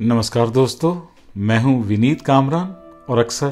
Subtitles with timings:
[0.00, 0.96] नमस्कार दोस्तों,
[1.36, 2.68] मैं हूँ विनीत कामरान
[3.08, 3.50] और अक्सर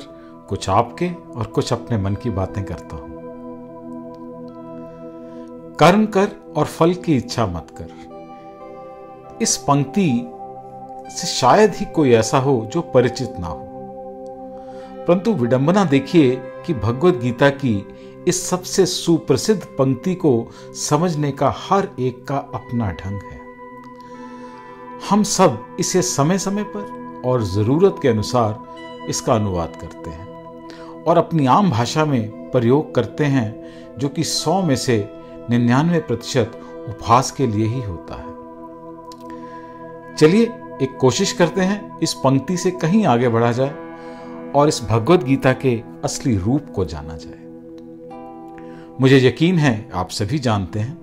[0.48, 3.10] कुछ आपके और कुछ अपने मन की बातें करता हूँ।
[5.74, 10.26] कर्म कर और फल की इच्छा मत कर। इस पंक्ति
[11.10, 13.66] से शायद ही कोई ऐसा हो जो परिचित ना हो।
[15.08, 16.30] परंतु विडंबना देखिए
[16.66, 17.86] कि भगवत गीता की
[18.28, 23.41] इस सबसे सुप्रसिद्ध पंक्ति को समझने का हर एक का अपना ढंग है।
[25.10, 31.18] हम सब इसे समय समय पर और ज़रूरत के अनुसार इसका अनुवाद करते हैं और
[31.18, 35.08] अपनी आम भाषा में प्रयोग करते हैं, जो कि सौ में से
[35.50, 38.30] निन्यानवे प्रतिशत उपहास के लिए ही होता है।
[40.16, 40.42] चलिए
[40.82, 43.74] एक कोशिश करते हैं इस पंक्ति से कहीं आगे बढ़ा जाए
[44.54, 47.40] और इस भगवत गीता के असली रूप को जाना जाए।
[49.00, 51.01] मुझे यकीन है आप सभी जानते हैं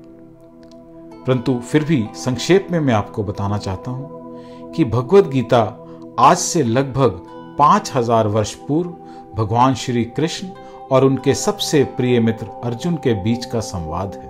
[1.28, 5.62] परंतु फिर भी संक्षेप में मैं आपको बताना चाहता हूँ कि भगवत गीता
[6.20, 7.22] आज से लगभग
[7.60, 8.90] पाँच हज़ार वर्ष पूर्व
[9.36, 10.48] भगवान श्री कृष्ण
[10.92, 14.28] और उनके सबसे प्रिय मित्र अर्जुन के बीच का संवाद है।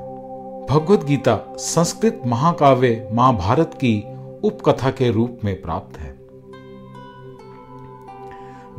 [0.68, 4.00] भगवत गीता संस्कृत महाकाव्य महाभारत की
[4.44, 6.12] उपकथा के रूप में प्राप्त है।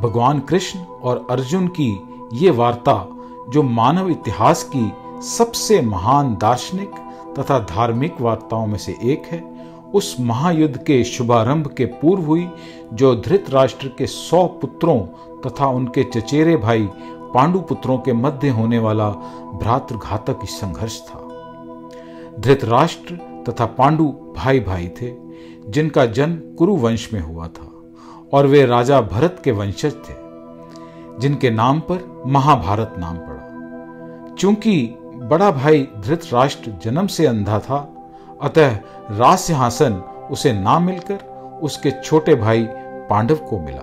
[0.01, 1.91] भगवान कृष्ण और अर्जुन की
[2.35, 2.95] ये वार्ता
[3.51, 4.93] जो मानव इतिहास की
[5.29, 6.91] सबसे महान दार्शनिक
[7.39, 9.61] तथा धार्मिक वार्ताओं में से एक है।
[9.95, 12.49] उस महायुद्ध के शुभारंभ के पूर्व हुई,
[12.93, 15.01] जो धृतराष्ट्र के सौ पुत्रों
[15.41, 16.89] तथा उनके चचेरे भाई
[17.35, 19.11] पांडु पुत्रों के मध्य होने वाला
[19.55, 21.19] भ्रातृघातक संघर्ष था।
[22.41, 23.15] धृतराष्ट्र
[23.49, 24.05] तथा पांडु
[24.37, 25.13] भाई भाई थे,
[25.69, 27.71] जिनका जन्म कुरु वंश में हुआ था,
[28.33, 30.15] और वे राजा भरत के वंशज थे,
[31.19, 34.95] जिनके नाम पर महाभारत नाम पड़ा। चूँकि
[35.31, 37.95] बड़ा भाई धृतराष्ट्र जन्म से अंधा था।
[38.43, 38.77] अतः
[39.11, 39.93] राज सिंहासन
[40.31, 41.17] उसे ना मिलकर
[41.63, 42.67] उसके छोटे भाई
[43.11, 43.83] पांडव को मिला।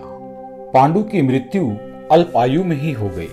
[0.73, 1.70] पांडु की मृत्यु
[2.12, 3.30] अल्पायु में ही हो गई।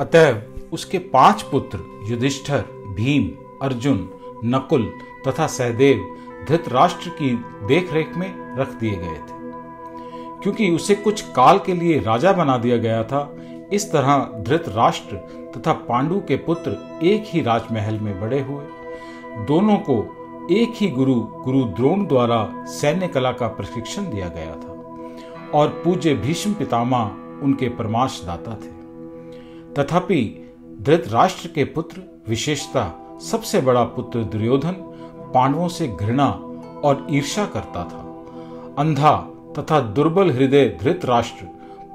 [0.00, 1.78] अतः उसके पाँच पुत्र
[2.10, 2.60] युधिष्ठर,
[2.96, 3.30] भीम,
[3.62, 4.10] अर्जुन,
[4.44, 4.92] नकुल
[5.28, 6.16] तथा सहदेव
[6.48, 9.52] धृतराष्ट्र की देखरेख में रख दिए गए थे।
[10.42, 13.36] क्योंकि उसे कुछ काल के लिए राजा बना दिया गया था,
[13.72, 18.64] इस तरह धृतराष्ट्र तथा पांडु के पुत्र एक ही राजमहल में बड़े हुए।
[19.46, 19.96] दोनों को
[20.50, 26.14] एक ही गुरु गुरु द्रोण द्वारा सैन्य कला का प्रशिक्षण दिया गया था और पूज्य
[26.14, 28.72] भीष्म पितामह उनके परमाश दाता थे।
[29.74, 30.50] तथापि
[30.80, 34.72] धृतराष्ट्र के पुत्र, विशेषता सबसे बड़ा पुत्र दुर्योधन
[35.34, 36.28] पांडवों से घृणा
[36.84, 38.02] और ईर्षा करता था।
[38.78, 39.16] अंधा
[39.58, 41.46] तथा दुर्बल हृदय धृतराष्ट्र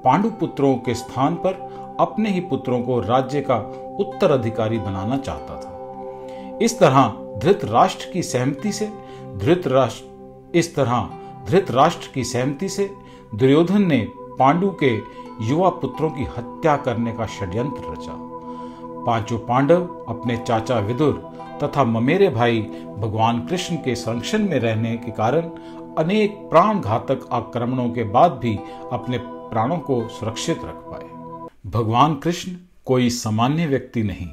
[0.03, 1.68] पांडु पुत्रों के स्थान पर
[1.99, 3.55] अपने ही पुत्रों को राज्य का
[3.99, 8.89] उत्तराधिकारी बनाना चाहता था। इस तरह धृतराष्ट्र की सहमति से,
[9.37, 11.09] धृतराष्ट्र, इस तरह
[11.49, 12.89] धृतराष्ट्र की सहमति से
[13.35, 14.07] दुर्योधन ने
[14.39, 14.95] पांडु के
[15.41, 18.13] युवा पुत्रों की हत्या करने का षड्यंत्र रचा।
[19.05, 21.13] पाँचों पांडव, अपने चाचा विदुर
[21.63, 22.61] तथा ममेरे भाई
[22.97, 25.49] भगवान कृष्ण के संरक्षण में रहने के कारण
[25.97, 28.59] अनेक प्राण घातक आक्रमणों के बाद भी
[28.91, 31.18] अपने प्राणों को सुरक्षित रख पाए।
[31.69, 32.51] भगवान कृष्ण
[32.85, 34.27] कोई सामान्य व्यक्ति नहीं,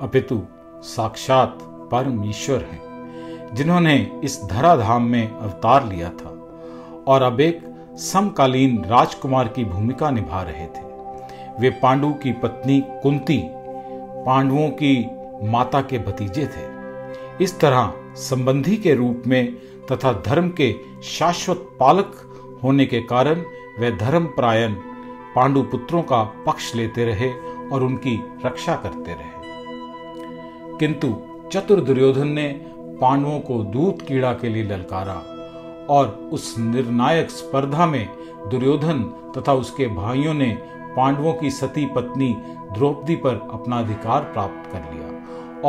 [0.00, 0.40] अपितु
[0.82, 1.58] साक्षात
[1.92, 3.94] परम ईश्वर हैं, जिन्होंने
[4.24, 6.30] इस धराधाम में अवतार लिया था
[7.08, 7.60] और अब एक
[8.02, 10.84] समकालीन राजकुमार की भूमिका निभा रहे थे।
[11.60, 13.40] वे पांडु की पत्नी कुंती
[14.26, 14.96] पांडवों की
[15.50, 19.54] माता के भतीजे थे। इस तरह संबंधी के रूप में
[19.92, 20.74] तथा धर्म के
[21.08, 23.44] शाश्वत पालक होने के कारण
[23.78, 24.76] वे धर्म प्रायण
[25.36, 27.32] पांडु पुत्रों का पक्ष लेते रहे
[27.68, 29.36] और उनकी रक्षा करते रहे।
[30.78, 31.16] किंतु
[31.52, 32.48] चतुर दुर्योधन ने
[33.00, 35.14] पांडवों को दूत कीड़ा के लिए ललकारा
[35.90, 38.08] और उस निर्णायक स्पर्धा में
[38.48, 39.02] दुर्योधन
[39.38, 40.58] तथा उसके भाइयों ने
[40.96, 45.06] पांडवों की सती पत्नी द्रौपदी पर अपना अधिकार प्राप्त कर लिया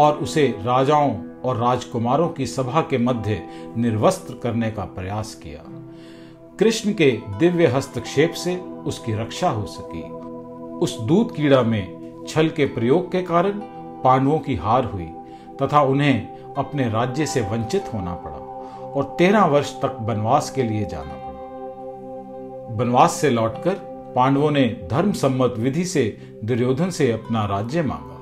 [0.01, 5.76] और उसे राजाओं और राजकुमारों की सभा के मध्य निर्वस्त्र करने का प्रयास किया।
[6.59, 7.09] कृष्ण के
[7.39, 8.55] दिव्य हस्तक्षेप से
[8.85, 10.01] उसकी रक्षा हो सकी।
[10.79, 13.59] उस दूध कीड़ा में छल के प्रयोग के कारण
[14.03, 15.05] पांडवों की हार हुई
[15.61, 18.37] तथा उन्हें अपने राज्य से वंचित होना पड़ा
[18.87, 23.75] और तेरह वर्ष तक वनवास के लिए जाना पड़ा। वनवास से लौटकर
[24.15, 26.05] पांडवों ने धर्म सम्मत विधि से
[26.43, 28.17] दुर्योधन से अपना राज्य मांगा,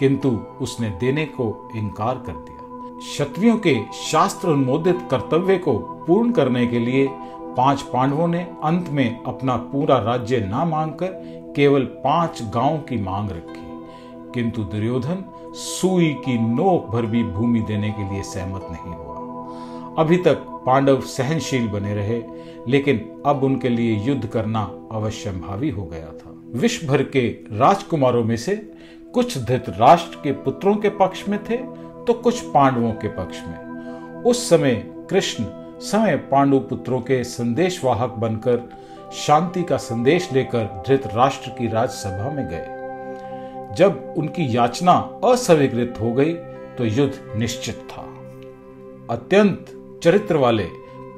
[0.00, 0.28] किंतु
[0.60, 2.60] उसने देने को इनकार कर दिया।
[2.98, 7.08] क्षत्रियों के शास्त्र अनुमोदित कर्तव्य को पूर्ण करने के लिए
[7.56, 13.30] पाँच पांडवों ने अंत में अपना पूरा राज्य ना मांगकर केवल पाँच गाँव की मांग
[13.30, 13.70] रखी।
[14.34, 19.10] किंतु दुर्योधन सुई की नोक भर भी भूमि देने के लिए सहमत नहीं हुआ।
[19.98, 22.22] अभी तक पांडव सहनशील बने रहे,
[22.68, 24.60] लेकिन अब उनके लिए युद्ध करना
[24.92, 28.56] अवश्यंभावी हो गया था। विश्व भर के राजकुमारों में से
[29.14, 31.56] कुछ धृतराष्ट्र के पुत्रों के पक्ष में थे
[32.06, 34.74] तो कुछ पांडवों के पक्ष में। उस समय
[35.10, 35.44] कृष्ण
[35.82, 38.60] समय पांडु पुत्रों के संदेशवाहक बनकर
[39.16, 44.92] शांति का संदेश लेकर धृतराष्ट्र की राजसभा में गए। जब उनकी याचना
[45.24, 46.32] अस्वीकृत हो गई
[46.76, 48.02] तो युद्ध निश्चित था।
[49.10, 49.66] अत्यंत
[50.04, 50.68] चरित्र वाले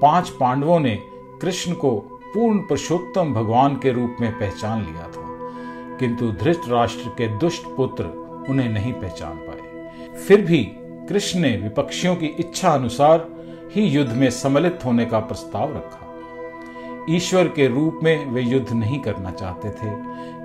[0.03, 0.99] पाँच पांडवों ने
[1.43, 1.91] कृष्ण को
[2.35, 5.27] पूर्ण पुरुषोत्तम भगवान के रूप में पहचान लिया था,
[5.99, 8.05] किंतु धृतराष्ट्र के दुष्ट पुत्र
[8.51, 10.65] उन्हें नहीं पहचान पाए। फिर भी
[11.09, 13.19] कृष्ण ने विपक्षियों की इच्छा अनुसार
[13.75, 16.01] ही युद्ध में सम्मिलित होने का प्रस्ताव रखा।
[17.11, 19.91] ईश्वर के रूप में वे युद्ध नहीं करना चाहते थे,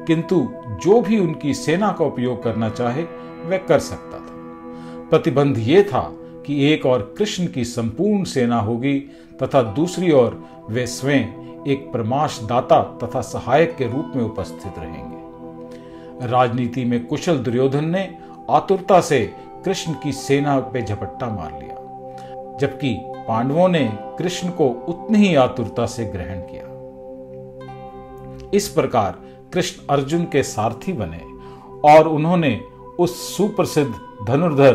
[0.06, 0.48] किंतु
[0.84, 3.04] जो भी उनकी सेना का उपयोग करना चाहे
[3.44, 6.02] वह कर सकता था। प्रतिबंध ये था
[6.46, 9.00] कि एक और कृष्ण की संपूर्ण सेना होगी
[9.44, 16.28] तथा दूसरी ओर वे स्वयं एक प्रमाश दाता तथा सहायक के रूप में उपस्थित रहेंगे।
[16.28, 18.08] राजनीति में कुशल दुर्योधन ने
[18.50, 19.20] आतुरता से
[19.66, 21.76] कृष्ण की सेना पे झपट्टा मार लिया,
[22.58, 22.96] जबकि
[23.30, 26.64] पांडवों ने कृष्ण को उतनी ही आतुरता से ग्रहण किया।
[28.54, 29.20] इस प्रकार
[29.54, 31.22] कृष्ण अर्जुन के सारथी बने
[31.92, 32.62] और उन्होंने
[33.00, 33.94] उस सुप्रसिद्ध
[34.28, 34.74] धनुर्धर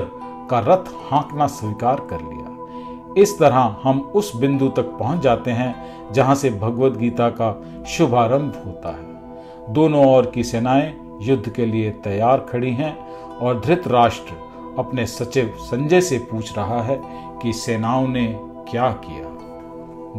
[0.50, 6.12] का रथ हाँकना स्वीकार कर लिया। इस तरह हम उस बिंदु तक पहुँच जाते हैं
[6.12, 11.90] जहाँ से भगवत गीता का शुभारंभ होता है। दोनों ओर की सेनाएँ युद्ध के लिए
[11.90, 12.96] तैयार खड़ी हैं
[13.38, 14.32] और धृतराष्ट्र
[14.78, 18.26] अपने सचिव संजय से पूछ रहा है कि सेनाओं ने
[18.70, 19.24] क्या किया?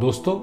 [0.01, 0.33] दोस्तों,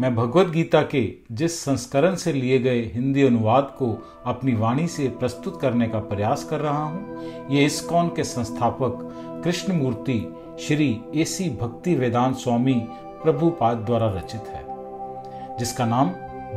[0.00, 3.90] मैं भगवत गीता के जिस संस्करण से लिए गए हिंदी अनुवाद को
[4.26, 8.98] अपनी वाणी से प्रस्तुत करने का प्रयास कर रहा हूँ, ये इस्कॉन के संस्थापक
[9.44, 10.18] कृष्णमूर्ति
[10.60, 12.80] श्री एसी भक्ति वेदांत स्वामी
[13.22, 14.64] प्रभुपाद द्वारा रचित है,
[15.58, 16.08] जिसका नाम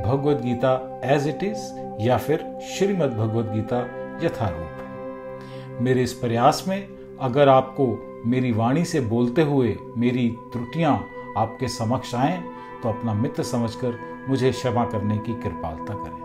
[0.06, 1.72] Bhagavad Gita as it is
[2.08, 3.86] या फिर श्रीमद भगवत गीता
[4.26, 6.88] यथारूप है। मेरे इस प्रयास में
[7.22, 12.44] अगर आपको मेरी वाणी से बोलते हुए मेरी त्रुटियाँ आपके समक्ष आए
[12.84, 14.00] तो अपना मित्र समझकर
[14.30, 16.18] मुझे क्षमा करने की कृपालता करें।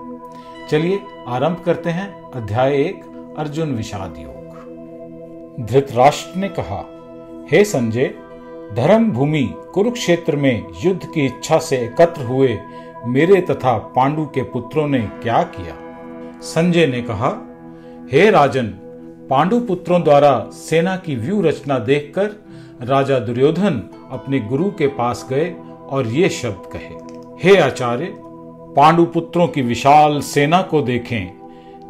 [0.71, 3.05] चलिए आरंभ करते हैं अध्याय एक,
[3.39, 6.85] अर्जुन विषाद योग। धृतराष्ट्र ने कहा,
[7.53, 8.15] हे संजय,
[8.73, 12.59] धर्म भूमि कुरुक्षेत्र में युद्ध की इच्छा से एकत्र हुए
[13.07, 15.77] मेरे तथा पांडु के पुत्रों ने क्या किया?
[16.41, 17.29] संजय ने कहा,
[18.13, 18.75] हे राजन
[19.31, 22.31] पांडु पुत्रों द्वारा सेना की व्यू रचना देखकर
[22.83, 23.83] राजा दुर्योधन
[24.13, 25.51] अपने गुरु के पास गए
[25.89, 26.95] और ये शब्द कहे,
[27.43, 28.09] हे आचार्य
[28.77, 31.33] पांडु पुत्रों की विशाल सेना को देखें,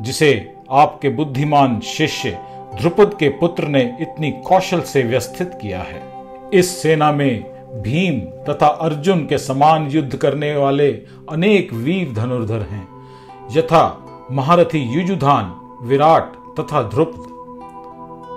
[0.01, 0.33] जिसे
[0.71, 2.39] आपके बुद्धिमान शिष्य
[2.75, 6.03] ध्रुपद के पुत्र ने इतनी कौशल से व्यवस्थित किया है।
[6.55, 10.91] इस सेना में भीम तथा अर्जुन के समान युद्ध करने वाले
[11.31, 12.87] अनेक वीर धनुर्धर हैं।
[13.53, 13.85] यथा
[14.33, 15.53] महारथी युजुधान,
[15.83, 17.33] विराट तथा ध्रुपद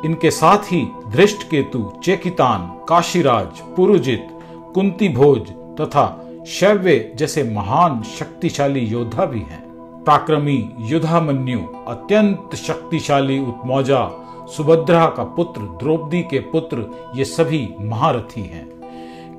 [0.06, 4.28] इनके साथ ही धृष्ट केतु, चेकितान, काशीराज, पुरुजित
[4.74, 5.40] कुंती भोज
[5.82, 9.66] तथा शैव्य जैसे महान शक्तिशाली योद्धा भी हैं।
[10.04, 14.22] पराक्रमी युधामन्यु अत्यंत शक्तिशाली उत्मौजा,
[14.58, 16.86] सुभद्रा का पुत्र, द्रौपदी के पुत्र,
[17.16, 18.68] ये सभी महारथी हैं।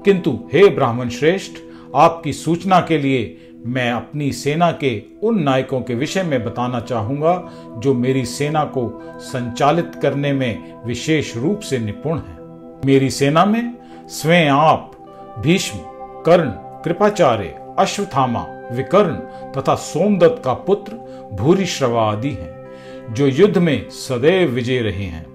[0.05, 1.53] किंतु हे ब्राह्मण श्रेष्ठ,
[1.95, 7.53] आपकी सूचना के लिए मैं अपनी सेना के उन नायकों के विषय में बताना चाहूँगा,
[7.79, 13.75] जो मेरी सेना को संचालित करने में विशेष रूप से निपुण हैं। मेरी सेना में
[14.09, 14.93] स्वयं आप,
[15.39, 15.79] भीष्म,
[16.23, 16.51] कर्ण,
[16.85, 19.15] कृपाचार्य अश्वथामा विकर्ण
[19.53, 20.93] तथा सोमदत्त का पुत्र,
[21.33, 25.27] भूरिश्रवा आदि हैं, जो युद्ध में सदैव विजय रहे हैं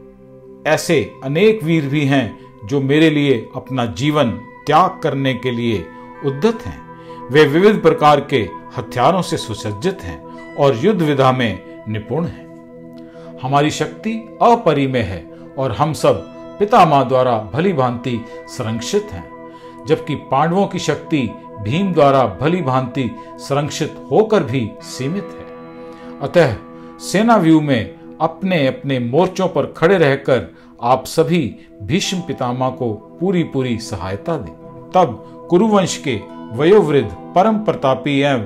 [0.67, 4.31] ऐसे अनेक वीर भी हैं, जो मेरे लिए अपना जीवन
[4.67, 5.85] त्याग करने के लिए
[6.25, 6.90] उद्दत हैं
[7.30, 13.72] वे विविध प्रकार के हथियारों से सुसज्जित हैं और युद्ध विधा में निपुण हैं। हमारी
[13.72, 15.25] शक्ति अपरिमेय है
[15.58, 16.24] और हम सब
[16.60, 19.50] पितामह द्वारा भली भांति संरक्षित हैं,
[19.88, 21.22] जबकि पांडवों की शक्ति
[21.62, 23.10] भीम द्वारा भली भांति
[23.40, 26.56] संरक्षित होकर भी सीमित है। अतः
[27.00, 33.44] सेना व्यू में अपने अपने मोर्चों पर खड़े रहकर आप सभी भीष्म पितामह को पूरी
[33.44, 34.54] पूरी सहायता दें।
[34.92, 36.22] तब कुरुवंश के
[36.53, 38.46] वयोवृद्ध परम प्रतापी एवं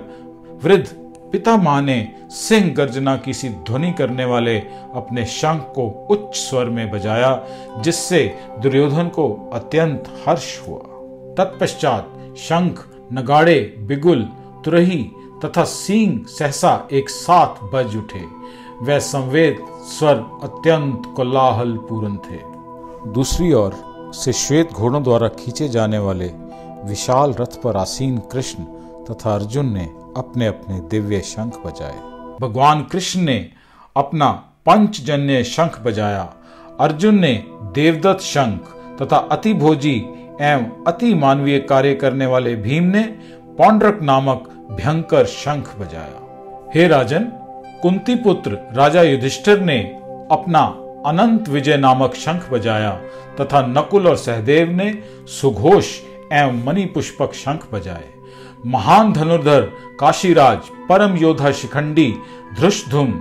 [0.63, 0.88] वृद्ध
[1.31, 1.97] पितामह ने
[2.29, 4.59] सिंह गर्जना की सी ध्वनि करने वाले
[4.95, 7.47] अपने शंख को उच्च स्वर में बजाया,
[7.81, 10.79] जिससे दुर्योधन को अत्यंत हर्ष हुआ।
[11.38, 12.83] तत्पश्चात शंख,
[13.13, 14.24] नगाड़े, बिगुल,
[14.65, 15.12] तुरही
[15.45, 18.25] तथा सींग सहसा एक साथ बज उठे।
[18.81, 19.57] वह संवेद
[19.89, 22.39] स्वर अत्यंत कोलाहल पूर्ण थे।
[23.12, 23.75] दूसरी ओर
[24.15, 26.31] से श्वेत घोड़ों द्वारा खींचे जाने वाले
[26.85, 28.63] विशाल रथ पर आसीन कृष्ण
[29.05, 29.85] तथा अर्जुन ने
[30.17, 31.97] अपने अपने दिव्य शंख बजाए।
[32.41, 33.37] भगवान कृष्ण ने
[33.95, 34.31] अपना
[34.65, 36.23] पंचजन्य शंख बजाया।
[36.79, 37.33] अर्जुन ने
[37.75, 39.95] देवदत्त शंख तथा अति भोजी
[40.41, 43.03] एवं अति मानवीय कार्य करने वाले भीम ने
[43.57, 47.31] पौंड्रक नामक भयंकर शंख बजाया। हे राजन
[47.81, 49.79] कुंती पुत्र राजा युधिष्ठिर ने
[50.31, 50.61] अपना
[51.05, 52.91] अनंत विजय नामक शंख बजाया
[53.41, 54.93] तथा नकुल और सहदेव ने
[55.31, 55.89] सुघोष
[56.34, 58.13] एवं मणि पुष्पक शंख बजाए।
[58.65, 59.62] महान धनुर्धर,
[60.00, 62.13] काशीराज, परम योद्धा शिखंडी
[62.60, 63.12] धृष्धुम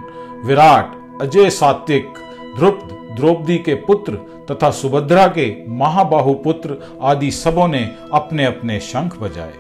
[0.44, 0.92] विराट,
[1.22, 2.14] अजय सात्विक
[2.56, 4.16] ध्रुपद द्रौपदी के पुत्र
[4.50, 7.82] तथा सुभद्रा के महाबाहु पुत्र आदि सबों ने
[8.12, 9.54] अपने अपने शंख बजाए।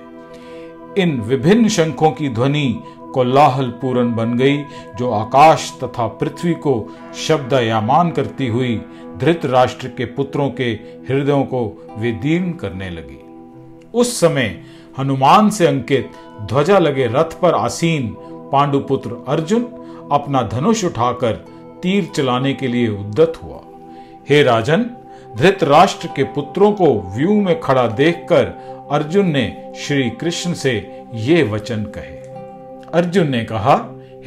[0.98, 2.82] इन विभिन्न शंखों की ध्वनि
[3.14, 4.56] कोलाहल पूर्ण बन गई,
[4.96, 6.74] जो आकाश तथा पृथ्वी को
[7.16, 8.80] शब्द यामान करती हुई
[9.18, 10.70] धृत राष्ट्र के पुत्रों के
[11.08, 13.23] हृदयों को विदीर्ण करने लगी।
[13.94, 14.60] उस समय
[14.98, 16.10] हनुमान से अंकित
[16.42, 18.14] ध्वजा लगे रथ पर आसीन
[18.52, 19.62] पांडुपुत्र अर्जुन
[20.12, 21.32] अपना धनुष उठाकर
[21.82, 23.60] तीर चलाने के लिए उद्दत हुआ।
[24.28, 24.90] हे राजन,
[25.36, 26.86] धृतराष्ट्र के पुत्रों को
[27.16, 28.44] व्यू में खड़ा देखकर
[28.90, 32.16] अर्जुन ने श्री कृष्ण से ये वचन कहे।
[32.94, 33.74] अर्जुन ने कहा,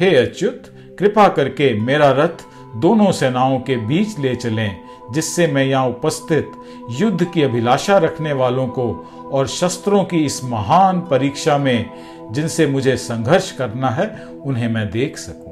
[0.00, 0.62] हे अच्युत,
[0.98, 2.44] कृपा करके मेरा रथ
[2.76, 4.80] दोनों सेनाओं के बीच ले चलें,
[5.12, 6.52] जिससे मैं यहाँ उपस्थित
[6.90, 8.86] युद्ध की अभिलाषा रखने वालों को
[9.32, 11.90] और शस्त्रों की इस महान परीक्षा में
[12.32, 15.46] जिनसे मुझे संघर्ष करना है, उन्हें मैं देख सकूँ।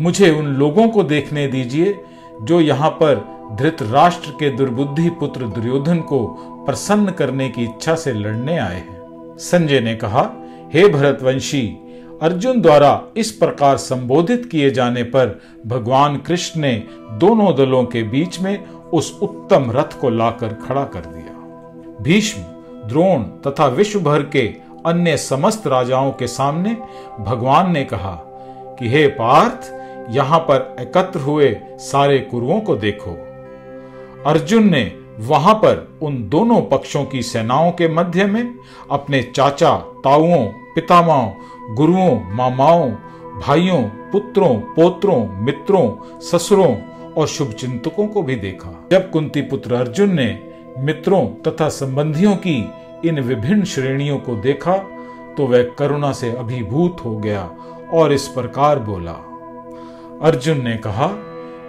[0.00, 1.94] मुझे उन लोगों को देखने दीजिए
[2.42, 3.24] जो यहाँ पर
[3.58, 6.26] धृतराष्ट्र के दुर्बुद्धि पुत्र दुर्योधन को
[6.66, 10.22] प्रसन्न करने की इच्छा से लड़ने आए हैं। संजय ने कहा,
[10.74, 11.66] हे भरतवंशी,
[12.22, 16.72] अर्जुन द्वारा इस प्रकार संबोधित किए जाने पर भगवान कृष्ण ने
[17.18, 22.40] दोनों दलों के बीच में उस उत्तम रथ को लाकर खड़ा कर दिया। भीष्म
[22.88, 24.46] द्रोण तथा विश्व भर के
[24.86, 26.76] अन्य समस्त राजाओं के सामने
[27.20, 28.14] भगवान ने कहा
[28.78, 29.72] कि हे पार्थ,
[30.10, 33.10] यहाँ पर एकत्र हुए सारे कुरुओं को देखो।
[34.26, 34.82] अर्जुन ने
[35.20, 38.54] वहाँ पर उन दोनों पक्षों की सेनाओं के मध्य में
[38.90, 41.30] अपने चाचा, ताऊओं पितामाओं
[41.74, 42.90] गुरुओं, मामाओं,
[43.40, 46.74] भाइयों, पुत्रों, पोत्रों, मित्रों, ससुरों
[47.12, 50.26] और शुभचिंतकों को भी देखा। जब कुंती पुत्र अर्जुन ने
[50.78, 52.70] मित्रों तथा संबंधियों की
[53.04, 54.76] इन विभिन्न श्रेणियों को देखा
[55.36, 57.50] तो वह करुणा से अभिभूत हो गया
[57.92, 59.12] और इस प्रकार बोला।
[60.22, 61.10] अर्जुन ने कहा,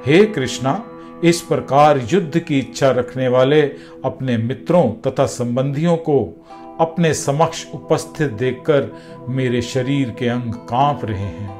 [0.06, 0.86] हे कृष्णा,
[1.24, 3.62] इस प्रकार युद्ध की इच्छा रखने वाले
[4.06, 6.46] अपने मित्रों तथा संबंधियों को
[6.80, 8.96] अपने समक्ष उपस्थित देखकर
[9.30, 11.60] मेरे शरीर के अंग काँप रहे हैं।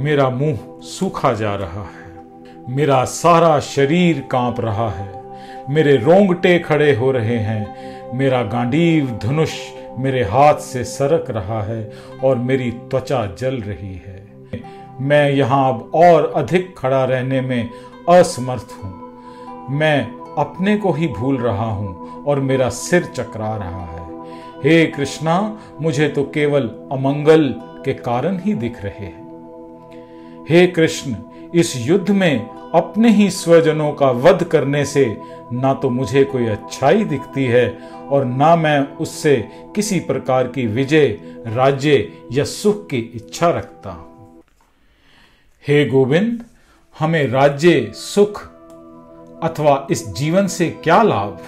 [0.00, 2.06] मेरा मुँह सूखा जा रहा है।
[2.68, 5.15] मेरा सारा शरीर काँप रहा है।
[5.70, 9.52] मेरे रोंगटे खड़े हो रहे हैं। मेरा गांडीव धनुष
[9.98, 11.92] मेरे हाथ से सरक रहा है
[12.24, 14.26] और मेरी त्वचा जल रही है।
[15.00, 17.70] मैं यहाँ अब और अधिक खड़ा रहने में
[18.08, 20.02] असमर्थ हूँ। मैं
[20.38, 24.06] अपने को ही भूल रहा हूँ और मेरा सिर चकरा रहा है।
[24.64, 27.48] हे कृष्णा, मुझे तो केवल अमंगल
[27.84, 29.26] के कारण ही दिख रहे हैं।
[30.48, 31.14] हे कृष्ण,
[31.54, 32.46] इस युद्ध में
[32.76, 35.16] अपने ही स्वजनों का वध करने से
[35.52, 37.78] ना तो मुझे कोई अच्छाई दिखती है
[38.10, 41.06] और ना मैं उससे किसी प्रकार की विजय,
[41.46, 44.42] राज्य या सुख की इच्छा रखता हूँ।
[45.68, 46.44] हे गोविंद,
[46.98, 48.42] हमें राज्य, सुख
[49.42, 51.40] अथवा इस जीवन से क्या लाभ?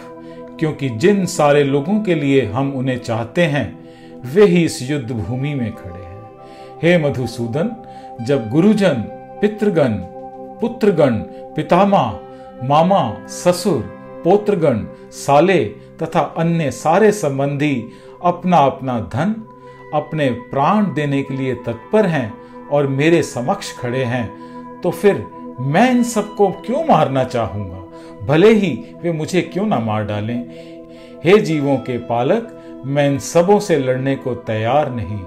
[0.59, 3.89] क्योंकि जिन सारे लोगों के लिए हम उन्हें चाहते हैं,
[4.35, 6.23] वे ही इस युद्ध भूमि में खड़े हैं।
[6.83, 7.71] हे मधुसूदन,
[8.25, 8.95] जब गुरुजन,
[9.41, 10.18] पितृगण
[10.61, 11.19] पुत्रगण
[11.57, 12.05] पितामा
[12.65, 13.81] मामा, ससुर
[14.25, 15.65] पोत्रगण साले
[16.03, 17.75] तथा अन्य सारे संबंधी
[18.25, 19.35] अपना अपना धन
[19.95, 22.33] अपने प्राण देने के लिए तत्पर हैं
[22.69, 25.27] और मेरे समक्ष खड़े हैं तो फिर
[25.61, 28.27] मैं इन सबको क्यों मारना चाहूँगा?
[28.27, 28.71] भले ही
[29.03, 30.39] वे मुझे क्यों ना मार डालें?
[31.25, 32.55] हे जीवों के पालक,
[32.87, 35.19] मैं इन सबों से लड़ने को तैयार नहीं।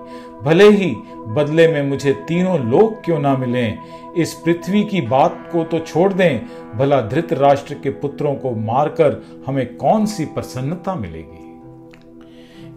[0.43, 0.93] भले ही
[1.27, 3.73] बदले में मुझे तीनों लोग क्यों ना मिले,
[4.17, 6.41] इस पृथ्वी की बात को तो छोड़ दें,
[6.77, 11.37] भला धृत राष्ट्र के पुत्रों को मारकर हमें कौन सी प्रसन्नता मिलेगी?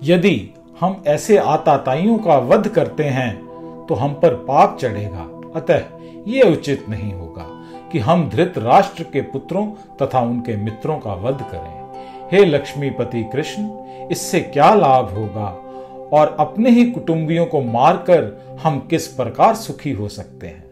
[0.02, 3.36] यदि हम ऐसे आताताइयों का वध करते हैं
[3.88, 5.82] तो हम पर पाप चढ़ेगा। अतः
[6.26, 7.46] ये उचित नहीं होगा
[7.92, 9.66] कि हम धृत राष्ट्र के पुत्रों
[10.02, 13.68] तथा उनके मित्रों का वध करें। हे लक्ष्मीपति कृष्ण,
[14.10, 15.54] इससे क्या लाभ होगा?
[16.14, 20.64] और अपने ही कुटुंबियों को मारकर हम किस प्रकार सुखी हो सकते हैं?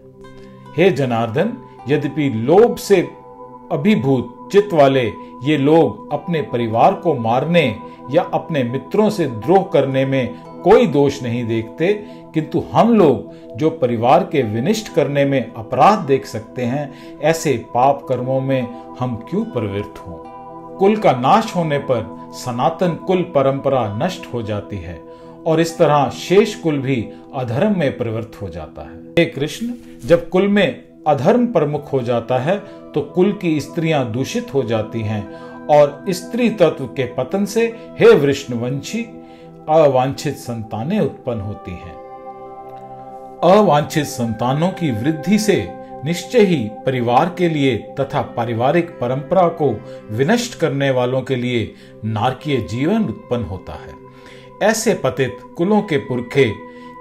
[0.77, 1.53] हे जनार्दन,
[1.89, 3.09] यद्यपि लोभ से
[3.73, 5.13] अभिभूत चित्त वाले
[5.45, 7.79] ये लोग अपने परिवार को मारने
[8.11, 11.93] या अपने मित्रों से द्रोह करने में कोई दोष नहीं देखते,
[12.35, 18.07] किंतु हम लोग जो परिवार के विनिष्ट करने में अपराध देख सकते हैं, ऐसे पाप
[18.09, 18.69] कर्मों में
[19.01, 20.17] हम क्यों प्रवृत्त हों?
[20.77, 25.01] कुल का नाश होने पर सनातन कुल परंपरा नष्ट हो जाती है
[25.47, 26.97] और इस तरह शेष कुल भी
[27.35, 29.73] अधर्म में प्रवृत्त हो जाता है। हे कृष्ण,
[30.07, 32.59] जब कुल में अधर्म प्रमुख हो जाता है
[32.93, 35.23] तो कुल की स्त्रियाँ दूषित हो जाती हैं
[35.69, 37.67] और स्त्री तत्व के पतन से
[38.01, 39.03] हे वृष्णवंशी,
[39.69, 41.95] अवांछित संतानें उत्पन्न होती हैं।
[43.53, 45.57] अवांछित संतानों की वृद्धि से
[46.05, 49.71] निश्चय ही परिवार के लिए तथा पारिवारिक परंपरा को
[50.11, 51.73] विनष्ट करने वालों के लिए
[52.05, 54.02] नारकीय जीवन उत्पन्न होता है।
[54.63, 56.53] ऐसे पतित कुलों के पुरखे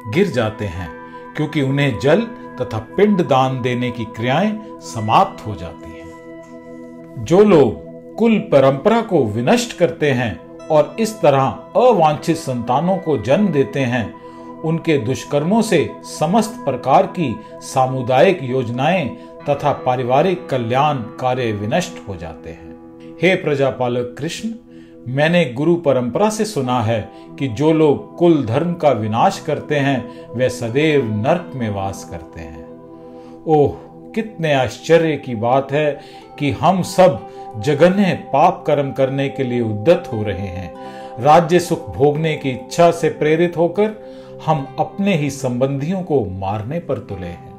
[0.08, 0.90] गिर जाते हैं,
[1.36, 2.22] क्योंकि उन्हें जल
[2.62, 9.26] तथा पिंड दान देने की क्रियाएँ समाप्त हो जाती हैं। जो लोग कुल परंपरा को
[9.26, 11.42] विनष्ट करते हैं और इस तरह
[11.76, 14.14] अवांछित संतानों को जन्म देते हैं,
[14.62, 19.08] उनके दुष्कर्मों से समस्त प्रकार की सामुदायिक योजनाएँ
[19.50, 22.70] तथा पारिवारिक कल्याण कार्य विनष्ट हो जाते हैं।
[23.22, 24.50] हे प्रजापालक कृष्ण
[25.08, 30.30] मैंने गुरु परंपरा से सुना है कि जो लोग कुल धर्म का विनाश करते हैं,
[30.36, 32.66] वे सदैव नरक में वास करते हैं।
[33.48, 33.72] ओह,
[34.16, 36.00] कितने आश्चर्य की बात है
[36.40, 37.28] कि हम सब
[37.58, 40.74] जगन्य पाप कर्म करने के लिए उद्दत हो रहे हैं।
[41.22, 44.10] राज्य सुख भोगने की इच्छा से प्रेरित होकर
[44.46, 47.52] हम अपने ही संबंधियों को मारने पर तुले हैं।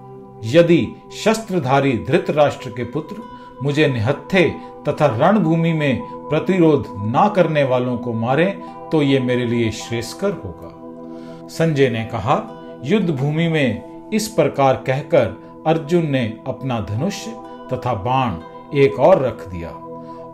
[0.44, 0.88] यदि
[1.24, 3.16] शस्त्रधारी धृतराष्ट्र के पुत्र
[3.62, 8.46] मुझे निहत्थे तथा रणभूमि में प्रतिरोध ना करने वालों को मारे
[8.92, 12.36] तो ये मेरे लिए श्रेष्ठकर होगा। संजय ने कहा,
[12.84, 17.26] युद्ध भूमि में इस प्रकार कहकर अर्जुन ने अपना धनुष
[17.72, 19.70] तथा बाण एक और रख दिया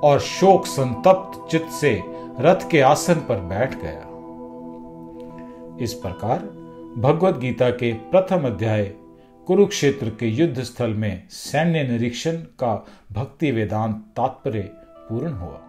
[0.03, 2.03] और शोक संतप्त चित्त से
[2.41, 4.05] रथ के आसन पर बैठ गया।
[5.85, 6.39] इस प्रकार
[7.01, 8.85] भगवत गीता के प्रथम अध्याय
[9.49, 14.61] कुरुक्षेत्र के युद्ध स्थल में सैन्य निरीक्षण का भक्ति वेदांत तात्पर्य
[14.97, 15.61] पूर्ण हुआ।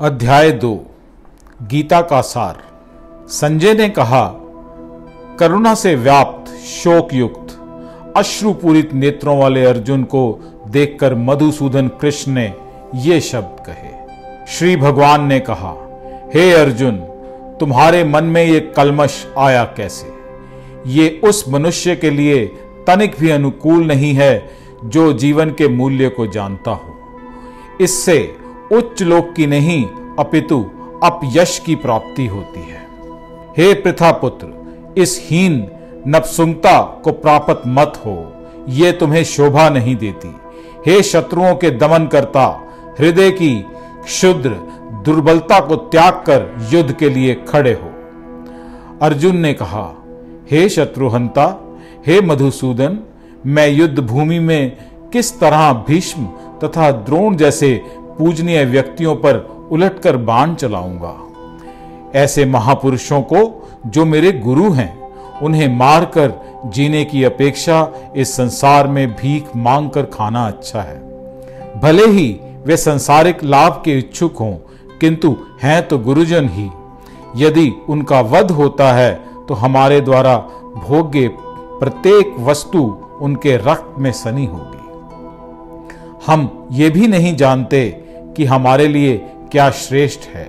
[0.00, 0.86] अध्याय दो,
[1.62, 2.62] गीता का सार।
[3.28, 4.32] संजय ने कहा,
[5.38, 7.60] करुणा से व्याप्त शोक युक्त
[8.16, 12.54] अश्रुपूरित नेत्रों वाले अर्जुन को देखकर मधुसूदन कृष्ण ने
[12.94, 13.92] ये शब्द कहे।
[14.46, 15.74] श्री भगवान ने कहा,
[16.34, 16.96] हे अर्जुन,
[17.60, 20.17] तुम्हारे मन में ये कलमश आया कैसे?
[20.86, 22.46] ये उस मनुष्य के लिए
[22.86, 24.50] तनिक भी अनुकूल नहीं है
[24.84, 26.94] जो जीवन के मूल्य को जानता हो।
[27.80, 28.36] इससे
[28.72, 29.84] उच्च लोक की नहीं,
[30.18, 30.70] अपितु
[31.04, 32.86] अपयश की प्राप्ति होती है।
[33.58, 34.46] हे प्रथा पुत्र,
[34.96, 35.68] इस हीन,
[36.08, 38.32] नपसुंगता को प्राप्त मत हो।
[38.68, 40.36] ये तुम्हें शोभा नहीं देती।
[40.86, 42.68] हे शत्रुओं के दमन करता
[43.00, 43.64] हृदय की
[44.04, 44.50] क्षुद्र
[45.04, 47.90] दुर्बलता को त्याग कर युद्ध के लिए खड़े हो।
[49.02, 50.04] अर्जुन ने कहा
[50.50, 52.98] हे शत्रुहंता, हे मधुसूदन,
[53.46, 54.76] मैं युद्ध भूमि में
[55.12, 56.24] किस तरह भीष्म
[56.64, 57.84] तथा द्रोण जैसे
[58.18, 61.14] पूजनीय व्यक्तियों पर उलटकर बाण चलाऊँगा?
[62.18, 66.32] ऐसे महापुरुषों को जो मेरे गुरु हैं, उन्हें मारकर
[66.66, 70.98] जीने की अपेक्षा इस संसार में भीख मांग कर खाना अच्छा है।
[71.80, 74.52] भले ही वे संसारिक लाभ के इच्छुक हों,
[75.00, 76.70] किंतु हैं तो गुरुजन ही।
[77.36, 80.36] यदि उनका वध होता है तो हमारे द्वारा
[80.76, 81.28] भोग्य
[81.80, 82.82] प्रत्येक वस्तु
[83.20, 84.76] उनके रक्त में सनी होगी।
[86.26, 87.88] हम ये भी नहीं जानते
[88.36, 89.16] कि हमारे लिए
[89.52, 90.48] क्या श्रेष्ठ है।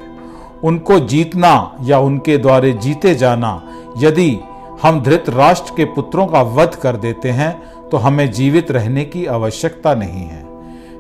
[0.64, 3.62] उनको जीतना या उनके द्वारे जीते जाना,
[3.98, 4.38] यदि
[4.82, 7.52] हम धृत राष्ट्र के पुत्रों का वध कर देते हैं
[7.90, 10.46] तो हमें जीवित रहने की आवश्यकता नहीं है।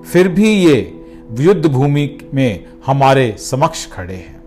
[0.03, 0.77] फिर भी ये
[1.39, 4.37] युद्ध भूमि में हमारे समक्ष खड़े हैं।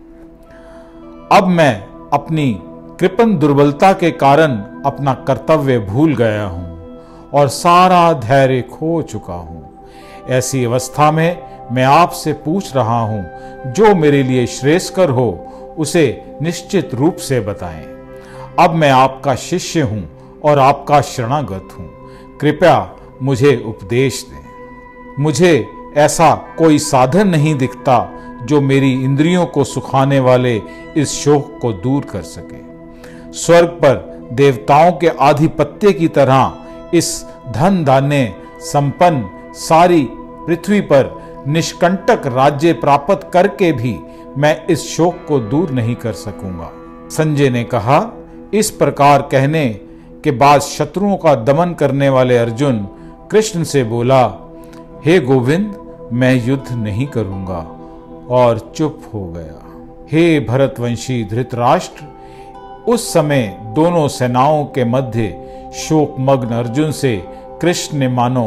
[1.33, 1.75] अब मैं
[2.13, 2.51] अपनी
[3.03, 4.53] कृपन दुर्बलता के कारण
[4.87, 6.99] अपना कर्तव्य भूल गया हूँ
[7.31, 9.89] और सारा धैर्य खो चुका हूँ।
[10.29, 13.25] ऐसी अवस्था में मैं आपसे पूछ रहा हूँ,
[13.73, 17.85] जो मेरे लिए श्रेष्ठकर हो, उसे निश्चित रूप से बताएँ।
[18.59, 20.09] अब मैं आपका शिष्य हूँ
[20.45, 21.91] और आपका शरणागत हूँ।
[22.41, 28.11] कृपया मुझे उपदेश दें। मुझे ऐसा कोई साधन नहीं दिखता,
[28.43, 30.63] जो मेरी इंद्रियों को सुखाने वाले
[30.97, 32.72] इस शोक को दूर कर सके।
[33.33, 36.53] स्वर्ग पर देवताओं के आधिपत्य की तरह
[36.95, 43.99] इस धन धान्य संपन्न, सारी पृथ्वी पर निष्कंटक राज्य प्राप्त करके भी
[44.39, 46.71] मैं इस शोक को दूर नहीं कर सकूँगा।
[47.11, 48.13] संजय ने कहा,
[48.55, 49.69] इस प्रकार कहने
[50.25, 52.79] के बाद शत्रुओं का दमन करने वाले अर्जुन
[53.31, 54.27] कृष्ण से बोला,
[55.07, 55.77] हे गोविंद,
[56.13, 57.79] मैं युद्ध नहीं करूँगा।
[58.31, 59.73] और चुप हो गया।
[60.13, 62.05] हे भरतवंशी धृतराष्ट्र
[62.89, 65.29] उस समय दोनों सेनाओं के मध्य
[65.75, 67.25] शोकमग्न अर्जुन से
[67.63, 68.47] कृष्ण ने मानो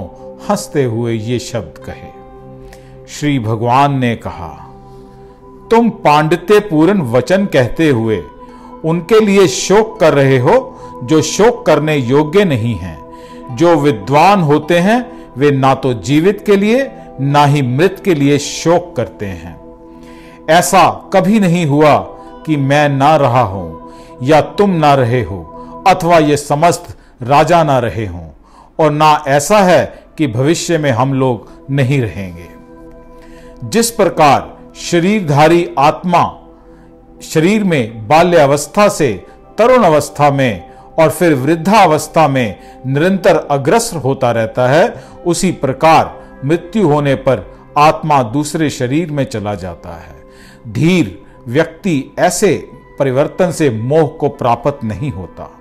[0.49, 2.09] हँसते हुए ये शब्द कहे।
[3.07, 4.49] श्री भगवान ने कहा,
[5.71, 8.23] तुम पांडित्य पूर्ण वचन कहते हुए
[8.85, 13.05] उनके लिए शोक कर रहे हो जो शोक करने योग्य नहीं हैं।
[13.55, 18.37] जो विद्वान होते हैं, वे ना तो जीवित के लिए, ना ही मृत के लिए
[18.37, 19.59] शोक करते हैं।
[20.49, 21.97] ऐसा कभी नहीं हुआ
[22.45, 23.84] कि मैं ना रहा हूँ।
[24.23, 25.43] या तुम ना रहे हो,
[25.87, 28.29] अथवा ये समस्त राजा ना रहे हों,
[28.79, 32.47] और ना ऐसा है कि भविष्य में हम लोग नहीं रहेंगे।
[33.63, 36.39] जिस प्रकार शरीरधारी आत्मा
[37.23, 39.25] शरीर में बाल्य अवस्था से
[39.57, 46.87] तरुण अवस्था में और फिर वृद्धावस्था में निरंतर अग्रसर होता रहता है, उसी प्रकार मृत्यु
[46.87, 50.15] होने पर आत्मा दूसरे शरीर में चला जाता है।
[50.67, 55.51] धीर व्यक्ति ऐसे परिवर्तन से मोह को प्राप्त नहीं होता।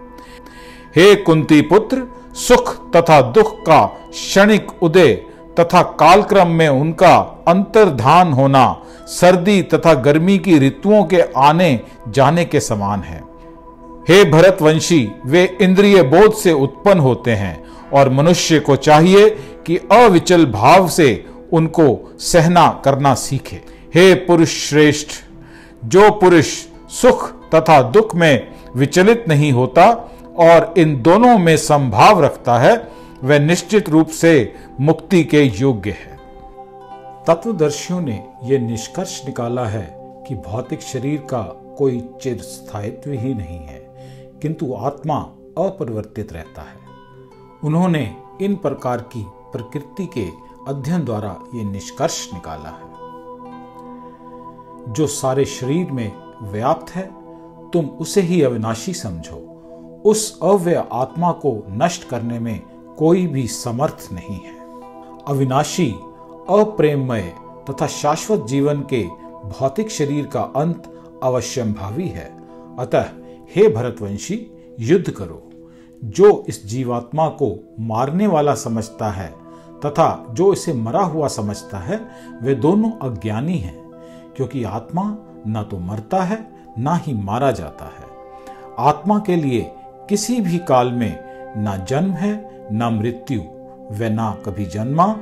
[0.97, 2.03] हे कुंती पुत्र,
[2.35, 5.15] सुख तथा दुख का क्षणिक उदय
[5.61, 7.17] तथा कालक्रम में उनका
[7.49, 13.23] अंतर्धान होना सर्दी तथा गर्मी की ऋतुओं के आने जाने के समान है।
[14.09, 19.29] हे भरतवंशी, वे इंद्रिय बोध से उत्पन्न होते हैं और मनुष्य को चाहिए
[19.67, 23.61] कि अविचल भाव से उनको सहना करना सीखे।
[23.95, 25.09] हे पुरुष श्रेष्ठ,
[25.85, 26.65] जो पुरुष
[27.03, 32.89] सुख तथा दुख में विचलित नहीं होता और इन दोनों में संभाव रखता है,
[33.25, 36.19] वह निश्चित रूप से मुक्ति के योग्य है।
[37.27, 39.87] तत्वदर्शियों ने यह निष्कर्ष निकाला है
[40.29, 41.43] कि भौतिक शरीर का
[41.79, 43.81] कोई चिर स्थायित्व ही नहीं है,
[44.43, 45.17] किंतु आत्मा
[45.59, 46.77] अपरिवर्तित रहता है।
[47.65, 50.27] उन्होंने इन प्रकार की प्रकृति के
[50.69, 52.93] अध्ययन द्वारा ये निष्कर्ष निकाला है।
[54.93, 57.11] जो सारे शरीर में व्याप्त है,
[57.71, 59.51] तुम उसे ही अविनाशी समझो।
[60.05, 62.63] उस अव्यय आत्मा को नष्ट करने में
[62.99, 64.59] कोई भी समर्थ नहीं है।
[65.29, 65.91] अविनाशी,
[66.51, 67.35] अप्रेममय
[67.71, 69.07] तथा शाश्वत जीवन के
[69.45, 72.37] भौतिक शरीर का अंत अवश्यम भावी है।
[72.79, 73.05] अतः
[73.57, 75.51] हे भरतवंशी, युद्ध करो।
[76.05, 79.35] जो इस जीवात्मा को मारने वाला समझता है
[79.87, 82.01] तथा जो इसे मरा हुआ समझता है,
[82.43, 83.91] वे दोनों अज्ञानी हैं,
[84.37, 88.15] क्योंकि आत्मा न तो मरता है, ना ही मारा जाता है।
[88.79, 89.73] आत्मा के लिए
[90.09, 91.25] किसी भी काल में
[91.63, 93.41] ना जन्म है, ना मृत्यु।
[93.91, 95.17] वह ना कभी जन्मा,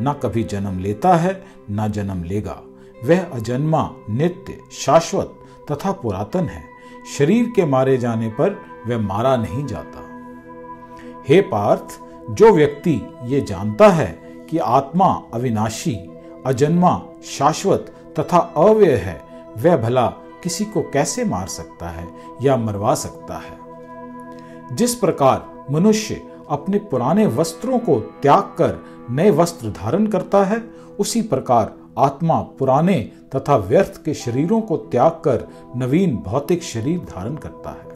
[0.00, 2.62] ना कभी जन्म लेता है, ना जन्म लेगा।
[3.04, 5.34] वह अजन्मा, नित्य, शाश्वत
[5.72, 6.64] तथा पुरातन है।
[7.18, 8.50] शरीर के मारे जाने पर
[8.86, 10.04] वह मारा नहीं जाता।
[11.28, 14.06] हे पार्थ, जो व्यक्ति ये जानता है
[14.50, 16.10] कि आत्मा अविनाशी,
[16.46, 19.27] अजन्मा, शाश्वत तथा अव्यय है
[19.62, 20.06] वह भला
[20.42, 22.08] किसी को कैसे मार सकता है
[22.42, 23.58] या मरवा सकता है?
[24.76, 30.62] जिस प्रकार मनुष्य अपने पुराने वस्त्रों को त्याग कर नए वस्त्र धारण करता है,
[30.98, 37.34] उसी प्रकार आत्मा पुराने तथा व्यर्थ के शरीरों को त्याग कर नवीन भौतिक शरीर धारण
[37.36, 37.88] करता है।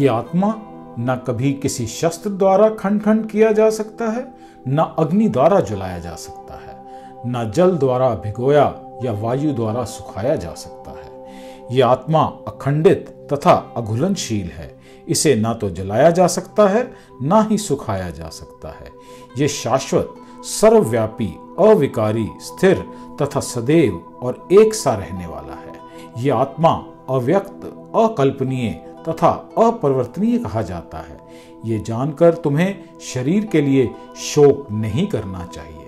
[0.00, 0.54] ये आत्मा
[0.98, 4.34] न कभी किसी शस्त्र द्वारा खंड खंड किया जा सकता है,
[4.68, 6.84] न अग्नि द्वारा जलाया जा सकता है,
[7.26, 8.64] न जल द्वारा भिगोया
[9.02, 11.26] या वायु द्वारा सुखाया जा सकता है।
[11.70, 17.58] ये आत्मा अखंडित तथा अघुलनशील है। इसे ना तो जलाया जा सकता है, ना ही
[17.58, 18.90] सुखाया जा सकता है।
[19.38, 22.84] ये शाश्वत, सर्वव्यापी, अविकारी, स्थिर
[23.22, 25.72] तथा सदैव और एक सा रहने वाला है।
[26.18, 27.60] ये आत्मा अव्यक्त,
[27.96, 28.70] अकल्पनीय
[29.08, 31.20] तथा अपरिवर्तनीय कहा जाता है।
[31.64, 35.78] ये जानकर तुम्हें शरीर के लिए शोक नहीं करना चाहिए।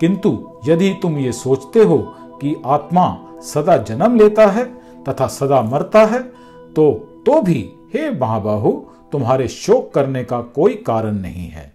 [0.00, 3.06] किंतु यदि तुम ये सोचते हो कि आत्मा
[3.42, 4.64] सदा जन्म लेता है
[5.08, 6.18] तथा सदा मरता है
[6.76, 8.70] तो तो भी हे महाबाहु,
[9.12, 11.72] तुम्हारे शोक करने का कोई कारण नहीं है।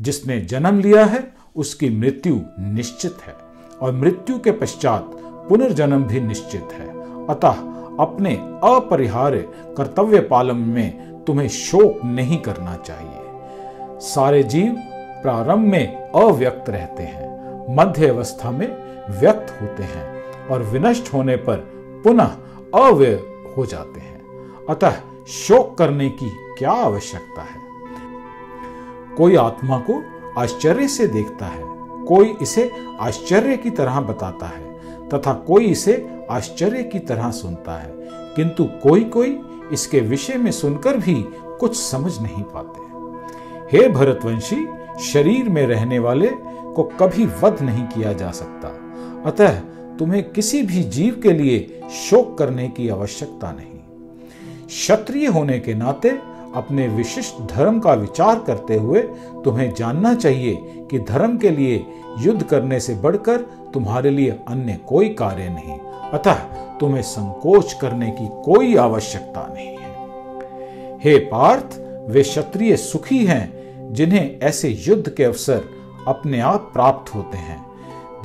[0.00, 3.34] जिसने जन्म लिया है, उसकी मृत्यु निश्चित है,
[3.80, 5.10] और मृत्यु के पश्चात
[5.48, 6.88] पुनर्जन्म भी निश्चित है।
[7.26, 7.54] अतः
[8.00, 14.74] अपने अपरिहार्य कर्तव्य पालन में तुम्हें शोक नहीं करना चाहिए। सारे जीव
[15.22, 21.56] प्रारंभ में अव्यक्त रहते हैं। मध्य अवस्था में व्यक्त होते हैं और विनष्ट होने पर
[22.04, 22.36] पुनः
[22.74, 23.22] अव्यय
[23.56, 24.20] हो जाते हैं।
[24.66, 24.92] अतः
[25.26, 27.60] शोक करने की क्या आवश्यकता है?
[29.16, 30.02] कोई आत्मा को
[30.40, 31.62] आश्चर्य से देखता है,
[32.04, 34.74] कोई इसे आश्चर्य की तरह बताता है,
[35.08, 37.92] तथा कोई इसे आश्चर्य की तरह सुनता है,
[38.36, 39.40] किंतु कोई कोई
[39.72, 41.14] इसके विषय में सुनकर भी
[41.60, 42.86] कुछ समझ नहीं पाते।
[43.76, 44.68] हे भरतवंशी,
[45.00, 46.28] शरीर में रहने वाले
[46.76, 48.85] को कभी वध नहीं किया जा सकता।
[49.26, 49.60] अतः
[49.98, 53.78] तुम्हें किसी भी जीव के लिए शोक करने की आवश्यकता नहीं।
[54.66, 56.18] क्षत्रिय होने के नाते
[56.54, 59.00] अपने विशिष्ट धर्म का विचार करते हुए
[59.44, 61.86] तुम्हें जानना चाहिए कि धर्म के लिए
[62.18, 63.36] युद्ध करने से बढ़कर
[63.74, 65.78] तुम्हारे लिए अन्य कोई कार्य नहीं।
[66.10, 66.34] अतः
[66.80, 69.96] तुम्हें संकोच करने की कोई आवश्यकता नहीं है।
[71.04, 73.56] हे पार्थ, वे क्षत्रिय सुखी हैं
[73.92, 75.64] जिन्हें ऐसे युद्ध के अवसर
[76.08, 77.65] अपने आप प्राप्त होते हैं।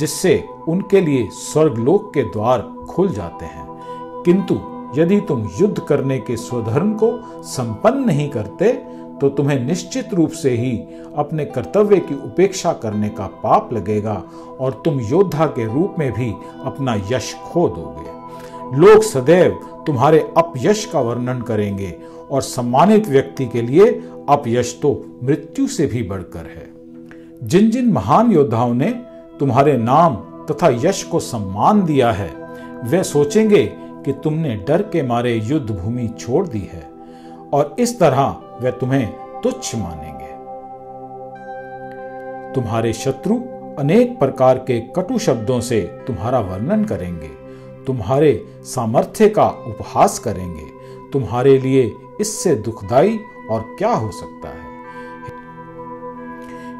[0.01, 3.65] जिससे उनके लिए स्वर्गलोक के द्वार खुल जाते हैं।
[4.25, 4.59] किंतु
[4.95, 7.11] यदि तुम युद्ध करने के स्वधर्म को
[7.43, 8.71] संपन्न नहीं करते
[9.21, 10.71] तो तुम्हें निश्चित रूप से ही
[11.15, 14.13] अपने कर्तव्य की उपेक्षा करने का पाप लगेगा
[14.59, 16.31] और तुम योद्धा के रूप में भी
[16.63, 21.95] अपना यश खो दोगे। लोग सदैव तुम्हारे अपयश का वर्णन करेंगे
[22.31, 23.91] और सम्मानित व्यक्ति के लिए
[24.29, 26.69] अपयश तो मृत्यु से भी बढ़कर है।
[27.43, 28.91] जिन जिन महान योद्धाओं ने
[29.41, 32.29] तुम्हारे नाम तथा यश को सम्मान दिया है।
[32.83, 36.89] वे सोचेंगे कि तुमने डर के मारे युद्ध भूमि छोड़ दी है
[37.53, 40.31] और इस तरह वे तुम्हें तुच्छ मानेंगे।
[42.53, 43.35] तुम्हारे शत्रु
[43.79, 47.29] अनेक प्रकार के कटु शब्दों से तुम्हारा वर्णन करेंगे।
[47.87, 50.65] तुम्हारे सामर्थ्य का उपहास करेंगे।
[51.13, 53.19] तुम्हारे लिए इससे दुखदाई
[53.51, 54.65] और क्या हो सकता है?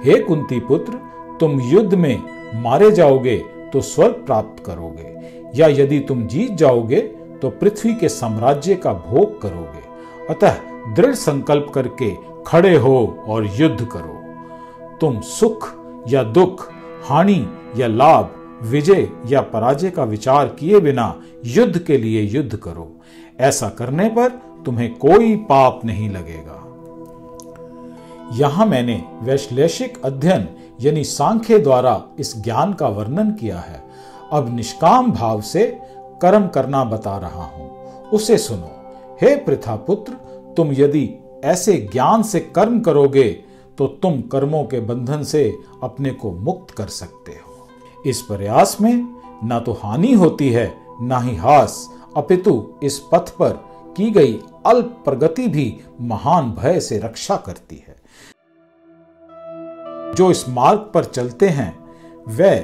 [0.04, 0.94] हे कुंती पुत्र,
[1.40, 3.38] तुम युद्ध में मारे जाओगे
[3.74, 5.10] तो स्वर्ग प्राप्त करोगे,
[5.56, 7.00] या यदि तुम जीत जाओगे
[7.42, 9.84] तो पृथ्वी के साम्राज्य का भोग करोगे।
[10.30, 10.58] अतः
[10.96, 12.12] दृढ़ संकल्प करके
[12.48, 15.70] खड़े हो और युद्ध करो। तुम सुख
[16.10, 16.70] या दुख,
[17.04, 17.46] हानि
[17.78, 18.32] या लाभ,
[18.64, 22.92] विजय या पराजय का विचार किए बिना युद्ध के लिए युद्ध करो।
[23.40, 24.30] ऐसा करने पर
[24.66, 26.58] तुम्हें कोई पाप नहीं लगेगा।
[28.38, 30.48] यहाँ मैंने वैश्लेषिक अध्ययन
[30.82, 33.84] यानी सांख्य द्वारा इस ज्ञान का वर्णन किया है।
[34.34, 35.66] अब निष्काम भाव से
[36.22, 37.70] कर्म करना बता रहा हूँ।
[38.10, 38.72] उसे सुनो।
[39.22, 40.14] हे प्रथा पुत्र,
[40.58, 41.10] तुम यदि
[41.46, 43.30] ऐसे ज्ञान से कर्म करोगे
[43.78, 45.44] तो तुम कर्मों के बंधन से
[45.84, 47.68] अपने को मुक्त कर सकते हो।
[48.06, 53.54] इस प्रयास में ना तो हानि होती है, ना ही हास। अपितु इस पथ पर
[53.98, 55.66] की गई अल्प प्रगति भी
[56.02, 57.91] महान भय से रक्षा करती है।
[60.16, 61.80] जो इस मार्ग पर चलते हैं
[62.28, 62.56] वे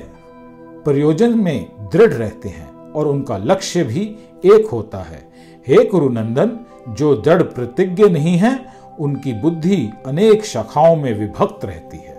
[0.86, 5.32] प्रयोजन में दृढ़ रहते हैं और उनका लक्ष्य भी एक होता है।
[5.68, 12.18] हे कुरुनंदन, जो दृढ़ प्रतिज्ञ नहीं है, उनकी बुद्धि अनेक शाखाओं में विभक्त रहती है।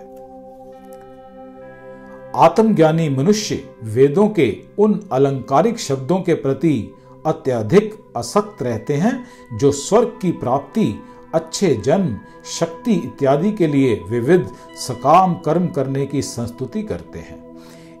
[2.35, 6.93] आत्मज्ञानी मनुष्य वेदों के उन अलंकारिक शब्दों के प्रति
[7.25, 9.25] अत्यधिक असक्त रहते हैं,
[9.57, 10.99] जो स्वर्ग की प्राप्ति
[11.33, 12.17] अच्छे जन्म
[12.59, 14.49] शक्ति इत्यादि के लिए विविध
[14.87, 17.57] सकाम कर्म करने की संस्तुति करते हैं।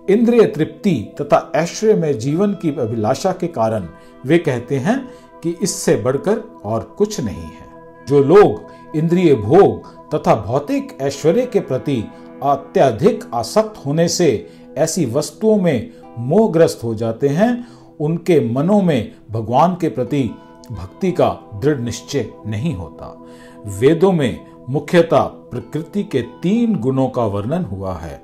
[0.09, 3.87] इंद्रिय तृप्ति तथा ऐश्वर्य में जीवन की अभिलाषा के कारण
[4.25, 5.09] वे कहते हैं
[5.43, 7.69] कि इससे बढ़कर और कुछ नहीं है।
[8.07, 8.61] जो लोग
[8.95, 12.03] इंद्रिय भोग तथा भौतिक ऐश्वर्य के प्रति
[12.43, 17.67] अत्यधिक आसक्त होने से ऐसी वस्तुओं में मोहग्रस्त हो जाते हैं,
[17.99, 20.31] उनके मनों में भगवान के प्रति
[20.71, 23.25] भक्ति का दृढ़ निश्चय नहीं होता।
[23.65, 28.21] वेदों में मुख्यतः प्रकृति के तीन गुणों का वर्णन हुआ है।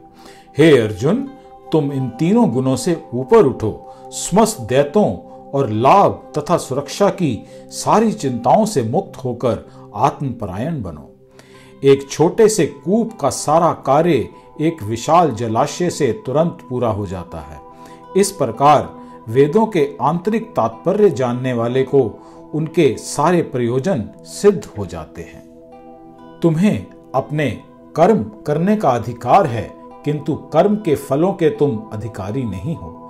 [0.57, 1.29] हे अर्जुन,
[1.71, 5.15] तुम इन तीनों गुणों से ऊपर उठो समस्त दैतों
[5.51, 11.11] और लाभ तथा सुरक्षा की सारी चिंताओं से मुक्त होकर आत्मपरायण बनो।
[11.83, 14.29] एक छोटे से कूप का सारा कार्य
[14.61, 17.59] एक विशाल जलाशय से तुरंत पूरा हो जाता है।
[18.17, 18.95] इस प्रकार
[19.29, 22.19] वेदों के आंतरिक तात्पर्य जानने वाले को
[22.53, 25.43] उनके सारे प्रयोजन सिद्ध हो जाते हैं।
[26.41, 27.61] तुम्हें अपने
[27.95, 29.71] कर्म करने का अधिकार है,
[30.05, 33.01] किंतु कर्म के फलों के तुम अधिकारी नहीं हो।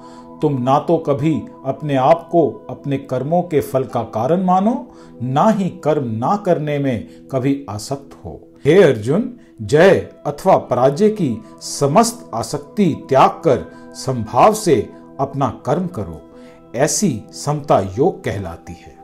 [0.41, 5.49] तुम ना तो कभी अपने आप को अपने कर्मों के फल का कारण मानो, ना
[5.49, 12.31] ही कर्म ना करने में कभी आसक्त हो। हे अर्जुन, जय अथवा पराजय की समस्त
[12.33, 16.21] आसक्ति त्याग कर संभाव से अपना कर्म करो।
[16.75, 18.94] ऐसी समता योग कहलाती है।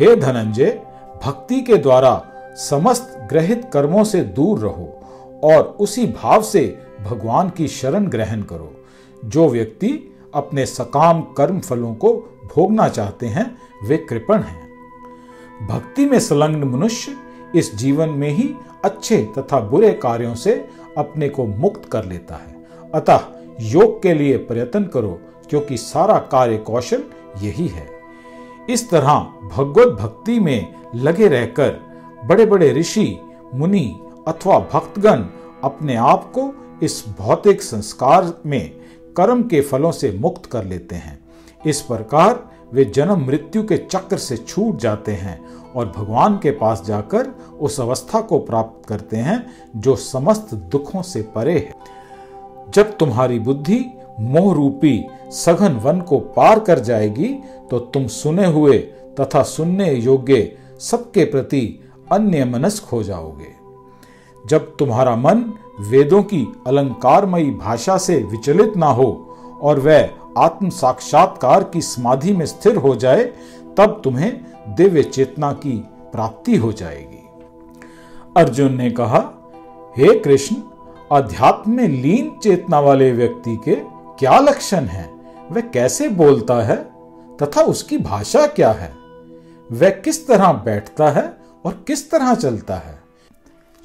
[0.00, 0.82] हे धनंजय,
[1.24, 5.00] भक्ति के द्वारा समस्त ग्रहित कर्मों से दूर रहो
[5.44, 8.84] और उसी भाव से भगवान की शरण ग्रहण करो।
[9.24, 12.12] जो व्यक्ति अपने सकाम कर्म फलों को
[12.54, 14.68] भोगना चाहते हैं, वे कृपण हैं।
[15.66, 17.16] भक्ति में संलग्न मनुष्य
[17.54, 22.66] इस जीवन में ही अच्छे तथा बुरे कार्यों से अपने को मुक्त कर लेता है।
[22.94, 23.20] अतः
[23.60, 27.04] योग के लिए प्रयत्न करो, क्योंकि सारा कार्य कौशल
[27.42, 27.99] यही है।
[28.70, 29.14] इस तरह
[29.56, 31.78] भगवत भक्ति में लगे रहकर
[32.24, 33.20] बड़े बड़े ऋषि,
[33.54, 35.24] मुनि अथवा भक्तगण
[35.64, 36.52] अपने आप को
[36.82, 38.70] इस भौतिक संस्कार में
[39.16, 41.18] कर्म के फलों से मुक्त कर लेते हैं।
[41.66, 45.40] इस प्रकार वे जन्म मृत्यु के चक्र से छूट जाते हैं
[45.76, 47.30] और भगवान के पास जाकर
[47.60, 49.44] उस अवस्था को प्राप्त करते हैं
[49.76, 51.74] जो समस्त दुखों से परे है।
[52.70, 53.84] जब तुम्हारी बुद्धि
[54.20, 57.34] मोह रूपी सघन वन को पार कर जाएगी
[57.70, 58.78] तो तुम सुने हुए
[59.20, 61.80] तथा सुनने योग्य सबके प्रति
[62.12, 63.60] अन्य मनस्क हो जाओगे।
[64.46, 71.64] जब तुम्हारा मन वेदों की अलंकारमयी भाषा से विचलित ना हो और वह आत्म साक्षात्कार
[71.64, 73.24] की समाधि में स्थिर हो जाए,
[73.76, 77.28] तब तुम्हें दिव्य चेतना की प्राप्ति हो जाएगी।
[78.36, 79.18] अर्जुन ने कहा,
[79.96, 80.56] हे कृष्ण,
[81.12, 83.74] अध्यात्म में लीन चेतना वाले व्यक्ति के
[84.18, 85.20] क्या लक्षण हैं?
[85.52, 86.89] वह कैसे बोलता है?
[87.42, 88.94] तथा उसकी भाषा क्या है?
[89.72, 93.00] वह किस तरह बैठता है और किस तरह चलता है?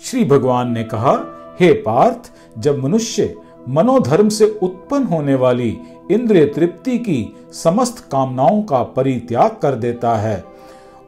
[0.01, 3.35] श्री भगवान ने कहा, हे पार्थ, जब मनुष्य
[3.69, 5.77] मनोधर्म से उत्पन्न होने वाली
[6.11, 10.43] इंद्रिय तृप्ति की समस्त कामनाओं का परित्याग कर देता है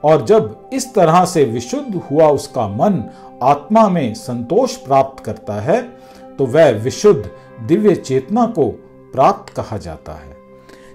[0.03, 3.03] और जब इस तरह से विशुद्ध हुआ उसका मन
[3.43, 5.81] आत्मा में संतोष प्राप्त करता है
[6.38, 7.31] तो वह विशुद्ध
[7.67, 8.69] दिव्य चेतना को
[9.13, 10.37] प्राप्त कहा जाता है।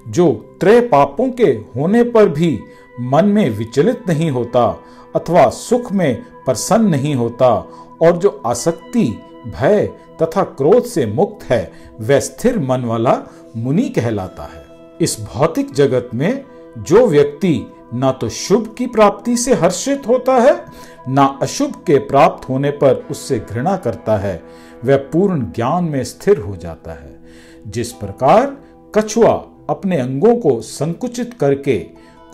[0.08, 2.60] जो त्रय पापों के होने पर भी
[3.00, 4.84] मन में विचलित नहीं होता
[5.16, 7.54] अथवा सुख में प्रसन्न नहीं होता
[8.02, 9.86] और जो आसक्ति, भय
[10.22, 13.22] तथा क्रोध से मुक्त है, वह स्थिर मन वाला
[13.56, 14.66] मुनि कहलाता है।
[15.00, 16.44] इस भौतिक जगत में
[16.78, 20.64] जो व्यक्ति ना तो शुभ की प्राप्ति से हर्षित होता है,
[21.08, 24.42] ना अशुभ के प्राप्त होने पर उससे घृणा करता है,
[24.84, 27.20] वह पूर्ण ज्ञान में स्थिर हो जाता है।
[27.66, 28.56] जिस प्रकार
[28.94, 31.78] कछुआ अपने अंगों को संकुचित करके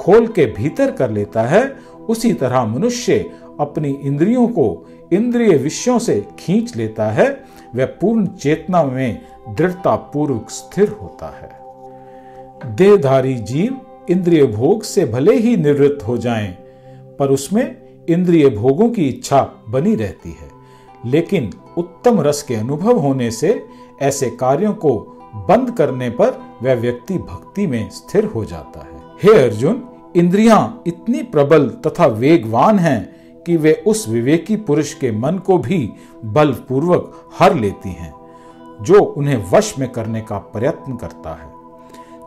[0.00, 1.64] खोल के भीतर कर लेता है
[2.08, 3.18] उसी तरह मनुष्य
[3.60, 7.28] अपनी इंद्रियों को इंद्रिय विषयों से खींच लेता है
[7.74, 15.34] वह पूर्ण चेतना में दृढ़ता पूर्वक स्थिर होता है। देहधारी जीव इंद्रिय भोग से भले
[15.34, 16.48] ही निवृत्त हो जाएँ,
[17.18, 17.76] पर उसमें
[18.08, 20.48] इंद्रिय भोगों की इच्छा बनी रहती है।
[21.06, 23.64] लेकिन उत्तम रस के अनुभव होने से
[24.02, 26.30] ऐसे कार्यों को बंद करने पर
[26.62, 32.78] वह व्यक्ति भक्ति में स्थिर हो जाता है। हे अर्जुन, इंद्रियाँ इतनी प्रबल तथा वेगवान
[32.78, 35.90] हैं कि वे उस विवेकी पुरुष के मन को भी
[36.24, 38.14] बलपूर्वक हर लेती हैं,
[38.82, 41.52] जो उन्हें वश में करने का प्रयत्न करता है।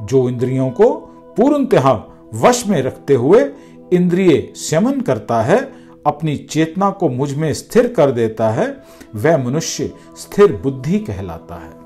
[0.05, 0.89] जो इंद्रियों को
[1.37, 3.51] पूर्णतः वश में रखते हुए
[3.93, 5.73] इंद्रिय शमन करता है,
[6.05, 8.83] अपनी चेतना को मुझमें स्थिर कर देता है,
[9.15, 11.80] वह मनुष्य स्थिर बुद्धि कहलाता है।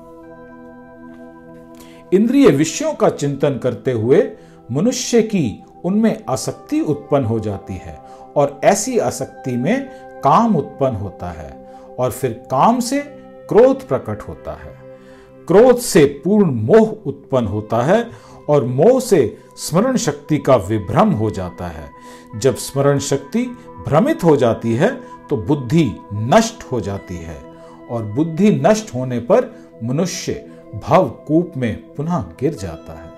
[2.14, 4.32] इंद्रिय विषयों का चिंतन करते हुए
[4.72, 7.98] मनुष्य की उनमें आसक्ति उत्पन्न हो जाती है
[8.36, 9.88] और ऐसी आसक्ति में
[10.24, 12.98] काम उत्पन्न होता है और फिर काम से
[13.48, 14.74] क्रोध प्रकट होता है।
[15.46, 18.10] क्रोध से पूर्ण मोह उत्पन्न होता है
[18.48, 21.90] और मोह से स्मरण शक्ति का विभ्रम हो जाता है।
[22.36, 23.42] जब स्मरण शक्ति
[23.86, 27.42] भ्रमित हो जाती है तो बुद्धि नष्ट हो जाती है
[27.90, 30.52] और बुद्धि नष्ट होने पर मनुष्य
[30.84, 33.12] भव कूप में पुनः गिर जाता है।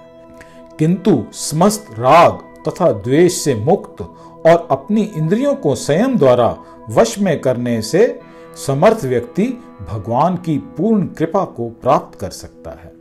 [0.78, 2.32] किंतु समस्त राग
[2.68, 4.02] तथा द्वेष से मुक्त
[4.46, 6.58] और अपनी इंद्रियों को संयम द्वारा
[6.90, 8.20] वश में करने से
[8.66, 9.44] समर्थ व्यक्ति
[9.90, 12.92] भगवान की पूर्ण कृपा को प्राप्त कर सकता है।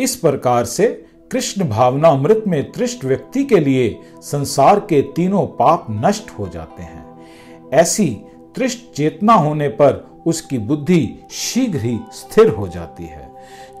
[0.00, 5.86] इस प्रकार से कृष्ण भावना अमृत में तृष्ट व्यक्ति के लिए संसार के तीनों पाप
[5.90, 7.26] नष्ट हो जाते हैं।
[7.72, 8.20] ऐसी
[8.56, 13.25] तृष्ट चेतना होने पर उसकी बुद्धि शीघ्र ही स्थिर हो जाती है।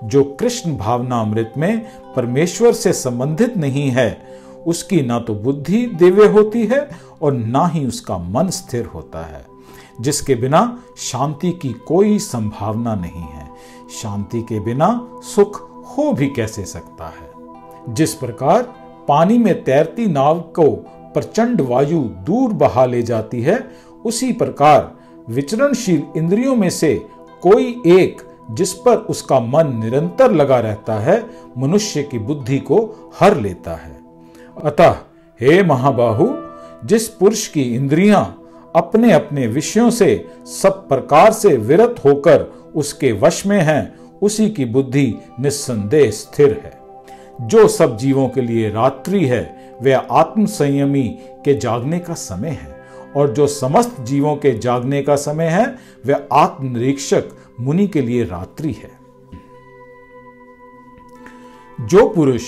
[0.04, 4.26] जो कृष्ण भावना अमृत में परमेश्वर से संबंधित नहीं है,
[4.66, 6.88] उसकी ना तो बुद्धि दिव्य होती है
[7.22, 9.46] और ना ही उसका मन स्थिर होता है,
[10.00, 13.50] जिसके बिना शांति की कोई संभावना नहीं है।
[14.02, 15.60] शांति के बिना सुख
[15.98, 17.30] हो भी कैसे सकता है?
[17.94, 18.62] जिस प्रकार
[19.08, 20.70] पानी में तैरती नाव को
[21.14, 23.70] प्रचंड वायु दूर बहा ले जाती है,
[24.04, 24.92] उसी प्रकार
[25.28, 27.06] विचरणशील इंद्रियों में से
[27.42, 31.26] कोई एक जिस पर उसका मन निरंतर लगा रहता है,
[31.58, 34.00] मनुष्य की बुद्धि को हर लेता है।
[34.64, 34.90] अतः,
[35.40, 36.26] हे महाबाहु,
[36.84, 38.42] जिस पुरुष की इंद्रियाँ
[38.76, 44.64] अपने अपने विषयों से सब प्रकार से विरत होकर उसके वश में हैं, उसी की
[44.64, 46.80] बुद्धि निस्संदेह स्थिर है।
[47.40, 52.76] जो सब जीवों के लिए रात्रि है वह आत्म संयमी के जागने का समय है,
[53.16, 55.66] और जो समस्त जीवों के जागने का समय है
[56.06, 57.24] वह आत्मनिरीक्षक
[57.60, 58.98] मुनि के लिए रात्रि है।
[61.80, 62.42] जो पुरुष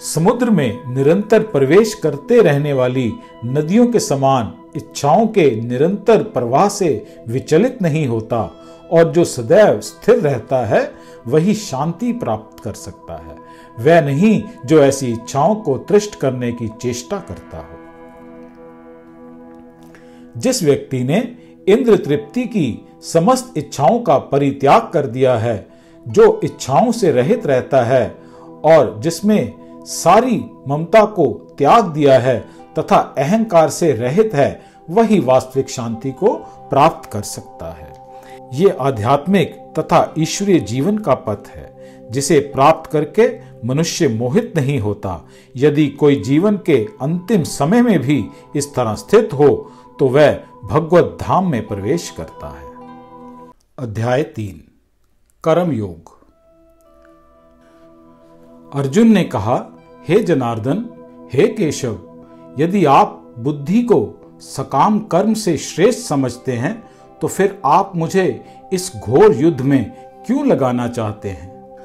[0.00, 7.16] समुद्र में निरंतर प्रवेश करते रहने वाली नदियों के समान इच्छाओं के निरंतर प्रवाह से
[7.28, 10.94] विचलित नहीं होता और जो सदैव स्थिर रहता है,
[11.26, 13.36] वही शांति प्राप्त कर सकता है।
[13.78, 17.78] वह नहीं जो ऐसी इच्छाओं को तृष्ट करने की चेष्टा करता हो।
[20.36, 21.36] जिस व्यक्ति ने
[21.68, 25.66] इंद्र तृप्ति की समस्त इच्छाओं का परित्याग कर दिया है,
[26.06, 28.06] जो इच्छाओं से रहित रहता है
[28.64, 31.26] और जिसमें सारी ममता को
[31.58, 32.38] त्याग दिया है
[32.78, 36.32] तथा अहंकार से रहित है, वही वास्तविक शांति को
[36.70, 37.92] प्राप्त कर सकता है।
[38.54, 43.28] ये आध्यात्मिक तथा ईश्वरीय जीवन का पथ है, जिसे प्राप्त करके
[43.66, 45.20] मनुष्य मोहित नहीं होता।
[45.56, 48.24] यदि कोई जीवन के अंतिम समय में भी
[48.56, 49.48] इस तरह स्थित हो
[49.98, 50.32] तो वह
[50.64, 52.69] भगवत धाम में प्रवेश करता है।
[53.80, 54.72] अध्याय तीन
[55.44, 56.18] कर्म योग
[58.74, 59.78] अर्जुन ने कहा,
[60.08, 60.84] हे जनार्दन,
[61.32, 61.98] हे केशव,
[62.58, 68.92] यदि आप बुद्धि को सकाम कर्म से श्रेष्ठ समझते हैं तो फिर आप मुझे इस
[68.96, 69.92] घोर युद्ध में
[70.26, 71.78] क्यों लगाना चाहते हैं?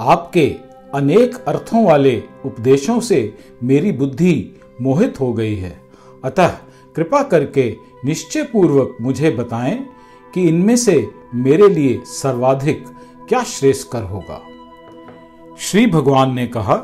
[0.00, 0.56] आपके
[0.94, 4.50] अनेक अर्थों वाले उपदेशों से मेरी बुद्धि
[4.82, 5.80] मोहित हो गई है।
[6.24, 6.48] अतः
[6.96, 9.86] कृपा करके निश्चय पूर्वक मुझे बताएँ
[10.34, 12.84] कि इनमें से मेरे लिए सर्वाधिक
[13.28, 14.40] क्या श्रेष्ठकर होगा?
[15.58, 16.74] श्री भगवान ने कहा,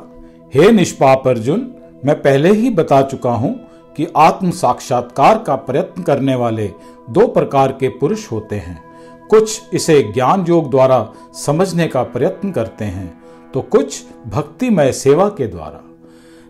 [0.54, 1.70] हे निष्पाप अर्जुन
[2.04, 3.54] मैं पहले ही बता चुका हूँ
[3.96, 6.66] कि आत्म साक्षात्कार का प्रयत्न करने वाले
[7.10, 8.82] दो प्रकार के पुरुष होते हैं।
[9.30, 13.12] कुछ इसे ज्ञान योग द्वारा समझने का प्रयत्न करते हैं
[13.54, 15.82] तो कुछ भक्तिमय सेवा के द्वारा।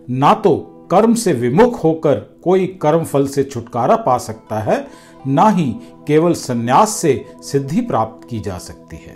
[0.09, 0.57] ना तो
[0.91, 4.87] कर्म से विमुख होकर कोई कर्म फल से छुटकारा पा सकता है
[5.27, 5.65] ना ही
[6.07, 9.15] केवल संन्यास से सिद्धि प्राप्त की जा सकती है।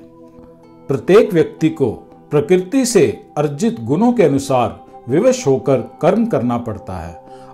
[0.88, 1.92] प्रत्येक व्यक्ति को
[2.32, 3.08] प्रकृति से
[3.38, 7.14] अर्जित गुणों के अनुसार विवश होकर कर्म करना पड़ता है।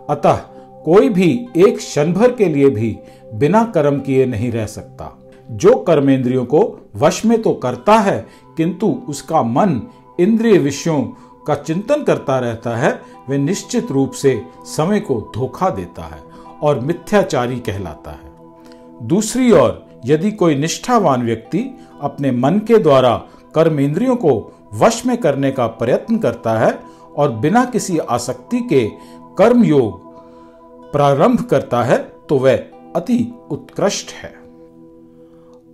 [0.10, 0.36] अतः
[0.84, 2.98] कोई भी एक क्षण भर के लिए भी
[3.34, 5.14] बिना कर्म किए नहीं रह सकता।
[5.52, 8.28] जो कर्मेंद्रियों को वश में तो करता है,
[8.58, 9.82] किंतु उसका मन
[10.20, 11.02] इंद्रिय विषयों
[11.48, 12.92] का चिंतन करता रहता है
[13.30, 16.22] वह निश्चित रूप से समय को धोखा देता है
[16.62, 18.27] और मिथ्याचारी कहलाता है।
[19.04, 21.60] दूसरी ओर, यदि कोई निष्ठावान व्यक्ति
[22.02, 23.16] अपने मन के द्वारा
[23.56, 24.32] कर्म इंद्रियों को
[24.74, 26.80] वश में करने का प्रयत्न करता है
[27.18, 28.88] और बिना किसी आसक्ति के
[29.38, 30.06] कर्म योग
[30.92, 31.98] प्रारंभ करता है
[32.30, 32.58] तो वह
[32.96, 34.30] अति उत्कृष्ट है।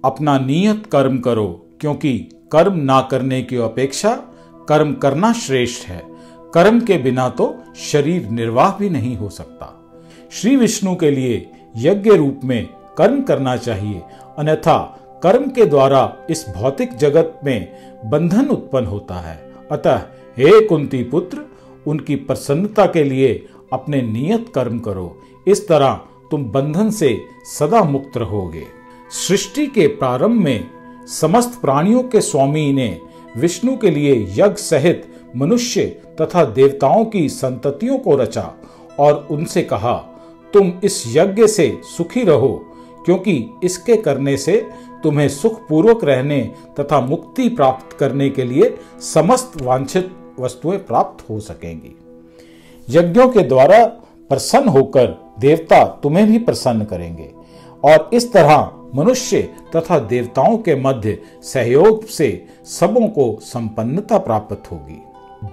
[0.06, 1.48] अपना नियत कर्म करो,
[1.82, 2.18] क्योंकि
[2.52, 4.16] कर्म ना करने की अपेक्षा
[4.70, 6.02] कर्म करना श्रेष्ठ है।
[6.54, 9.74] कर्म के बिना तो शरीर निर्वाह भी नहीं हो सकता।
[10.32, 14.02] श्री विष्णु के लिए यज्ञ रूप में कर्म करना चाहिए,
[14.38, 14.78] अन्यथा
[15.24, 17.68] कर्म के द्वारा इस भौतिक जगत में
[18.06, 19.36] बंधन उत्पन्न होता है।
[19.72, 20.02] अतः
[20.38, 21.46] हे कुंती पुत्र,
[21.88, 25.16] उनकी प्रसन्नता के लिए अपने नियत कर्म करो।
[25.48, 25.94] इस तरह
[26.32, 28.66] तुम बंधन से सदा मुक्त रहोगे।
[29.12, 30.68] सृष्टि के प्रारंभ में
[31.08, 33.00] समस्त प्राणियों के स्वामी ने
[33.38, 35.86] विष्णु के लिए यज्ञ सहित मनुष्य
[36.22, 38.54] तथा देवताओं की संततियों को रचा
[39.00, 39.94] और उनसे कहा,
[40.54, 42.54] तुम इस यज्ञ से सुखी रहो
[43.06, 44.56] क्योंकि इसके करने से
[45.04, 46.42] तुम्हें सुख पूर्वक रहने
[46.80, 48.78] तथा मुक्ति प्राप्त करने के लिए
[49.14, 51.96] समस्त वांछित वस्तुएँ प्राप्त हो सकेंगी।
[52.90, 53.86] यज्ञों के द्वारा
[54.30, 55.08] प्रसन्न होकर
[55.40, 57.30] देवता तुम्हें भी प्रसन्न करेंगे
[57.84, 59.42] और इस तरह मनुष्य
[59.76, 65.02] तथा देवताओं के मध्य सहयोग से सबों को संपन्नता प्राप्त होगी।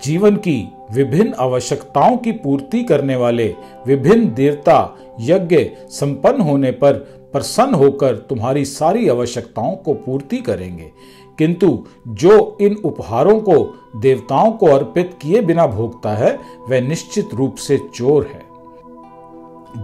[0.03, 3.55] जीवन की विभिन्न आवश्यकताओं की पूर्ति करने वाले
[3.87, 10.93] विभिन्न देवता यज्ञ संपन्न होने पर प्रसन्न होकर तुम्हारी सारी आवश्यकताओं को पूर्ति करेंगे।
[11.39, 17.55] किंतु जो इन उपहारों को देवताओं को अर्पित किए बिना भोगता है, वह निश्चित रूप
[17.55, 18.51] से चोर है।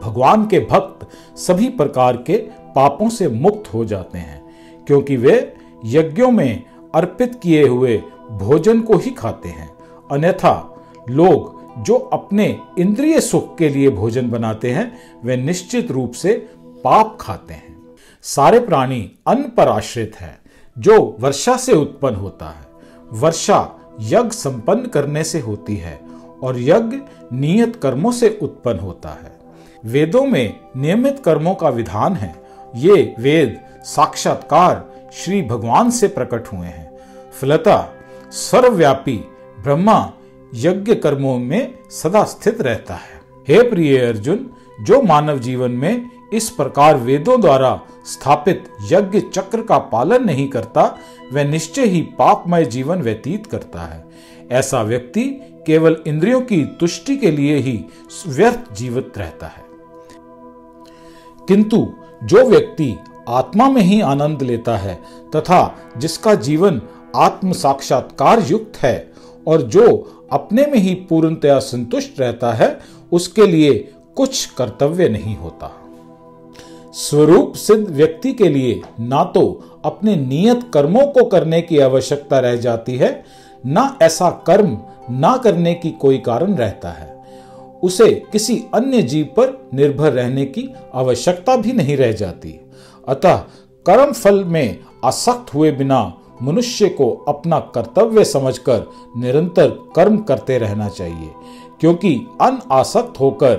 [0.00, 2.36] भगवान के भक्त सभी प्रकार के
[2.74, 6.62] पापों से मुक्त हो जाते हैं, क्योंकि वे यज्ञों में
[6.94, 9.74] अर्पित किए हुए भोजन को ही खाते हैं।
[10.12, 16.48] अन्यथा लोग जो अपने इंद्रिय सुख के लिए भोजन बनाते हैं, वे निश्चित रूप से
[16.86, 20.38] पाप खाते हैं। सारे प्राणी अन्न पर आश्रित है,
[20.78, 22.66] जो वर्षा से उत्पन्न होता है।
[23.12, 26.00] वर्षा यज्ञ संपन्न करने से होती है
[26.42, 26.96] और यज्ञ
[27.32, 29.40] नियत कर्मों से उत्पन्न होता है।
[29.84, 32.34] वेदों में नियमित कर्मों का विधान है।
[32.76, 36.98] ये वेद साक्षात्कार श्री भगवान से प्रकट हुए हैं।
[37.40, 37.92] फलता
[38.30, 39.16] सर्वव्यापी
[39.62, 40.12] ब्रह्मा
[40.54, 43.16] यज्ञ कर्मों में सदा स्थित रहता है।
[43.48, 49.78] हे प्रिय अर्जुन, जो मानव जीवन में इस प्रकार वेदों द्वारा स्थापित यज्ञ चक्र का
[49.78, 50.98] पालन नहीं करता,
[51.32, 54.04] वह निश्चय ही पापमय जीवन व्यतीत करता है।
[54.50, 55.24] ऐसा व्यक्ति
[55.66, 57.84] केवल इंद्रियों की तुष्टि के लिए ही
[58.26, 59.64] व्यर्थ जीवित रहता है।
[61.48, 61.88] किंतु
[62.24, 62.96] जो व्यक्ति
[63.28, 64.94] आत्मा में ही आनंद लेता है
[65.36, 66.82] तथा जिसका जीवन
[67.16, 69.12] आत्म साक्षात्कार युक्त है
[69.48, 72.80] और जो अपने में ही पूर्णतया संतुष्ट रहता है,
[73.12, 75.85] उसके लिए कुछ कर्तव्य नहीं होता।
[76.96, 79.42] स्वरूप सिद्ध व्यक्ति के लिए ना तो
[79.84, 83.24] अपने नियत कर्मों को करने की आवश्यकता रह जाती है,
[83.64, 84.76] ना ऐसा कर्म
[85.10, 87.14] ना करने की कोई कारण रहता है।
[87.82, 92.58] उसे किसी अन्य जीव पर निर्भर रहने की आवश्यकता भी नहीं रह जाती।
[93.08, 93.36] अतः
[93.86, 96.00] कर्म फल में आसक्त हुए बिना
[96.42, 98.86] मनुष्य को अपना कर्तव्य समझकर
[99.16, 101.30] निरंतर कर्म करते रहना चाहिए,
[101.80, 103.54] क्योंकि अनासक्त होकर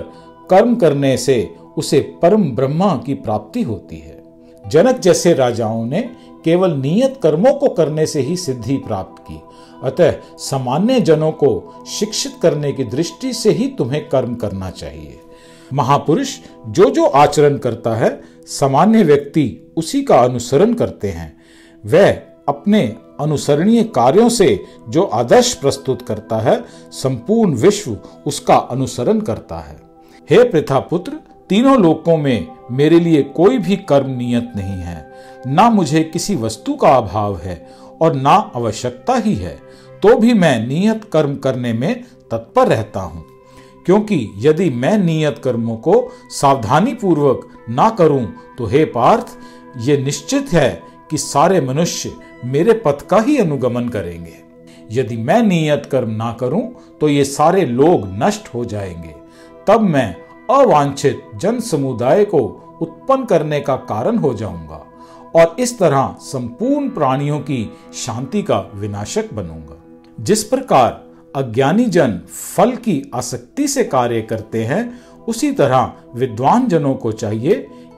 [0.50, 1.38] कर्म करने से
[1.78, 4.22] उसे परम ब्रह्मा की प्राप्ति होती है।
[4.66, 6.00] जनक जैसे राजाओं ने
[6.44, 9.40] केवल नियत कर्मों को करने से ही सिद्धि प्राप्त की,
[9.82, 15.18] अतः सामान्य जनों को शिक्षित करने की दृष्टि से ही तुम्हें कर्म करना चाहिए।
[15.72, 21.36] महापुरुष जो जो आचरण करता है, सामान्य व्यक्ति उसी का अनुसरण करते हैं।
[21.84, 22.10] वह
[22.48, 29.76] अपने अनुसरणीय कार्यों से जो आदर्श प्रस्तुत करता है, संपूर्ण विश्व उसका अनुसरण करता है।
[30.30, 31.12] हे प्रथा पुत्र
[31.50, 35.06] तीनों लोकों में मेरे लिए कोई भी कर्म नियत नहीं है।
[35.46, 37.56] ना मुझे किसी वस्तु का अभाव है
[38.00, 39.56] और ना आवश्यकता ही है
[40.02, 43.24] तो भी मैं नियत कर्म करने में तत्पर रहता हूँ।
[43.86, 45.94] क्योंकि यदि मैं नियत कर्मों को
[46.30, 48.24] सावधानी पूर्वक ना करूँ
[48.58, 49.26] तो हे पार्थ,
[49.78, 52.12] ये निश्चित है कि सारे मनुष्य
[52.44, 54.36] मेरे पथ का ही अनुगमन करेंगे।
[54.92, 56.62] यदि मैं नियत कर्म ना करूँ
[57.00, 59.14] तो ये सारे लोग नष्ट हो जाएँगे।
[59.66, 60.14] तब मैं
[60.50, 62.38] अवांछित जन समुदाय को
[62.82, 64.84] उत्पन्न करने का कारण हो जाऊँगा
[65.36, 69.76] और इस तरह संपूर्ण प्राणियों की शांति का विनाशक बनूँगा।
[70.20, 71.04] जिस प्रकार
[71.36, 72.20] अज्ञानी जन
[72.56, 77.54] फल की आसक्ति से कार्य करते हैं, उसी तरह विद्वान जनों को चाहिए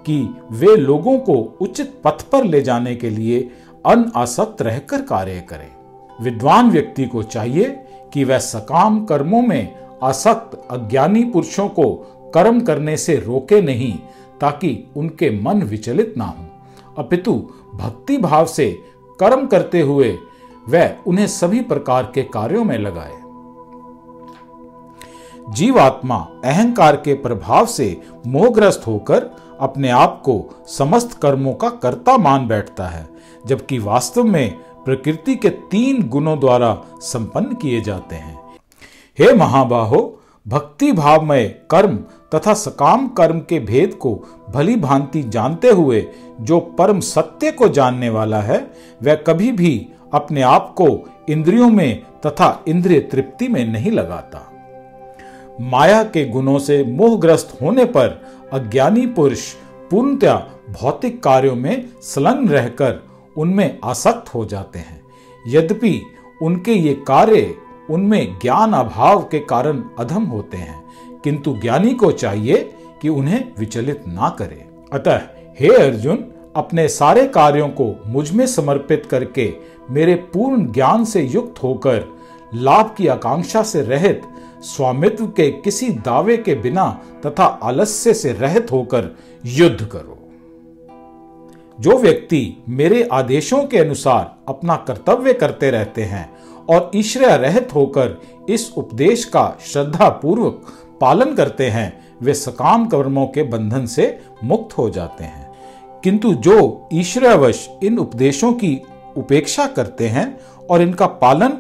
[0.07, 3.51] कि वे लोगों को उचित पथ पर ले जाने के लिए
[3.87, 5.69] अनासक्त रहकर कार्य करें।
[6.25, 7.65] विद्वान व्यक्ति को चाहिए
[8.13, 13.93] कि वह सकाम कर्मों में आसक्त अज्ञानी पुरुषों को कर्म करने से रोके नहीं,
[14.41, 16.47] ताकि उनके मन विचलित ना हो।
[16.99, 17.33] अपितु
[17.75, 18.71] भक्ति भाव से
[19.21, 20.19] कर्म करते हुए
[20.69, 23.19] वह उन्हें सभी प्रकार के कार्यों में लगाए।
[25.53, 32.47] जीवात्मा अहंकार के प्रभाव से मोहग्रस्त होकर अपने आप को समस्त कर्मों का कर्ता मान
[32.49, 33.09] बैठता है,
[33.47, 34.51] जबकि वास्तव में
[34.85, 36.73] प्रकृति के तीन गुणों द्वारा
[37.03, 38.39] संपन्न किए जाते हैं।
[39.19, 41.99] हे महाबाहो भक्ति भाव में कर्म
[42.35, 46.07] तथा सकाम कर्म के भेद को भली भांति जानते हुए
[46.41, 48.71] जो परम सत्य को जानने वाला है,
[49.03, 54.47] वह कभी भी अपने आप को इंद्रियों में तथा इंद्रिय तृप्ति में नहीं लगाता।
[55.61, 58.09] माया के गुणों से मोहग्रस्त होने पर
[58.53, 59.53] अज्ञानी पुरुष
[59.91, 60.35] पूर्णतया
[60.71, 63.03] भौतिक कार्यों में संलग्न रहकर
[63.37, 65.01] उनमें आसक्त हो जाते हैं।
[65.47, 66.03] यद्यपि
[66.43, 67.55] उनके ये कार्य
[67.91, 70.80] उनमें ज्ञान अभाव के कारण अधम होते हैं।
[71.25, 75.21] किंतु ज्ञानी को चाहिए कि उन्हें विचलित ना करे। अतः,
[75.61, 76.25] हे अर्जुन,
[76.57, 79.55] अपने सारे कार्यों को मुझमें समर्पित करके
[79.91, 82.05] मेरे पूर्ण ज्ञान से युक्त होकर,
[82.55, 84.23] लाभ की आकांक्षा से रहित,
[84.61, 89.17] स्वामित्व के किसी दावे के बिना तथा आलस्य से रहित होकर
[89.47, 90.17] युद्ध करो।
[91.81, 96.33] जो व्यक्ति मेरे आदेशों के अनुसार अपना कर्तव्य करते रहते हैं
[96.71, 100.67] और ईश्वर रहित होकर इस उपदेश का श्रद्धा पूर्वक
[101.01, 105.51] पालन करते हैं, वे सकाम कर्मों के बंधन से मुक्त हो जाते हैं।
[106.05, 108.83] किंतु जो ईश्वरवश इन उपदेशों की
[109.17, 110.41] उपेक्षा करते हैं
[110.71, 111.53] और इनका पालन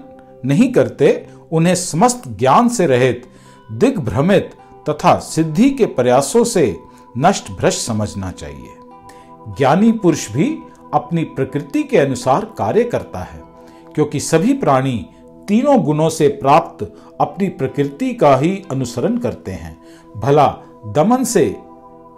[0.44, 3.26] नहीं करते, उन्हें समस्त ज्ञान से रहित,
[3.72, 4.50] दिग्भ्रमित
[4.88, 6.76] तथा सिद्धि के प्रयासों से
[7.18, 8.74] नष्ट भ्रष्ट समझना चाहिए।
[9.48, 10.58] ज्ञानी पुरुष भी
[10.94, 13.42] अपनी प्रकृति के अनुसार कार्य करता है,
[13.94, 15.06] क्योंकि सभी प्राणी
[15.50, 16.82] तीनों गुणों से प्राप्त
[17.20, 19.76] अपनी प्रकृति का ही अनुसरण करते हैं।
[20.16, 20.46] भला
[20.96, 21.44] दमन से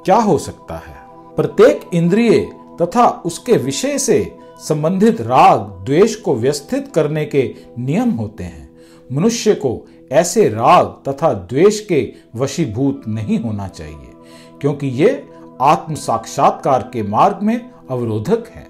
[0.04, 0.96] क्या हो सकता है?
[1.36, 2.38] प्रत्येक इंद्रिय
[2.82, 7.42] तथा उसके विषय से संबंधित राग, द्वेष को व्यवस्थित करने के
[7.78, 8.68] नियम होते हैं।
[9.12, 14.12] मनुष्य को ऐसे राग तथा द्वेष के वशीभूत नहीं होना चाहिए,
[14.60, 15.28] क्योंकि ये
[15.60, 18.66] आत्म साक्षात्कार के मार्ग में अवरोधक है।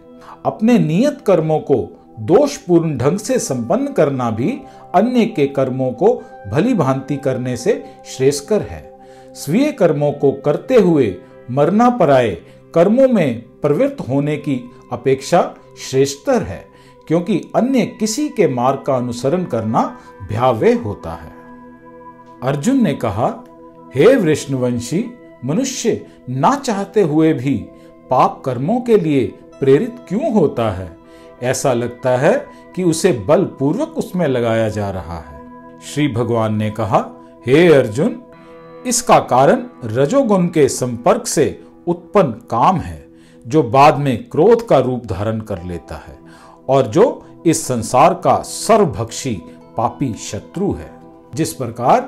[0.47, 1.81] अपने नियत कर्मों को
[2.23, 4.51] दोषपूर्ण ढंग से संपन्न करना भी
[4.95, 6.15] अन्य के कर्मों को
[6.53, 8.83] भली भांति करने से श्रेष्ठकर है।
[9.35, 11.15] स्वीय कर्मों को करते हुए
[11.51, 12.35] मरना पराए
[12.75, 14.61] कर्मों में प्रवृत्त होने की
[14.93, 15.43] अपेक्षा
[15.81, 16.65] श्रेष्ठतर है,
[17.09, 19.83] क्योंकि अन्य किसी के मार्ग का अनुसरण करना
[20.29, 21.33] भयावह होता है।
[22.43, 23.29] अर्जुन ने कहा,
[23.95, 25.05] हे विष्णुवंशी,
[25.45, 27.55] मनुष्य ना चाहते हुए भी
[28.11, 29.27] पाप कर्मों के लिए
[29.61, 31.02] प्रेरित क्यों होता है?
[31.43, 35.43] ऐसा लगता है कि उसे बलपूर्वक उसमें लगाया जा रहा है।
[35.81, 37.11] श्री भगवान ने कहा,
[37.47, 38.23] हे hey अर्जुन,
[38.87, 43.09] इसका कारण रजोगुण के संपर्क से उत्पन्न काम है,
[43.47, 46.19] जो बाद में क्रोध का रूप धारण कर लेता है,
[46.69, 49.43] और जो इस संसार का सर्वभक्षी
[49.77, 50.91] पापी शत्रु है।
[51.35, 52.01] जिस प्रकार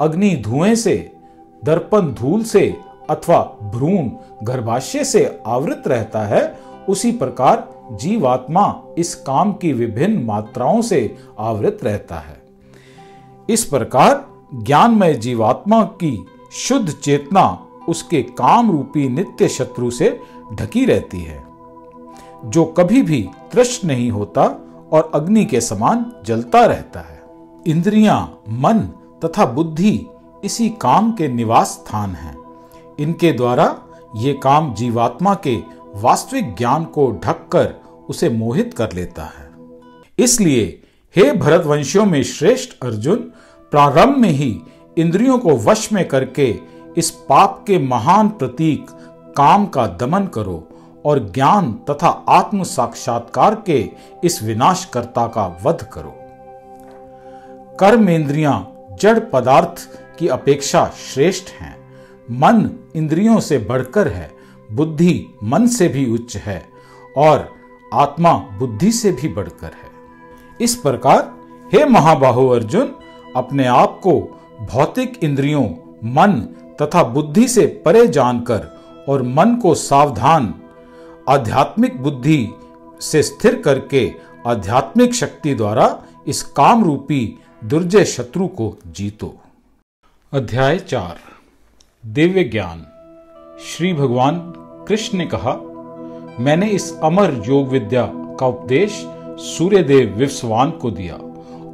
[0.00, 1.12] अग्नि धुएँ से,
[1.64, 2.76] दर्पण धूल से
[3.10, 4.10] अथवा भ्रूण
[4.42, 11.78] गर्भाशय से आवृत रहता है उसी प्रकार जीवात्मा इस काम की विभिन्न मात्राओं से आवृत
[11.82, 12.42] रहता है।
[13.50, 20.20] इस प्रकार ज्ञानमय जीवात्मा की शुद्ध चेतना उसके काम रूपी नित्य शत्रु से
[20.54, 21.44] ढकी रहती है।
[22.44, 24.42] जो कभी भी तृष्ण नहीं होता
[24.92, 27.22] और अग्नि के समान जलता रहता है।
[27.66, 28.78] इंद्रियाँ, मन
[29.24, 30.06] तथा बुद्धि
[30.44, 32.38] इसी काम के निवास स्थान हैं।
[32.98, 33.78] इनके द्वारा
[34.16, 35.56] ये काम जीवात्मा के
[36.02, 37.74] वास्तविक ज्ञान को ढककर
[38.08, 39.50] उसे मोहित कर लेता है।
[40.18, 40.82] इसलिए
[41.16, 43.16] हे भरतवंशियों में श्रेष्ठ अर्जुन,
[43.70, 44.60] प्रारंभ में ही
[44.98, 46.58] इंद्रियों को वश में करके
[46.96, 48.86] इस पाप के महान प्रतीक
[49.36, 50.68] काम का दमन करो
[51.04, 53.90] और ज्ञान तथा आत्म साक्षात्कार के
[54.24, 56.14] इस विनाशकर्ता का वध करो।
[57.76, 61.76] कर्म इंद्रियाँ जड़ पदार्थ की अपेक्षा श्रेष्ठ हैं।
[62.30, 64.35] मन इंद्रियों से बढ़कर है।
[64.72, 66.68] बुद्धि मन से भी उच्च है
[67.16, 67.54] और
[67.94, 69.90] आत्मा बुद्धि से भी बढ़कर है।
[70.60, 71.34] इस प्रकार
[71.74, 72.94] हे महाबाहु अर्जुन,
[73.36, 74.12] अपने आप को
[74.72, 75.64] भौतिक इंद्रियों,
[76.04, 76.32] मन
[76.82, 80.54] तथा बुद्धि से परे जानकर और मन को सावधान,
[81.28, 82.48] आध्यात्मिक बुद्धि
[83.00, 84.14] से स्थिर करके
[84.46, 89.34] आध्यात्मिक शक्ति द्वारा इस काम रूपी दुर्जय शत्रु को जीतो।
[90.32, 91.18] अध्याय चार,
[92.06, 92.86] दिव्य ज्ञान।
[93.64, 94.38] श्री भगवान
[94.88, 95.52] कृष्ण ने कहा,
[96.40, 98.02] मैंने इस अमर योग विद्या
[98.40, 98.90] का उपदेश
[99.40, 101.14] सूर्यदेव विवस्वान को दिया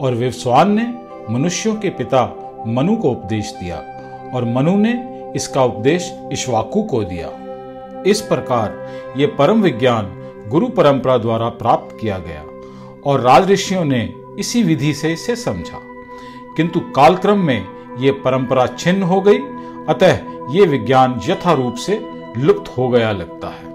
[0.01, 0.85] और विवस्वान ने
[1.33, 2.25] मनुष्यों के पिता
[2.67, 3.77] मनु को उपदेश दिया
[4.35, 4.93] और मनु ने
[5.37, 7.31] इसका उपदेश इश्वाकु को दिया।
[8.07, 10.13] इस प्रकार ये परम विज्ञान
[10.49, 12.45] गुरु परंपरा द्वारा प्राप्त किया गया
[13.07, 15.81] और राजऋषियों ने इसी विधि से इसे समझा।
[16.57, 17.67] किंतु कालक्रम में
[17.99, 19.39] ये परंपरा छिन्न हो गई
[19.89, 20.19] अतः
[20.51, 22.09] ये विज्ञान यथा रूप से
[22.39, 23.73] लुप्त हो गया लगता है।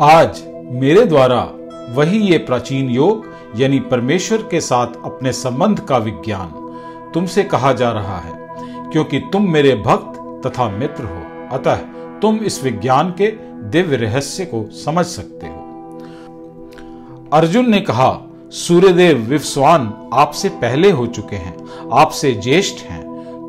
[0.00, 0.42] आज
[0.72, 1.50] मेरे द्वारा
[1.94, 6.48] वही ये प्राचीन योग, यानी परमेश्वर के साथ अपने संबंध का विज्ञान,
[7.14, 8.32] तुमसे कहा जा रहा है,
[8.92, 11.76] क्योंकि तुम मेरे भक्त तथा मित्र हो। अतः
[12.20, 13.26] तुम इस विज्ञान के
[13.68, 15.62] दिव्य रहस्य को समझ सकते हो।
[17.32, 21.56] अर्जुन ने कहा, सूर्यदेव विवस्वान आपसे पहले हो चुके हैं,
[21.92, 23.03] आपसे ज्येष्ठ हैं।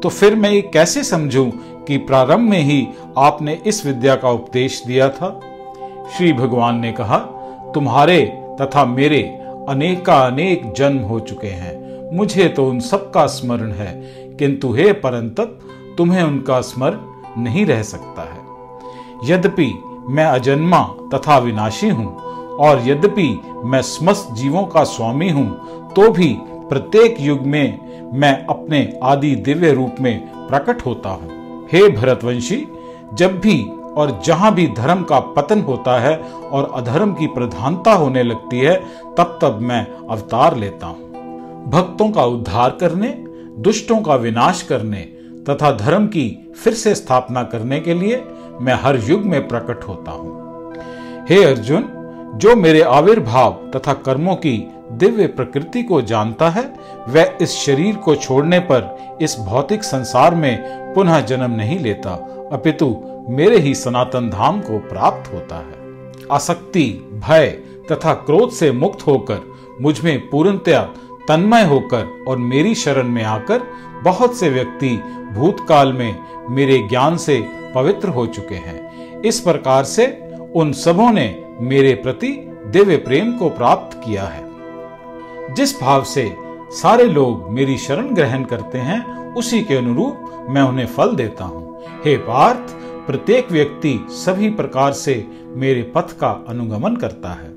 [0.06, 1.45] तो फिर मैं ये कैसे समझूं
[1.86, 2.88] कि प्रारंभ में ही
[3.18, 5.30] आपने इस विद्या का उपदेश दिया था?
[6.18, 7.18] श्री भगवान ने कहा,
[7.76, 8.20] तुम्हारे
[8.62, 9.22] तथा मेरे
[9.70, 13.93] अनेका अनेक जन्म हो चुके हैं। मुझे तो उन सब का स्मरण है।
[14.39, 15.60] किंतु हे परंतप,
[15.97, 19.72] तुम्हें उनका स्मरण नहीं रह सकता है। यद्यपि
[20.10, 20.84] मैं अजन्मा
[21.14, 22.16] तथा विनाशी हूँ,
[22.58, 25.49] और यद्यपि मैं समस्त जीवों का स्वामी हूँ
[25.93, 27.85] तो भी प्रत्येक युग में
[28.16, 32.66] मैं अपने आदि दिव्य रूप में प्रकट होता हूँ। हे भरतवंशी,
[33.13, 33.61] जब भी
[33.97, 36.18] और जहाँ भी धर्म का पतन होता है
[36.51, 38.76] और अधर्म की प्रधानता होने लगती है,
[39.18, 43.07] तब तब मैं अवतार लेता हूँ। भक्तों का उद्धार करने,
[43.59, 45.01] दुष्टों का विनाश करने
[45.49, 48.24] तथा धर्म की फिर से स्थापना करने के लिए
[48.61, 50.74] मैं हर युग में प्रकट होता हूँ।
[51.30, 51.89] हे अर्जुन,
[52.36, 54.57] जो मेरे आविर्भाव तथा कर्मों की
[54.91, 56.63] दिव्य प्रकृति को जानता है
[57.10, 62.12] वह इस शरीर को छोड़ने पर इस भौतिक संसार में पुनः जन्म नहीं लेता।
[62.51, 62.97] अपितु
[63.30, 65.76] मेरे ही सनातन धाम को प्राप्त होता है।
[66.32, 67.47] आसक्ति, भय
[67.91, 70.82] तथा क्रोध से मुक्त होकर मुझमें पूर्णतया
[71.28, 73.62] तन्मय होकर और मेरी शरण में आकर
[74.03, 74.89] बहुत से व्यक्ति
[75.34, 77.45] भूतकाल में मेरे ज्ञान से
[77.76, 78.86] पवित्र हो चुके हैं।
[79.22, 82.28] इस प्रकार से उन सबों ने मेरे प्रति
[82.68, 84.45] दिव्य प्रेम को प्राप्त किया है।
[85.53, 86.45] जिस भाव से
[86.76, 91.82] सारे लोग मेरी शरण ग्रहण करते हैं, उसी के अनुरूप मैं उन्हें फल देता हूँ।
[92.05, 92.73] हे पार्थ,
[93.07, 97.53] प्रत्येक व्यक्ति सभी प्रकार से मेरे पथ का अनुगमन करता है।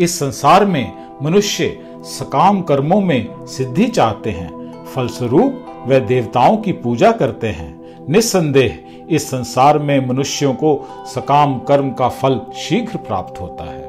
[0.00, 7.12] इस संसार में मनुष्य सकाम कर्मों में सिद्धि चाहते हैं, फलस्वरूप वे देवताओं की पूजा
[7.12, 13.64] करते हैं। निस्संदेह इस संसार में मनुष्यों को सकाम कर्म का फल शीघ्र प्राप्त होता
[13.64, 13.83] है।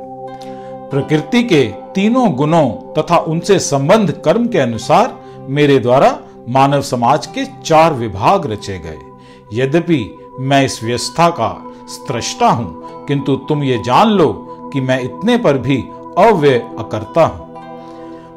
[0.96, 1.64] प्रकृति के
[1.96, 5.16] तीनों गुणों तथा उनसे संबंध कर्म के अनुसार
[5.50, 6.12] मेरे द्वारा
[6.50, 9.00] मानव समाज के चार विभाग रचे गए।
[9.54, 9.98] यद्यपि
[10.40, 11.50] मैं इस व्यवस्था का
[11.90, 14.32] स्त्रष्टा हूँ, किंतु तुम ये जान लो
[14.74, 15.78] कि मैं इतने पर भी
[16.18, 17.44] अव्यय अकर्ता हूँ।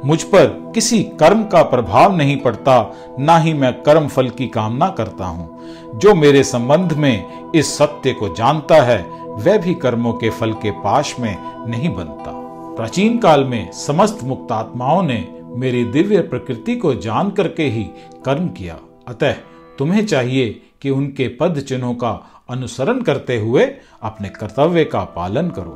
[0.05, 2.81] मुझ पर किसी कर्म का प्रभाव नहीं पड़ता,
[3.19, 8.13] ना ही मैं कर्म फल की कामना करता हूँ। जो मेरे संबंध में इस सत्य
[8.13, 8.99] को जानता है,
[9.29, 11.37] वह भी कर्मों के फल के पाश में
[11.69, 12.38] नहीं बनता।
[12.79, 15.17] प्राचीन काल में समस्त मुक्त आत्माओं ने
[15.57, 17.83] मेरी दिव्य प्रकृति को जान करके ही
[18.25, 18.77] कर्म किया।
[19.09, 19.33] अतः
[19.79, 20.51] तुम्हें चाहिए
[20.83, 22.11] कि उनके पद चिन्हों का
[22.51, 23.65] अनुसरण करते हुए
[24.03, 25.73] अपने कर्तव्य का पालन करो।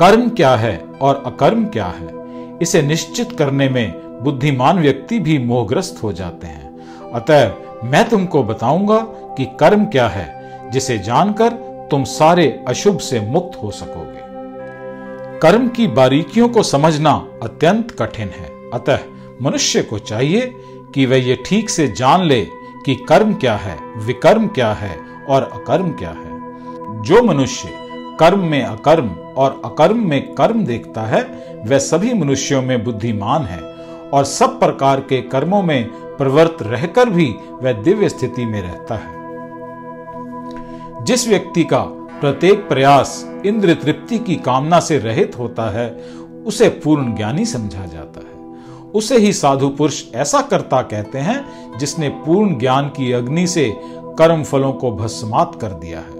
[0.00, 2.08] कर्म क्या है और अकर्म क्या है,
[2.58, 7.54] इसे निश्चित करने में बुद्धिमान व्यक्ति भी मोहग्रस्त हो जाते हैं। अतः
[7.84, 8.98] मैं तुमको बताऊँगा
[9.36, 14.13] कि कर्म क्या है, जिसे जानकर तुम सारे अशुभ से मुक्त हो सकोगे।
[15.42, 18.98] कर्म की बारीकियों को समझना अत्यंत कठिन है। अतः
[19.42, 20.54] मनुष्य को चाहिए
[20.94, 22.46] कि वह ये ठीक से जान ले
[22.84, 26.34] कि कर्म क्या है, विकर्म क्या है और अकर्म क्या है।
[27.02, 27.68] जो मनुष्य
[28.20, 31.22] कर्म में अकर्म और अकर्म में कर्म देखता है,
[31.66, 33.60] वह सभी मनुष्यों में बुद्धिमान है
[34.10, 35.84] और सब प्रकार के कर्मों में
[36.16, 39.14] प्रवृत्त रहकर भी वह दिव्य स्थिति में रहता है।
[41.04, 45.90] जिस व्यक्ति का प्रत्येक प्रयास इंद्र तृप्ति की कामना से रहित होता है,
[46.46, 48.54] उसे पूर्ण ज्ञानी समझा जाता है।
[48.94, 51.44] उसे ही साधु पुरुष ऐसा करता कहते हैं,
[51.78, 53.76] जिसने पूर्ण ज्ञान की अग्नि से
[54.18, 56.10] कर्म फलों को भस्मात कर दिया है।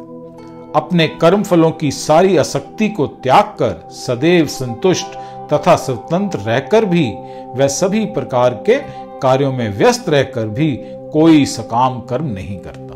[0.75, 5.07] अपने कर्म फलों की सारी आसक्ति को त्याग कर सदैव संतुष्ट
[5.53, 7.13] तथा स्वतंत्र रहकर भी
[7.47, 8.79] वह सभी प्रकार के
[9.19, 10.77] कार्यों में व्यस्त रहकर भी
[11.13, 12.95] कोई सकाम कर्म नहीं करता।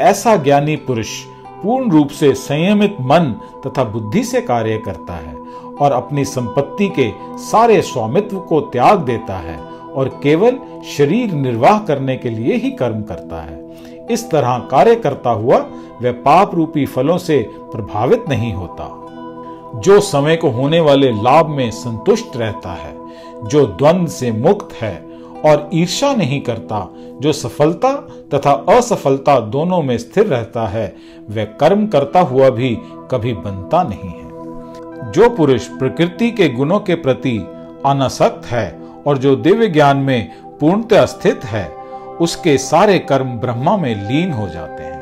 [0.00, 1.08] ऐसा ज्ञानी पुरुष
[1.62, 3.34] पूर्ण रूप से संयमित मन
[3.66, 5.34] तथा बुद्धि से कार्य करता है
[5.80, 9.58] और अपनी संपत्ति के सारे स्वामित्व को त्याग देता है
[9.94, 10.58] और केवल
[10.96, 13.76] शरीर निर्वाह करने के लिए ही कर्म करता है।
[14.10, 15.56] इस तरह कार्य करता हुआ
[16.02, 19.04] वह पाप रूपी फलों से प्रभावित नहीं होता।
[19.80, 22.96] जो समय को होने वाले लाभ में संतुष्ट रहता है,
[23.44, 25.07] जो द्वंद से मुक्त है
[25.44, 27.92] और ईर्षा नहीं करता। जो सफलता
[28.34, 30.96] तथा असफलता दोनों में स्थिर रहता है,
[31.30, 32.78] वह कर्म करता हुआ भी
[33.10, 34.28] कभी बनता नहीं है।
[35.12, 37.38] जो पुरुष प्रकृति के गुणों के प्रति
[37.86, 41.72] अनासक्त है और जो दिव्य ज्ञान में पूर्णतः स्थित है,
[42.20, 44.98] उसके सारे कर्म ब्रह्मा में लीन हो जाते हैं।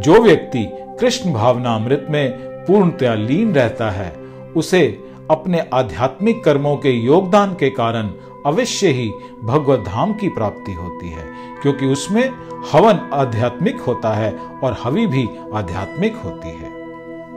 [0.00, 4.16] जो व्यक्ति कृष्ण भावना अमृत में पूर्णतया लीन रहता है,
[4.56, 4.98] उसे
[5.30, 8.10] अपने आध्यात्मिक कर्मों के योगदान के कारण
[8.46, 9.12] अवश्य ही
[9.44, 11.26] भगवत धाम की प्राप्ति होती है,
[11.62, 12.22] क्योंकि उसमें
[12.72, 14.32] हवन आध्यात्मिक होता है
[14.62, 16.70] और हवि भी आध्यात्मिक होती है।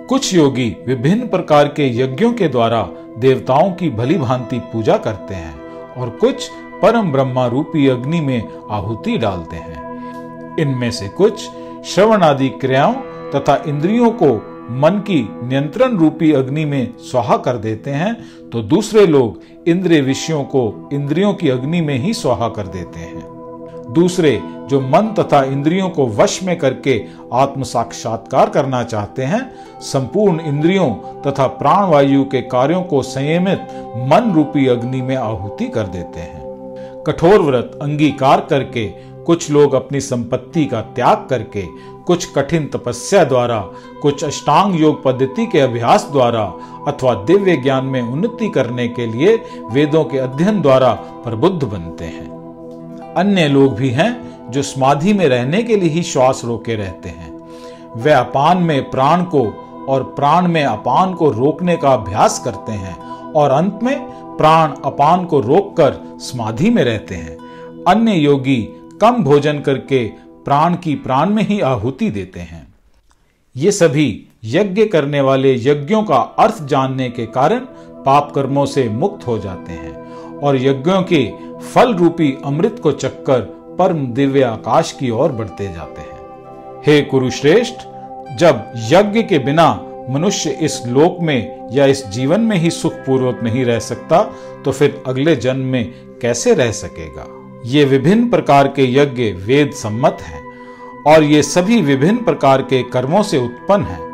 [0.05, 2.81] कुछ योगी विभिन्न प्रकार के यज्ञों के द्वारा
[3.17, 6.49] देवताओं की भली भांति पूजा करते हैं और कुछ
[6.81, 11.49] परम ब्रह्मा रूपी अग्नि में आहुति डालते हैं। इनमें से कुछ
[11.85, 12.93] श्रवण आदि क्रियाओं
[13.31, 14.27] तथा इंद्रियों को
[14.71, 18.13] मन की नियंत्रण रूपी अग्नि में स्वाहा कर देते हैं
[18.49, 23.23] तो दूसरे लोग इंद्रिय विषयों को इंद्रियों की अग्नि में ही स्वाहा कर देते हैं।
[23.93, 27.01] दूसरे जो मन तथा इंद्रियों को वश में करके
[27.33, 29.41] आत्म साक्षात्कार करना चाहते हैं,
[29.81, 30.89] संपूर्ण इंद्रियों
[31.21, 33.67] तथा प्राण वायु के कार्यों को संयमित
[34.11, 38.87] मन रूपी अग्नि में आहुति कर देते हैं। कठोर व्रत अंगीकार करके
[39.23, 41.63] कुछ लोग अपनी संपत्ति का त्याग करके
[42.07, 43.59] कुछ कठिन तपस्या द्वारा,
[44.01, 46.43] कुछ अष्टांग योग पद्धति के अभ्यास द्वारा
[46.87, 49.35] अथवा दिव्य ज्ञान में उन्नति करने के लिए
[49.71, 55.63] वेदों के अध्ययन द्वारा प्रबुद्ध बनते हैं। अन्य लोग भी हैं जो समाधि में रहने
[55.63, 57.33] के लिए ही श्वास रोके रहते हैं।
[57.95, 59.41] वे अपान में प्राण को
[59.89, 62.97] और प्राण में अपान को रोकने का अभ्यास करते हैं
[63.31, 63.99] और अंत में
[64.37, 67.37] प्राण अपान को रोककर समाधि में रहते हैं।
[67.87, 68.61] अन्य योगी
[69.01, 72.67] कम भोजन करके प्राण की प्राण में ही आहुति देते हैं।
[73.55, 77.59] ये सभी यज्ञ करने वाले यज्ञों का अर्थ जानने के कारण
[78.05, 81.25] पाप कर्मों से मुक्त हो जाते हैं और यज्ञों के
[81.73, 83.41] फल रूपी अमृत को चक्कर
[83.79, 87.75] परम दिव्य आकाश की ओर बढ़ते जाते हैं। हे कुरुश्रेष्ठ,
[88.37, 89.69] जब यज्ञ के बिना
[90.09, 94.21] मनुष्य इस लोक में या इस जीवन में ही सुख पूर्वक नहीं रह सकता
[94.65, 97.25] तो फिर अगले जन्म में कैसे रह सकेगा?
[97.65, 100.43] ये विभिन्न प्रकार के यज्ञ वेद सम्मत हैं
[101.07, 104.05] और ये सभी विभिन्न प्रकार के कर्मों से उत्पन्न हैं।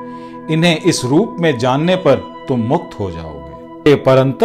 [0.47, 2.15] इन्हें इस रूप में जानने पर
[2.47, 4.43] तुम मुक्त हो जाओगे। हे परंत,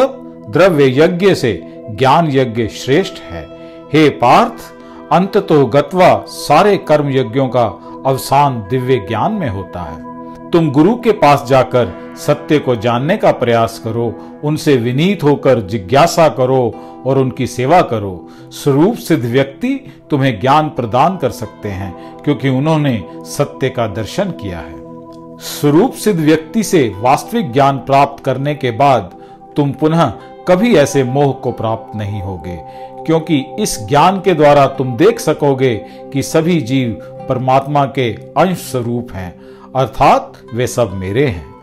[0.49, 3.45] द्रव्य यज्ञ से ज्ञान यज्ञ श्रेष्ठ है।
[3.93, 4.75] हे पार्थ
[5.13, 7.65] अंत तो गत्वा सारे कर्म यज्ञों का
[8.07, 10.16] अवसान दिव्य ज्ञान में होता है।
[10.53, 14.13] तुम गुरु के पास जाकर सत्य को जानने का प्रयास करो,
[14.45, 16.75] उनसे विनीत होकर जिज्ञासा करो
[17.07, 19.75] और उनकी सेवा करो। स्वरूप सिद्ध व्यक्ति
[20.11, 24.85] तुम्हें ज्ञान प्रदान कर सकते हैं, क्योंकि उन्होंने सत्य का दर्शन किया है।
[25.39, 29.11] स्वरूप सिद्ध व्यक्ति से वास्तविक ज्ञान प्राप्त करने के बाद
[29.57, 30.13] तुम पुनः
[30.49, 32.57] कभी ऐसे मोह को प्राप्त नहीं होगे,
[33.07, 35.75] क्योंकि इस ज्ञान के द्वारा तुम देख सकोगे
[36.13, 36.93] कि सभी जीव
[37.29, 39.35] परमात्मा के अंश स्वरूप हैं।
[39.77, 41.55] अर्थात वे सब मेरे हैं।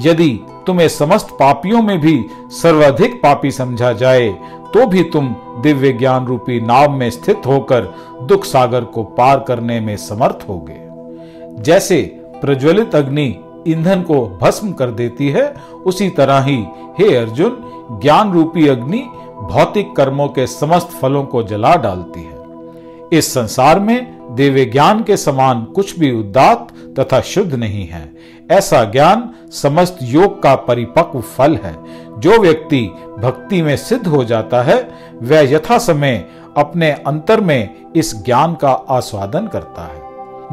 [0.00, 0.30] यदि
[0.66, 4.28] तुम्हें समस्त पापियों में भी सर्वाधिक पापी समझा जाए
[4.74, 5.28] तो भी तुम
[5.62, 7.92] दिव्य ज्ञान रूपी नाव में स्थित होकर
[8.22, 12.02] दुख सागर को पार करने में समर्थ होगे। जैसे
[12.40, 13.26] प्रज्वलित अग्नि
[13.68, 15.54] ईंधन को भस्म कर देती है,
[15.86, 16.56] उसी तरह ही,
[16.98, 18.98] हे अर्जुन ज्ञान रूपी अग्नि
[19.42, 25.16] भौतिक कर्मों के समस्त फलों को जला डालती है। इस संसार में दिव्य ज्ञान के
[25.16, 26.68] समान कुछ भी उदात
[26.98, 28.12] तथा शुद्ध नहीं है।
[28.50, 31.76] ऐसा ज्ञान समस्त योग का परिपक्व फल है।
[32.20, 32.80] जो व्यक्ति
[33.18, 34.88] भक्ति में सिद्ध हो जाता है,
[35.22, 36.24] वह यथा समय
[36.56, 40.02] अपने अंतर में इस ज्ञान का आस्वादन करता है।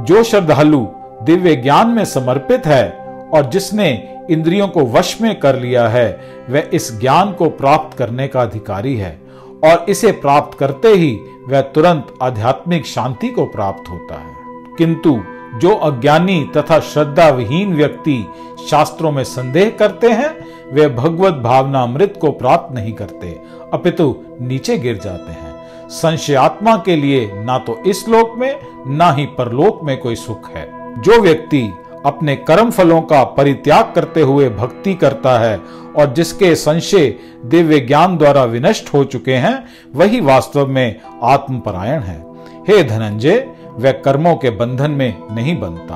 [0.05, 0.87] जो श्रद्धालु
[1.23, 2.89] दिव्य ज्ञान में समर्पित है
[3.33, 8.27] और जिसने इंद्रियों को वश में कर लिया है, वह इस ज्ञान को प्राप्त करने
[8.27, 9.21] का अधिकारी है
[9.63, 11.19] और इसे प्राप्त करते ही
[11.49, 14.35] वह तुरंत आध्यात्मिक शांति को प्राप्त होता है।
[14.77, 15.21] किंतु
[15.55, 18.25] जो अज्ञानी तथा श्रद्धा विहीन व्यक्ति
[18.69, 23.41] शास्त्रों में संदेह करते हैं, वे भगवत भावना अमृत को प्राप्त नहीं करते,
[23.73, 25.51] अपितु नीचे गिर जाते हैं।
[25.89, 30.93] संशयात्मा के लिए ना तो इस लोक में, ना ही परलोक में कोई सुख है।
[31.01, 31.73] जो व्यक्ति
[32.05, 35.59] अपने कर्म फलों का परित्याग करते हुए भक्ति करता है
[35.97, 42.25] और जिसके संशय दिव्य ज्ञान द्वारा विनष्ट हो चुके हैं, वही वास्तव में आत्मपरायण है।
[42.67, 45.95] हे धनंजय, वह कर्मों के बंधन में नहीं बनता।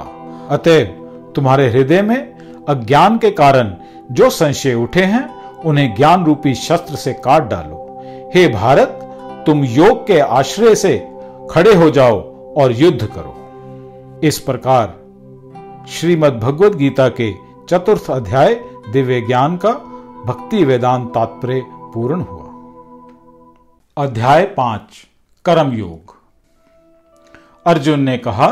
[0.49, 0.85] अतएव
[1.35, 2.35] तुम्हारे हृदय में
[2.69, 3.73] अज्ञान के कारण
[4.11, 5.29] जो संशय उठे हैं,
[5.65, 7.81] उन्हें ज्ञान रूपी शस्त्र से काट डालो।
[8.35, 9.01] हे भारत,
[9.45, 11.07] तुम योग के आश्रय से
[11.51, 12.21] खड़े हो जाओ
[12.53, 15.04] और युद्ध करो। इस प्रकार
[15.89, 17.33] श्रीमद् भगवद गीता के
[17.69, 18.53] चतुर्थ अध्याय
[18.93, 19.71] दिव्य ज्ञान का
[20.25, 22.43] भक्ति वेदांत तात्पर्य पूर्ण हुआ।
[24.03, 25.07] अध्याय पाँच,
[25.45, 26.15] कर्म योग।
[27.65, 28.47] अर्जुन ने कहा,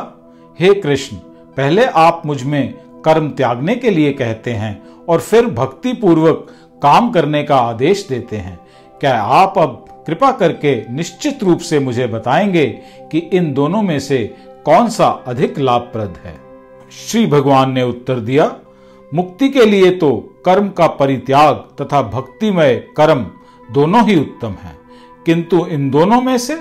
[0.59, 1.17] हे कृष्ण,
[1.57, 2.73] पहले आप मुझमें
[3.05, 6.47] कर्म त्यागने के लिए कहते हैं और फिर भक्ति पूर्वक
[6.83, 8.59] काम करने का आदेश देते हैं।
[8.99, 12.67] क्या आप अब कृपा करके निश्चित रूप से मुझे बताएँगे
[13.11, 16.52] कि इन दोनों में से कौन सा अधिक लाभप्रद है?
[16.93, 18.55] श्री भगवान ने उत्तर दिया,
[19.13, 20.11] मुक्ति के लिए तो
[20.45, 23.25] कर्म का परित्याग तथा भक्तिमय कर्म
[23.71, 24.75] दोनों ही उत्तम है।
[25.25, 26.55] किंतु इन दोनों में से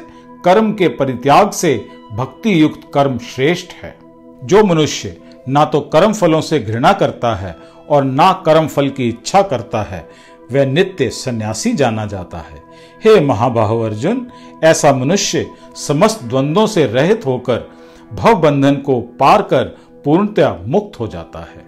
[0.44, 1.74] कर्म के परित्याग से
[2.12, 3.96] भक्ति युक्त कर्म श्रेष्ठ है।
[4.44, 5.16] जो मनुष्य
[5.48, 7.56] ना तो कर्म फलों से घृणा करता है
[7.90, 10.08] और ना कर्म फल की इच्छा करता है,
[10.52, 12.62] वह नित्य सन्यासी जाना जाता है।
[13.04, 14.26] हे महाबाहु अर्जुन,
[14.64, 17.70] ऐसा मनुष्य समस्त द्वंद्वों से रहित होकर
[18.12, 21.64] भव बंधन को पार कर पूर्णतया मुक्त हो जाता है।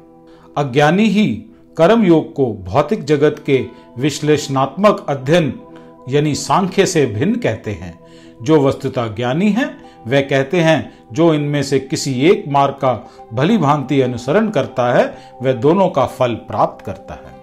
[0.56, 1.26] अज्ञानी ही
[1.76, 3.66] कर्म योग को भौतिक जगत के
[3.98, 5.60] विश्लेषणात्मक अध्ययन
[6.08, 7.98] यानी सांख्य से भिन्न कहते हैं।
[8.42, 9.64] जो वस्तुता ज्ञानी है
[10.06, 15.16] वह कहते हैं, जो इनमें से किसी एक मार्ग का भली भांति अनुसरण करता है
[15.42, 17.34] वह दोनों का फल प्राप्त करता है।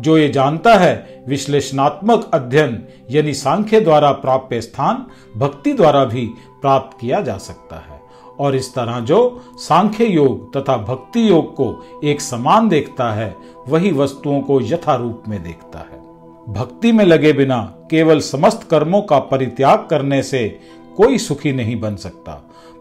[0.00, 6.26] जो ये जानता है, विश्लेषणात्मक अध्ययन यानी सांख्य द्वारा प्राप्त स्थान, भक्ति द्वारा भी
[6.60, 7.97] प्राप्त किया जा सकता है।
[8.38, 13.36] और इस तरह जो सांख्य योग तथा भक्ति योग को एक समान देखता है,
[13.68, 16.08] वही वस्तुओं को यथारूप में देखता है।
[16.52, 20.60] भक्ति में लगे बिना केवल समस्त कर्मों का परित्याग करने से
[20.96, 22.32] कोई सुखी नहीं बन सकता।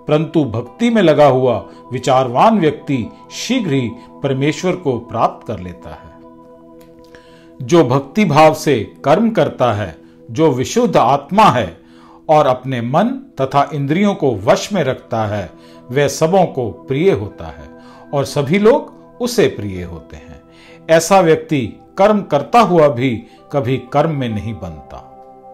[0.07, 3.91] परंतु भक्ति में लगा हुआ विचारवान व्यक्ति शीघ्र ही
[4.23, 6.17] परमेश्वर को प्राप्त कर लेता है।
[7.61, 9.97] जो भक्ति भाव से कर्म करता है,
[10.31, 11.86] जो विशुद्ध आत्मा है
[12.29, 13.07] और अपने मन
[13.41, 15.49] तथा इंद्रियों को वश में रखता है
[15.91, 17.69] वह सबों को प्रिय होता है
[18.13, 20.41] और सभी लोग उसे प्रिय होते हैं।
[20.89, 21.61] ऐसा व्यक्ति
[21.97, 25.03] कर्म करता हुआ भी कभी कर्म में नहीं बनता।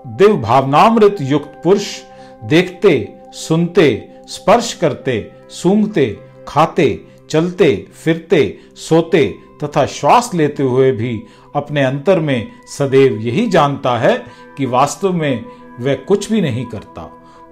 [0.08, 1.88] दिव भावनामृत युक्त पुरुष
[2.44, 11.20] देखते, सुनते, स्पर्श करते, सूंघते, खाते, चलते, फिरते, सोते तथा श्वास लेते हुए भी
[11.56, 14.18] अपने अंतर में सदैव यही जानता है
[14.58, 15.46] कि वास्तव में
[15.80, 17.02] वह कुछ भी नहीं करता।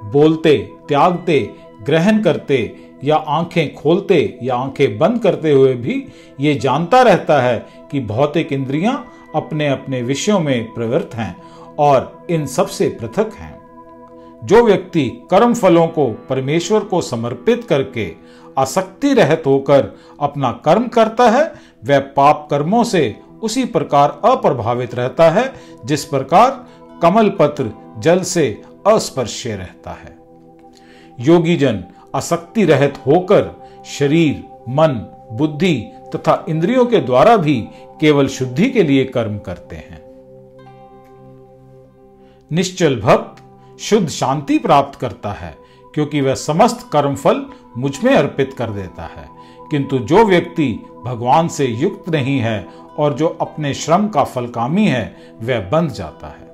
[0.04, 6.06] बोलते, त्यागते, ग्रहण करते या आँखें खोलते या आँखें बंद करते हुए भी
[6.40, 11.38] ये जानता रहता है कि भौतिक इंद्रियाँ अपने अपने विषयों में प्रवृत्त हैं
[11.80, 13.62] और इन सबसे पृथक हैं।
[14.44, 18.14] जो व्यक्ति कर्म फलों को परमेश्वर को समर्पित करके
[18.58, 21.54] आसक्ति रहित होकर अपना कर्म करता है,
[21.86, 25.54] वह पाप कर्मों से उसी प्रकार अप्रभावित रहता है,
[25.86, 26.68] जिस प्रकार
[27.02, 30.18] कमल पत्र जल से अस्पर्श्य रहता है।
[31.20, 31.84] योगी जन
[32.16, 37.68] आसक्ति रहित होकर शरीर, मन, बुद्धि तथा इंद्रियों के द्वारा भी
[38.02, 40.02] केवल शुद्धि के लिए कर्म करते हैं।
[42.52, 43.44] निश्चल भक्त
[43.80, 45.58] शुद्ध शांति प्राप्त करता है,
[45.94, 47.46] क्योंकि वह समस्त कर्मफल
[47.78, 49.30] मुझमें अर्पित कर देता है।
[49.72, 52.68] किंतु जो व्यक्ति भगवान से युक्त नहीं है
[52.98, 56.51] और जो अपने श्रम का फलकामी है, वह बंध जाता है।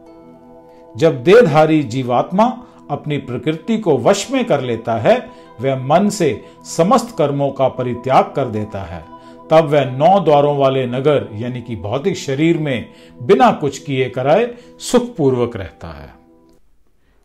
[0.97, 5.29] जब देहधारी जीवात्मा अपनी प्रकृति को वश में कर लेता है,
[5.61, 6.43] वह मन से
[6.77, 9.05] समस्त कर्मों का परित्याग कर देता है।
[9.51, 12.89] तब वह नौ द्वारों वाले नगर, यानी कि भौतिक शरीर में
[13.21, 16.13] बिना कुछ किए कराए सुखपूर्वक रहता है।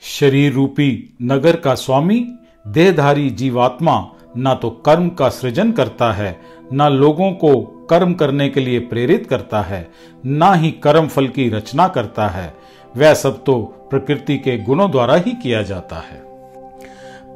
[0.02, 2.34] शरीर रूपी नगर का स्वामी,
[2.68, 6.40] देहधारी जीवात्मा न तो कर्म का सृजन करता है,
[6.72, 7.60] न लोगों को
[7.90, 9.90] कर्म करने के लिए प्रेरित करता है,
[10.26, 12.54] न ही कर्म फल की रचना करता है।
[12.96, 16.22] वह सब तो प्रकृति के गुणों द्वारा ही किया जाता है।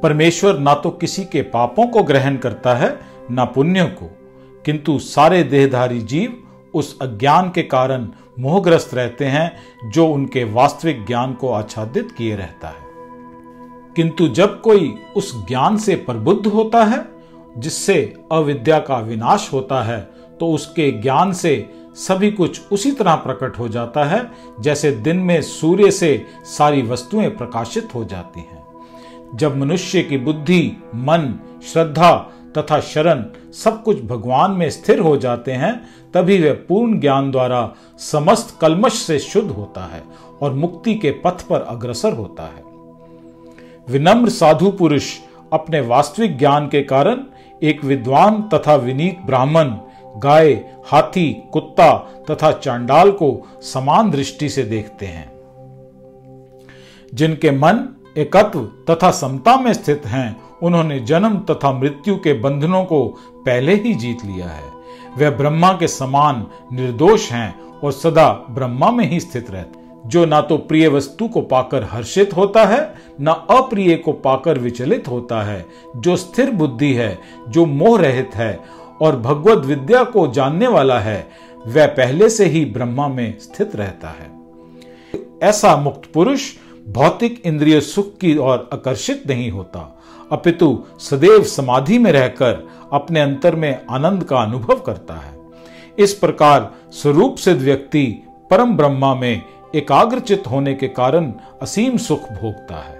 [0.01, 2.99] परमेश्वर ना तो किसी के पापों को ग्रहण करता है,
[3.31, 4.11] ना पुण्य को।
[4.65, 6.43] किंतु सारे देहधारी जीव
[6.73, 8.07] उस अज्ञान के कारण
[8.39, 9.57] मोहग्रस्त रहते हैं,
[9.91, 12.87] जो उनके वास्तविक ज्ञान को आच्छादित किए रहता है।
[13.95, 17.05] किंतु जब कोई उस ज्ञान से प्रबुद्ध होता है,
[17.57, 23.59] जिससे अविद्या का विनाश होता है तो उसके ज्ञान से सभी कुछ उसी तरह प्रकट
[23.59, 28.63] हो जाता है, जैसे दिन में सूर्य से सारी वस्तुएँ प्रकाशित हो जाती हैं।
[29.35, 31.39] जब मनुष्य की बुद्धि, मन,
[31.73, 37.31] श्रद्धा तथा शरण सब कुछ भगवान में स्थिर हो जाते हैं, तभी वह पूर्ण ज्ञान
[37.31, 40.03] द्वारा समस्त कलमश से शुद्ध होता है
[40.41, 42.63] और मुक्ति के पथ पर अग्रसर होता है।
[43.89, 45.17] विनम्र साधु पुरुष
[45.53, 47.19] अपने वास्तविक ज्ञान के कारण
[47.63, 49.71] एक विद्वान तथा विनीत ब्राह्मण
[50.17, 50.53] गाय,
[50.85, 51.97] हाथी, कुत्ता
[52.31, 55.31] तथा चांडाल को समान दृष्टि से देखते हैं।
[57.13, 58.59] जिनके मन, एकत्व
[58.89, 64.17] तथा समता में स्थित हैं, उन्होंने जन्म तथा मृत्यु के बंधनों को पहले ही जीत
[64.25, 64.71] लिया है।
[65.17, 70.41] वे ब्रह्मा के समान निर्दोष हैं और सदा ब्रह्मा में ही स्थित रहते जो ना
[70.41, 75.65] तो प्रिय वस्तु को पाकर हर्षित होता है, न अप्रिय को पाकर विचलित होता है।
[75.97, 78.59] जो स्थिर बुद्धि है, जो मोह रहित है
[79.01, 81.29] और भगवत विद्या को जानने वाला है,
[81.67, 84.37] वह पहले से ही ब्रह्मा में स्थित रहता है।
[85.43, 86.41] ऐसा मुक्त पुरुष
[86.89, 93.55] भौतिक इंद्रिय सुख की ओर आकर्षित नहीं होता। अपितु सदैव समाधि में रहकर अपने अंतर
[93.55, 95.37] में आनंद का अनुभव करता है।
[95.99, 99.41] इस प्रकार स्वरूप सिद्ध व्यक्ति परम ब्रह्मा में
[99.75, 102.97] एकाग्रचित होने के कारण असीम सुख भोगता है।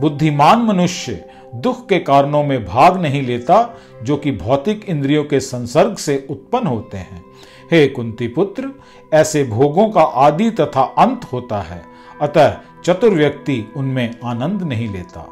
[0.00, 5.96] बुद्धिमान मनुष्य दुख के कारणों में भाग नहीं लेता, जो कि भौतिक इंद्रियों के संसर्ग
[5.96, 7.24] से उत्पन्न होते हैं।
[7.70, 8.70] हे कुंती पुत्र,
[9.14, 11.82] ऐसे भोगों का आदि तथा अंत होता है,
[12.22, 15.30] अतः चतुर व्यक्ति उनमें आनंद नहीं लेता।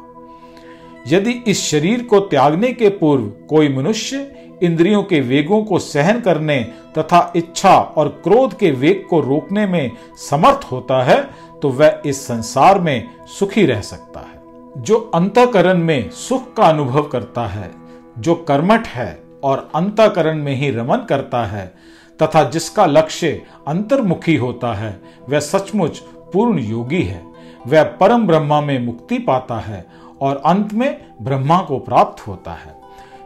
[1.07, 4.29] यदि इस शरीर को त्यागने के पूर्व कोई मनुष्य
[4.63, 6.59] इंद्रियों के वेगों को सहन करने
[6.97, 9.91] तथा इच्छा और क्रोध के वेग को रोकने में
[10.29, 11.21] समर्थ होता है
[11.61, 13.09] तो वह इस संसार में
[13.39, 14.32] सुखी रह सकता है।
[14.77, 17.71] जो अंतकरण में सुख का अनुभव करता है,
[18.19, 21.73] जो कर्मठ है और अंतकरण में ही रमन करता है,
[22.21, 25.99] तथा जिसका लक्ष्य अंतर्मुखी होता है, वह सचमुच
[26.33, 27.23] पूर्ण योगी है।
[27.67, 29.85] वह परम ब्रह्मा में मुक्ति पाता है
[30.21, 32.75] और अंत में ब्रह्मा को प्राप्त होता है।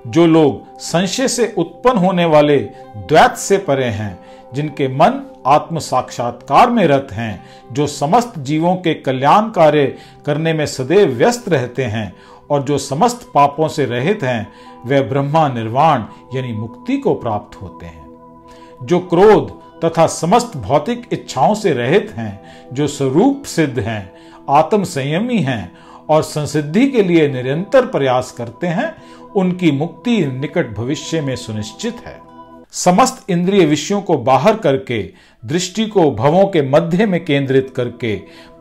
[0.08, 2.58] जो लोग संशय से उत्पन्न होने वाले
[2.98, 4.20] द्वैत से परे हैं
[4.54, 10.66] जिनके मन आत्म साक्षात्कार में रत हैं, जो समस्त जीवों के कल्याण कार्य करने में
[10.66, 12.16] सदैव व्यस्त रहते हैं
[12.50, 14.54] और जो समस्त पापों से रहित हैं
[14.86, 18.08] वे ब्रह्मा निर्वाण, यानी मुक्ति को प्राप्त होते हैं।
[18.84, 22.42] जो क्रोध तथा समस्त भौतिक इच्छाओं से रहित हैं,
[22.74, 24.12] जो स्वरूप सिद्ध हैं
[24.50, 25.78] आत्म संयमी हैं
[26.10, 28.96] और संसिद्धि के लिए निरंतर प्रयास करते हैं,
[29.36, 32.27] उनकी मुक्ति निकट भविष्य में सुनिश्चित है।
[32.72, 35.14] समस्त इंद्रिय विषयों को बाहर करके,
[35.46, 38.16] दृष्टि को भवों के मध्य में केंद्रित करके,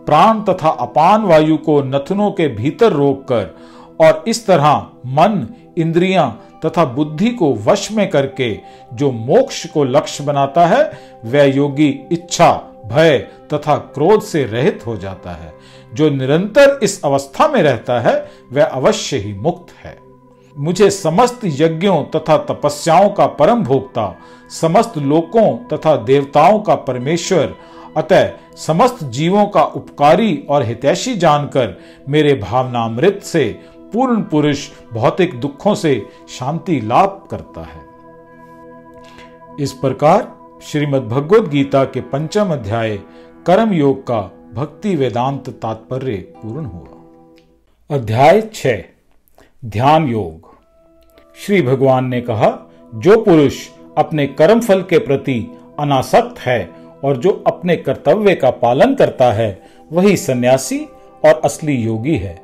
[0.07, 3.57] प्राण तथा अपान वायु को नथनों के भीतर रोककर
[4.01, 5.47] और इस तरह मन,
[5.79, 8.59] इंद्रियाँ तथा बुद्धि को वश में करके
[8.93, 12.53] जो मोक्ष को लक्ष्य बनाता है, वह योगी इच्छा,
[12.87, 13.19] भय
[13.55, 15.55] तथा क्रोध से रहित हो जाता है।
[15.95, 20.06] जो निरंतर इस अवस्था में रहता है, वह अवश्य ही मुक्त है।
[20.59, 24.19] मुझे समस्त यज्ञों तथा तपस्याओं का परम भोक्ता,
[24.51, 27.55] समस्त लोकों तथा देवताओं का परमेश्वर,
[27.97, 33.61] अतः समस्त जीवों का उपकारी और हितैषी जानकर मेरे भावनामृत से
[33.93, 37.85] पूर्ण पुरुष भौतिक दुखों से शांति लाभ करता है।
[39.61, 42.97] इस प्रकार श्रीमद् भगवद गीता के पंचम अध्याय
[43.47, 44.21] कर्म योग का
[44.55, 48.67] भक्ति वेदांत तात्पर्य पूर्ण हुआ। अध्याय छ।
[49.67, 50.55] ध्यान योग।
[51.37, 56.71] श्री भगवान ने कहा, जो पुरुष अपने कर्म फल के प्रति अनासक्त है
[57.05, 59.63] और जो अपने कर्तव्य का पालन करता है,
[59.93, 60.79] वही सन्यासी
[61.25, 62.43] और असली योगी है।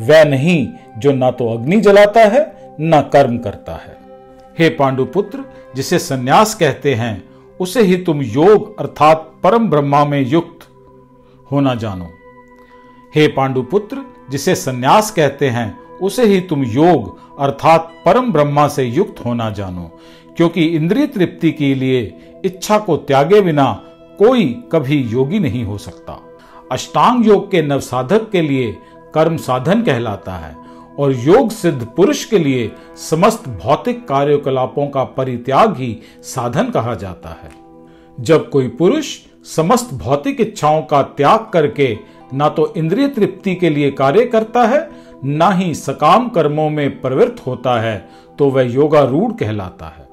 [0.00, 0.68] वह नहीं,
[0.98, 3.98] जो ना तो अग्नि जलाता है, न कर्म करता है।
[4.58, 5.44] हे पांडुपुत्र,
[5.76, 7.24] जिसे सन्यास कहते हैं,
[7.60, 10.68] उसे ही तुम योग अर्थात परम ब्रह्मा में युक्त
[11.52, 12.08] होना जानो।
[13.14, 13.98] हे पांडुपुत्र,
[14.30, 19.90] जिसे सन्यास कहते हैं उसे ही तुम योग अर्थात परम ब्रह्मा से युक्त होना जानो,
[20.36, 22.02] क्योंकि इंद्रिय तृप्ति के लिए
[22.44, 23.72] इच्छा को त्यागे बिना
[24.18, 26.20] कोई कभी योगी नहीं हो सकता।
[26.72, 28.70] अष्टांग योग के नवसाधक के लिए
[29.14, 30.56] कर्म साधन कहलाता है,
[30.98, 32.70] और योग सिद्ध पुरुष के लिए
[33.10, 37.50] समस्त भौतिक कार्यकलापों का परित्याग ही साधन कहा जाता है।
[38.18, 39.16] जब कोई पुरुष
[39.46, 41.96] समस्त भौतिक इच्छाओं का त्याग करके
[42.34, 44.80] ना तो इंद्रिय तृप्ति के लिए कार्य करता है
[45.24, 48.08] ना ही सकाम कर्मों में प्रवृत्त होता है
[48.38, 50.08] तो वह योगारूढ़ कहलाता है।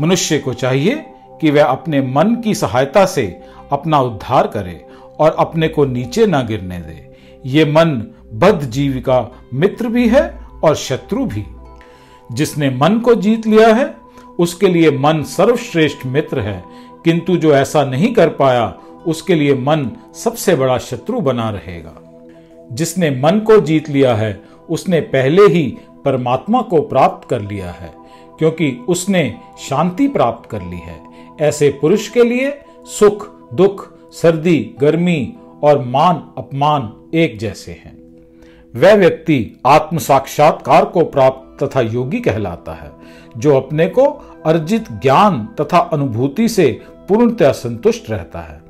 [0.00, 1.06] मनुष्य को चाहिए
[1.40, 3.40] कि वह अपने मन की सहायता से
[3.72, 4.86] अपना उद्धार करे
[5.20, 10.40] और अपने को नीचे ना गिरने दे। ये मन बद्ध जीव का मित्र भी है
[10.64, 11.44] और शत्रु भी।
[12.32, 13.94] जिसने मन को जीत लिया है,
[14.38, 16.64] उसके लिए मन सर्वश्रेष्ठ मित्र है।
[17.04, 22.07] किंतु जो ऐसा नहीं कर पाया, उसके लिए मन सबसे बड़ा शत्रु बना रहेगा।
[22.72, 27.94] जिसने मन को जीत लिया है, उसने पहले ही परमात्मा को प्राप्त कर लिया है,
[28.38, 31.00] क्योंकि उसने शांति प्राप्त कर ली है।
[31.40, 37.98] ऐसे पुरुष के लिए सुख, दुख, सर्दी, गर्मी और मान, अपमान एक जैसे हैं।
[38.76, 42.90] वह व्यक्ति आत्म साक्षात्कार को प्राप्त तथा योगी कहलाता है,
[43.36, 44.04] जो अपने को
[44.46, 48.62] अर्जित ज्ञान तथा अनुभूति से पूर्णतः संतुष्ट रहता है।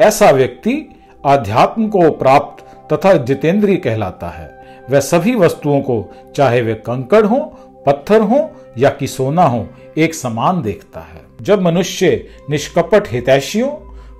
[0.00, 0.94] ऐसा व्यक्ति
[1.26, 4.50] आध्यात्म को प्राप्त तथा जितेंद्रीय कहलाता है।
[4.90, 6.04] वह सभी वस्तुओं को,
[6.36, 7.38] चाहे वे कंकड़ हो,
[7.86, 9.66] पत्थर हो, या कि सोना हो,
[9.98, 13.68] एक समान देखता है। जब मनुष्य निष्कपट हितैषियों,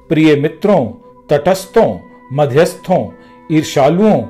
[0.08, 0.86] प्रिय मित्रों,
[1.30, 1.98] तटस्थों,
[2.32, 3.08] मध्यस्थों
[3.52, 4.22] ईर्षालुओं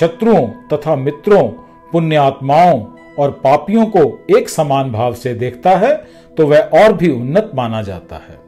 [0.00, 1.48] शत्रुओं तथा मित्रों,
[1.92, 2.84] पुण्यात्माओं
[3.18, 5.94] और पापियों को एक समान भाव से देखता है
[6.36, 8.38] तो वह और भी उन्नत माना जाता है।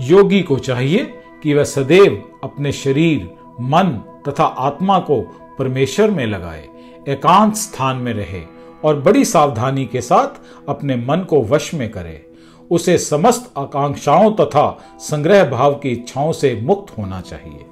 [0.00, 1.04] योगी को चाहिए
[1.42, 3.30] कि वह सदैव अपने शरीर
[3.60, 3.88] मन
[4.28, 5.20] तथा आत्मा को
[5.58, 6.68] परमेश्वर में लगाए,
[7.08, 8.42] एकांत स्थान में रहे
[8.84, 12.24] और बड़ी सावधानी के साथ अपने मन को वश में करे।
[12.70, 17.64] उसे समस्त आकांक्षाओं तथा संग्रह भाव की इच्छाओं से मुक्त होना चाहिए।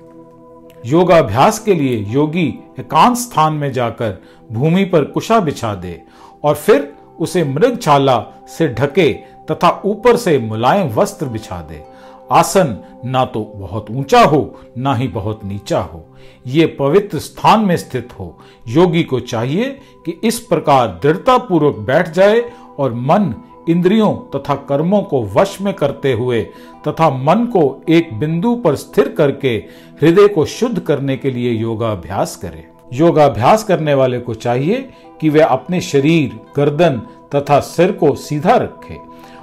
[0.87, 2.47] योगाभ्यास के लिए योगी
[2.79, 4.19] एकांत स्थान में जाकर
[4.53, 6.01] भूमि पर कुशा बिछा दे
[6.45, 8.19] और फिर उसे मृगछाला
[8.49, 9.13] से ढके
[9.51, 11.85] तथा ऊपर से मुलायम वस्त्र बिछा दे।
[12.33, 16.05] आसन ना तो बहुत ऊँचा हो, ना ही बहुत नीचा हो।
[16.47, 19.71] ये पवित्र स्थान में स्थित हो। योगी को चाहिए
[20.07, 22.43] कि इस प्रकार दृढ़ता पूर्वक बैठ जाए
[22.79, 23.35] और मन
[23.69, 26.43] इंद्रियों तथा कर्मों को वश में करते हुए
[26.89, 29.57] तथा मन को एक बिंदु पर स्थिर करके
[30.03, 34.89] हृदय को शुद्ध करने के लिए योगाभ्यास करे। योगाभ्यास करने वाले को चाहिए
[35.21, 37.01] कि वह अपने शरीर, गर्दन
[37.35, 38.99] तथा सिर को सीधा रखे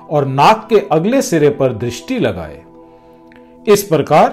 [0.09, 2.62] और नाक के अगले सिरे पर दृष्टि लगाए।
[3.67, 4.29] इस प्रकार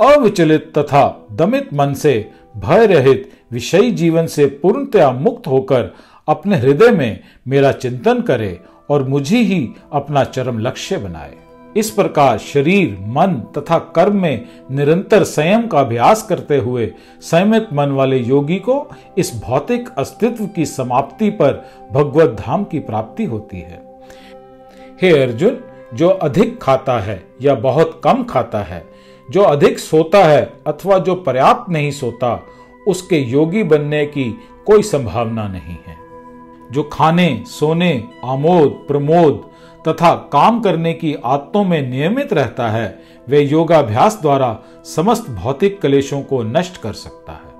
[0.00, 5.94] अविचलित तथा दमित मन से भय रहित विषयी जीवन से पूर्णतया मुक्त होकर
[6.28, 8.60] अपने हृदय में मेरा चिंतन करे
[8.90, 11.34] और मुझे ही अपना चरम लक्ष्य बनाए।
[11.76, 17.90] इस प्रकार शरीर, मन तथा कर्म में निरंतर संयम का अभ्यास करते हुए संयमित मन
[17.90, 23.82] वाले योगी को इस भौतिक अस्तित्व की समाप्ति पर भगवत धाम की प्राप्ति होती है।
[25.02, 25.58] हे अर्जुन
[25.94, 28.86] जो अधिक खाता है या बहुत कम खाता है,
[29.30, 32.46] जो अधिक सोता है अथवा जो पर्याप्त नहीं सोता,
[32.88, 35.96] उसके योगी बनने की कोई संभावना नहीं है।
[36.72, 39.44] जो खाने, सोने, आमोद, प्रमोद
[39.88, 46.22] तथा काम करने की आदतों में नियमित रहता है, वे योगाभ्यास द्वारा समस्त भौतिक कलेशों
[46.22, 47.54] को नष्ट कर सकता है।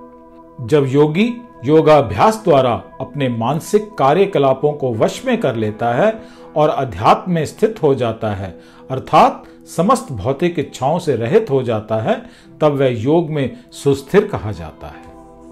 [0.67, 1.33] जब योगी
[1.65, 6.23] योगाभ्यास द्वारा अपने मानसिक कार्यकलापों को वश में कर लेता है
[6.55, 8.59] और अध्यात्म में स्थित हो जाता है,
[8.91, 9.43] अर्थात
[9.77, 12.25] समस्त भौतिक इच्छाओं से रहित हो जाता है,
[12.61, 15.03] तब वह योग में सुस्थिर कहा जाता है।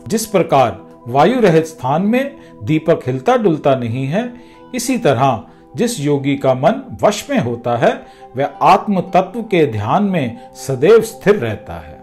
[0.07, 4.33] जिस प्रकार वायु रहित स्थान में दीपक हिलता डुलता नहीं है,
[4.75, 5.43] इसी तरह
[5.75, 8.05] जिस योगी का मन वश में होता है,
[8.37, 11.99] वह आत्म तत्व के ध्यान में सदैव स्थिर रहता है।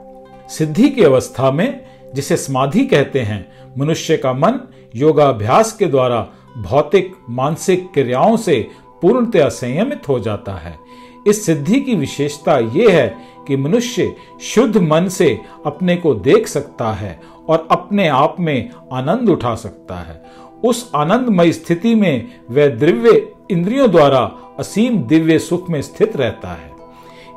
[0.48, 4.60] सिद्धि की अवस्था में, जिसे समाधि कहते हैं, मनुष्य का मन
[4.96, 6.28] योगाभ्यास के द्वारा
[6.58, 8.68] भौतिक, मानसिक क्रियाओं से
[9.02, 10.78] पूर्णतया संयमित हो जाता है।
[11.26, 13.08] इस सिद्धि की विशेषता यह है
[13.46, 19.28] कि मनुष्य शुद्ध मन से अपने को देख सकता है और अपने आप में आनंद
[19.28, 20.22] उठा सकता है।
[20.64, 26.70] उस आनंदमय स्थिति में वह द्रव्य इंद्रियों द्वारा असीम दिव्य सुख में स्थित रहता है।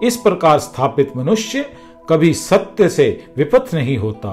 [0.03, 1.65] इस प्रकार स्थापित मनुष्य
[2.09, 4.29] कभी सत्य से विपथ नहीं होता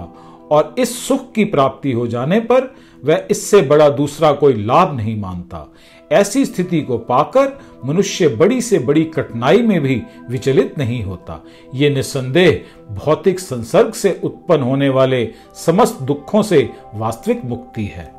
[0.50, 2.74] और इस सुख की प्राप्ति हो जाने पर
[3.04, 5.72] वह इससे बड़ा दूसरा कोई लाभ नहीं मानता।
[6.12, 11.90] ऐसी स्थिति को पाकर मनुष्य बड़ी से बड़ी कठिनाई में भी विचलित नहीं होता। ये
[11.90, 15.28] निस्संदेह भौतिक संसर्ग से उत्पन्न होने वाले
[15.66, 18.12] समस्त दुखों से वास्तविक मुक्ति है।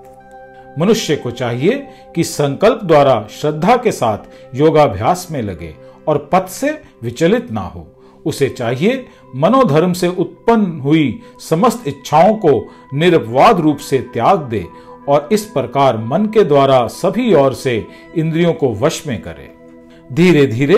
[0.79, 5.73] मनुष्य को चाहिए कि संकल्प द्वारा श्रद्धा के साथ योगाभ्यास में लगे
[6.07, 7.87] और पथ से विचलित ना हो।
[8.25, 9.05] उसे चाहिए
[9.35, 11.19] मनोधर्म से उत्पन्न हुई
[11.49, 12.51] समस्त इच्छाओं को
[12.93, 14.65] निरपवाद रूप से त्याग दे
[15.09, 19.49] और इस प्रकार मन के द्वारा सभी ओर से इंद्रियों को वश में करे।
[20.13, 20.75] धीरे धीरे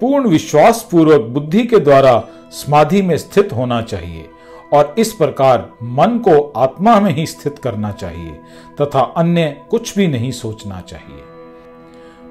[0.00, 2.18] पूर्ण विश्वास पूर्वक बुद्धि के द्वारा
[2.52, 4.24] समाधि में स्थित होना चाहिए
[4.72, 8.32] और इस प्रकार मन को आत्मा में ही स्थित करना चाहिए
[8.80, 11.22] तथा अन्य कुछ भी नहीं सोचना चाहिए।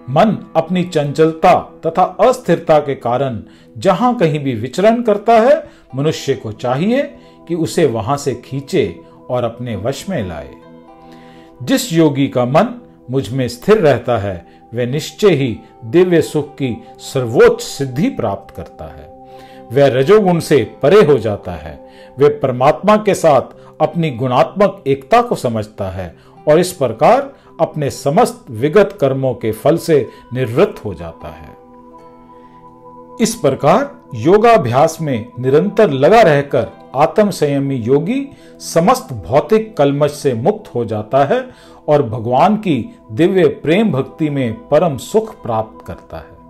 [0.09, 1.53] मन अपनी चंचलता
[1.85, 3.41] तथा अस्थिरता के कारण
[3.77, 5.63] जहाँ कहीं भी विचरण करता है,
[5.95, 7.03] मनुष्य को चाहिए
[7.47, 8.99] कि उसे वहाँ से खींचे
[9.29, 10.62] और अपने वश में लाए।
[11.63, 12.81] जिस योगी का मन
[13.11, 19.13] मुझमें स्थिर रहता है, वह निश्चय ही दिव्य सुख की सर्वोच्च सिद्धि प्राप्त करता है।
[19.71, 23.41] वह रजोगुण से परे हो जाता है। वह परमात्मा के साथ
[23.81, 26.15] अपनी गुणात्मक एकता को समझता है
[26.47, 31.63] और इस प्रकार अपने समस्त विगत कर्मों के फल से निवृत्त हो जाता है।
[33.21, 38.27] इस प्रकार योगाभ्यास में निरंतर लगा रहकर आत्म संयमी योगी
[38.59, 41.49] समस्त भौतिक कलमश से मुक्त हो जाता है
[41.87, 46.43] और भगवान की दिव्य प्रेम भक्ति में परम सुख प्राप्त करता है।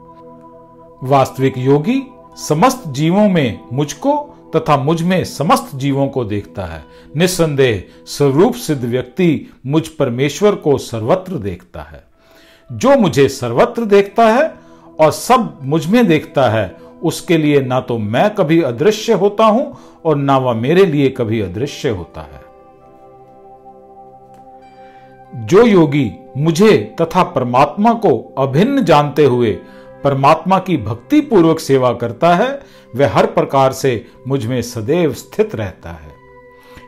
[1.04, 2.02] वास्तविक योगी
[2.38, 9.54] समस्त जीवों में मुझको तथा मुझमें समस्त जीवों को देखता है। निस्संदेह स्वरूप सिद्ध व्यक्ति
[9.66, 12.04] मुझ परमेश्वर को सर्वत्र देखता है।
[12.72, 14.54] जो मुझे सर्वत्र देखता है
[15.00, 19.76] और सब मुझमें देखता है उसके लिए ना तो मैं कभी अदृश्य होता हूँ
[20.06, 22.42] और ना वह मेरे लिए कभी अदृश्य होता है।
[25.34, 29.52] जो योगी मुझे तथा परमात्मा को अभिन्न जानते हुए
[30.04, 32.60] परमात्मा की भक्ति पूर्वक सेवा करता है,
[32.96, 36.12] वह हर प्रकार से मुझमें सदैव स्थित रहता है।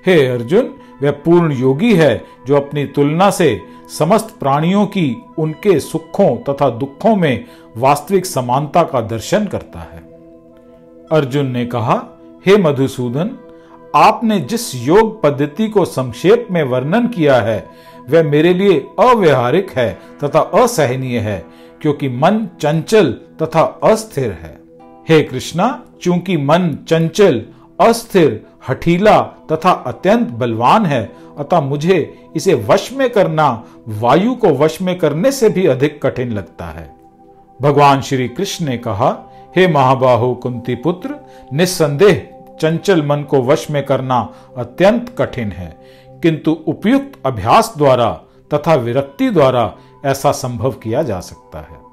[0.05, 0.73] हे अर्जुन
[1.03, 3.61] वह पूर्ण योगी है जो अपनी तुलना से
[3.99, 7.45] समस्त प्राणियों की उनके सुखों तथा दुखों में
[7.77, 9.99] वास्तविक समानता का दर्शन करता है।
[11.11, 12.03] अर्जुन ने कहा,
[12.45, 13.31] हे मधुसूदन,
[13.95, 17.69] आपने जिस योग पद्धति को संक्षेप में वर्णन किया है,
[18.09, 21.45] वह मेरे लिए अव्यवहारिक है तथा असहनीय है,
[21.81, 24.59] क्योंकि मन चंचल तथा अस्थिर है।
[25.09, 27.45] हे कृष्णा, चूँकि मन चंचल
[27.81, 34.81] अस्थिर, हठीला तथा अत्यंत बलवान है। अतः मुझे इसे वश में करना, वायु को वश
[34.81, 36.95] में करने से भी अधिक कठिन लगता है।
[37.61, 41.15] भगवान श्री कृष्ण ने कहा, हे महाबाहु कुंती पुत्र,
[41.53, 42.29] निस्संदेह
[42.61, 45.77] चंचल मन को वश में करना अत्यंत कठिन है।
[46.09, 48.21] किंतु उपयुक्त अभ्यास द्वारा
[48.53, 49.73] तथा विरक्ति द्वारा
[50.05, 51.85] ऐसा संभव किया जा सकता है।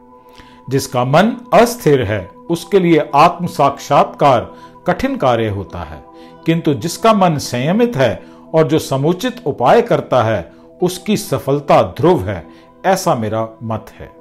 [0.71, 4.53] जिसका मन अस्थिर है, उसके लिए आत्म साक्षात्कार
[4.87, 6.05] कठिन कार्य होता है।
[6.47, 8.23] किंतु जिसका मन संयमित है
[8.55, 10.53] और जो समुचित उपाय करता है,
[10.83, 12.47] उसकी सफलता ध्रुव है,
[12.87, 14.13] ऐसा मेरा मत है।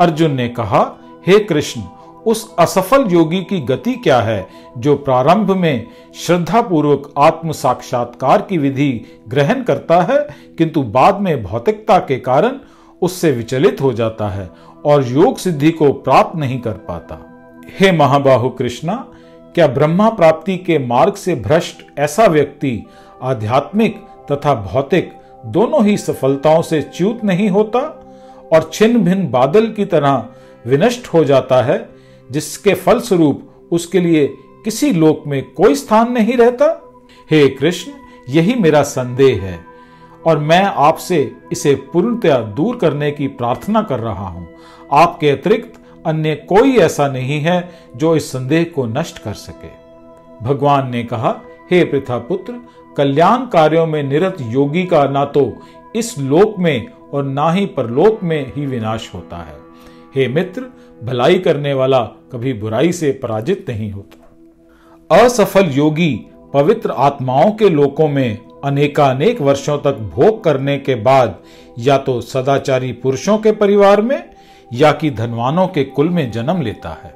[0.00, 0.96] अर्जुन ने कहा,
[1.26, 1.82] हे कृष्ण,
[2.26, 4.46] उस असफल योगी की गति क्या है,
[4.78, 10.28] जो प्रारंभ में श्रद्धा पूर्वक आत्म साक्षात्कार की विधि ग्रहण करता है,
[10.58, 12.52] किंतु बाद में भौतिकता के कारण
[13.02, 14.50] उससे विचलित हो जाता है
[14.86, 17.32] और योग सिद्धि को प्राप्त नहीं कर पाता?
[17.80, 19.06] हे महाबाहु कृष्णा
[19.56, 22.86] क्या ब्रह्मा प्राप्ति के मार्ग से भ्रष्ट ऐसा व्यक्ति
[23.22, 23.96] आध्यात्मिक
[24.32, 25.12] तथा भौतिक
[25.46, 27.80] दोनों ही सफलताओं से च्यूत नहीं होता?
[28.52, 30.26] और छिन्न भिन्न बादल की तरह
[30.66, 31.88] विनष्ट हो जाता है,
[32.30, 34.26] जिसके फलस्वरूप उसके लिए
[34.64, 36.68] किसी लोक में कोई स्थान नहीं रहता?
[37.30, 37.92] हे कृष्ण,
[38.28, 39.58] यही मेरा संदेह है,
[40.26, 44.48] और मैं आपसे इसे पूर्णतया दूर करने की प्रार्थना कर रहा हूँ।
[44.92, 47.58] आपके अतिरिक्त अन्य कोई ऐसा नहीं है
[47.96, 49.68] जो इस संदेह को नष्ट कर सके।
[50.44, 52.60] भगवान ने कहा, हे पृथा पुत्र
[52.96, 55.52] कल्याण कार्यों में निरत योगी का ना तो
[55.96, 59.58] इस लोक में और ना ही परलोक में ही विनाश होता है।
[60.16, 60.62] हे मित्र,
[61.04, 62.00] भलाई करने वाला
[62.32, 66.14] कभी बुराई से पराजित नहीं होता। असफल योगी
[66.52, 71.36] पवित्र आत्माओं के लोकों में अनेकानेक वर्षों तक भोग करने के बाद
[71.78, 74.18] या तो सदाचारी पुरुषों के परिवार में
[74.72, 77.10] या कि धनवानों के कुल में जन्म लेता है।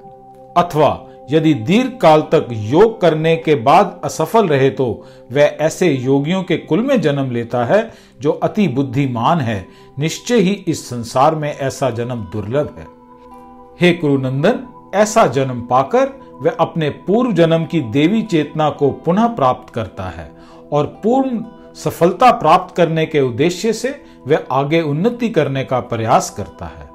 [0.57, 4.87] अथवा यदि दीर्घ काल तक योग करने के बाद असफल रहे तो
[5.33, 9.67] वह ऐसे योगियों के कुल में जन्म लेता है जो अति बुद्धिमान है।
[9.99, 12.87] निश्चय ही इस संसार में ऐसा जन्म दुर्लभ है।
[13.81, 19.73] हे कुरुनंदन, ऐसा जन्म पाकर वह अपने पूर्व जन्म की देवी चेतना को पुनः प्राप्त
[19.75, 20.31] करता है
[20.73, 21.43] और पूर्ण
[21.75, 26.90] सफलता प्राप्त करने के उद्देश्य से वह आगे उन्नति करने का प्रयास करता है।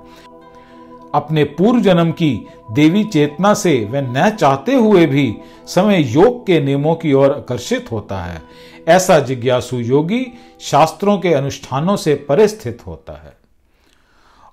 [1.15, 2.31] अपने पूर्व जन्म की
[2.71, 5.33] देवी चेतना से वह न चाहते हुए भी
[5.67, 8.41] समय योग के नियमों की ओर आकर्षित होता है।
[8.87, 10.25] ऐसा जिज्ञासु योगी
[10.61, 13.33] शास्त्रों के अनुष्ठानों से परे स्थित होता है।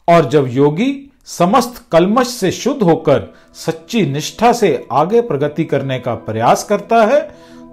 [0.08, 0.92] और जब योगी
[1.26, 7.20] समस्त कलमश से शुद्ध होकर सच्ची निष्ठा से आगे प्रगति करने का प्रयास करता है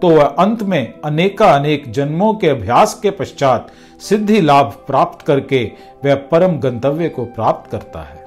[0.02, 3.72] तो वह अंत में अनेका अनेक जन्मों के अभ्यास के पश्चात
[4.02, 5.64] सिद्धि लाभ प्राप्त करके
[6.06, 8.19] वह परम गंतव्य को प्राप्त करता है।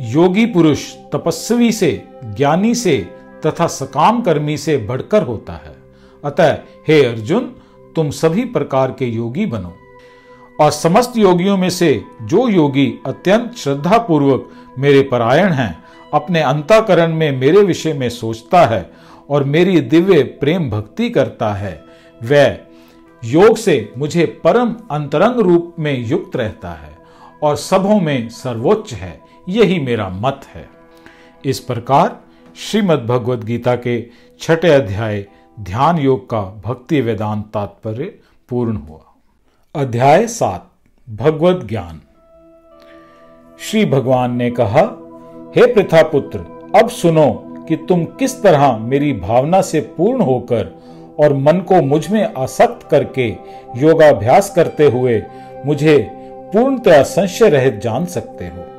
[0.00, 3.08] योगी पुरुष तपस्वी से, ज्ञानी से
[3.46, 5.76] तथा सकाम कर्मी से बढ़कर होता है।
[6.24, 6.58] अतः,
[6.88, 7.40] हे अर्जुन,
[7.96, 9.76] तुम सभी प्रकार के योगी बनो।
[10.60, 17.14] और समस्त योगियों में से जो योगी अत्यंत श्रद्धा पूर्वक मेरे परायण हैं, अपने अंताकरण
[17.14, 18.90] में मेरे विषय में सोचता है
[19.30, 21.84] और मेरी दिव्य प्रेम भक्ति करता है,
[22.22, 22.58] वह
[23.24, 26.98] योग से मुझे परम अंतरंग रूप में युक्त रहता है
[27.42, 30.68] और सबों में सर्वोच्च है। यही मेरा मत है।
[31.44, 32.20] इस प्रकार
[32.56, 34.06] श्रीमद् भगवद गीता के
[34.40, 35.26] छठे अध्याय
[35.60, 38.04] ध्यान योग का भक्ति वेदांत तात्पर्य
[38.48, 39.00] पूर्ण हुआ।
[39.74, 40.70] अध्याय सात
[41.10, 42.00] भगवत ज्ञान।
[43.60, 44.80] श्री भगवान ने कहा,
[45.56, 46.38] हे प्रथा पुत्र
[46.76, 50.82] अब सुनो कि तुम किस तरह मेरी भावना से पूर्ण होकर
[51.20, 53.28] और मन को मुझमें आसक्त करके
[53.76, 55.22] योगाभ्यास करते हुए
[55.66, 56.10] मुझे
[56.52, 58.71] पूर्णतया संशय रहित जान सकते हो।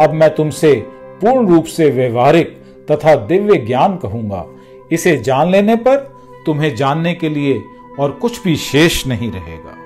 [0.00, 0.72] अब मैं तुमसे
[1.20, 2.56] पूर्ण रूप से व्यवहारिक
[2.90, 4.44] तथा दिव्य ज्ञान कहूँगा।
[4.92, 5.96] इसे जान लेने पर
[6.46, 7.62] तुम्हें जानने के लिए
[8.00, 9.76] और कुछ भी शेष नहीं रहेगा।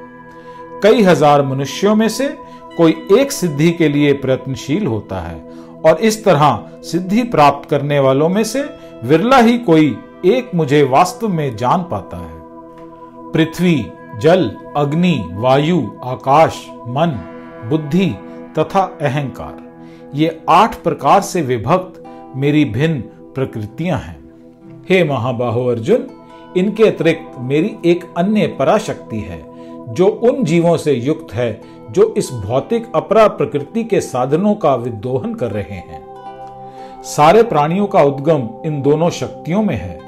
[0.82, 2.28] कई हज़ार मनुष्यों में से
[2.76, 5.38] कोई एक सिद्धि के लिए प्रयत्नशील होता है
[5.86, 8.62] और इस तरह सिद्धि प्राप्त करने वालों में से
[9.04, 9.96] विरला ही कोई
[10.26, 13.76] एक मुझे वास्तव में जान पाता है। पृथ्वी,
[14.18, 17.18] जल, अग्नि, वायु, आकाश, मन,
[17.68, 18.08] बुद्धि
[18.58, 19.65] तथा अहंकार।
[20.16, 22.02] ये आठ प्रकार से विभक्त
[22.36, 23.00] मेरी भिन्न
[23.34, 24.24] प्रकृतियाँ हैं।
[24.88, 26.06] हे महाबाहो अर्जुन,
[26.56, 29.44] इनके अतिरिक्त मेरी एक अन्य पराशक्ति है,
[29.94, 31.60] जो उन जीवों से युक्त है,
[31.90, 36.06] जो इस भौतिक अपरा प्रकृति के साधनों का विदोहन कर रहे हैं।
[37.02, 40.00] सारे प्राणियों का उद्गम इन दोनों शक्तियों में है।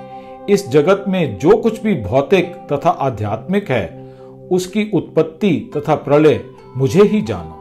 [0.51, 4.14] इस जगत में जो कुछ भी भौतिक तथा आध्यात्मिक है,
[4.51, 6.40] उसकी उत्पत्ति तथा प्रलय
[6.76, 7.55] मुझे ही जानो।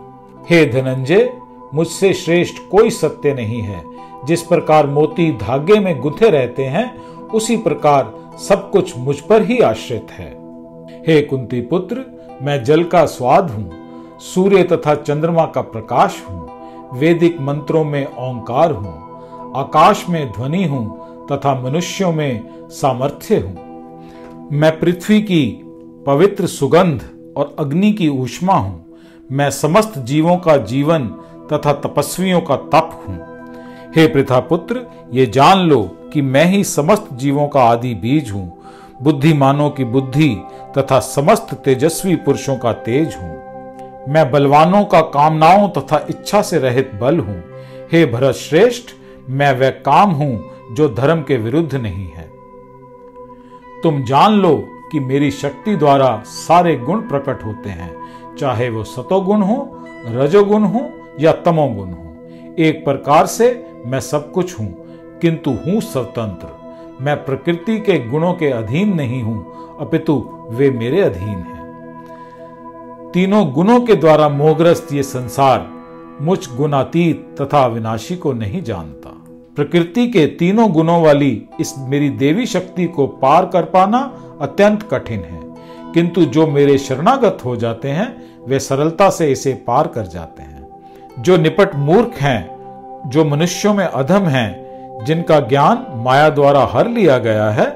[0.50, 1.37] हे धनंजय
[1.74, 3.84] मुझसे श्रेष्ठ कोई सत्य नहीं है।
[4.26, 9.60] जिस प्रकार मोती धागे में गुथे रहते हैं, उसी प्रकार सब कुछ मुझ पर ही
[9.60, 10.30] आश्रित है।
[11.08, 12.06] हे कुंती पुत्र,
[12.42, 13.72] मैं जल का स्वाद हूँ,
[14.20, 16.50] सूर्य तथा चंद्रमा का प्रकाश हूँ,
[16.94, 18.94] वैदिक मंत्रों में ओंकार हूँ,
[19.56, 25.46] आकाश में ध्वनि हूँ तथा मनुष्यों में सामर्थ्य हूँ। मैं पृथ्वी की
[26.08, 27.02] पवित्र सुगंध
[27.38, 28.86] और अग्नि की ऊष्मा हूँ।
[29.32, 31.10] मैं समस्त जीवों का जीवन
[31.54, 33.18] तथा तपस्वियों का तप हूँ।
[33.96, 35.82] हे प्रथा पुत्र ये जान लो
[36.14, 38.54] कि मैं ही समस्त जीवों का आदि बीज हूँ।
[39.02, 40.30] बुद्धिमानों की बुद्धि
[40.78, 43.36] तथा समस्त तेजस्वी पुरुषों का तेज हूँ।
[44.10, 47.44] मैं बलवानों का कामनाओं तथा इच्छा से रहित बल हूँ।
[47.92, 48.94] हे भरत श्रेष्ठ
[49.30, 50.44] मैं वह काम हूँ
[50.76, 52.30] जो धर्म के विरुद्ध नहीं है।
[53.84, 54.56] तुम जान लो
[54.92, 57.96] कि मेरी शक्ति द्वारा सारे गुण प्रकट होते हैं।
[58.36, 59.58] चाहे वो सतोगुण हो,
[60.08, 60.80] रजोगुण हो
[61.20, 63.52] या तमोगुण हूँ। एक प्रकार से
[63.86, 64.68] मैं सब कुछ हूँ,
[65.22, 70.14] किंतु हूँ स्वतंत्र। मैं प्रकृति के गुणों के अधीन नहीं हूँ, अपितु
[70.52, 75.68] वे मेरे अधीन हैं। तीनों गुणों के द्वारा मोहग्रस्त ये संसार
[76.22, 79.10] मुझ गुणातीत तथा विनाशी को नहीं जानता।
[79.58, 84.00] प्रकृति के तीनों गुणों वाली इस मेरी देवी शक्ति को पार कर पाना
[84.42, 85.42] अत्यंत कठिन है,
[85.94, 88.16] किंतु जो मेरे शरणागत हो जाते हैं,
[88.48, 90.57] वे सरलता से इसे पार कर जाते हैं।
[91.20, 92.58] जो निपट मूर्ख हैं,
[93.06, 94.68] जो मनुष्यों में अधम हैं,
[95.06, 97.70] जिनका ज्ञान माया द्वारा हर लिया गया है,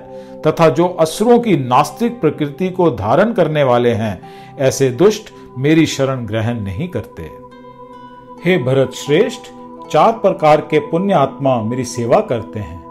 [0.47, 4.21] तथा जो असुरों की नास्तिक प्रकृति को धारण करने वाले हैं,
[4.59, 7.23] ऐसे दुष्ट मेरी शरण ग्रहण नहीं करते।
[8.45, 9.41] हे भरत श्रेष्ठ,
[9.91, 12.81] चार प्रकार के पुण्य आत्मा मेरी सेवा करते हैं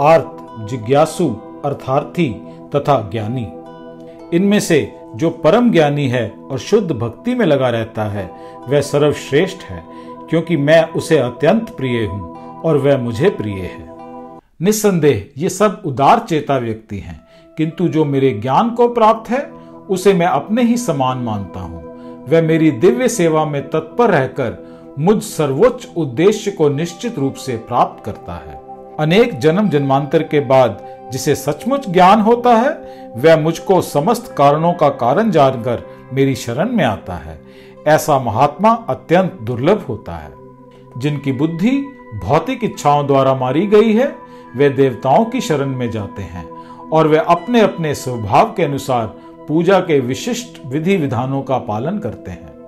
[0.00, 0.36] आर्थ
[0.68, 2.28] जिज्ञासु, अर्थार्थी
[2.76, 3.48] तथा ज्ञानी।
[4.36, 8.30] इनमें से जो परम ज्ञानी है और शुद्ध भक्ति में लगा रहता है,
[8.68, 9.82] वह सर्वश्रेष्ठ है,
[10.30, 13.96] क्योंकि मैं उसे अत्यंत प्रिय हूँ और वह मुझे प्रिय है।
[14.62, 17.28] निस्संदेह, ये सब उदार चेता व्यक्ति हैं,
[17.58, 19.42] किंतु जो मेरे ज्ञान को प्राप्त है,
[19.90, 21.82] उसे मैं अपने ही समान मानता हूँ।
[22.28, 24.66] वह मेरी दिव्य सेवा में तत्पर रहकर
[24.98, 28.67] मुझ सर्वोच्च उद्देश्य को निश्चित रूप से प्राप्त करता है।
[28.98, 32.70] अनेक जन्म जन्मांतर के बाद जिसे सचमुच ज्ञान होता है,
[33.16, 37.40] वह मुझको समस्त कारणों का कारण जानकर मेरी शरण में आता है।
[37.86, 40.32] ऐसा महात्मा अत्यंत दुर्लभ होता है।
[40.98, 41.70] जिनकी बुद्धि
[42.24, 44.14] भौतिक इच्छाओं द्वारा मारी गई है,
[44.56, 46.48] वे देवताओं की शरण में जाते हैं
[46.92, 49.06] और वे अपने अपने स्वभाव के अनुसार
[49.48, 52.58] पूजा के विशिष्ट विधि विधानों का पालन करते हैं।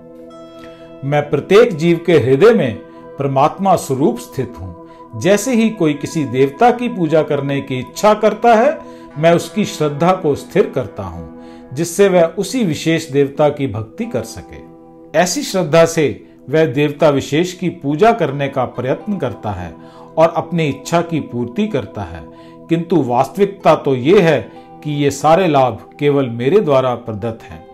[1.04, 2.74] मैं प्रत्येक जीव के हृदय में
[3.18, 4.79] परमात्मा स्वरूप स्थित हूँ।
[5.16, 8.78] जैसे ही कोई किसी देवता की पूजा करने की इच्छा करता है,
[9.18, 11.42] मैं उसकी श्रद्धा को स्थिर करता हूँ,
[11.72, 14.70] जिससे वह उसी विशेष देवता की भक्ति कर सके।
[15.18, 19.74] ऐसी श्रद्धा से वह देवता विशेष की पूजा करने का प्रयत्न करता है
[20.18, 22.24] और अपनी इच्छा की पूर्ति करता है।
[22.68, 24.52] किंतु वास्तविकता तो ये है
[24.84, 27.66] कि ये सारे लाभ केवल मेरे द्वारा प्रदत्त हैं।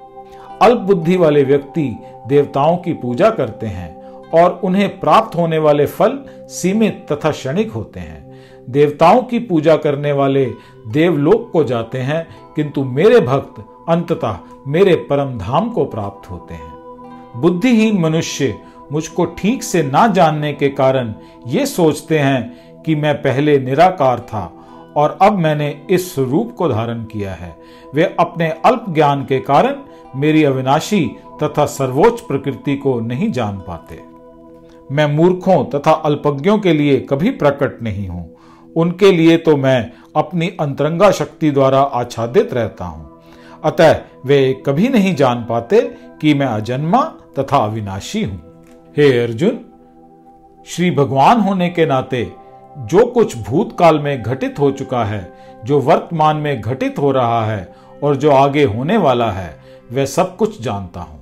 [0.62, 1.96] अल्प बुद्धि वाले व्यक्ति
[2.26, 3.95] देवताओं की पूजा करते हैं
[4.34, 8.24] और उन्हें प्राप्त होने वाले फल सीमित तथा क्षणिक होते हैं।
[8.70, 10.44] देवताओं की पूजा करने वाले
[10.88, 12.26] देवलोक को जाते हैं,
[12.56, 18.58] किंतु मेरे भक्त अंततः मेरे परम धाम को प्राप्त होते हैं। बुद्धिहीन मनुष्य
[18.92, 21.14] मुझको ठीक से ना जानने के कारण
[21.46, 24.52] ये सोचते हैं कि मैं पहले निराकार था
[24.96, 27.56] और अब मैंने इस स्वरूप को धारण किया है।
[27.94, 29.76] वे अपने अल्प ज्ञान के कारण
[30.16, 31.04] मेरी अविनाशी
[31.42, 34.15] तथा सर्वोच्च प्रकृति को नहीं जान पाते।
[34.92, 38.34] मैं मूर्खों तथा अल्पज्ञों के लिए कभी प्रकट नहीं हूँ।
[38.76, 43.20] उनके लिए तो मैं अपनी अंतरंगा शक्ति द्वारा आच्छादित रहता हूँ।
[43.64, 45.80] अतः वे कभी नहीं जान पाते
[46.20, 47.02] कि मैं अजन्मा
[47.38, 48.40] तथा अविनाशी हूँ।
[48.96, 49.58] हे अर्जुन,
[50.66, 52.24] श्री भगवान होने के नाते
[52.78, 55.32] जो कुछ भूतकाल में घटित हो चुका है,
[55.64, 59.58] जो वर्तमान में घटित हो रहा है और जो आगे होने वाला है,
[59.92, 61.20] वह सब कुछ जानता हूँ।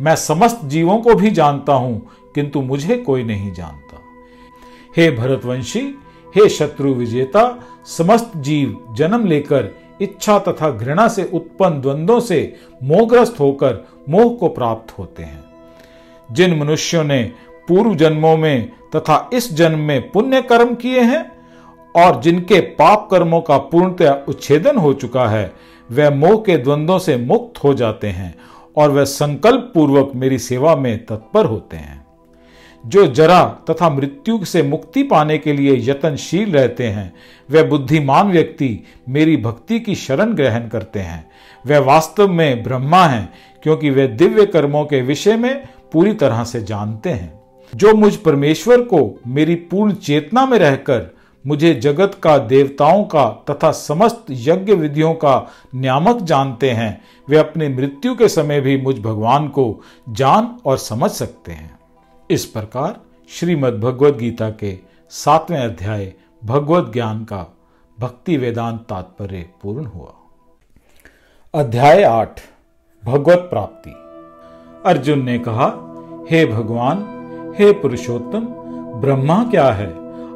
[0.00, 2.00] मैं समस्त जीवों को भी जानता हूँ
[2.34, 3.98] किंतु मुझे कोई नहीं जानता।
[4.96, 5.80] हे भरतवंशी,
[6.36, 13.40] हे शत्रु विजेता, समस्त जीव जन्म लेकर इच्छा तथा घृणा से उत्पन्न द्वंद्वों से मोहग्रस्त
[13.40, 15.44] होकर मोह को प्राप्त होते हैं।
[16.32, 17.32] जिन मनुष्यों ने
[17.68, 21.32] पूर्व जन्मों में तथा इस जन्म में पुण्य कर्म किए हैं
[21.96, 25.52] और जिनके पाप कर्मों का पूर्णतया उच्छेदन हो चुका है
[25.90, 28.34] वह मोह के द्वंद्वों से मुक्त हो जाते हैं
[28.76, 32.01] और वह संकल्प पूर्वक मेरी सेवा में तत्पर होते हैं।
[32.86, 37.12] जो जरा तथा मृत्यु से मुक्ति पाने के लिए यत्नशील रहते हैं
[37.50, 41.30] वे बुद्धिमान व्यक्ति मेरी भक्ति की शरण ग्रहण करते हैं।
[41.66, 43.32] वे वास्तव में ब्रह्मा हैं,
[43.62, 47.40] क्योंकि वे दिव्य कर्मों के विषय में पूरी तरह से जानते हैं।
[47.74, 51.14] जो मुझ परमेश्वर को मेरी पूर्ण चेतना में रहकर
[51.46, 57.68] मुझे जगत का, देवताओं का तथा समस्त यज्ञ विधियों का नियामक जानते हैं, वे अपने
[57.68, 61.81] मृत्यु के समय भी मुझ भगवान को जान और समझ सकते हैं।
[62.32, 64.78] इस प्रकार श्रीमद् भगवद गीता के
[65.10, 66.12] सातवें अध्याय
[66.44, 67.56] भगवत ज्ञान का
[68.00, 70.12] भक्ति वेदांत तात्पर्य पूर्ण हुआ।
[71.54, 72.40] अध्याय आठ,
[73.04, 73.90] भगवत प्राप्ति।
[74.86, 75.66] अर्जुन ने कहा,
[76.30, 76.98] हे भगवान,
[77.58, 78.46] हे पुरुषोत्तम,
[79.00, 79.88] ब्रह्मा क्या है?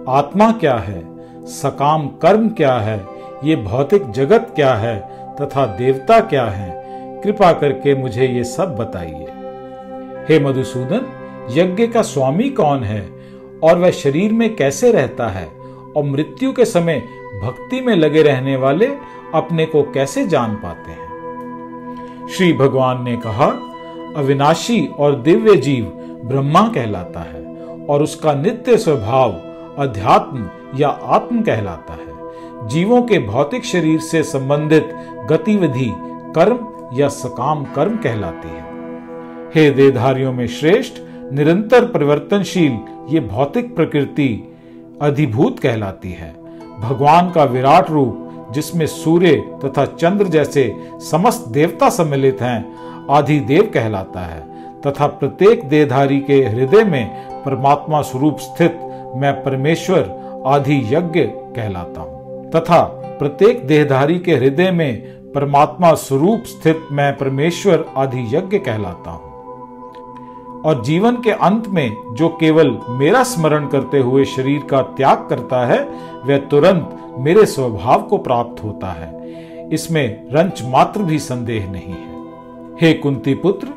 [0.08, 1.04] आत्मा क्या है?
[1.46, 3.06] सकाम कर्म क्या है?
[3.44, 5.00] ये भौतिक जगत क्या है?
[5.36, 6.82] तथा देवता क्या है?
[7.22, 9.26] कृपा करके मुझे ये सब बताइए।
[10.28, 11.15] हे मधुसूदन
[11.50, 13.12] यज्ञ का स्वामी कौन है?
[13.62, 15.48] और वह शरीर में कैसे रहता है?
[15.96, 17.02] और मृत्यु के समय
[17.42, 18.86] भक्ति में लगे रहने वाले
[19.34, 21.06] अपने को कैसे जान पाते हैं?
[22.30, 23.46] श्री भगवान ने कहा,
[24.16, 25.84] अविनाशी और दिव्य जीव
[26.24, 27.44] ब्रह्मा कहलाता है,
[27.86, 29.32] और उसका नित्य स्वभाव
[29.78, 32.16] अध्यात्म या आत्म कहलाता है।
[32.68, 34.90] जीवों के भौतिक शरीर से संबंधित
[35.30, 35.92] गतिविधि
[36.34, 36.58] कर्म
[37.00, 38.66] या सकाम कर्म कहलाती है।
[39.54, 40.92] हे देधारियों में श्रेष्ठ
[41.32, 42.78] निरंतर परिवर्तनशील
[43.14, 44.56] ये भौतिक प्रकृति
[45.02, 46.34] अधिभूत कहलाती है।
[46.80, 50.76] भगवान का विराट रूप, जिसमें सूर्य तथा चंद्र जैसे
[51.10, 52.76] समस्त देवता सम्मिलित हैं,
[53.10, 54.40] आदि देव कहलाता है।
[54.80, 58.78] तथा प्रत्येक देहधारी के हृदय में परमात्मा स्वरूप स्थित
[59.16, 60.14] मैं परमेश्वर
[60.46, 62.82] आदि यज्ञ कहलाता हूँ। तथा
[63.18, 69.35] प्रत्येक देहधारी के हृदय में परमात्मा स्वरूप स्थित मैं परमेश्वर आदि यज्ञ कहलाता हूँ।
[70.66, 75.66] और जीवन के अंत में जो केवल मेरा स्मरण करते हुए शरीर का त्याग करता
[75.66, 75.84] है,
[76.26, 79.16] वह तुरंत मेरे स्वभाव को प्राप्त होता है।
[79.72, 82.16] इसमें रंच मात्र भी संदेह नहीं है।
[82.80, 83.68] हे कुंती पुत्र,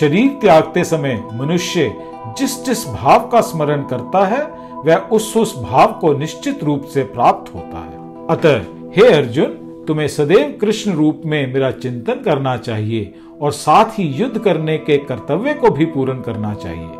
[0.00, 1.94] शरीर त्यागते समय मनुष्य
[2.38, 4.42] जिस जिस भाव का स्मरण करता है,
[4.72, 8.60] वह उस उस भाव को निश्चित रूप से प्राप्त होता है। अतः,
[8.96, 9.46] हे अर्जुन,
[9.88, 14.96] तुम्हें सदैव कृष्ण रूप में मेरा चिंतन करना चाहिए और साथ ही युद्ध करने के
[14.98, 16.90] कर्तव्य को भी पूर्ण करना चाहिए।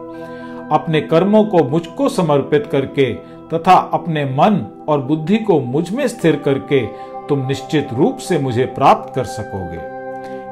[0.72, 3.14] अपने कर्मों को मुझको समर्पित करके
[3.54, 6.86] तथा अपने मन और बुद्धि को मुझमें स्थिर करके
[7.28, 9.96] तुम निश्चित रूप से मुझे प्राप्त कर सकोगे।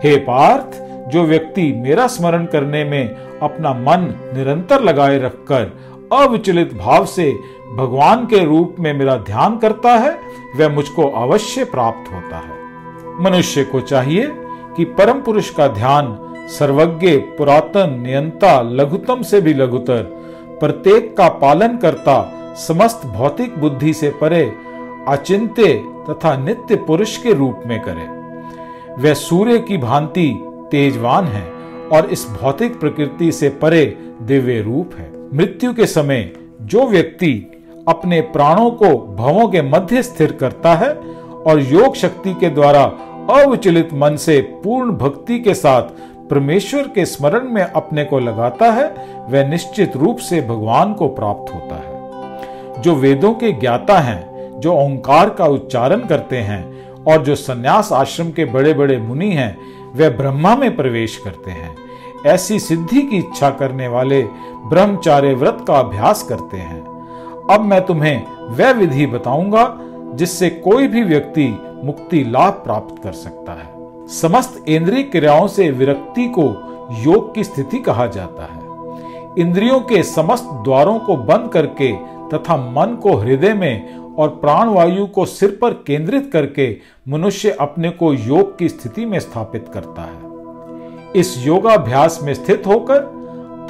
[0.08, 0.80] हे पार्थ,
[1.10, 5.72] जो व्यक्ति मेरा स्मरण करने में अपना मन निरंतर लगाए रखकर
[6.12, 7.38] अविचलित भाव से
[7.76, 10.18] भगवान के रूप में मेरा ध्यान करता है,
[10.56, 12.54] वह मुझको अवश्य प्राप्त होता है।
[13.20, 14.26] मनुष्य को चाहिए
[14.76, 16.16] कि परम पुरुष का ध्यान
[16.48, 20.02] सर्वज्ञ, पुरातन, नियंता, लघुतम से भी लघुतर,
[20.60, 22.16] प्रत्येक का पालन करता,
[22.56, 24.44] समस्त भौतिक बुद्धि से परे,
[25.08, 25.74] अचिंत्य
[26.10, 28.06] तथा नित्य पुरुष के रूप में करे।
[29.02, 30.28] वह सूर्य की भांति
[30.70, 31.50] तेजवान है
[31.92, 33.84] और इस भौतिक प्रकृति से परे
[34.22, 36.32] दिव्य रूप है। मृत्यु के समय
[36.62, 37.32] जो व्यक्ति
[37.88, 40.94] अपने प्राणों को भवों के मध्य स्थिर करता है
[41.46, 42.84] और योग शक्ति के द्वारा
[43.30, 45.82] अविचलित मन से पूर्ण भक्ति के साथ
[46.30, 48.94] परमेश्वर के स्मरण में अपने को लगाता है,
[49.30, 54.72] वह निश्चित रूप से भगवान को प्राप्त होता है। जो वेदों के ज्ञाता हैं, जो
[54.72, 56.74] ओंकार का उच्चारण करते हैं,
[57.04, 59.58] और जो सन्यास आश्रम के बड़े बड़े मुनि हैं
[59.94, 61.76] वे ब्रह्मा में प्रवेश करते हैं।
[62.26, 64.22] ऐसी सिद्धि की इच्छा करने वाले
[64.66, 66.80] ब्रह्मचार्य व्रत का अभ्यास करते हैं।
[67.50, 69.78] अब मैं तुम्हें वह विधि बताऊँगा,
[70.14, 73.72] जिससे कोई भी व्यक्ति मुक्ति लाभ प्राप्त कर सकता है।
[74.08, 76.42] समस्त इंद्रिय क्रियाओं से विरक्ति को
[77.02, 78.62] योग की स्थिति कहा जाता है।
[79.38, 81.92] इंद्रियों के समस्त द्वारों को बंद करके
[82.28, 86.76] तथा मन को हृदय में और प्राण वायु को सिर पर केंद्रित करके
[87.08, 92.98] मनुष्य अपने को योग की स्थिति में स्थापित करता है। इस योगाभ्यास में स्थित होकर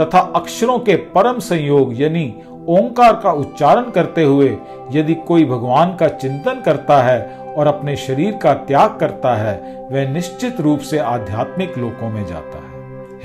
[0.01, 2.35] तथा अक्षरों के परम संयोग यानी
[2.69, 4.57] ओंकार का उच्चारण करते हुए
[4.93, 10.13] यदि कोई भगवान का चिंतन करता है और अपने शरीर का त्याग करता है, वह
[10.13, 12.73] निश्चित रूप से आध्यात्मिक लोकों में जाता है।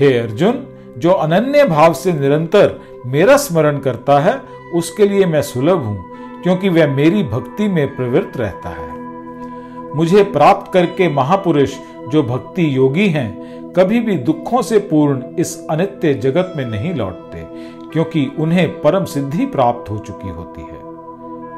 [0.00, 0.66] हे अर्जुन,
[0.98, 4.40] जो अनन्य भाव से निरंतर मेरा स्मरण करता है,
[4.74, 6.04] उसके लिए मैं सुलभ हूँ,
[6.42, 8.88] क्योंकि वह मेरी भक्ति में प्रवृत्त रहता है।
[9.94, 11.74] मुझे प्राप्त करके महापुरुष
[12.08, 13.40] जो भक्ति योगी हैं,
[13.72, 17.46] कभी भी दुखों से पूर्ण इस अनित्य जगत में नहीं लौटते,
[17.92, 20.79] क्योंकि उन्हें परम सिद्धि प्राप्त हो चुकी होती है।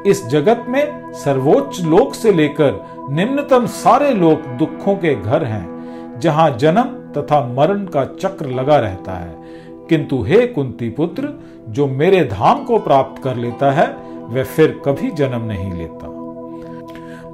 [0.06, 6.50] इस जगत में सर्वोच्च लोक से लेकर निम्नतम सारे लोक दुखों के घर हैं, जहाँ
[6.58, 9.36] जन्म तथा मरण का चक्र लगा रहता है।
[9.88, 11.28] किंतु हे कुंती पुत्र,
[11.68, 13.86] जो मेरे धाम को प्राप्त कर लेता है,
[14.26, 16.08] वह फिर कभी जन्म नहीं लेता।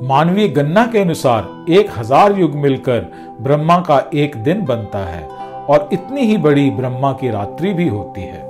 [0.07, 3.07] मानवीय गणना के अनुसार एक हज़ार युग मिलकर
[3.40, 5.23] ब्रह्मा का एक दिन बनता है,
[5.66, 8.48] और इतनी ही बड़ी ब्रह्मा की रात्रि भी होती है।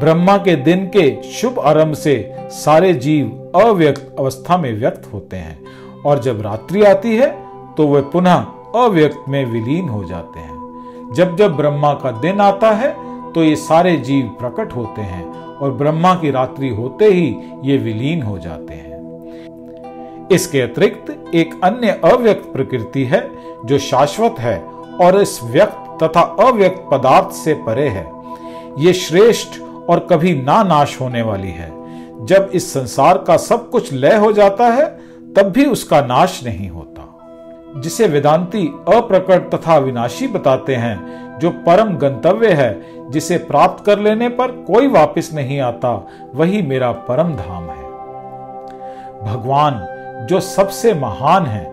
[0.00, 2.14] ब्रह्मा के दिन के शुभ आरंभ से
[2.54, 7.28] सारे जीव अव्यक्त अवस्था में व्यक्त होते हैं और जब रात्रि आती है
[7.74, 8.46] तो वे पुनः
[8.76, 12.90] अव्यक्त में विलीन हो जाते हैं। जब जब ब्रह्मा का दिन आता है
[13.32, 18.22] तो ये सारे जीव प्रकट होते हैं और ब्रह्मा की रात्रि होते ही ये विलीन
[18.22, 23.28] हो जाते हैं। इसके अतिरिक्त एक अन्य अव्यक्त प्रकृति है,
[23.64, 24.58] जो शाश्वत है
[25.00, 28.06] और इस व्यक्त तथा अव्यक्त पदार्थ से परे है।
[28.78, 31.80] ये श्रेष्ठ और कभी ना नाश होने वाली है।
[32.26, 34.84] जब इस संसार का सब कुछ लय हो जाता है,
[35.36, 36.90] तब भी उसका नाश नहीं होता।
[37.76, 44.28] जिसे वेदांती अप्रकट तथा विनाशी बताते हैं, जो परम गंतव्य है, जिसे प्राप्त कर लेने
[44.28, 47.84] पर कोई वापस नहीं आता, वही मेरा परम धाम है।
[49.22, 49.86] भगवान,
[50.26, 51.64] जो सबसे महान है,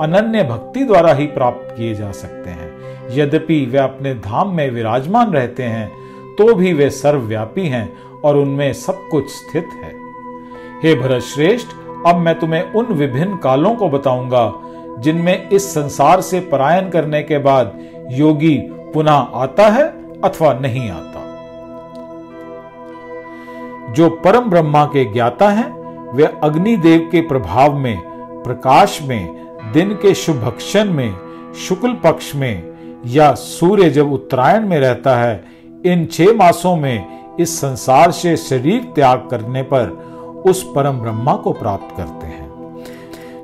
[0.00, 2.72] अनन्य भक्ति द्वारा ही प्राप्त किए जा सकते हैं।
[3.10, 5.92] यद्यपि वे अपने धाम में विराजमान रहते हैं
[6.38, 9.94] तो भी वे सर्वव्यापी हैं और उनमें सब कुछ स्थित है।
[10.82, 11.68] हे भरत श्रेष्ठ
[12.06, 14.52] अब मैं तुम्हें उन विभिन्न कालों को बताऊँगा,
[14.98, 17.78] जिनमें इस संसार से पलायन करने के बाद
[18.10, 18.56] योगी
[18.94, 19.84] पुनः आता है
[20.20, 21.24] अथवा नहीं आता।
[23.92, 25.68] जो परम ब्रह्मा के ज्ञाता हैं,
[26.12, 27.96] वे अग्निदेव के प्रभाव में,
[28.42, 31.14] प्रकाश में, दिन के शुभक्षण में,
[31.54, 35.55] शुक्ल पक्ष में या सूर्य जब उत्तरायण में रहता है
[35.86, 39.88] इन छह मासों में इस संसार से शरीर त्याग करने पर
[40.46, 42.46] उस परम ब्रह्मा को प्राप्त करते हैं।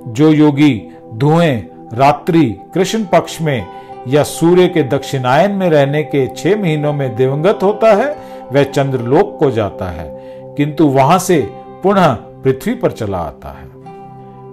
[0.06, 1.56] जो योगी धुएँ,
[1.92, 3.66] रात्रि, कृष्ण पक्ष में
[4.08, 8.16] या सूर्य के दक्षिणायन में रहने के छह महीनों में दिवंगत होता है,
[8.52, 10.08] वह चंद्रलोक को जाता है,
[10.56, 11.38] किंतु वहाँ से
[11.82, 13.70] पुनः पृथ्वी पर चला आता है।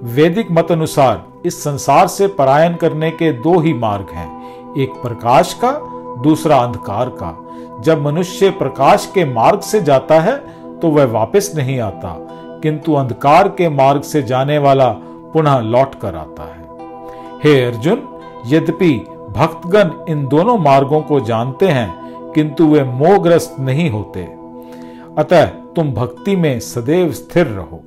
[0.04, 4.30] वैदिक मत अनुसार इस संसार से पलायन करने के दो ही मार्ग हैं,
[4.78, 5.72] एक प्रकाश का,
[6.24, 7.46] दूसरा अंधकार का।
[7.84, 10.38] जब मनुष्य प्रकाश के मार्ग से जाता है
[10.80, 12.16] तो वह वापस नहीं आता,
[12.64, 14.90] किंतु अंधकार के मार्ग से जाने वाला
[15.34, 16.68] पुनः लौट कर आता है।
[17.44, 18.02] हे अर्जुन,
[18.48, 18.92] यद्यपि
[19.30, 24.24] भक्तगण इन दोनों मार्गों को जानते हैं, किंतु वे मोहग्रस्त नहीं होते।
[25.18, 25.46] अतः
[25.76, 27.82] तुम भक्ति में सदैव स्थिर रहो।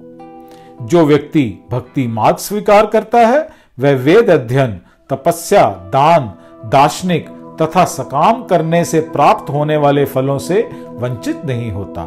[0.82, 3.46] जो व्यक्ति भक्ति मार्ग स्वीकार करता है,
[3.78, 6.32] वह वेद अध्ययन, तपस्या, दान,
[6.68, 7.28] दार्शनिक
[7.62, 12.04] तथा सकाम करने से प्राप्त होने वाले फलों से वंचित नहीं होता।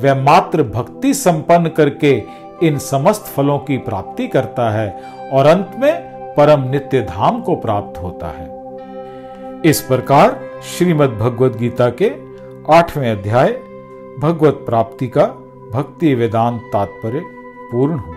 [0.00, 2.22] वह मात्र भक्ति संपन्न करके
[2.62, 5.02] इन समस्त फलों की प्राप्ति करता है
[5.32, 8.58] और अंत में परम नित्य धाम को प्राप्त होता है।
[9.64, 12.12] इस प्रकार श्रीमद् भगवद गीता के
[12.74, 13.52] आठवें अध्याय
[14.18, 15.26] भगवत प्राप्ति का
[15.72, 17.22] भक्ति वेदांत तात्पर्य
[17.72, 18.14] पूर्ण हुआ।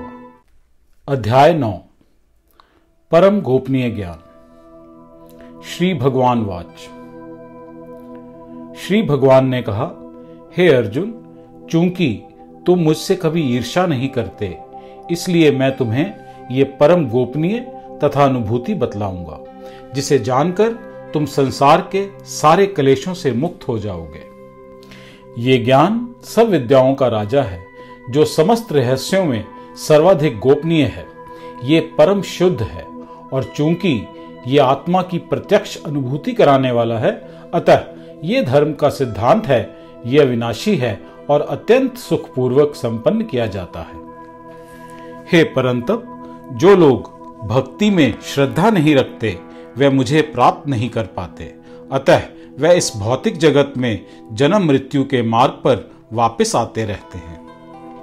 [1.08, 1.72] अध्याय नौ।
[3.12, 4.31] परम गोपनीय ज्ञान।
[5.62, 6.80] श्री भगवान वाच।
[8.78, 9.86] श्री भगवान ने कहा,
[10.58, 11.14] हे अर्जुन,
[11.72, 12.08] चूँकि
[12.66, 14.58] तुम मुझसे कभी ईर्षा नहीं करते,
[15.12, 16.14] इसलिए मैं तुम्हें
[16.52, 17.60] ये परम गोपनीय
[18.04, 19.40] तथा अनुभूति बतलाऊँगा,
[19.96, 20.72] जिसे जानकर
[21.14, 24.24] तुम संसार के सारे कलेशों से मुक्त हो जाओगे।
[25.42, 27.60] ये ज्ञान सब विद्याओं का राजा है,
[28.10, 29.44] जो समस्त रहस्यों में
[29.78, 31.06] सर्वाधिक गोपनीय है।
[31.64, 32.84] ये परम शुद्ध है,
[33.34, 33.94] और चूँकि
[34.48, 37.12] ये आत्मा की प्रत्यक्ष अनुभूति कराने वाला है।
[37.54, 37.84] अतः
[38.24, 44.02] ये धर्म का सिद्धांत है, ये अविनाशी है और अत्यंत सुखपूर्वक संपन्न किया जाता है।
[45.32, 46.04] हे परंतप,
[46.54, 49.40] जो लोग भक्ति में श्रद्धा नहीं रखते,
[49.78, 51.56] वे मुझे प्राप्त नहीं कर पाते।
[51.92, 52.22] अतः
[52.60, 57.48] वे इस भौतिक जगत में जन्म मृत्यु के मार्ग पर वापस आते रहते हैं।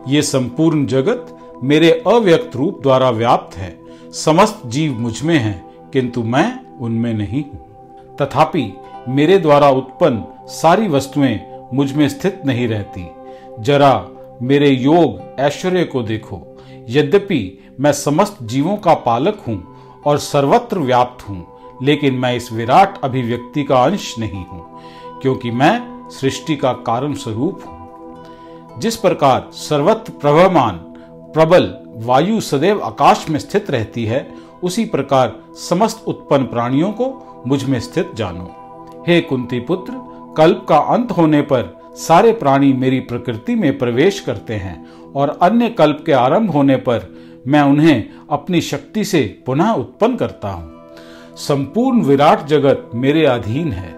[0.09, 3.79] ये संपूर्ण जगत मेरे अव्यक्त रूप द्वारा व्याप्त है।
[4.13, 8.73] समस्त जीव मुझमें हैं। किंतु मैं उनमें नहीं हूँ। तथापि
[9.09, 11.39] मेरे द्वारा उत्पन्न सारी वस्तुएँ
[11.73, 13.07] मुझमें स्थित नहीं रहती।
[13.61, 14.09] जरा
[14.43, 16.41] मेरे योग ऐश्वर्य को देखो।
[16.89, 21.47] यद्यपि मैं समस्त जीवों का पालक हूँ और सर्वत्र व्याप्त हूँ,
[21.83, 24.81] लेकिन मैं इस विराट अभिव्यक्ति का अंश नहीं हूँ,
[25.23, 30.77] क्योंकि मैं सृष्टि का कारण स्वरूप हूँ। जिस प्रकार सर्वत्र प्रभमान
[31.35, 31.73] प्रबल
[32.07, 34.21] वायु सदैव आकाश में स्थित रहती है
[34.63, 35.35] उसी प्रकार
[35.69, 37.07] समस्त उत्पन्न प्राणियों को
[37.47, 39.93] मुझमें स्थित जानो। हे कुंती पुत्र,
[40.37, 45.69] कल्प का अंत होने पर सारे प्राणी मेरी प्रकृति में प्रवेश करते हैं और अन्य
[45.69, 47.07] कल्प के आरंभ होने पर
[47.47, 53.95] मैं उन्हें अपनी शक्ति से पुनः उत्पन्न करता हूँ। संपूर्ण विराट जगत मेरे अधीन है।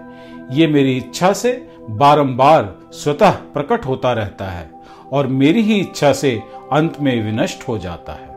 [0.51, 1.51] ये मेरी इच्छा से
[1.89, 4.69] बारंबार स्वतः प्रकट होता रहता है
[5.11, 8.30] और मेरी ही इच्छा से अंत में विनष्ट हो जाता है।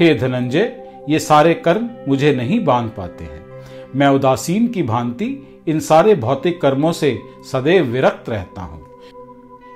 [0.00, 3.64] हे धनंजय, ये सारे कर्म मुझे नहीं बाँध पाते हैं।
[3.96, 5.26] मैं उदासीन की भांति
[5.68, 7.18] इन सारे भौतिक कर्मों से
[7.52, 8.86] सदैव विरक्त रहता हूँ।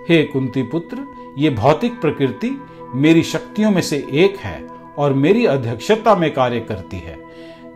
[0.08, 1.04] हे कुंती पुत्र,
[1.38, 2.50] ये भौतिक प्रकृति
[2.94, 4.66] मेरी शक्तियों में से एक है
[4.98, 7.18] और मेरी अध्यक्षता में कार्य करती है,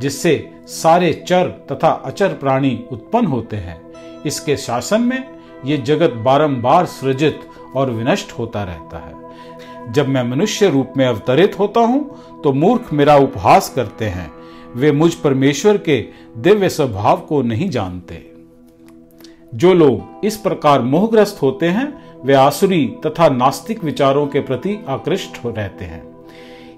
[0.00, 3.80] जिससे सारे चर तथा अचर प्राणी उत्पन्न होते हैं।
[4.26, 5.28] इसके शासन में
[5.64, 7.40] ये जगत बारंबार सृजित
[7.76, 9.17] और विनष्ट होता रहता है।
[9.92, 14.30] जब मैं मनुष्य रूप में अवतरित होता हूँ तो मूर्ख मेरा उपहास करते हैं।
[14.76, 16.00] वे मुझ परमेश्वर के
[16.36, 18.24] दिव्य स्वभाव को नहीं जानते।
[19.54, 21.92] जो लोग इस प्रकार मोहग्रस्त होते हैं,
[22.24, 26.02] वे आसुरी तथा नास्तिक विचारों के प्रति आकृष्ट हो रहते हैं।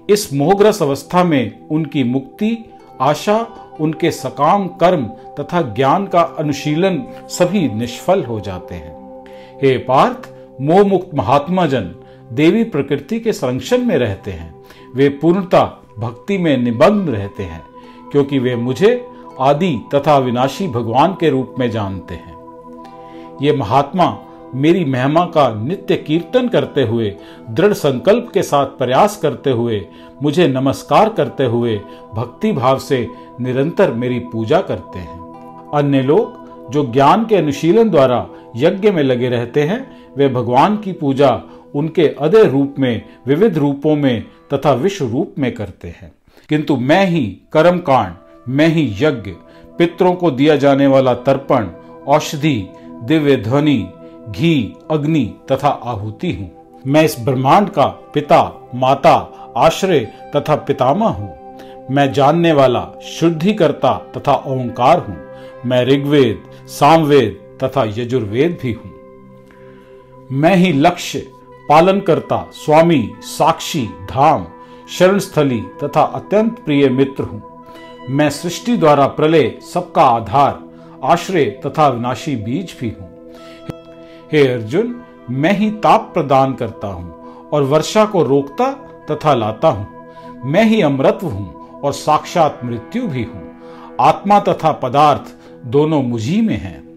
[0.09, 2.57] इस मोहग्रस्त अवस्था में उनकी मुक्ति,
[3.01, 3.47] आशा,
[3.79, 5.05] उनके सकाम कर्म
[5.39, 9.25] तथा ज्ञान का अनुशीलन सभी निष्फल हो जाते हैं।
[9.61, 10.29] हे पार्थ
[10.61, 11.95] मोह मुक्त महात्मा जन
[12.31, 14.55] देवी प्रकृति के संरक्षण में रहते हैं।
[14.95, 17.63] वे पूर्णता, भक्ति में निबंध रहते हैं,
[18.11, 19.07] क्योंकि वे मुझे
[19.39, 22.37] आदि तथा विनाशी भगवान के रूप में जानते हैं।
[23.41, 24.17] ये महात्मा
[24.55, 27.15] मेरी महिमा का नित्य कीर्तन करते हुए,
[27.49, 29.87] दृढ़ संकल्प के साथ प्रयास करते हुए,
[30.23, 31.81] मुझे नमस्कार करते हुए,
[32.13, 33.07] भक्ति भाव से
[33.41, 35.19] निरंतर मेरी पूजा करते हैं।
[35.73, 36.41] अन्य लोग,
[36.71, 41.41] जो ज्ञान के अनुशीलन द्वारा यज्ञ में लगे रहते हैं, वे भगवान की पूजा
[41.75, 44.23] उनके अदय रूप में, विविध रूपों में
[44.53, 46.11] तथा विश्व रूप में करते हैं।
[46.49, 48.13] किंतु मैं ही कर्म कांड
[48.47, 49.31] मैं ही यज्ञ,
[49.77, 51.67] पितरों को दिया जाने वाला तर्पण,
[52.07, 52.67] औषधि,
[53.03, 53.89] दिव्य ध्वनि,
[54.29, 59.13] घी, अग्नि तथा आहुति हूँ। मैं इस ब्रह्मांड का पिता, माता,
[59.57, 59.99] आश्रय
[60.35, 61.57] तथा पितामह हूँ।
[61.91, 65.17] मैं जानने वाला, शुद्धिकर्ता तथा ओंकार हूँ।
[65.65, 68.91] मैं ऋग्वेद, सामवेद तथा यजुर्वेद भी हूँ।
[70.31, 71.27] मैं ही लक्ष्य
[71.71, 74.45] पालनकर्ता, स्वामी, साक्षी, धाम
[74.89, 77.41] शरण स्थली तथा अत्यंत प्रिय मित्र हूँ।
[78.09, 80.59] मैं सृष्टि द्वारा प्रलय सबका आधार,
[81.03, 83.09] आश्रय तथा विनाशी बीज भी हूँ।
[84.31, 88.71] हे अर्जुन, मैं ही ताप प्रदान करता हूँ और वर्षा को रोकता
[89.11, 89.87] तथा लाता हूँ।
[90.45, 93.51] मैं ही अमृत्व हूँ और साक्षात मृत्यु भी हूँ।
[93.99, 95.35] आत्मा तथा पदार्थ
[95.65, 96.90] दोनों मुझी में हैं।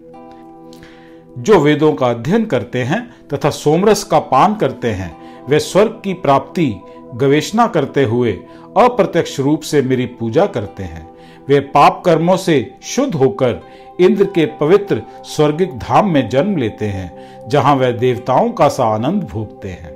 [1.37, 5.17] जो वेदों का अध्ययन करते हैं तथा सोमरस का पान करते हैं,
[5.49, 6.75] वे स्वर्ग की प्राप्ति,
[7.13, 8.31] गवेषणा करते हुए
[8.77, 11.09] अप्रत्यक्ष रूप से मेरी पूजा करते हैं।
[11.47, 13.61] वे पाप कर्मों से शुद्ध होकर
[13.99, 19.23] इंद्र के पवित्र स्वर्गिक धाम में जन्म लेते हैं, जहाँ वे देवताओं का सा आनंद
[19.23, 19.93] भोगते हैं।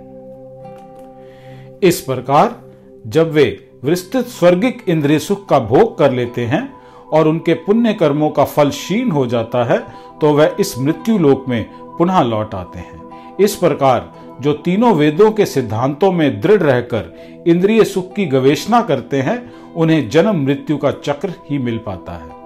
[1.83, 2.61] इस प्रकार
[3.07, 6.78] जब वे विस्तृत स्वर्गिक इंद्रिय सुख का भोग कर लेते हैं
[7.14, 9.80] और उनके पुण्य कर्मों का फल क्षीण हो जाता है
[10.22, 11.64] तो वह इस मृत्यु लोक में
[11.98, 14.11] पुनः लौट आते हैं। इस प्रकार
[14.41, 20.10] जो तीनों वेदों के सिद्धांतों में दृढ़ रहकर इंद्रिय सुख की गवेषणा करते हैं, उन्हें
[20.10, 22.38] जन्म मृत्यु का चक्र ही मिल पाता है।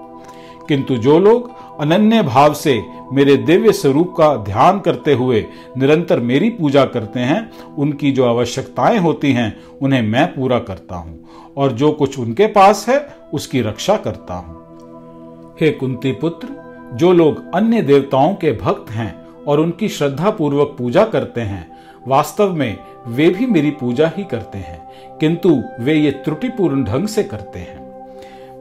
[0.68, 1.50] किंतु जो लोग
[1.80, 2.82] अनन्य भाव से
[3.12, 5.46] मेरे दिव्य स्वरूप का ध्यान करते हुए
[5.78, 11.23] निरंतर मेरी पूजा करते हैं, उनकी जो आवश्यकताएँ होती हैं, उन्हें मैं पूरा करता हूँ।
[11.56, 16.48] और जो कुछ उनके पास है, उसकी रक्षा करता हूँ। हे कुंती पुत्र,
[16.94, 21.76] जो लोग अन्य देवताओं के भक्त हैं और उनकी श्रद्धा पूर्वक पूजा करते हैं,
[22.08, 27.22] वास्तव में वे भी मेरी पूजा ही करते हैं, किंतु वे ये त्रुटिपूर्ण ढंग से
[27.22, 27.82] करते हैं।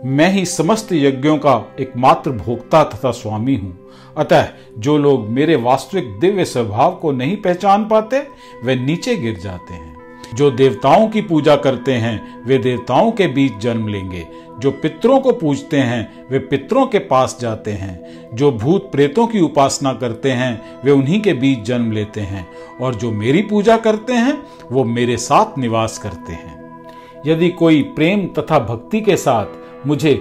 [0.06, 3.78] मैं ही समस्त यज्ञों का एकमात्र भोक्ता तथा स्वामी हूँ।
[4.18, 4.48] अतः
[4.78, 8.28] जो लोग मेरे वास्तविक दिव्य स्वभाव को नहीं पहचान पाते,
[8.64, 9.93] वे नीचे गिर जाते हैं।
[10.34, 14.27] जो देवताओं की पूजा करते हैं, वे देवताओं के बीच जन्म लेंगे।
[14.60, 19.39] जो पितरों को पूजते हैं, वे पितरों के पास जाते हैं। जो भूत प्रेतों की
[19.39, 22.47] उपासना करते हैं, वे उन्हीं के बीच जन्म लेते हैं।
[22.81, 26.84] और जो मेरी पूजा करते हैं, वो मेरे साथ निवास करते हैं।
[27.27, 29.45] यदि कोई प्रेम तथा भक्ति के साथ
[29.88, 30.14] मुझे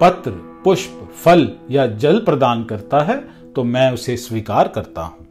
[0.00, 0.30] पत्र,
[0.64, 5.26] पुष्प, फल या जल प्रदान करता है तो मैं उसे स्वीकार करता हूँ।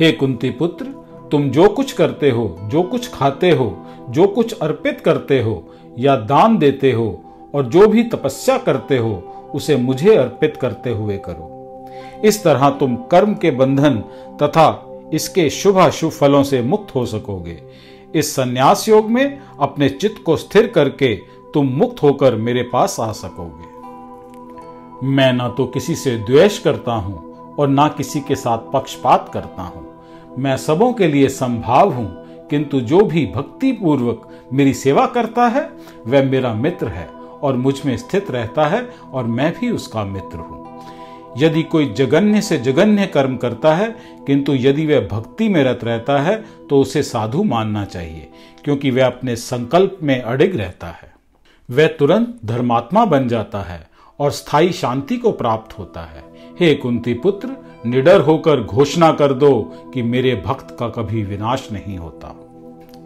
[0.00, 5.00] हे कुंती पुत्र तुम जो कुछ करते हो, जो कुछ खाते हो, जो कुछ अर्पित
[5.00, 5.62] करते हो,
[5.98, 7.24] या दान देते हो,
[7.54, 9.14] और जो भी तपस्या करते हो,
[9.54, 11.54] उसे मुझे अर्पित करते हुए करो।
[12.24, 13.98] इस तरह तुम कर्म के बंधन
[14.42, 17.62] तथा इसके शुभ अशुभ फलों से मुक्त हो सकोगे।
[18.14, 21.14] इस संन्यास योग में अपने चित्त को स्थिर करके
[21.54, 27.54] तुम मुक्त होकर मेरे पास आ सकोगे। मैं ना तो किसी से द्वेष करता हूँ,
[27.58, 29.97] और ना किसी के साथ पक्षपात करता हूँ।
[30.38, 32.06] मैं सबों के लिए संभाव हूँ,
[32.50, 35.68] किंतु जो भी भक्ति पूर्वक मेरी सेवा करता है,
[36.06, 37.06] वह मेरा मित्र है
[37.42, 40.56] और मुझमें स्थित रहता है और मैं भी उसका मित्र हूँ।
[41.38, 43.88] यदि कोई जगन्य से जगन्य कर्म करता है,
[44.26, 46.36] किंतु यदि वह भक्ति में रत रहता है
[46.70, 48.28] तो उसे साधु मानना चाहिए,
[48.64, 51.12] क्योंकि वह अपने संकल्प में अडिग रहता है।
[51.68, 53.86] वह तुरंत धर्मात्मा बन जाता है
[54.18, 56.24] और स्थायी शांति को प्राप्त होता है।
[56.60, 57.48] हे कुंती पुत्र
[57.86, 62.36] निडर होकर घोषणा कर दो कि मेरे भक्त का कभी विनाश नहीं होता।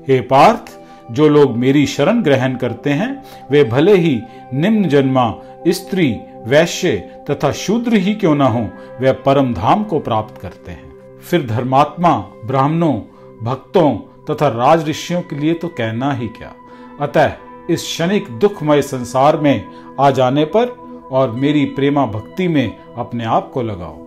[0.09, 0.81] हे पार्थ,
[1.11, 4.21] जो लोग मेरी शरण ग्रहण करते हैं, वे भले ही
[4.55, 5.35] निम्न जन्मा
[5.69, 6.17] स्त्री,
[6.47, 6.97] वैश्य
[7.31, 8.69] तथा शूद्र ही क्यों न हो,
[9.01, 13.01] वे परम धाम को प्राप्त करते हैं। फिर धर्मात्मा, ब्राह्मणों,
[13.43, 13.97] भक्तों
[14.31, 16.55] तथा राज ऋषियों के लिए तो कहना ही क्या?
[17.01, 17.33] अतः
[17.71, 19.65] इस क्षणिक दुखमय संसार में
[20.01, 20.67] आ जाने पर
[21.13, 24.02] और मेरी प्रेमा भक्ति में अपने आप को लगाओ।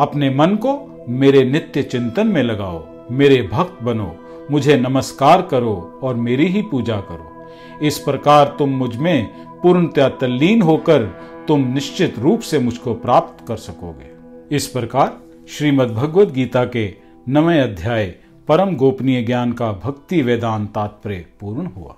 [0.00, 4.16] अपने मन को मेरे नित्य चिंतन में लगाओ, मेरे भक्त बनो,
[4.50, 7.46] मुझे नमस्कार करो और मेरी ही पूजा करो।
[7.86, 9.26] इस प्रकार तुम मुझमें
[9.62, 11.02] पूर्णतया तल्लीन होकर
[11.48, 14.10] तुम निश्चित रूप से मुझको प्राप्त कर सकोगे।
[14.56, 16.94] इस प्रकार श्रीमद् भगवद गीता के
[17.28, 18.14] नवे अध्याय
[18.48, 21.96] परम गोपनीय ज्ञान का भक्ति वेदांत तात्पर्य पूर्ण हुआ।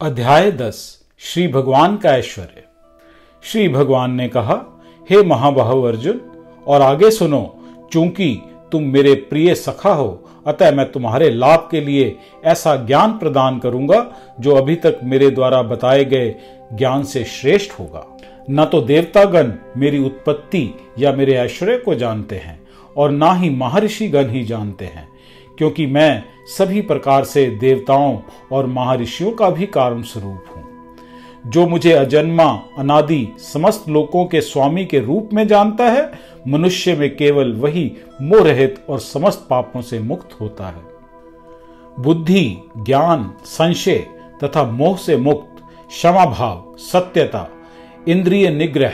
[0.00, 2.64] अध्याय दस, श्री भगवान का ऐश्वर्य।
[3.42, 6.20] श्री भगवान ने कहा, हे महाबाहु अर्जुन
[6.66, 7.58] और आगे सुनो,
[7.92, 8.34] चूँकि
[8.72, 14.06] तुम मेरे प्रिय सखा हो, अतः मैं तुम्हारे लाभ के लिए ऐसा ज्ञान प्रदान करूँगा,
[14.40, 16.34] जो अभी तक मेरे द्वारा बताए गए
[16.72, 18.06] ज्ञान से श्रेष्ठ होगा।
[18.50, 20.68] न तो देवतागण मेरी उत्पत्ति
[20.98, 22.60] या मेरे ऐश्वर्य को जानते हैं,
[22.96, 25.08] और ना ही महर्षि गण ही जानते हैं,
[25.58, 28.18] क्योंकि मैं सभी प्रकार से देवताओं
[28.52, 30.62] और महर्षियों का भी कारण स्वरूप हूँ।
[31.46, 32.44] जो मुझे अजन्मा,
[32.78, 36.10] अनादि, समस्त लोकों के स्वामी के रूप में जानता है
[36.48, 37.92] मनुष्य में केवल वही
[38.22, 40.82] मोह रहित और समस्त पापों से मुक्त होता है।
[42.00, 44.06] बुद्धि, ज्ञान, संशय
[44.44, 47.48] तथा मोह से मुक्त क्षमा भाव सत्यता,
[48.08, 48.92] इंद्रिय निग्रह,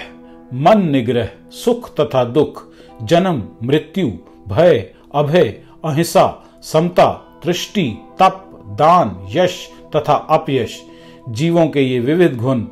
[0.54, 2.64] मन निग्रह, सुख तथा दुख,
[3.02, 4.10] जन्म, मृत्यु,
[4.48, 5.48] भय, अभय,
[5.84, 10.82] अहिंसा, समता दृष्टि तप, दान, यश तथा अपयश,
[11.28, 12.64] जीवों के ये विविध गुण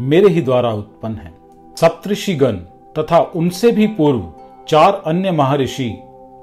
[0.00, 1.34] मेरे ही द्वारा उत्पन्न है।
[1.80, 2.58] सप्तषिगण
[2.98, 4.32] तथा उनसे भी पूर्व
[4.68, 5.90] चार अन्य महर्षि,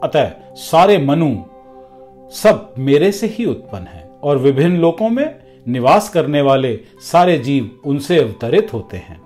[0.04, 1.36] अतः सारे मनु
[2.32, 5.36] सब मेरे से ही उत्पन्न है और विभिन्न लोकों में
[5.68, 9.22] निवास करने वाले सारे जीव उनसे अवतरित होते हैं।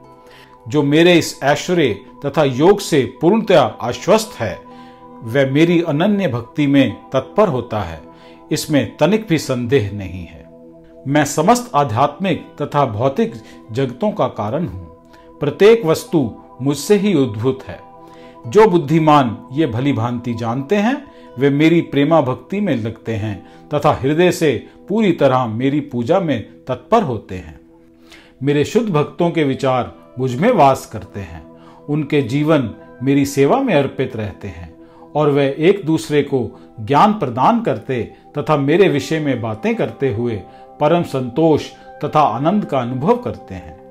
[0.68, 1.96] जो मेरे इस ऐश्वर्य
[2.26, 4.60] तथा योग से पूर्णतया आश्वस्त है,
[5.24, 8.02] वह मेरी अनन्य भक्ति में तत्पर होता है।
[8.52, 10.46] इसमें तनिक भी संदेह नहीं है।
[11.08, 13.34] मैं समस्त आध्यात्मिक तथा भौतिक
[13.72, 16.32] जगतों का कारण हूँ। प्रत्येक वस्तु
[16.62, 17.80] मुझसे ही उद्भूत है।
[18.48, 21.08] जो बुद्धिमान ये भली भांति जानते हैं,
[21.40, 26.42] वे मेरी प्रेमा भक्ति में लगते हैं, तथा हृदय से पूरी तरह मेरी पूजा में
[26.68, 27.60] तत्पर होते हैं।
[28.44, 31.46] मेरे शुद्ध भक्तों के विचार मुझमें वास करते हैं।
[31.90, 32.70] उनके जीवन
[33.04, 34.76] मेरी सेवा में अर्पित रहते हैं,
[35.16, 40.36] और वे एक दूसरे को ज्ञान प्रदान करते तथा मेरे विषय में बातें करते हुए
[40.80, 41.70] परम संतोष
[42.06, 43.85] तथा आनंद का अनुभव करते हैं।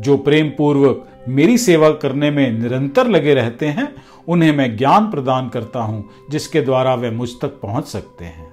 [0.00, 3.94] जो प्रेम पूर्वक मेरी सेवा करने में निरंतर लगे रहते हैं,
[4.28, 8.52] उन्हें मैं ज्ञान प्रदान करता हूँ, जिसके द्वारा वे मुझ तक पहुँच सकते हैं।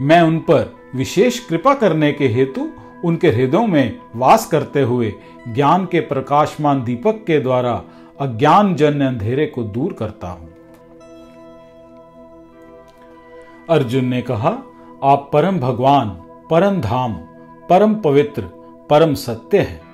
[0.00, 2.68] मैं उन पर विशेष कृपा करने के हेतु
[3.04, 5.14] उनके हृदयों में वास करते हुए
[5.48, 7.82] ज्ञान के प्रकाशमान दीपक के द्वारा
[8.20, 10.48] अज्ञान जन्य अंधेरे को दूर करता हूँ।
[13.70, 14.58] अर्जुन ने कहा,
[15.02, 16.08] आप परम भगवान,
[16.50, 17.12] परम धाम,
[17.70, 18.42] परम पवित्र,
[18.90, 19.87] परम सत्य है।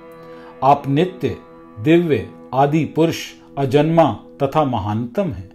[0.63, 1.37] आप नित्य,
[1.79, 3.17] दिव्य, आदि पुरुष,
[3.57, 5.49] अजन्मा तथा महानतम है।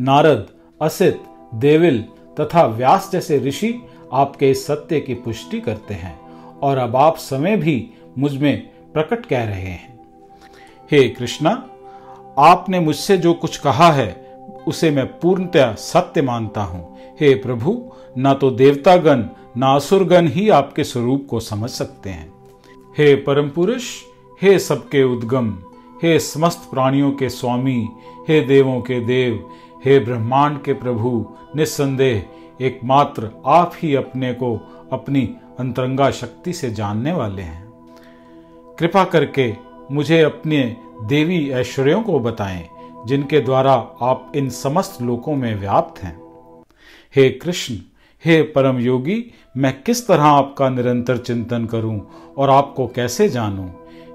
[0.00, 0.46] नारद,
[0.82, 1.22] असित,
[1.54, 2.04] देविल
[2.40, 3.74] तथा व्यास जैसे ऋषि
[4.12, 6.20] आपके इस सत्य की पुष्टि करते हैं
[6.62, 9.98] और अब आप समय भी मुझमें प्रकट कह रहे हैं।
[10.90, 11.50] हे कृष्णा,
[12.38, 14.24] आपने मुझसे जो कुछ कहा है,
[14.68, 19.24] उसे मैं पूर्णतया सत्य मानता हूँ। हे प्रभु, ना तो देवतागण,
[19.56, 22.32] ना असुरगण ही आपके स्वरूप को समझ सकते हैं।
[22.98, 23.82] हे परम पुरुष
[24.44, 25.58] हे सबके उद्गम,
[26.02, 27.88] हे समस्त प्राणियों के स्वामी,
[28.28, 29.50] हे देवों के देव,
[29.84, 31.26] हे ब्रह्मांड के प्रभु,
[31.56, 32.26] निस्संदेह,
[32.60, 34.56] एकमात्र आप ही अपने को
[34.92, 37.72] अपनी अंतरंगा शक्ति से जानने वाले हैं।
[38.78, 39.54] कृपा करके
[39.92, 42.68] मुझे अपने देवी ऐश्वर्यों को बताएँ,
[43.06, 43.72] जिनके द्वारा
[44.02, 46.20] आप इन समस्त लोकों में व्याप्त हैं।
[47.16, 47.74] हे कृष्ण,
[48.24, 49.24] हे परम योगी
[49.56, 52.00] मैं किस तरह आपका निरंतर चिंतन करूँ
[52.38, 53.68] और आपको कैसे जानूं?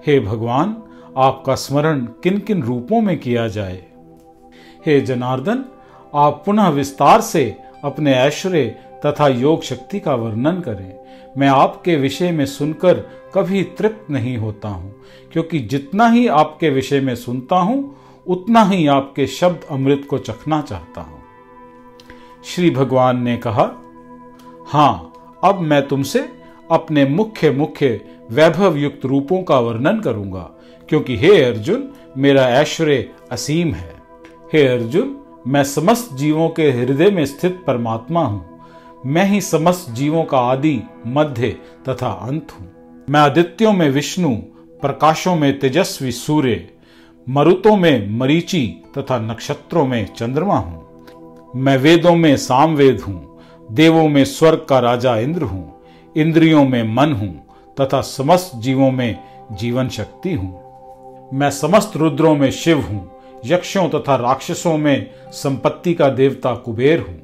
[0.10, 0.76] हे भगवान,
[1.18, 3.86] आपका स्मरण किन किन रूपों में किया जाए?
[4.86, 5.66] हे जनार्दन,
[6.16, 8.66] आप पुनः विस्तार से अपने ऐश्वर्य
[9.06, 11.00] तथा योग शक्ति का वर्णन करें।
[11.38, 12.94] मैं आपके विषय में सुनकर
[13.36, 14.96] कभी तृप्त नहीं होता हूँ,
[15.34, 20.62] क्योंकि जितना ही आपके विषय में सुनता हूँ, उतना ही आपके शब्द अमृत को चखना
[20.62, 21.22] चाहता हूँ।
[22.44, 23.72] श्री भगवान ने कहा,
[24.68, 25.14] हाँ,
[25.44, 26.39] अब मैं तुमसे
[26.72, 28.02] अपने मुख्य मुख्य
[28.32, 30.50] वैभव युक्त रूपों का वर्णन करूँगा,
[30.90, 33.94] क्योंकि हे अर्जुन, मेरा ऐश्वर्य असीम है।
[34.54, 35.16] हे अर्जुन,
[35.48, 38.60] मैं समस्त जीवों के हृदय में स्थित परमात्मा हूँ।
[39.06, 41.50] मैं ही समस्त जीवों का आदि, मध्य
[41.90, 42.72] तथा अंत हूँ।
[43.10, 44.36] मैं आदित्यों में विष्णु,
[44.82, 46.70] प्रकाशों में तेजस्वी सूर्य,
[47.30, 50.86] मरुतों में मरीचि तथा नक्षत्रों में चंद्रमा हूँ।
[51.56, 53.40] मैं वेदों में सामवेद हूँ।
[53.72, 55.79] देवों में स्वर्ग का राजा इंद्र हूँ।
[56.20, 57.34] इंद्रियों में मन हूँ
[57.78, 59.20] तथा समस्त जीवों में
[59.52, 63.10] जीवन शक्ति हूँ। मैं समस्त रुद्रों में शिव हूँ,
[63.46, 67.20] यक्षों तथा राक्षसों में संपत्ति का देवता कुबेर हूँ,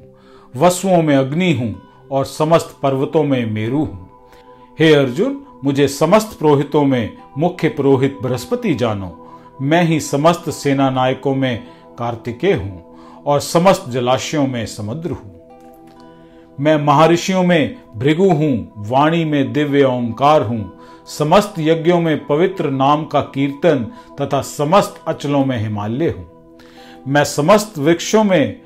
[0.54, 1.74] वसुओं में अग्नि हूँ
[2.10, 4.08] और समस्त पर्वतों में मेरु हूँ।
[4.78, 9.10] हे अर्जुन, मुझे समस्त पुरोहितों में मुख्य पुरोहित बृहस्पति जानो।
[9.62, 11.66] मैं ही समस्त सेना नायकों में
[11.98, 15.34] कार्तिकेय हूँ और समस्त जलाशयों में समुद्र हूँ।
[16.60, 23.04] मैं महर्षियों में भृगु हूँ, वाणी में दिव्य ओंकार हूँ। समस्त यज्ञों में पवित्र नाम
[23.04, 23.86] का कीर्तन
[24.20, 26.58] तथा समस्त अचलों में हिमालय हूँ।
[27.08, 28.60] मैं समस्त वृक्षों में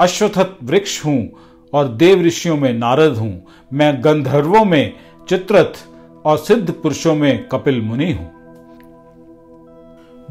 [0.00, 1.28] अश्वथत वृक्ष हूँ
[1.72, 4.92] और देव ऋषियों में नारद हूँ। मैं गंधर्वों में
[5.28, 5.86] चित्रथ
[6.24, 8.30] और सिद्ध पुरुषों में कपिल मुनि हूँ।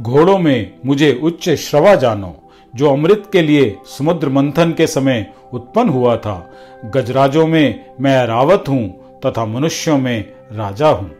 [0.01, 2.42] घोड़ों में मुझे उच्च श्रवा जानो।
[2.75, 6.51] जो अमृत के लिए समुद्र मंथन के समय उत्पन्न हुआ था,
[6.85, 8.87] गजराजों में मैं रावत हूँ
[9.25, 11.11] तथा मनुष्यों में राजा हूँ।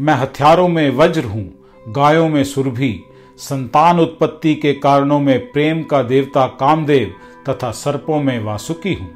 [0.00, 1.50] मैं हथियारों में वज्र हूँ,
[1.88, 3.04] गायों में सुरभि,
[3.38, 7.14] संतान उत्पत्ति के कारणों में प्रेम का देवता कामदेव
[7.48, 9.10] तथा सर्पों में वासुकी हूँ।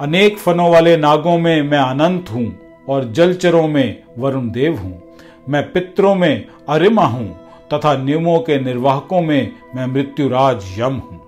[0.00, 2.58] अनेक फनों वाले नागों में मैं अनंत हूँ
[2.88, 5.02] और जलचरों में वरुण देव हूँ।
[5.48, 7.28] मैं पितरों में अरिमा हूँ
[7.72, 11.20] तथा नियमों के निर्वाहकों में मैं मृत्युराज यम हूँ।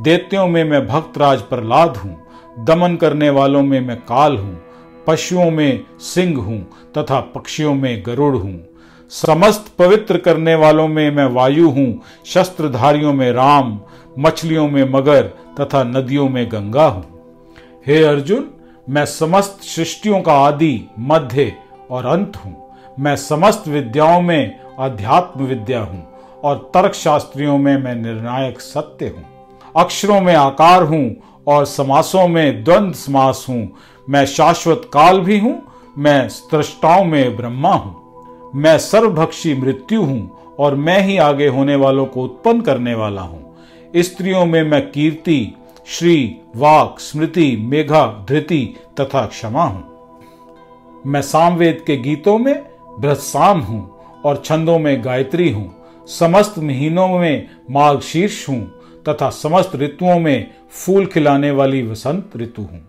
[0.00, 2.16] देत्यों में मैं भक्तराज प्रहलाद हूँ।
[2.58, 4.62] दमन करने वालों में मैं काल हूँ।
[5.06, 6.60] पशुओं में सिंह हूँ
[6.98, 8.64] तथा पक्षियों में गरुड़ हूँ।
[9.10, 13.80] समस्त पवित्र करने वालों में मैं वायु हूँ। शस्त्रधारियों में राम,
[14.18, 15.22] मछलियों में मगर
[15.60, 17.04] तथा नदियों में गंगा हूँ।
[17.86, 18.50] हे अर्जुन,
[18.88, 21.52] मैं समस्त सृष्टियों का आदि, मध्य
[21.90, 26.06] और अंत हूँ। मैं समस्त विद्याओं में अध्यात्म विद्या हूँ
[26.44, 29.24] और तर्क शास्त्रियों में मैं निर्णायक सत्य हूँ।
[29.76, 33.68] अक्षरों में आकार हूँ और समासों में द्वंद समास हूँ।
[34.10, 35.62] मैं शाश्वत काल भी हूँ,
[35.98, 42.06] मैं सृष्टाओं में ब्रह्मा हूँ। मैं सर्वभक्षी मृत्यु हूँ और मैं ही आगे होने वालों
[42.06, 43.56] को उत्पन्न करने वाला हूँ।
[43.96, 45.54] स्त्रियों में मैं कीर्ति,
[45.86, 52.66] श्री, वाक, स्मृति, मेघा, धृति तथा क्षमा हूँ। मैं सामवेद के गीतों में
[52.98, 53.93] बृहसाम हूँ।
[54.24, 55.74] और छंदों में गायत्री हूँ,
[56.08, 58.60] समस्त महीनों में माघ शीर्ष हूँ,
[59.08, 62.80] तथा समस्त ऋतुओं में फूल खिलाने वाली वसंत ऋतु हूँ।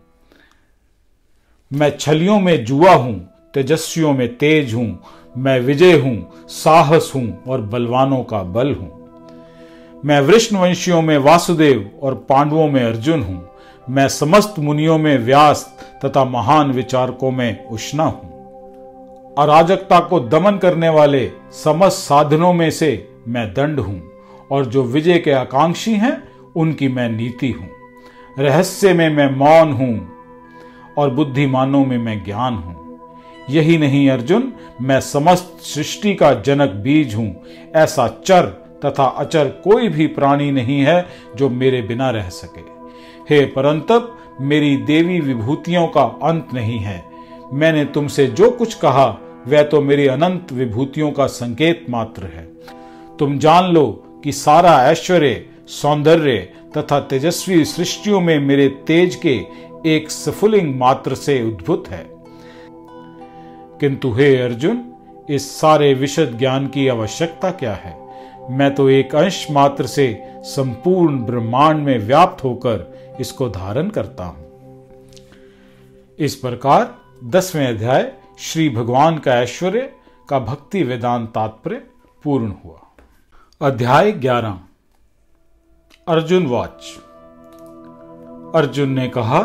[1.71, 3.15] मैं छलियों में जुआ हूँ,
[3.53, 4.99] तेजस्वियों में तेज हूँ,
[5.37, 8.91] मैं विजय हूँ, साहस हूँ और बलवानों का बल हूँ।
[10.05, 13.49] मैं वृष्णवंशियों में वासुदेव और पांडवों में अर्जुन हूँ,
[13.89, 15.65] मैं समस्त मुनियों में व्यास
[16.05, 18.34] तथा महान विचारकों में उष्णा हूँ।
[19.39, 24.01] अराजकता को दमन करने वाले समस्त साधनों में से मैं दंड हूँ,
[24.51, 26.23] और जो विजय के आकांक्षी हैं,
[26.55, 27.69] उनकी मैं नीति हूँ।
[28.39, 30.11] रहस्य में मैं मौन हूँ,
[30.97, 32.75] और बुद्धिमानों में मैं ज्ञान हूँ।
[33.49, 37.35] यही नहीं अर्जुन, मैं समस्त सृष्टि का जनक बीज हूँ।
[37.75, 38.45] ऐसा चर
[38.85, 41.05] तथा अचर कोई भी प्राणी नहीं है
[41.35, 42.61] जो मेरे बिना रह सके।
[43.29, 47.03] हे परंतप, मेरी देवी विभूतियों का अंत नहीं है।
[47.53, 49.05] मैंने तुमसे जो कुछ कहा
[49.47, 52.51] वह तो मेरी अनंत विभूतियों का संकेत मात्र है।
[53.19, 56.37] तुम जान लो कि सारा ऐश्वर्य, सौंदर्य
[56.77, 59.41] तथा तेजस्वी सृष्टियों में मेरे तेज के
[59.85, 62.07] एक सफुलिंग मात्र से उद्भुत है।
[63.79, 64.93] किंतु हे अर्जुन,
[65.29, 67.97] इस सारे विशद ज्ञान की आवश्यकता क्या है?
[68.49, 74.45] मैं तो एक अंश मात्र से संपूर्ण ब्रह्मांड में व्याप्त होकर इसको धारण करता हूँ।
[76.19, 79.93] इस प्रकार दसवें अध्याय श्री भगवान का ऐश्वर्य
[80.29, 81.83] का भक्ति वेदांत तात्पर्य
[82.23, 82.81] पूर्ण हुआ।
[83.61, 84.59] अध्याय ग्यारह।
[86.07, 86.85] अर्जुन वाच
[88.55, 89.37] अर्जुन ने कहा,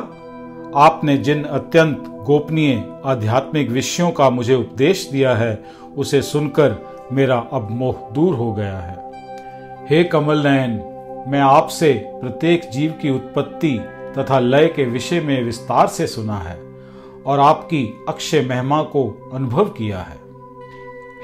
[0.77, 5.65] आपने जिन अत्यंत गोपनीय आध्यात्मिक विषयों का मुझे उपदेश दिया है,
[5.97, 6.77] उसे सुनकर
[7.13, 9.13] मेरा अब मोह दूर हो गया है।
[9.91, 10.71] हे कमल नयन
[11.29, 13.79] मैं आपसे प्रत्येक जीव की उत्पत्ति
[14.19, 16.70] तथा लय के विषय में विस्तार से सुना है।
[17.27, 20.19] और आपकी अक्षय महिमा को अनुभव किया है।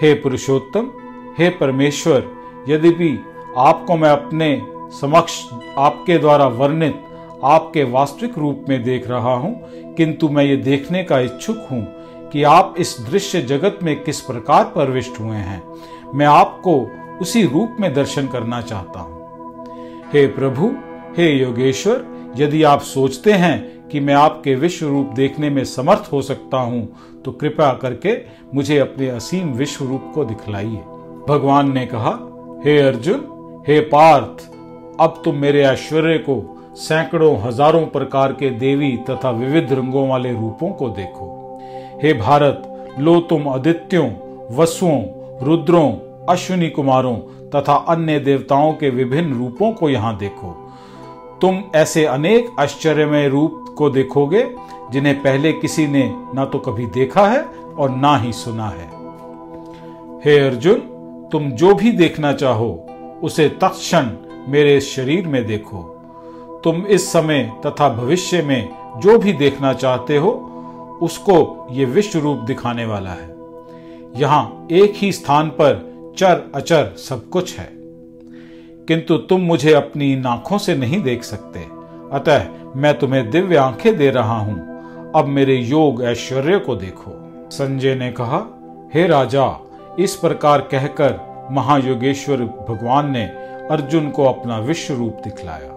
[0.01, 0.90] हे पुरुषोत्तम,
[1.39, 2.31] हे परमेश्वर
[2.68, 3.18] यद्यपि
[3.59, 4.60] आपको मैं अपने
[4.93, 5.43] समक्ष
[5.78, 7.02] आपके द्वारा वर्णित
[7.44, 9.55] आपके वास्तविक रूप में देख रहा हूँ,
[9.94, 11.85] किंतु मैं ये देखने का इच्छुक हूँ
[12.31, 15.62] कि आप इस दृश्य जगत में किस प्रकार प्रविष्ट हुए हैं,
[16.14, 16.81] मैं आपको
[17.20, 19.64] उसी रूप में दर्शन करना चाहता हूँ।
[20.12, 20.74] हे प्रभु,
[21.16, 22.05] हे योगेश्वर,
[22.36, 26.88] यदि आप सोचते हैं कि मैं आपके विश्व रूप देखने में समर्थ हो सकता हूँ
[27.24, 28.16] तो कृपया करके
[28.54, 30.82] मुझे अपने असीम विश्व रूप को दिखलाइए।
[31.28, 32.10] भगवान ने कहा,
[32.64, 34.46] हे अर्जुन, हे पार्थ,
[35.00, 40.70] अब तुम मेरे ऐश्वर्य को सैकड़ों, हज़ारों प्रकार के देवी तथा विविध रंगों वाले रूपों
[40.70, 41.60] को देखो।
[42.02, 42.62] हे भारत,
[42.98, 44.08] लो तुम आदित्यों,
[44.56, 45.02] वसुओं,
[45.44, 45.90] रुद्रों,
[46.28, 47.16] अश्विनी कुमारों
[47.50, 50.54] तथा अन्य देवताओं के विभिन्न रूपों को यहाँ देखो।
[51.40, 54.51] तुम ऐसे अनेक आश्चर्यमय रूप को देखोगे,
[54.90, 57.43] जिन्हें पहले किसी ने ना तो कभी देखा है
[57.78, 58.89] और ना ही सुना है।
[60.24, 60.78] हे अर्जुन,
[61.32, 62.86] तुम जो भी देखना चाहो,
[63.23, 64.11] उसे तत्क्षण
[64.48, 65.93] मेरे शरीर में देखो।
[66.65, 70.31] तुम इस समय तथा भविष्य में जो भी देखना चाहते हो,
[71.03, 73.36] उसको ये विश्व रूप दिखाने वाला है।
[74.16, 77.70] यहाँ एक ही स्थान पर चर अचर सब कुछ है।
[78.89, 81.76] किंतु तुम मुझे अपनी नाखों से नहीं देख सकते।
[82.12, 82.45] अतः
[82.77, 84.77] मैं तुम्हें दिव्य आँखें दे रहा हूँ।
[85.16, 87.12] अब मेरे योग ऐश्वर्य को देखो।
[87.51, 88.47] संजय ने कहा,
[88.95, 89.61] हे राजा,
[89.99, 91.20] इस प्रकार कहकर
[91.53, 93.24] महायोगेश्वर भगवान ने
[93.70, 95.77] अर्जुन को अपना विश्व रूप दिखलाया।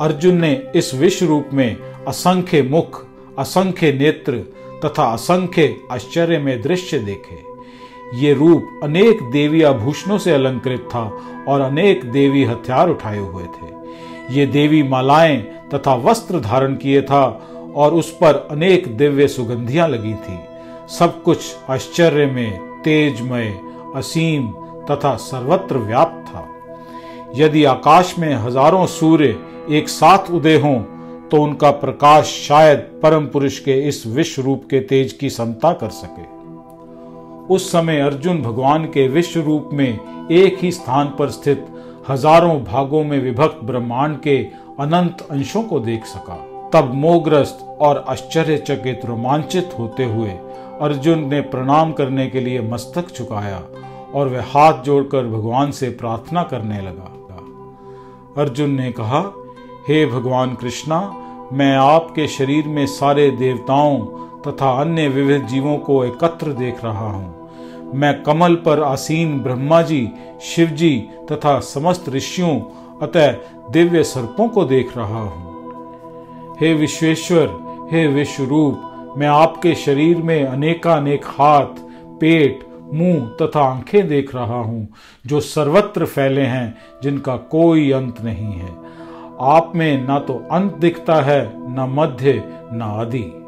[0.00, 1.76] अर्जुन ने इस विश्व रूप में
[2.08, 3.06] असंख्य मुख,
[3.38, 4.44] असंख्य नेत्र
[4.84, 7.56] तथा असंख्य आश्चर्य में दृश्य देखे।
[8.14, 11.12] ये रूप अनेक देवी आभूषणों से अलंकृत था
[11.48, 13.75] और अनेक देवी हथियार उठाए हुए थे।
[14.30, 15.36] ये देवी मालाएँ
[15.74, 17.24] तथा वस्त्र धारण किए था
[17.76, 20.38] और उस पर अनेक दिव्य सुगंधियाँ लगी थी।
[20.90, 23.52] सब कुछ आश्चर्य में तेजमय,
[23.96, 24.48] असीम
[24.90, 26.44] तथा सर्वत्र व्याप्त था।
[27.36, 29.36] यदि आकाश में हज़ारों सूर्य
[29.70, 30.78] एक साथ उदय हों
[31.28, 35.88] तो उनका प्रकाश शायद परम पुरुष के इस विश्व रूप के तेज की समता कर
[35.90, 36.34] सके।
[37.54, 41.66] उस समय अर्जुन भगवान के विश्व रूप में एक ही स्थान पर स्थित
[42.08, 44.36] हज़ारों भागों में विभक्त ब्रह्मांड के
[44.80, 46.36] अनंत अंशों को देख सका।
[46.72, 50.30] तब मोहग्रस्त और आश्चर्यचकित रोमांचित होते हुए
[50.80, 53.58] अर्जुन ने प्रणाम करने के लिए मस्तक झुकाया
[54.14, 57.12] और वह हाथ जोड़कर भगवान से प्रार्थना करने लगा।
[58.42, 59.20] अर्जुन ने कहा,
[59.88, 61.00] हे भगवान कृष्णा,
[61.52, 63.98] मैं आपके शरीर में सारे देवताओं
[64.42, 67.35] तथा अन्य विविध जीवों को एकत्र देख रहा हूँ।
[67.94, 70.08] मैं कमल पर आसीन ब्रह्मा जी,
[70.40, 72.60] शिव जी तथा समस्त ऋषियों
[73.02, 73.32] अतः
[73.70, 75.46] दिव्य सर्पों को देख रहा हूँ।
[76.60, 77.46] हे विश्वेश्वर,
[77.92, 81.66] हे विश्व रूप मैं आपके शरीर में अनेकानेक हाथ,
[82.20, 84.88] पेट, मुँह तथा आँखें देख रहा हूँ,
[85.26, 88.76] जो सर्वत्र फैले हैं, जिनका कोई अंत नहीं है।
[89.40, 93.45] आप में ना तो अंत दिखता है, न मध्य, न आदि।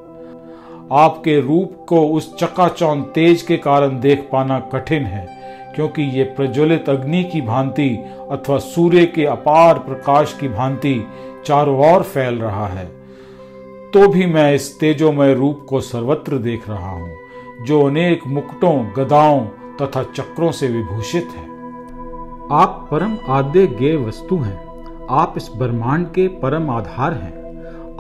[0.92, 5.26] आपके रूप को उस चकाचौंध तेज के कारण देख पाना कठिन है,
[5.74, 7.88] क्योंकि ये प्रज्वलित अग्नि की भांति
[8.30, 11.00] अथवा सूर्य के अपार प्रकाश की भांति
[11.46, 12.86] चारों ओर फैल रहा है।
[13.92, 17.10] तो भी मैं इस तेजोमय रूप को सर्वत्र देख रहा हूँ,
[17.62, 19.40] जो अनेक मुकुटों, गदाओं
[19.76, 21.46] तथा चक्रों से विभूषित है।
[22.52, 27.36] आप परम आद्य गे वस्तु हैं। आप इस ब्रह्मांड के परम आधार हैं।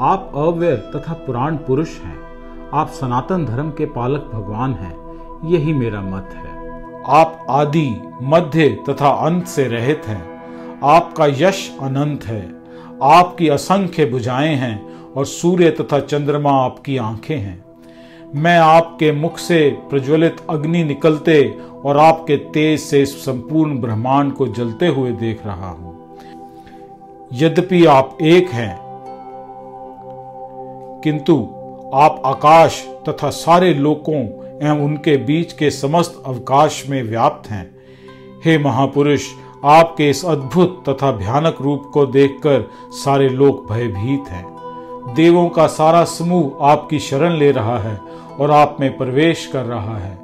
[0.00, 2.27] आप अव्यय तथा पुराण पुरुष हैं।
[2.74, 9.08] आप सनातन धर्म के पालक भगवान हैं, यही मेरा मत है। आप आदि, मध्य तथा
[9.08, 12.54] अंत से रहित हैं। आपका यश अनंत है।
[13.02, 17.64] आपकी असंख्य भुजाएँ हैं और सूर्य तथा चंद्रमा आपकी आँखें हैं।
[18.34, 24.86] मैं आपके मुख से प्रज्वलित अग्नि निकलते और आपके तेज से संपूर्ण ब्रह्मांड को जलते
[24.86, 26.18] हुए देख रहा हूँ।
[27.32, 28.78] यद्यपि आप एक हैं,
[31.04, 31.48] किंतु
[31.94, 34.20] आप आकाश तथा सारे लोकों
[34.66, 37.76] एवं उनके बीच के समस्त अवकाश में व्याप्त हैं।
[38.44, 39.24] हे महापुरुष,
[39.64, 44.46] आपके इस अद्भुत तथा भयानक रूप को देखकर सारे लोग भयभीत हैं।
[45.14, 48.00] देवों का सारा समूह आपकी शरण ले रहा है
[48.40, 50.18] और आप में प्रवेश कर रहा है।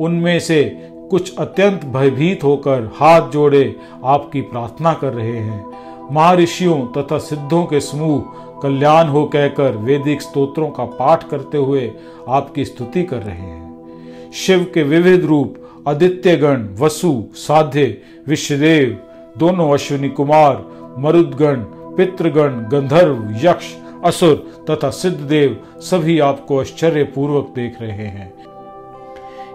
[0.00, 5.66] उनमें से कुछ अत्यंत भयभीत होकर हाथ जोड़े आपकी प्रार्थना कर रहे हैं।
[6.12, 11.90] महर्षियों तथा सिद्धों के समूह कल्याण हो कहकर वैदिक स्तोत्रों का पाठ करते हुए
[12.28, 15.54] आपकी स्तुति कर रहे हैं। शिव के विविध रूप
[15.88, 18.98] आदित्य गण वसु, साध्य, विश्वदेव,
[19.38, 20.64] दोनों अश्विनी कुमार,
[20.98, 21.56] मरुदगण,
[21.96, 23.74] पितृगण, गंधर्व, यक्ष,
[24.04, 24.34] असुर
[24.70, 28.32] तथा सिद्ध देव सभी आपको आश्चर्य पूर्वक देख रहे हैं।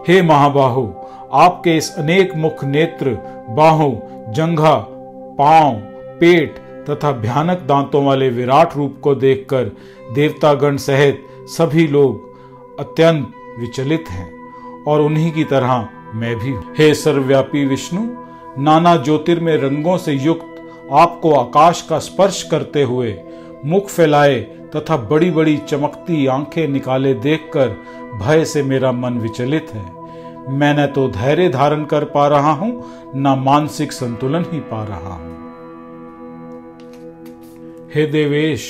[0.07, 0.87] हे महाबाहु,
[1.33, 3.17] आपके इस अनेक मुख नेत्र,
[3.49, 3.93] बाहों,
[4.33, 4.75] जंघा,
[5.37, 5.75] पाँव,
[6.19, 6.55] पेट
[6.91, 9.71] तथा भयानक दांतों वाले विराट रूप को देखकर
[10.13, 17.65] देवतागण सहित सभी लोग अत्यंत विचलित हैं और उन्हीं की तरह मैं भी हे। सर्वव्यापी
[17.65, 18.01] विष्णु,
[18.57, 20.47] नाना ज्योतिर्मय रंगों से युक्त
[20.91, 23.15] आपको आकाश का स्पर्श करते हुए
[23.65, 24.39] मुख फैलाए
[24.75, 27.67] तथा बड़ी बड़ी चमकती आँखें निकाले देखकर
[28.21, 29.85] भय से मेरा मन विचलित है।
[30.49, 32.71] मैं न तो धैर्य धारण कर पा रहा हूँ,
[33.15, 35.40] न मानसिक संतुलन ही पा रहा हूँ।
[37.95, 38.61] हे देवेश,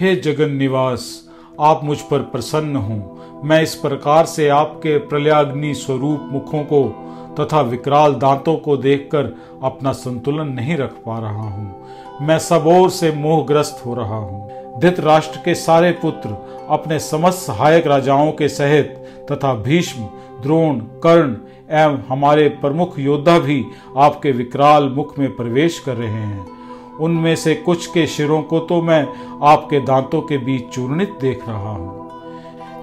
[0.00, 6.28] हे जगन निवास आप मुझ पर प्रसन्न हो। मैं इस प्रकार से आपके प्रलयाग्नि स्वरूप
[6.32, 6.82] मुखों को
[7.40, 12.90] तथा विकराल दांतों को देखकर अपना संतुलन नहीं रख पा रहा हूँ। मैं सब ओर
[12.90, 16.36] से मोहग्रस्त हो रहा हूँ। धित राष्ट्र के सारे पुत्र
[16.70, 18.96] अपने समस्त सहायक राजाओं के सहित
[19.32, 20.02] तथा भीष्म,
[20.42, 21.36] द्रोण, कर्ण
[21.70, 23.64] एवं हमारे प्रमुख योद्धा भी
[23.96, 26.63] आपके विकराल मुख में प्रवेश कर रहे हैं।
[27.00, 29.06] उनमें से कुछ के शिरों को तो मैं
[29.42, 32.02] आपके दांतों के बीच चूर्णित देख रहा हूँ।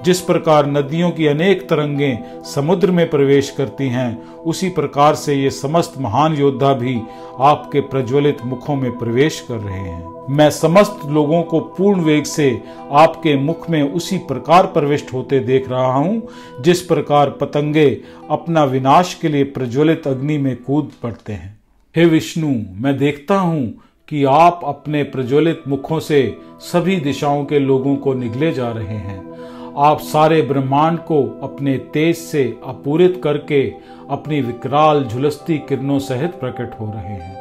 [0.04, 5.50] जिस प्रकार नदियों की अनेक तरंगें समुद्र में प्रवेश करती हैं, उसी प्रकार से ये
[5.50, 7.02] समस्त महान योद्धा भी
[7.40, 12.62] आपके प्रज्वलित मुखों में प्रवेश कर रहे हैं। मैं समस्त लोगों को पूर्ण वेग से
[12.92, 16.28] आपके मुख में उसी प्रकार प्रविष्ट होते देख रहा हूँ,
[16.62, 18.02] जिस प्रकार पतंगे
[18.32, 21.60] अपना विनाश के लिए प्रज्वलित अग्नि में कूद पड़ते हैं।
[21.96, 23.74] हे विष्णु, मैं देखता हूँ
[24.12, 29.32] कि आप अपने प्रज्वलित मुखों से सभी दिशाओं के लोगों को निगले जा रहे हैं।
[29.78, 33.74] आप सारे ब्रह्मांड को अपने तेज से अपूरित करके
[34.10, 37.38] अपनी विकराल झुलसती किरणों सहित प्रकट हो रहे हैं।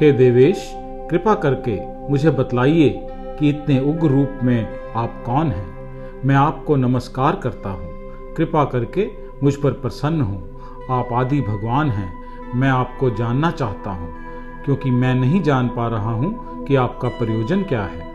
[0.00, 0.72] हे देवेश,
[1.10, 5.76] कृपा करके मुझे बतलाइए कि इतने उग्र रूप में आप कौन हैं।
[6.24, 7.90] मैं आपको नमस्कार करता हूँ।
[8.34, 9.10] कृपा करके
[9.42, 10.48] मुझ पर प्रसन्न हो।
[10.90, 12.12] आप आदि भगवान हैं।
[12.54, 14.23] मैं आपको जानना चाहता हूँ।
[14.64, 18.12] क्योंकि मैं नहीं जान पा रहा हूँ कि आपका प्रयोजन क्या है।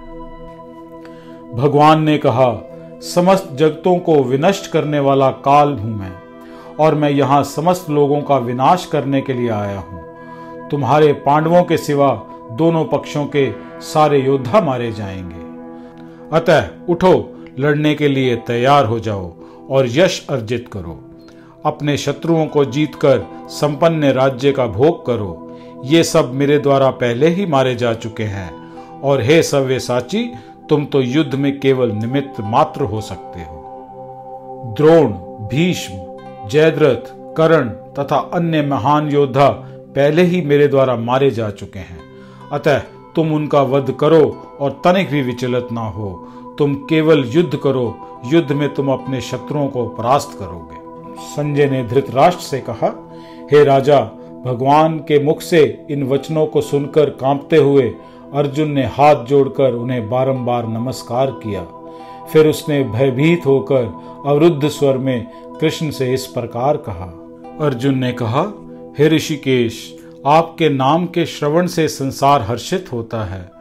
[1.56, 2.66] भगवान ने कहा,
[3.02, 6.12] समस्त जगतों को विनष्ट करने वाला काल हूँ मैं,
[6.80, 10.00] और मैं यहाँ समस्त लोगों का विनाश करने के लिए आया हूँ।
[10.70, 12.12] तुम्हारे पांडवों के सिवा
[12.52, 13.52] दोनों पक्षों के
[13.82, 15.48] सारे योद्धा मारे जाएँगे।
[16.38, 19.34] अतः उठो, लड़ने के लिए तैयार हो जाओ
[19.70, 21.00] और यश अर्जित करो।
[21.66, 25.49] अपने शत्रुओं को जीतकर संपन्न राज्य का भोग करो
[25.84, 28.52] ये सब मेरे द्वारा पहले ही मारे जा चुके हैं।
[29.02, 30.34] और हे सव्य साची,
[30.70, 33.56] तुम तो युद्ध में केवल निमित्त मात्र हो सकते हो।
[34.78, 35.08] द्रोण,
[35.48, 35.94] भीष्म,
[36.48, 42.00] जयद्रथ, कर्ण तथा अन्य महान योद्धा पहले ही मेरे द्वारा मारे जा चुके हैं।
[42.52, 42.80] अतः
[43.16, 46.28] तुम उनका वध करो और तनिक भी विचलित ना हो।
[46.58, 50.76] तुम केवल युद्ध करो, युद्ध में तुम अपने शत्रुओं को परास्त करोगे।
[51.22, 53.12] संजय ने धृतराष्ट्र से कहा,
[53.52, 54.12] हे राजा
[54.46, 55.62] भगवान के मुख से
[55.92, 57.84] इन वचनों को सुनकर कांपते हुए
[58.34, 61.64] अर्जुन ने हाथ जोड़कर उन्हें बारंबार नमस्कार किया।
[62.34, 63.84] फिर उसने भयभीत होकर
[64.26, 65.26] अवरुद्ध स्वर में
[65.62, 67.06] कृष्ण से इस प्रकार कहा,
[67.62, 68.44] अर्जुन ने कहा,
[69.00, 69.96] हे ऋषिकेश,
[70.26, 73.52] आपके नाम के श्रवण से संसार हर्षित होता है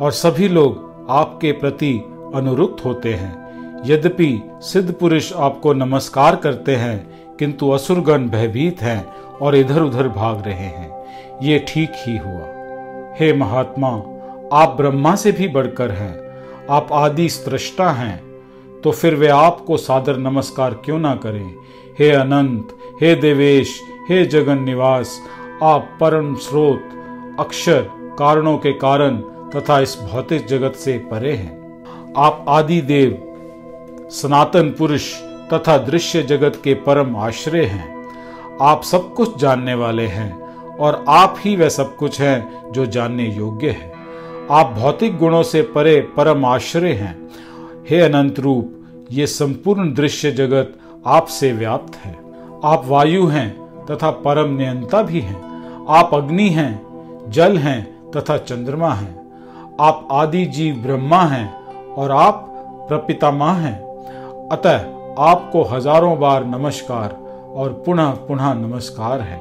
[0.00, 1.92] और सभी लोग आपके प्रति
[2.34, 6.98] अनुरुक्त होते हैं। यद्यपि सिद्ध पुरुष आपको नमस्कार करते हैं,
[7.38, 9.04] किंतु असुरगण भयभीत हैं
[9.42, 11.06] और इधर उधर भाग रहे हैं।
[11.42, 12.52] ये ठीक ही हुआ।
[13.20, 13.88] हे महात्मा,
[14.52, 16.26] आप ब्रह्मा से भी बढ़कर हैं।
[16.70, 18.26] आप आदि सृष्टा हैं।
[18.84, 21.54] तो फिर वे आपको सादर नमस्कार क्यों ना करें?
[21.98, 22.68] हे अनंत,
[23.00, 25.22] हे देवेश, हे जगन निवास,
[25.62, 26.82] आप परम स्रोत,
[27.40, 29.16] अक्षर, कारणों के कारण
[29.54, 31.84] तथा इस भौतिक जगत से परे हैं।
[32.16, 33.22] आप आदि देव
[34.10, 37.95] सनातन पुरुष तथा दृश्य जगत के परम आश्रय हैं।
[38.62, 40.30] आप सब कुछ जानने वाले हैं
[40.76, 43.92] और आप ही वह सब कुछ हैं जो जानने योग्य है।
[44.50, 47.28] आप भौतिक गुणों से परे परम आश्रय हैं।
[47.90, 48.72] हे अनंत रूप,
[49.12, 50.72] ये संपूर्ण दृश्य जगत
[51.06, 52.14] आपसे व्याप्त है।
[52.64, 53.48] आप वायु हैं
[53.86, 55.40] तथा परम नियंता भी हैं।
[55.88, 56.80] आप अग्नि हैं,
[57.28, 59.14] जल हैं तथा चंद्रमा हैं।
[59.80, 61.54] आप आदि जीव ब्रह्मा हैं
[61.94, 62.44] और आप
[62.88, 63.78] प्रपितामा हैं।
[64.48, 64.76] अतः
[65.18, 67.25] आपको हज़ारों बार नमस्कार।
[67.56, 69.38] और पुनः पुनः नमस्कार है।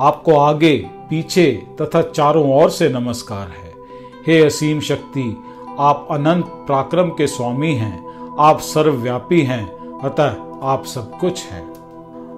[0.00, 0.76] आपको आगे,
[1.10, 3.72] पीछे तथा चारों ओर से नमस्कार है।
[4.26, 5.36] हे असीम शक्ति,
[5.78, 8.06] आप अनंत पराक्रम के स्वामी हैं।
[8.38, 11.76] आप सर्वव्यापी हैं, अतः आप सब कुछ हैं।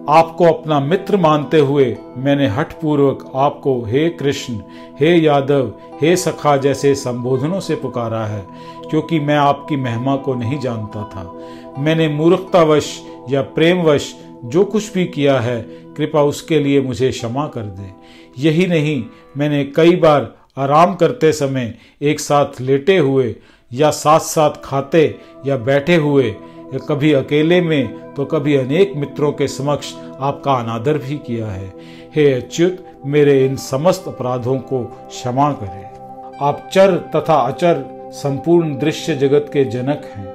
[0.08, 4.54] आपको अपना मित्र मानते हुए मैंने हठ पूर्वक आपको, हे कृष्ण,
[5.00, 8.46] हे यादव, हे सखा जैसे संबोधनों से पुकारा है,
[8.90, 11.38] क्योंकि मैं आपकी महिमा को नहीं जानता था।
[11.78, 15.60] मैंने मूर्खतावश या प्रेमवश जो कुछ भी किया है,
[15.96, 17.90] कृपा उसके लिए मुझे क्षमा कर दे।
[18.38, 19.04] यही नहीं,
[19.36, 23.34] मैंने कई बार आराम करते समय एक साथ लेटे हुए
[23.72, 29.32] या साथ साथ खाते या बैठे हुए, या कभी अकेले में तो कभी अनेक मित्रों
[29.32, 31.72] के समक्ष आपका अनादर भी किया है।
[32.14, 37.84] हे अच्युत, मेरे इन समस्त अपराधों को क्षमा करें। आप चर तथा अचर
[38.14, 40.26] संपूर्ण दृश्य जगत के जनक हैं।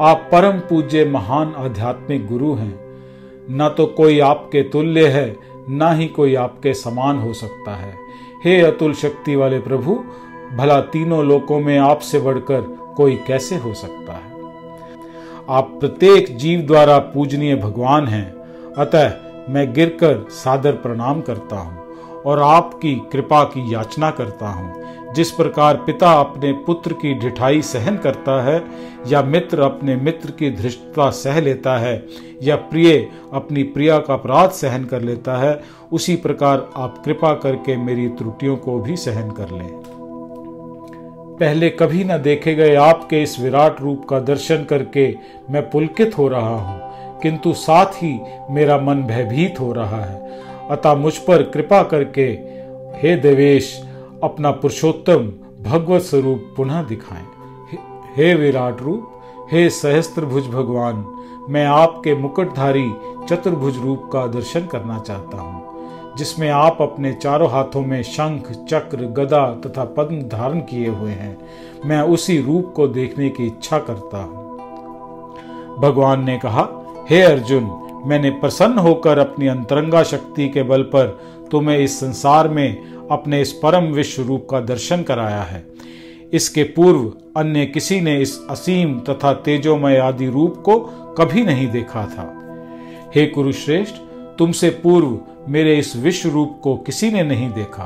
[0.00, 2.85] आप परम पूज्य महान आध्यात्मिक गुरु हैं।
[3.50, 5.36] न तो कोई आपके तुल्य है,
[5.70, 7.94] न ही कोई आपके समान हो सकता है।
[8.44, 10.04] हे अतुल शक्ति वाले प्रभु,
[10.56, 12.60] भला तीनों लोकों में आपसे बढ़कर
[12.96, 14.36] कोई कैसे हो सकता है?
[15.48, 18.36] आप प्रत्येक जीव द्वारा पूजनीय भगवान हैं।
[18.78, 19.12] अतः
[19.48, 21.78] मैं गिरकर सादर प्रणाम करता हूँ
[22.26, 24.86] और आपकी कृपा की याचना करता हूँ।
[25.16, 28.62] जिस प्रकार पिता अपने पुत्र की ढिठाई सहन करता है,
[29.06, 32.02] या मित्र अपने मित्र की धृष्टता सह लेता है,
[32.42, 32.96] या प्रिय
[33.32, 35.60] अपनी प्रिया का अपराध सहन कर लेता है,
[35.92, 39.68] उसी प्रकार आप कृपा करके मेरी त्रुटियों को भी सहन कर लें।
[41.40, 45.08] पहले कभी न देखे गए आपके इस विराट रूप का दर्शन करके
[45.50, 48.18] मैं पुलकित हो रहा हूँ, किंतु साथ ही
[48.50, 50.24] मेरा मन भयभीत हो रहा है।
[50.70, 52.26] अतः मुझ पर कृपा करके,
[52.98, 53.74] हे देवेश
[54.22, 55.26] अपना पुरुषोत्तम
[55.62, 57.24] भगवत स्वरूप पुनः दिखाएँ।
[58.16, 59.12] हे विराट रूप,
[59.52, 61.04] हे सहस्त्रभुज भगवान,
[61.50, 62.90] मैं आपके मुकुटधारी
[63.28, 69.06] चतुर्भुज रूप का दर्शन करना चाहता हूँ, जिसमें आप अपने चारों हाथों में शंख, चक्र,
[69.16, 71.36] गदा तथा पद्म धारण किए हुए हैं।
[71.84, 74.44] मैं उसी रूप को देखने की इच्छा करता हूँ।
[75.78, 76.68] भगवान ने कहा,
[77.10, 77.70] हे अर्जुन,
[78.06, 81.18] मैंने प्रसन्न होकर अपनी अंतरंगा शक्ति के बल पर
[81.50, 85.64] तुम्हें इस संसार में अपने इस परम विश्व रूप का दर्शन कराया है।
[86.32, 90.78] इसके पूर्व अन्य किसी ने इस असीम तथा तेजोमय आदि रूप को
[91.18, 92.32] कभी नहीं देखा था।
[93.14, 93.94] हे कुरुश्रेष्ठ,
[94.38, 95.18] तुमसे पूर्व
[95.48, 97.84] मेरे इस विश्व रूप को किसी ने नहीं देखा,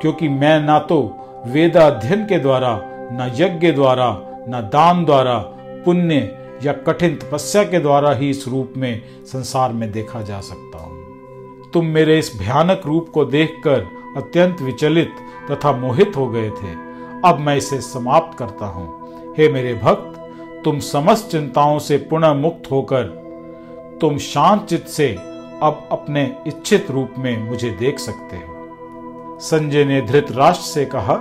[0.00, 1.00] क्योंकि मैं ना तो
[1.46, 2.80] वेदाध्ययन के द्वारा,
[3.12, 4.08] न यज्ञ द्वारा,
[4.48, 5.38] न दान द्वारा,
[5.84, 10.78] पुण्य या कठिन तपस्या के द्वारा ही इस रूप में, संसार में देखा जा सकता
[10.78, 13.86] हूँ। तुम मेरे इस भयानक रूप को देखकर
[14.16, 15.14] अत्यंत विचलित
[15.50, 16.72] तथा मोहित हो गए थे।
[17.24, 20.20] अब मैं इसे समाप्त करता हूँ। हे मेरे भक्त,
[20.64, 23.04] तुम समस्त चिंताओं से पुनः मुक्त होकर,
[24.00, 25.08] तुम शांत चित से
[25.62, 31.14] अब अपने इच्छित रूप में मुझे देख सकते हो। संजय ने धृतराष्ट्र से कहा,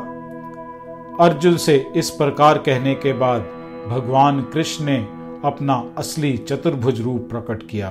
[1.19, 3.41] अर्जुन से इस प्रकार कहने के बाद
[3.87, 4.97] भगवान कृष्ण ने
[5.45, 7.89] अपना असली चतुर्भुज रूप प्रकट किया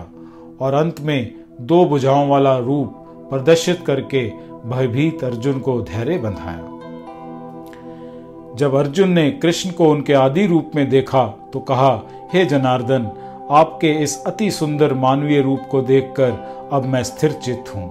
[0.61, 2.95] और अंत में दो भुजाओं वाला रूप
[3.31, 4.27] प्रदर्शित करके
[4.67, 6.69] भयभीत अर्जुन को धैर्य बंधाया।
[8.57, 11.91] जब अर्जुन ने कृष्ण को उनके आदि रूप में देखा तो कहा,
[12.33, 13.11] हे जनार्दन,
[13.51, 17.89] आपके इस अति सुंदर मानवीय रूप को देखकर अब मैं स्थिर चित्त हूँ,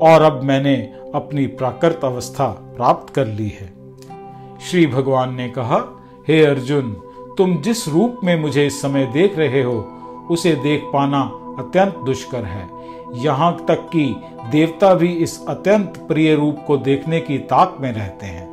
[0.00, 0.74] और अब मैंने
[1.14, 3.72] अपनी प्राकृत अवस्था प्राप्त कर ली है।
[4.60, 5.78] श्री भगवान ने कहा,
[6.28, 6.92] हे अर्जुन,
[7.38, 9.78] तुम जिस रूप में मुझे इस समय देख रहे हो,
[10.30, 11.20] उसे देख पाना
[11.58, 12.75] अत्यंत दुष्कर है।
[13.24, 14.04] यहाँ तक कि
[14.50, 18.46] देवता भी इस अत्यंत प्रिय रूप को देखने की ताक में रहते हैं।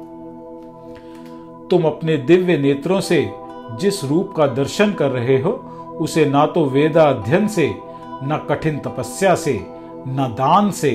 [1.71, 3.31] तुम अपने दिव्य नेत्रों से
[3.81, 5.51] जिस रूप का दर्शन कर रहे हो,
[6.01, 7.75] उसे ना तो वेदा अध्ययन से,
[8.23, 9.65] न कठिन तपस्या से,
[10.07, 10.91] न दान से,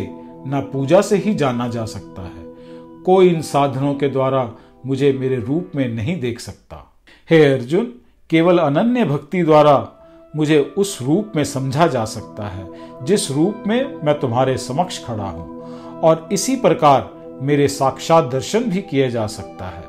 [0.47, 2.55] न पूजा से ही जाना जा सकता है।
[3.03, 4.51] कोई इन साधनों के द्वारा
[4.87, 6.95] मुझे मेरे रूप में नहीं देख सकता।
[7.31, 7.93] हे अर्जुन,
[8.31, 9.98] केवल अनन्य भक्ति द्वारा
[10.37, 12.69] मुझे उस रूप में समझा जा सकता है,
[13.03, 15.59] जिस रूप में मैं तुम्हारे समक्ष खड़ा हूँ।
[16.01, 17.11] और इसी प्रकार
[17.43, 19.85] मेरे साक्षात दर्शन भी किए जा सकता है।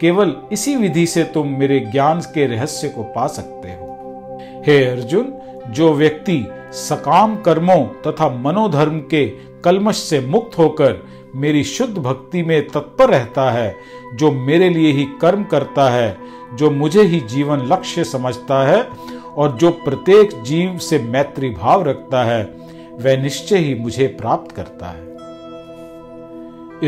[0.00, 3.86] केवल इसी विधि से तुम मेरे ज्ञान के रहस्य को पा सकते हो।
[4.66, 5.32] हे अर्जुन,
[5.68, 9.26] जो व्यक्ति सकाम कर्मों तथा मनोधर्म के
[9.64, 13.76] कलमश से मुक्त होकर मेरी शुद्ध भक्ति में तत्पर रहता है,
[14.14, 16.16] जो मेरे लिए ही कर्म करता है,
[16.54, 18.88] जो मुझे ही जीवन लक्ष्य समझता है
[19.36, 22.44] और जो प्रत्येक जीव से मैत्री भाव रखता है,
[22.92, 25.10] वह निश्चय ही मुझे प्राप्त करता है।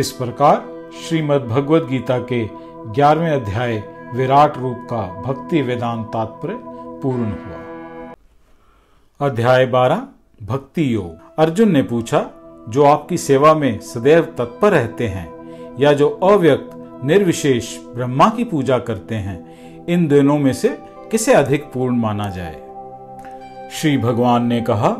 [0.00, 0.68] इस प्रकार
[1.08, 2.44] श्रीमद् भगवद गीता के
[2.92, 6.58] ग्यारहवें अध्याय विराट रूप का भक्ति वेदांत तात्पर्य
[7.02, 7.58] पूर्ण हुआ।
[9.28, 10.02] अध्याय बारह,
[10.42, 12.30] भक्ति योग। अर्जुन ने पूछा,
[12.68, 15.32] जो आपकी सेवा में सदैव तत्पर रहते हैं,
[15.80, 16.70] या जो अव्यक्त,
[17.04, 19.52] निर्विशेष ब्रह्मा की पूजा करते हैं,
[19.86, 20.78] इन दोनों में से
[21.12, 22.62] किसे अधिक पूर्ण माना जाए?
[23.72, 24.96] श्री भगवान ने कहा,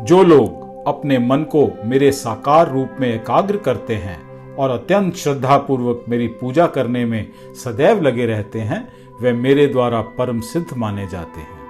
[0.00, 5.56] जो लोग अपने मन को मेरे साकार रूप में एकाग्र करते हैं और अत्यंत श्रद्धा
[5.56, 7.30] पूर्वक मेरी पूजा करने में
[7.64, 8.88] सदैव लगे रहते हैं,
[9.20, 11.60] वे मेरे द्वारा परम सिद्ध माने जाते हैं।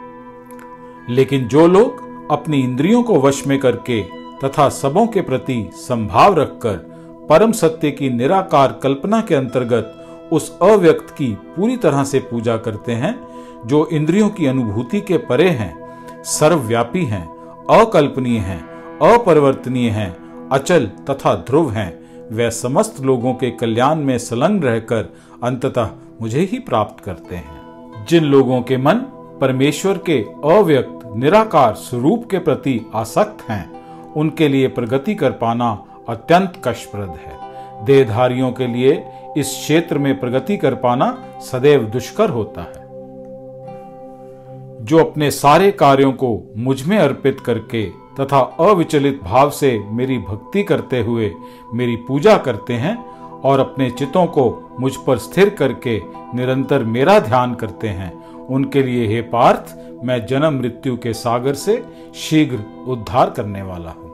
[1.10, 4.02] लेकिन जो लोग अपनी इंद्रियों को वश में करके
[4.44, 6.76] तथा सबों के प्रति संभाव रखकर
[7.30, 10.02] परम सत्य की निराकार कल्पना के अंतर्गत
[10.32, 13.35] उस अव्यक्त की पूरी तरह से पूजा करते हैं
[13.66, 15.86] जो इंद्रियों की अनुभूति के परे हैं,
[16.24, 17.26] सर्वव्यापी हैं,
[17.80, 18.62] अकल्पनीय हैं,
[19.14, 20.16] अपरिवर्तनीय हैं,
[20.52, 25.14] अचल तथा ध्रुव हैं, वे समस्त लोगों के कल्याण में संलग्न रहकर
[25.44, 25.88] अंततः
[26.22, 27.66] मुझे ही प्राप्त करते हैं।
[28.08, 28.94] जिन लोगों के मन
[29.40, 33.76] परमेश्वर के अव्यक्त, निराकार स्वरूप के प्रति आसक्त हैं,
[34.12, 37.46] उनके लिए प्रगति कर पाना अत्यंत कष्टप्रद है।
[37.84, 39.04] देहधारियों के लिए
[39.36, 42.85] इस क्षेत्र में प्रगति कर पाना सदैव दुष्कर होता है।
[44.86, 47.84] जो अपने सारे कार्यों को मुझमें अर्पित करके
[48.20, 51.30] तथा अविचलित भाव से मेरी भक्ति करते हुए
[51.74, 52.96] मेरी पूजा करते हैं
[53.40, 54.44] और अपने चितों को
[54.80, 56.00] मुझ पर स्थिर करके
[56.34, 58.12] निरंतर मेरा ध्यान करते हैं,
[58.46, 61.82] उनके लिए हे पार्थ, मैं जन्म मृत्यु के सागर से
[62.14, 62.58] शीघ्र
[62.88, 64.04] उद्धार करने वाला हूँ।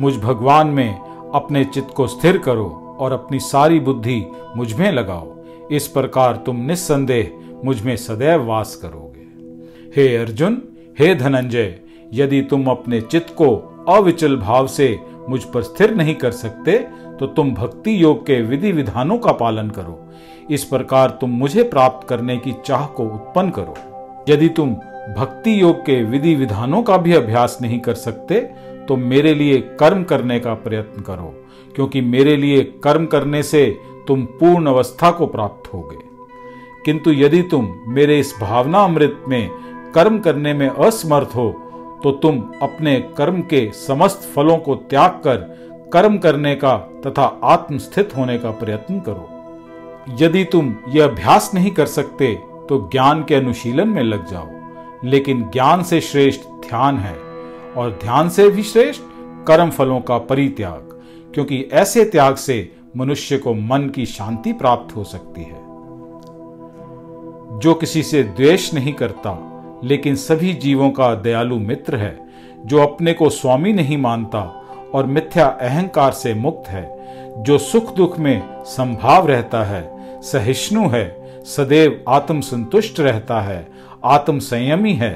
[0.00, 0.98] मुझ भगवान में
[1.34, 4.24] अपने चित्त को स्थिर करो और अपनी सारी बुद्धि
[4.56, 5.34] मुझमें लगाओ।
[5.70, 9.26] इस प्रकार तुम निस्संदेह मुझमें सदैव वास करोगे।
[9.96, 10.62] हे अर्जुन,
[10.98, 11.74] हे धनंजय,
[12.12, 13.54] यदि तुम अपने चित्त को
[13.88, 14.98] अविचल भाव से
[15.28, 16.78] मुझ पर स्थिर नहीं कर सकते
[17.18, 19.98] तो तुम भक्ति योग के विधि विधानों का पालन करो।
[20.50, 23.74] इस प्रकार तुम मुझे प्राप्त करने की चाह को उत्पन्न करो।
[24.28, 24.74] यदि तुम
[25.16, 28.40] भक्ति योग के विधि विधानों का भी अभ्यास नहीं कर सकते
[28.88, 31.34] तो मेरे लिए कर्म करने का प्रयत्न करो,
[31.76, 33.66] क्योंकि मेरे लिए कर्म करने से
[34.08, 36.07] तुम पूर्ण अवस्था को प्राप्त होगे।
[36.88, 39.50] किंतु यदि तुम मेरे इस भावना अमृत में
[39.94, 41.50] कर्म करने में असमर्थ हो
[42.04, 45.36] तो तुम अपने कर्म के समस्त फलों को त्याग कर
[45.92, 51.86] कर्म करने का तथा आत्मस्थित होने का प्रयत्न करो। यदि तुम यह अभ्यास नहीं कर
[51.86, 52.34] सकते
[52.68, 57.16] तो ज्ञान के अनुशीलन में लग जाओ। लेकिन ज्ञान से श्रेष्ठ ध्यान है,
[57.76, 59.02] और ध्यान से भी श्रेष्ठ
[59.46, 61.00] कर्म फलों का परित्याग,
[61.34, 65.67] क्योंकि ऐसे त्याग से मनुष्य को मन की शांति प्राप्त हो सकती है।
[67.58, 69.36] जो किसी से द्वेष नहीं करता,
[69.84, 72.18] लेकिन सभी जीवों का दयालु मित्र है,
[72.66, 74.40] जो अपने को स्वामी नहीं मानता
[74.94, 76.98] और मिथ्या अहंकार से मुक्त है,
[77.42, 79.82] जो सुख दुख में संभाव रहता है,
[80.22, 81.06] सहिष्णु है,
[81.44, 83.66] सदैव आत्म संतुष्ट रहता है
[84.04, 85.14] आत्म संयमी है,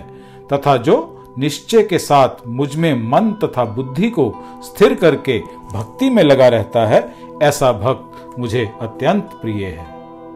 [0.52, 1.08] तथा जो
[1.38, 4.32] निश्चय के साथ मुझमें मन तथा बुद्धि को
[4.62, 5.38] स्थिर करके
[5.72, 9.86] भक्ति में लगा रहता है, ऐसा भक्त मुझे अत्यंत प्रिय है,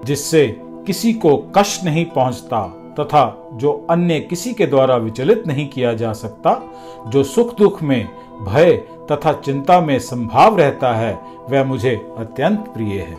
[0.05, 0.47] जिससे
[0.87, 6.13] किसी को कष्ट नहीं पहुँचता तथा जो अन्य किसी के द्वारा विचलित नहीं किया जा
[6.13, 6.63] सकता,
[7.09, 8.09] जो सुख दुख में,
[8.45, 8.73] भय
[9.13, 11.15] तथा चिंता में संभाव रहता है,
[11.51, 13.17] वह मुझे अत्यंत प्रिय है।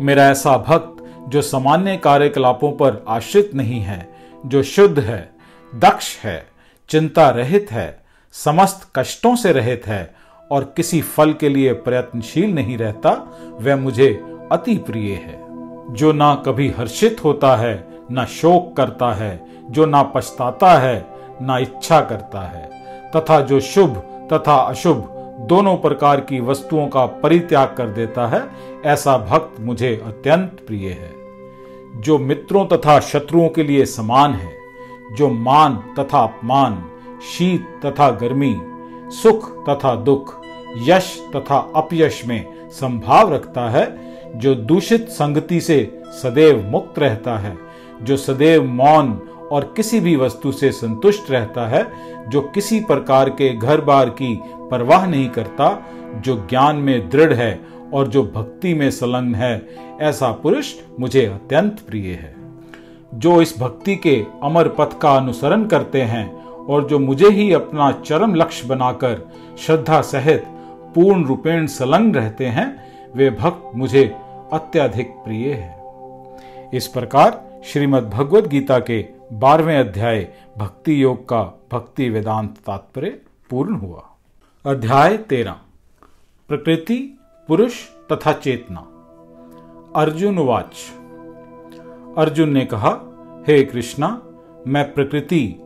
[0.00, 4.14] मेरा ऐसा भक्त, जो सामान्य कार्यकलापों पर आश्रित नहीं है,
[4.46, 5.30] जो शुद्ध है,
[5.74, 6.46] दक्ष है,
[6.88, 10.14] चिंता रहित है, समस्त कष्टों से रहित है,
[10.50, 13.10] और किसी फल के लिए प्रयत्नशील नहीं रहता,
[13.60, 15.41] वह मुझे अति प्रिय है।
[15.92, 21.06] जो ना कभी हर्षित होता है, ना शोक करता है, जो ना पछताता है,
[21.42, 22.70] ना इच्छा करता है।
[23.16, 23.96] तथा जो शुभ
[24.32, 25.08] तथा अशुभ
[25.40, 28.50] दोनों प्रकार की वस्तुओं का परित्याग कर देता है,
[28.84, 31.14] ऐसा भक्त मुझे अत्यंत प्रिय है।
[32.00, 34.52] जो मित्रों तथा शत्रुओं के लिए समान है,
[35.12, 36.84] जो मान तथा अपमान,
[37.32, 38.60] शीत तथा गर्मी,
[39.10, 40.42] सुख तथा दुख,
[40.76, 47.58] यश तथा अपयश में संभाव रखता है जो दूषित संगति से सदैव मुक्त रहता है,
[48.02, 49.22] जो सदैव मौन
[49.52, 51.86] और किसी भी वस्तु से संतुष्ट रहता है,
[52.28, 57.60] जो किसी प्रकार के घर बार की परवाह नहीं करता, जो ज्ञान में दृढ़ है
[57.92, 59.66] और जो भक्ति में संलग्न है,
[60.00, 62.34] ऐसा पुरुष मुझे अत्यंत प्रिय है।
[63.14, 67.92] जो इस भक्ति के अमर पथ का अनुसरण करते हैं और जो मुझे ही अपना
[67.92, 70.44] चरम लक्ष्य बनाकर श्रद्धा सहित
[70.94, 74.16] पूर्ण रूपेण संलग्न रहते हैं वे भक्त मुझे
[74.52, 75.82] अत्यधिक प्रिय है।
[76.74, 83.20] इस प्रकार श्रीमद् भगवद गीता के बारहवें अध्याय भक्ति योग का भक्ति वेदांत तात्पर्य
[83.50, 84.08] पूर्ण हुआ।
[84.66, 85.56] अध्याय तेरह,
[86.48, 87.18] प्रकृति,
[87.48, 88.80] पुरुष तथा चेतना।
[90.00, 90.76] अर्जुन वाच।
[92.18, 92.90] अर्जुन ने कहा,
[93.48, 94.22] हे कृष्णा,
[94.66, 95.62] मैं प्रकृति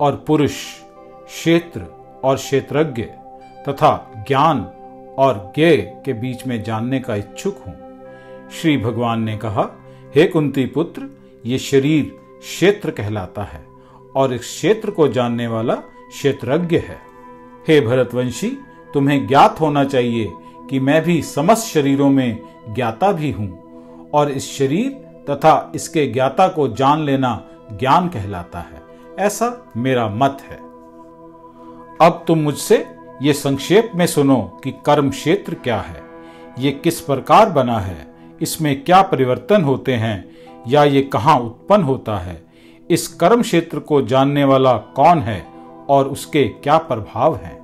[0.00, 0.54] और पुरुष,
[1.26, 1.82] क्षेत्र
[2.24, 3.02] और क्षेत्रज्ञ
[3.68, 4.72] तथा ज्ञान
[5.18, 7.74] और ज्ञ के बीच में जानने का इच्छुक हूँ।
[8.50, 9.70] श्री भगवान ने कहा,
[10.14, 11.08] हे कुंती पुत्र,
[11.46, 12.04] ये शरीर
[12.40, 13.66] क्षेत्र कहलाता है
[14.16, 16.98] और इस क्षेत्र को जानने वाला क्षेत्रज्ञ है।
[17.68, 18.58] हे भरतवंशी,
[18.94, 20.32] तुम्हें ज्ञात होना चाहिए
[20.70, 22.38] कि मैं भी समस्त शरीरों में
[22.68, 23.66] ज्ञाता भी हूँ
[24.10, 24.90] और इस शरीर
[25.30, 28.82] तथा इसके ज्ञाता को जान लेना ज्ञान कहलाता है।
[29.18, 30.56] ऐसा मेरा मत है।
[32.00, 36.02] अब तुम मुझसे ये संक्षेप में सुनो कि कर्म क्षेत्र क्या है।
[36.58, 38.06] ये किस प्रकार बना है?
[38.42, 40.28] इसमें क्या परिवर्तन होते हैं?
[40.68, 42.42] या ये कहाँ उत्पन्न होता है?
[42.90, 45.46] इस कर्म क्षेत्र को जानने वाला कौन है
[45.88, 47.60] और उसके क्या प्रभाव हैं?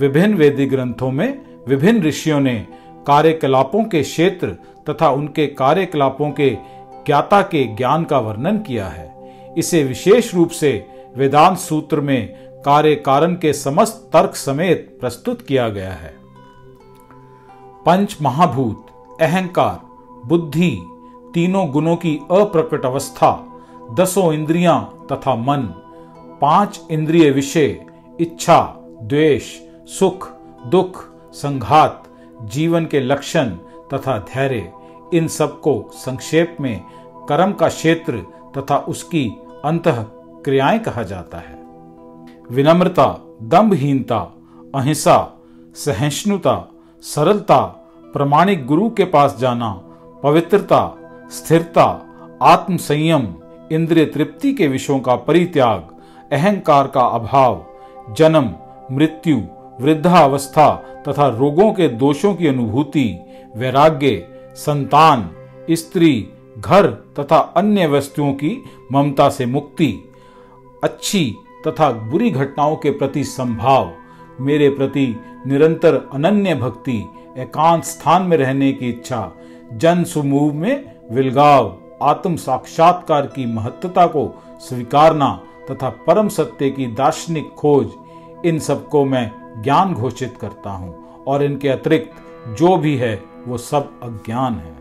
[0.00, 2.66] विभिन्न वेदिक ग्रंथों में विभिन्न ऋषियों ने
[3.06, 4.48] कार्यकलापों के क्षेत्र
[4.90, 6.50] तथा उनके कार्यकलापों के
[7.06, 12.94] ज्ञाता के ज्ञान का वर्णन किया है। इसे विशेष रूप से वेदांत सूत्र में कार्य
[12.94, 16.16] कारण के समस्त तर्क समेत प्रस्तुत किया गया है।
[17.86, 18.86] पंच महाभूत
[19.20, 19.80] अहंकार,
[20.26, 20.82] बुद्धि,
[21.34, 23.46] तीनों गुणों की अप्रकट अवस्था,
[23.92, 25.62] दसों इंद्रियाँ तथा मन,
[26.40, 27.86] पाँच इंद्रिय विषय,
[28.20, 29.58] इच्छा, द्वेष,
[29.98, 30.28] सुख,
[30.66, 32.04] दुख, संघात,
[32.42, 33.50] जीवन के लक्षण
[33.94, 34.72] तथा धैर्य,
[35.14, 36.84] इन सबको संक्षेप में
[37.28, 38.26] कर्म का क्षेत्र
[38.58, 39.28] तथा उसकी
[39.64, 39.82] अंत
[40.44, 41.57] क्रियाएँ कहा जाता है।
[42.50, 43.06] विनम्रता,
[43.42, 44.18] दम्भहीनता,
[44.74, 45.38] अहिंसा,
[45.74, 46.70] सहिष्णुता,
[47.02, 47.60] सरलता,
[48.12, 49.72] प्रमाणिक गुरु के पास जाना,
[50.22, 50.94] पवित्रता,
[51.30, 52.04] स्थिरता
[52.42, 53.34] आत्म संयम
[53.72, 55.88] इंद्रिय तृप्ति के विषयों का परित्याग,
[56.32, 57.66] अहंकार का अभाव,
[58.10, 58.54] जन्म,
[58.92, 59.36] मृत्यु,
[59.80, 60.74] वृद्धावस्था
[61.08, 63.18] तथा रोगों के दोषों की अनुभूति,
[63.56, 65.30] वैराग्य, संतान,
[65.70, 70.04] स्त्री, घर तथा अन्य वस्तुओं की ममता से मुक्ति,
[70.84, 73.90] अच्छी तथा बुरी घटनाओं के प्रति संभाव,
[74.40, 75.14] मेरे प्रति
[75.46, 76.98] निरंतर अनन्य भक्ति,
[77.38, 79.32] एकांत स्थान में रहने की इच्छा,
[79.72, 85.30] जन समूह में विलगाव, आत्म साक्षात्कार की महत्वता को स्वीकारना
[85.70, 87.88] तथा परम सत्य की दार्शनिक खोज,
[88.46, 89.30] इन सबको मैं
[89.62, 93.14] ज्ञान घोषित करता हूँ और इनके अतिरिक्त जो भी है,
[93.46, 94.76] वो सब अज्ञान है।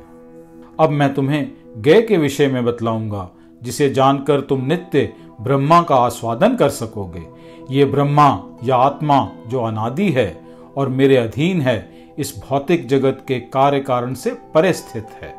[0.80, 3.30] अब मैं तुम्हें गय के विषय में बतलाऊँगा,
[3.64, 7.28] जिसे जानकर तुम नित्य ब्रह्मा का आस्वादन कर सकोगे।
[7.72, 10.42] ये ब्रह्मा या आत्मा जो अनादि है
[10.78, 15.34] और मेरे अधीन है, इस भौतिक जगत के कार्य कारण से परे स्थित है।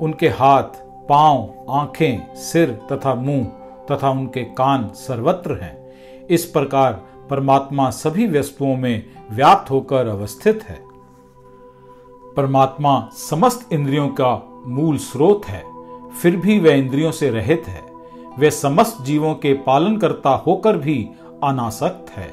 [0.00, 0.62] उनके हाथ,
[1.08, 3.44] पाँव, आँखें, सिर तथा मुँह
[3.90, 5.92] तथा उनके कान सर्वत्र हैं।
[6.26, 6.92] इस प्रकार
[7.30, 10.82] परमात्मा सभी वस्तुओं में व्याप्त होकर अवस्थित है।
[12.36, 15.64] परमात्मा समस्त इंद्रियों का मूल स्रोत है,
[16.22, 17.91] फिर भी वह इंद्रियों से रहित है।
[18.38, 21.08] वह समस्त जीवों के पालन करता होकर भी
[21.44, 22.28] अनासक्त है।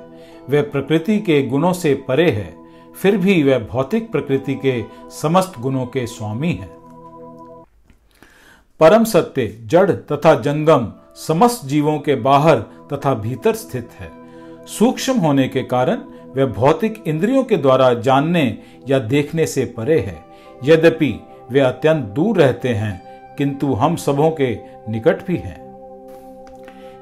[0.50, 2.54] वह प्रकृति के गुणों से परे है,
[2.96, 6.70] फिर भी वह भौतिक प्रकृति के समस्त गुणों के स्वामी है।
[8.80, 12.60] परम सत्य, जड़ तथा जंगम समस्त जीवों के बाहर
[12.94, 14.12] तथा भीतर स्थित है।
[14.68, 16.02] सूक्ष्म होने के कारण
[16.36, 18.58] वह भौतिक इंद्रियों के द्वारा जानने
[18.88, 20.18] या देखने से परे है।
[20.64, 21.14] यद्यपि
[21.52, 23.02] वे अत्यंत दूर रहते हैं,
[23.38, 24.58] किंतु हम सबों के
[24.92, 25.69] निकट भी हैं।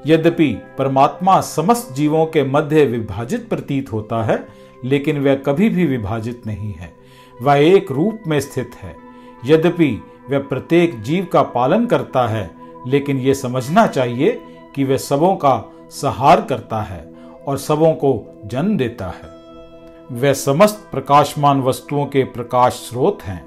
[0.06, 4.46] यद्यपि परमात्मा समस्त जीवों के मध्य विभाजित प्रतीत होता है,
[4.84, 6.94] लेकिन वह कभी भी विभाजित नहीं है।
[7.42, 8.96] वह एक रूप में स्थित है।
[9.44, 12.50] यद्यपि वह प्रत्येक जीव का पालन करता है,
[12.86, 14.42] लेकिन यह समझना चाहिए
[14.74, 17.12] कि वह सबों का सहार करता है
[17.46, 19.38] और सबों को जन्म देता है।
[20.12, 23.46] वह समस्त प्रकाशमान वस्तुओं के प्रकाश स्रोत हैं।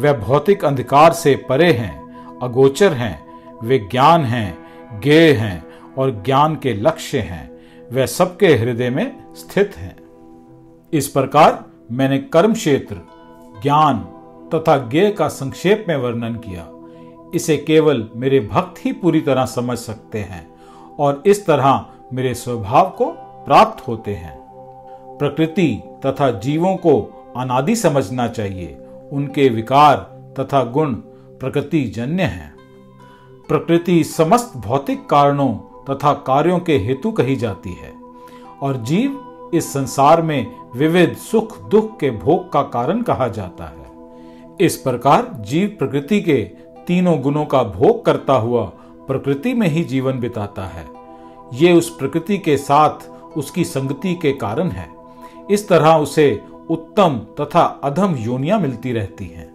[0.00, 2.06] वह भौतिक अंधकार से परे हैं,
[2.42, 3.26] अगोचर हैं,
[3.62, 4.58] वे ज्ञान हैं
[5.00, 5.65] गेय हैं
[5.98, 7.56] और ज्ञान के लक्ष्य हैं।
[7.92, 9.96] वह सबके हृदय में स्थित हैं।
[10.92, 12.96] इस प्रकार मैंने कर्म क्षेत्र
[13.62, 13.98] ज्ञान
[14.54, 16.68] तथा ज्ञ का संक्षेप में वर्णन किया।
[17.34, 20.50] इसे केवल मेरे भक्त ही पूरी तरह समझ सकते हैं
[20.98, 23.04] और इस तरह मेरे स्वभाव को
[23.46, 24.38] प्राप्त होते हैं।
[25.18, 28.78] प्रकृति तथा जीवों को अनादि समझना चाहिए।
[29.12, 29.96] उनके विकार
[30.38, 30.94] तथा गुण
[31.40, 32.54] प्रकृति जन्य हैं।
[33.48, 35.54] प्रकृति समस्त भौतिक कारणों
[35.90, 37.94] तथा कार्यों के हेतु कही जाती है।
[38.62, 39.22] और जीव
[39.54, 43.86] इस संसार में विविध सुख दुख के भोग का कारण कहा जाता है।
[44.60, 46.36] इस प्रकार जीव प्रकृति के
[46.86, 48.64] तीनों गुणों का भोग करता हुआ
[49.06, 50.86] प्रकृति में ही जीवन बिताता है।
[51.54, 54.90] ये उस प्रकृति के साथ उसकी संगति के कारण है।
[55.50, 59.48] इस तरह उसे उत्तम तथा अधम योनियाँ मिलती रहती हैं।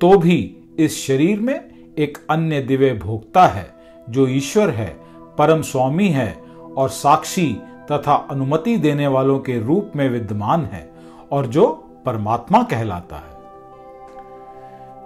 [0.00, 1.60] तो भी इस शरीर में
[1.98, 3.74] एक अन्य दिव्य भोगता है,
[4.10, 5.01] जो ईश्वर है।
[5.42, 6.42] परम स्वामी है
[6.76, 7.56] और साक्षी
[7.92, 10.90] तथा अनुमति देने वालों के रूप में विद्यमान है
[11.32, 11.66] और जो
[12.06, 13.32] परमात्मा कहलाता है।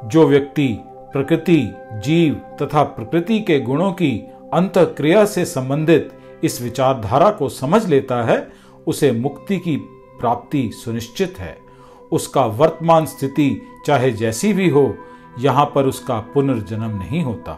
[0.09, 6.13] जो व्यक्ति प्रकृति, जीव तथा प्रकृति के गुणों की अंत क्रिया से संबंधित
[6.45, 8.49] इस विचारधारा को समझ लेता है,
[8.87, 9.77] उसे मुक्ति की
[10.21, 11.59] प्राप्ति सुनिश्चित है।
[12.13, 14.95] उसका वर्तमान स्थिति चाहे जैसी भी हो,
[15.39, 17.53] यहाँ पर उसका पुनर्जन्म नहीं होता।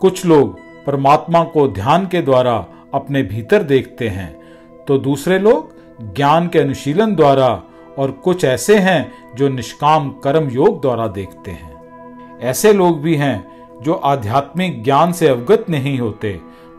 [0.00, 4.40] कुछ लोग परमात्मा को ध्यान के द्वारा अपने भीतर देखते हैं।
[4.88, 7.62] तो दूसरे लोग ज्ञान के अनुशीलन द्वारा
[7.98, 13.46] और कुछ ऐसे हैं जो निष्काम कर्म योग द्वारा देखते हैं। ऐसे लोग भी हैं
[13.82, 16.32] जो आध्यात्मिक ज्ञान से अवगत नहीं होते,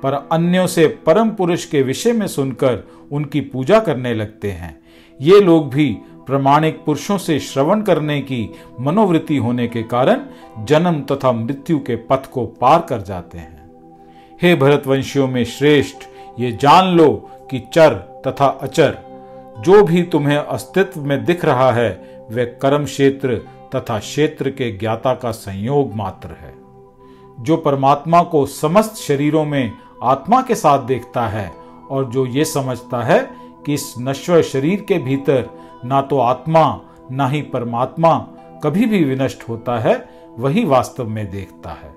[0.03, 4.81] पर अन्यों से परम पुरुष के विषय में सुनकर उनकी पूजा करने लगते हैं।
[5.21, 5.97] ये लोग भी
[6.27, 10.21] प्रमाणिक पुरुषों से श्रवण करने की मनोवृत्ति होने के कारण
[10.65, 13.60] जन्म तथा मृत्यु के पथ को पार कर जाते हैं।
[14.41, 15.97] हे भरतवंशियों में श्रेष्ठ,
[16.39, 17.07] ये जान लो
[17.51, 17.93] कि चर
[18.27, 18.97] तथा अचर,
[19.59, 21.89] जो भी तुम्हें अस्तित्व में दिख रहा है
[22.31, 23.35] वह कर्म क्षेत्र
[23.75, 26.53] तथा क्षेत्र के ज्ञाता का संयोग मात्र है।
[27.39, 29.71] जो परमात्मा को समस्त शरीरों में
[30.03, 31.51] आत्मा के साथ देखता है
[31.91, 33.19] और जो ये समझता है
[33.65, 35.49] कि इस नश्वर शरीर के भीतर
[35.85, 36.81] ना तो आत्मा,
[37.11, 38.17] ना ही परमात्मा
[38.63, 40.09] कभी भी विनष्ट होता है,
[40.39, 41.93] वही वास्तव में देखता है।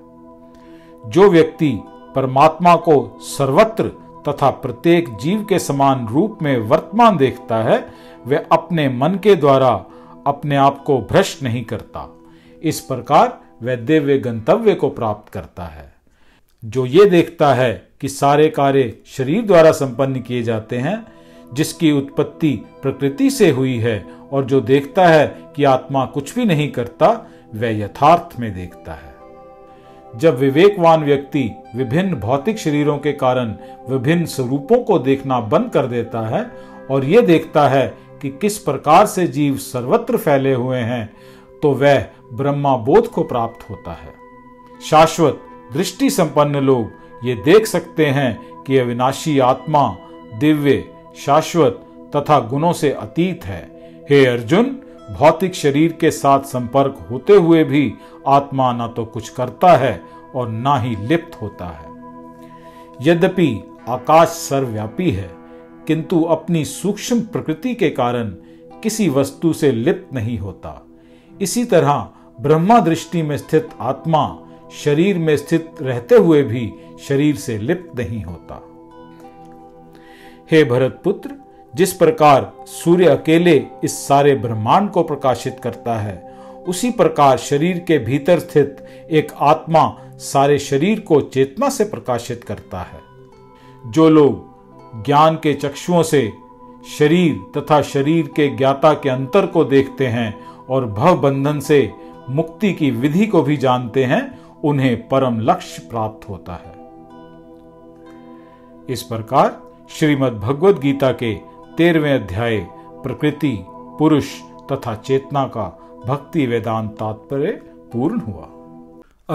[1.06, 1.78] जो व्यक्ति
[2.14, 3.88] परमात्मा को सर्वत्र
[4.28, 7.88] तथा प्रत्येक जीव के समान रूप में वर्तमान देखता है,
[8.26, 9.84] वह अपने मन के द्वारा
[10.26, 12.16] अपने आप को भ्रष्ट नहीं करता।
[12.62, 15.94] इस प्रकार वह दिव्य गंतव्य को प्राप्त करता है।
[16.64, 21.06] जो ये देखता है कि सारे कार्य शरीर द्वारा संपन्न किए जाते हैं,
[21.54, 26.72] जिसकी उत्पत्ति प्रकृति से हुई है, और जो देखता है कि आत्मा कुछ भी नहीं
[26.72, 29.13] करता, वह यथार्थ में देखता है।
[30.16, 33.54] जब विवेकवान व्यक्ति विभिन्न भौतिक शरीरों के कारण
[33.88, 36.44] विभिन्न स्वरूपों को देखना बंद कर देता है
[36.90, 37.86] और यह देखता है
[38.22, 41.06] कि किस प्रकार से जीव सर्वत्र फैले हुए हैं
[41.62, 44.12] तो वह ब्रह्मा बोध को प्राप्त होता है।
[44.90, 45.40] शाश्वत
[45.72, 49.86] दृष्टि संपन्न लोग ये देख सकते हैं कि अविनाशी आत्मा
[50.34, 50.84] दिव्य,
[51.16, 51.80] शाश्वत
[52.16, 53.62] तथा गुणों से अतीत है।
[54.10, 54.64] हे अर्जुन
[55.10, 57.92] भौतिक शरीर के साथ संपर्क होते हुए भी
[58.26, 60.00] आत्मा ना तो कुछ करता है
[60.34, 61.92] और ना ही लिप्त होता है।
[63.02, 63.48] यद्यपि
[63.88, 65.30] आकाश सर्वव्यापी है,
[65.86, 68.30] किंतु अपनी सूक्ष्म प्रकृति के कारण
[68.82, 70.80] किसी वस्तु से लिप्त नहीं होता।
[71.40, 72.08] इसी तरह
[72.40, 74.26] ब्रह्मा दृष्टि में स्थित आत्मा
[74.74, 76.72] शरीर में स्थित रहते हुए भी
[77.08, 78.62] शरीर से लिप्त नहीं होता।
[80.50, 81.30] हे भरत पुत्र
[81.74, 86.34] जिस प्रकार सूर्य अकेले इस सारे ब्रह्मांड को प्रकाशित करता है,
[86.68, 88.76] उसी प्रकार शरीर के भीतर स्थित
[89.10, 93.00] एक आत्मा सारे शरीर को चेतना से प्रकाशित करता है।
[93.86, 94.54] जो लोग
[95.04, 96.32] ज्ञान के चक्षुओं से
[96.98, 101.92] शरीर तथा शरीर के ज्ञाता के अंतर को देखते हैं और भव बंधन से
[102.30, 106.74] मुक्ति की विधि को भी जानते हैं, उन्हें परम लक्ष्य प्राप्त होता है।
[108.88, 114.40] इस प्रकार श्रीमद् भगवद गीता के तेरहवें अध्याय, प्रकृति, पुरुष
[114.72, 117.50] तथा चेतना का भक्ति वेदांत तात्पर्य
[117.92, 118.44] पूर्ण हुआ।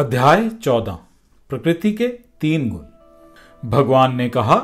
[0.02, 0.98] अध्याय चौदह,
[1.50, 4.56] प्रकृति के तीन गुण। भगवान ने कहा,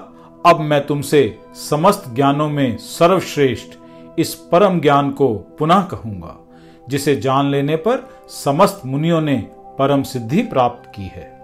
[0.46, 3.78] अब मैं तुमसे समस्त ज्ञानों में सर्वश्रेष्ठ
[4.20, 6.48] इस परम ज्ञान को पुनः कहूँगा,
[6.90, 9.50] जिसे जान लेने पर समस्त मुनियों ने
[9.80, 11.40] परम सिद्धि प्राप्त की है।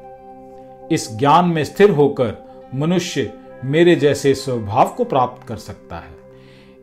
[0.91, 2.33] इस ज्ञान में स्थिर होकर
[2.75, 3.33] मनुष्य
[3.65, 6.20] मेरे जैसे स्वभाव को प्राप्त कर सकता है।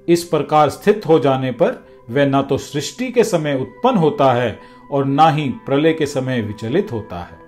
[0.09, 4.59] इस प्रकार स्थित हो जाने पर वह न तो सृष्टि के समय उत्पन्न होता है
[4.93, 7.39] और न ही प्रलय के समय विचलित होता है।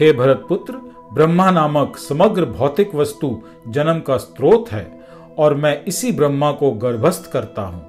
[0.00, 0.80] हे भरत पुत्र
[1.12, 3.36] ब्रह्मा नामक समग्र भौतिक वस्तु
[3.68, 4.84] जन्म का स्रोत है
[5.38, 7.86] और मैं इसी ब्रह्मा को गर्भस्थ करता हूँ,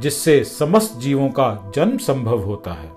[0.00, 2.90] जिससे समस्त जीवों का जन्म संभव होता है।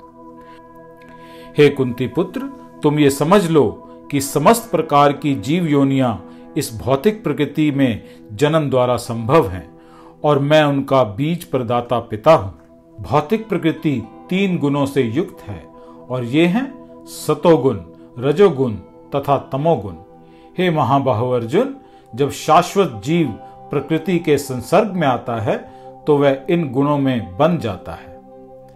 [1.58, 2.50] हे कुंती पुत्र
[2.84, 3.68] तुम ये समझ लो
[4.12, 6.20] कि समस्त प्रकार की जीव योनिया
[6.58, 8.04] इस भौतिक प्रकृति में
[8.34, 9.75] जन्म द्वारा संभव हैं।
[10.24, 12.54] और मैं उनका बीज प्रदाता पिता हूँ।
[12.98, 15.62] भौतिक प्रकृति तीन गुणों से युक्त है,
[16.10, 17.80] और ये हैं सतोगुण,
[18.20, 18.74] रजोगुण
[19.16, 19.96] तथा तमोगुण।
[20.58, 21.76] हे महाबाहु अर्जुन,
[22.14, 23.28] जब शाश्वत जीव
[23.72, 25.58] प्रकृति के संसर्ग में आता है
[26.08, 28.14] तो वह इन गुणों में बन जाता है।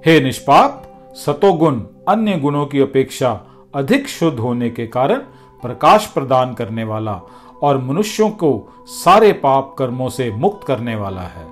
[0.04, 0.84] हे निष्पाप,
[1.16, 3.40] सतोगुण अन्य गुणों की अपेक्षा
[3.74, 5.18] अधिक शुद्ध होने के कारण
[5.64, 7.14] प्रकाश प्रदान करने वाला
[7.62, 11.48] और मनुष्यों को सारे पाप कर्मों से मुक्त करने वाला है।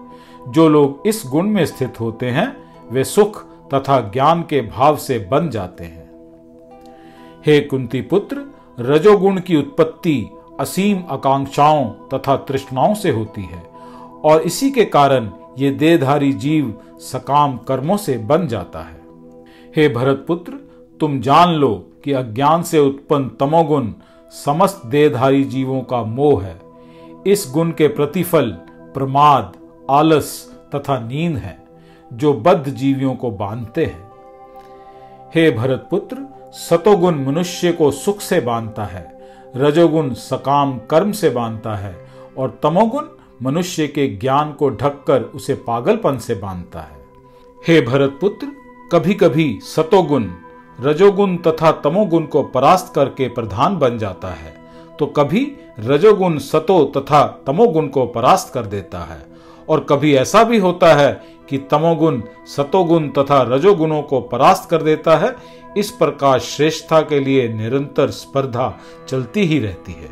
[0.47, 3.43] जो लोग इस गुण में स्थित होते हैं, वे सुख
[3.73, 6.07] तथा ज्ञान के भाव से बन जाते हैं।
[7.45, 8.43] हे कुंती पुत्र,
[8.79, 10.29] रजोगुण की उत्पत्ति
[10.59, 13.63] असीम आकांक्षाओं तथा तृष्णाओं से होती है,
[14.23, 19.01] और इसी के कारण ये देहधारी जीव सकाम कर्मों से बन जाता है।
[19.75, 20.53] हे भरत पुत्र,
[20.99, 23.93] तुम जान लो कि अज्ञान से उत्पन्न तमोगुण
[24.31, 26.61] समस्त देहधारी जीवों का मोह है।
[27.27, 28.51] इस गुण के प्रतिफल,
[28.93, 29.53] प्रमाद,
[29.89, 31.67] आलस तथा नींद है,
[32.13, 34.11] जो बद्ध जीवियों को बांधते हैं।
[35.35, 36.17] हे भरत पुत्र
[36.51, 42.07] सतोगुण मनुष्य को सुख से बांधता है, रजोगुण सकाम कर्म से बांधता है,
[42.37, 43.05] और तमोगुण
[43.41, 46.97] मनुष्य के ज्ञान को ढककर उसे पागलपन से बांधता है।
[47.67, 48.47] हे भरत पुत्र
[48.91, 50.23] कभी कभी सतोगुण
[50.81, 54.55] रजोगुण तथा तमोगुण को परास्त करके प्रधान बन जाता है
[54.99, 59.25] तो कभी रजोगुण सतो तथा तमोगुण को परास्त कर देता है।
[59.69, 61.11] और कभी ऐसा भी होता है
[61.49, 65.35] कि तमोगुण, सतोगुण तथा रजोगुणों को परास्त कर देता है,
[65.77, 68.73] इस प्रकार श्रेष्ठता के लिए निरंतर स्पर्धा
[69.07, 70.09] चलती ही रहती है।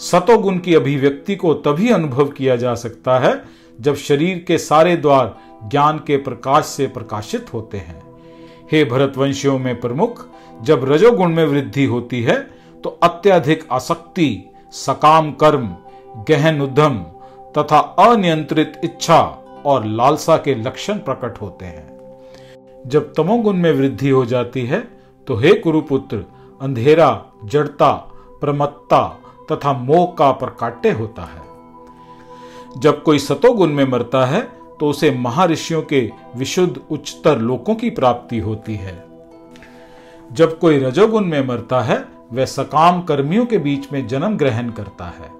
[0.00, 3.42] सतोगुण की अभिव्यक्ति को तभी अनुभव किया जा सकता है
[3.80, 8.07] जब शरीर के सारे द्वार ज्ञान के प्रकाश से प्रकाशित होते हैं।
[8.72, 10.26] हे भरतवंशियों में प्रमुख,
[10.62, 12.38] जब रजोगुण में वृद्धि होती है
[12.84, 15.68] तो अत्यधिक आसक्ति, सकाम कर्म,
[16.28, 16.98] गहन उद्यम
[17.54, 19.20] तथा अनियंत्रित इच्छा
[19.66, 21.86] और लालसा के लक्षण प्रकट होते हैं।
[22.86, 24.80] जब तमोगुण में वृद्धि हो जाती है
[25.28, 26.24] तो हे कुरुपुत्र,
[26.60, 27.92] अंधेरा, जड़ता,
[28.40, 29.02] प्रमत्ता
[29.52, 34.40] तथा मोह का प्रकाट्य होता है। जब कोई सतोगुण में मरता है
[34.80, 36.00] तो उसे महर्षियों के
[36.36, 39.04] विशुद्ध उच्चतर लोकों की प्राप्ति होती है।
[40.32, 45.04] जब कोई रजोगुण में मरता है, वह सकाम कर्मियों के बीच में जन्म ग्रहण करता
[45.08, 45.30] है।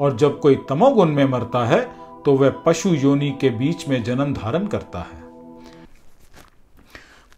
[0.00, 1.80] और जब कोई तमोगुण में मरता है
[2.24, 5.22] तो वह पशु योनि के बीच में जन्म धारण करता है।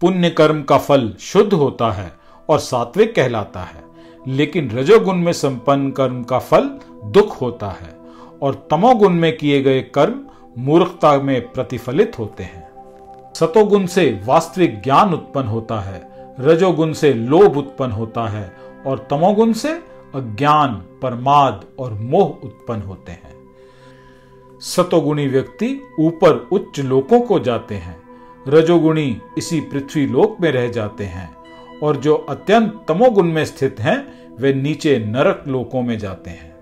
[0.00, 2.12] पुण्य कर्म का फल शुद्ध होता है
[2.48, 3.82] और सात्विक कहलाता है,
[4.26, 6.68] लेकिन रजोगुण में संपन्न कर्म का फल
[7.04, 7.96] दुख होता है।
[8.42, 10.20] और तमोगुण में किए गए कर्म
[10.58, 12.66] मूर्खता में प्रतिफलित होते हैं।
[13.34, 16.02] सतोगुण से वास्तविक ज्ञान उत्पन्न होता है,
[16.40, 18.56] रजोगुण से लोभ उत्पन्न होता है
[18.86, 19.72] और तमोगुण से
[20.14, 23.34] अज्ञान, परमाद और मोह उत्पन्न होते हैं।
[24.60, 27.96] सतोगुणी व्यक्ति ऊपर उच्च लोकों को जाते हैं,
[28.48, 31.36] रजोगुणी इसी पृथ्वी लोक में रह जाते हैं
[31.82, 33.98] और जो अत्यंत तमोगुण में स्थित हैं,
[34.36, 36.56] वे नीचे नरक लोकों में जाते हैं।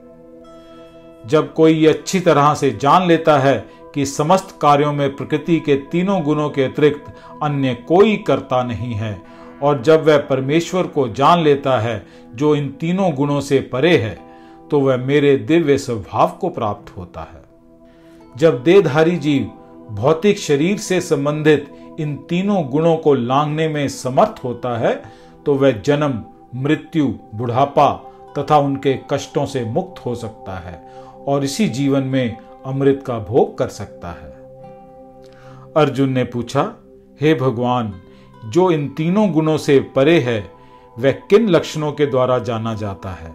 [1.27, 6.21] जब कोई अच्छी तरह से जान लेता है कि समस्त कार्यों में प्रकृति के तीनों
[6.23, 7.05] गुणों के अतिरिक्त
[7.43, 9.23] अन्य कोई करता नहीं है।
[9.63, 14.19] और जब वह परमेश्वर को जान लेता है, जो इन तीनों गुणों से परे है
[14.71, 17.43] तो वह मेरे दिव्य स्वभाव को प्राप्त होता है।
[18.37, 19.43] जब देहधारी जीव
[19.91, 24.95] भौतिक शरीर से संबंधित इन तीनों गुणों को लांघने में समर्थ होता है
[25.47, 26.23] तो वह जन्म,
[26.55, 27.93] मृत्यु, बुढ़ापा
[28.39, 30.81] तथा उनके कष्टों से मुक्त हो सकता है।
[31.27, 34.37] और इसी जीवन में अमृत का भोग कर सकता है।
[35.77, 36.75] अर्जुन ने पूछा,
[37.21, 37.95] हे भगवान,
[38.45, 40.51] जो इन तीनों गुणों से परे है,
[40.99, 43.35] वह किन लक्षणों के द्वारा जाना जाता है?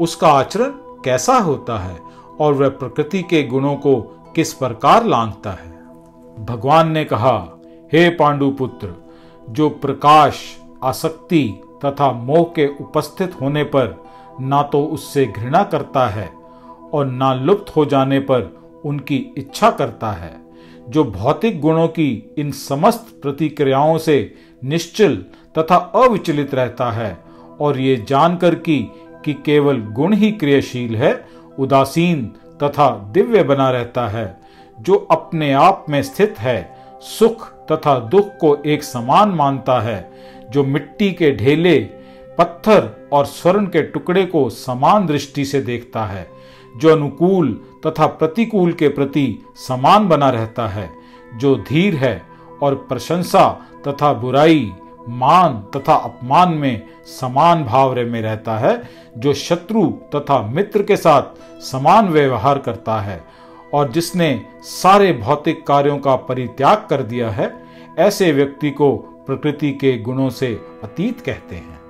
[0.00, 0.70] उसका आचरण
[1.04, 2.00] कैसा होता है
[2.40, 4.00] और वह प्रकृति के गुणों को
[4.34, 5.78] किस प्रकार लांघता है?
[6.44, 7.60] भगवान ने कहा,
[7.92, 8.94] हे पांडुपुत्र,
[9.50, 14.04] जो प्रकाश, आसक्ति तथा मोह के उपस्थित होने पर
[14.40, 16.32] ना तो उससे घृणा करता है
[16.92, 20.40] और ना लुप्त हो जाने पर उनकी इच्छा करता है,
[20.88, 24.34] जो भौतिक गुणों की इन समस्त प्रतिक्रियाओं से
[24.64, 25.16] निश्चल
[25.58, 27.18] तथा अविचलित रहता है,
[27.60, 28.90] और ये जानकर कि
[29.24, 31.26] कि केवल गुण ही क्रियाशील है,
[31.58, 32.24] उदासीन
[32.62, 34.40] तथा दिव्य बना रहता है,
[34.80, 40.10] जो अपने आप में स्थित है, सुख तथा दुख को एक समान मानता है,
[40.50, 41.78] जो मिट्टी के ढेले,
[42.38, 46.37] पत्थर और स्वर्ण के टुकड़े को समान दृष्टि से देखता है
[46.78, 50.90] जो अनुकूल तथा प्रतिकूल के प्रति समान बना रहता है,
[51.36, 52.22] जो धीर है
[52.62, 54.72] और प्रशंसा तथा बुराई,
[55.08, 58.82] मान तथा अपमान में समान भाव में रहता है,
[59.18, 61.22] जो शत्रु तथा मित्र के साथ
[61.62, 63.24] समान व्यवहार करता है,
[63.74, 67.62] और जिसने सारे भौतिक कार्यों का परित्याग कर दिया है,
[67.98, 71.80] ऐसे व्यक्ति को प्रकृति के गुणों से अतीत कहते हैं।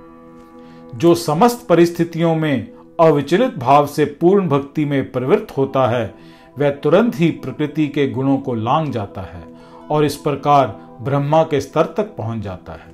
[0.95, 6.13] जो समस्त परिस्थितियों में अविचलित भाव से पूर्ण भक्ति में प्रवृत्त होता है,
[6.59, 9.43] वह तुरंत ही प्रकृति के गुणों को लांग जाता है
[9.91, 10.67] और इस प्रकार
[11.01, 12.93] ब्रह्मा के स्तर तक पहुँच जाता है।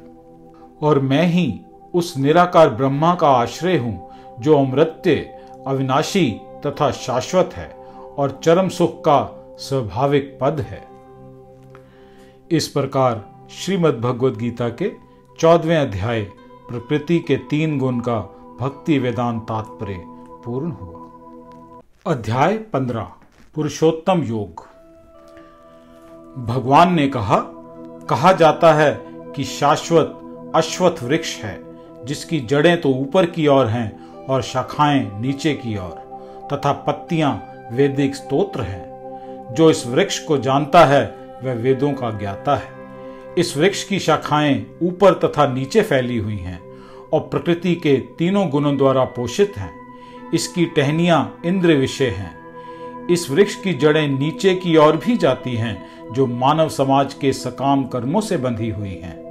[0.81, 1.59] और मैं ही
[1.93, 4.09] उस निराकार ब्रह्मा का आश्रय हूँ,
[4.39, 5.15] जो अमृत्य,
[5.67, 6.29] अविनाशी
[6.65, 7.67] तथा शाश्वत है
[8.17, 10.83] और चरम सुख का स्वाभाविक पद है।
[12.51, 14.91] इस प्रकार श्रीमद् भगवद गीता के
[15.39, 16.21] चौदवें अध्याय
[16.69, 18.19] प्रकृति के तीन गुण का
[18.59, 20.01] भक्ति वेदांत तात्पर्य
[20.45, 20.99] पूर्ण हुआ।
[22.13, 23.11] अध्याय पंद्रह,
[23.55, 24.67] पुरुषोत्तम योग।
[26.45, 27.39] भगवान ने कहा
[28.09, 30.19] कहा जाता है कि शाश्वत,
[30.55, 31.63] अश्वत्थ वृक्ष है,
[32.05, 36.21] जिसकी जड़ें तो ऊपर की ओर हैं और शाखाएँ नीचे की ओर,
[36.53, 38.95] तथा पत्तियाँ वैदिक स्तोत्र हैं।
[39.53, 42.67] जो इस वृक्ष को जानता है, वह वेदों का ज्ञाता है।
[43.37, 46.64] इस वृक्ष की शाखाएँ ऊपर तथा नीचे फैली हुई हैं।
[47.15, 49.73] और प्रकृति के तीनों गुणों द्वारा पोषित हैं।
[50.33, 52.39] इसकी टहनियाँ इंद्र विषय हैं।
[53.07, 57.83] इस वृक्ष की जड़ें नीचे की ओर भी जाती हैं, जो मानव समाज के सकाम
[57.83, 59.25] कर्मों से बंधी हुई हैं।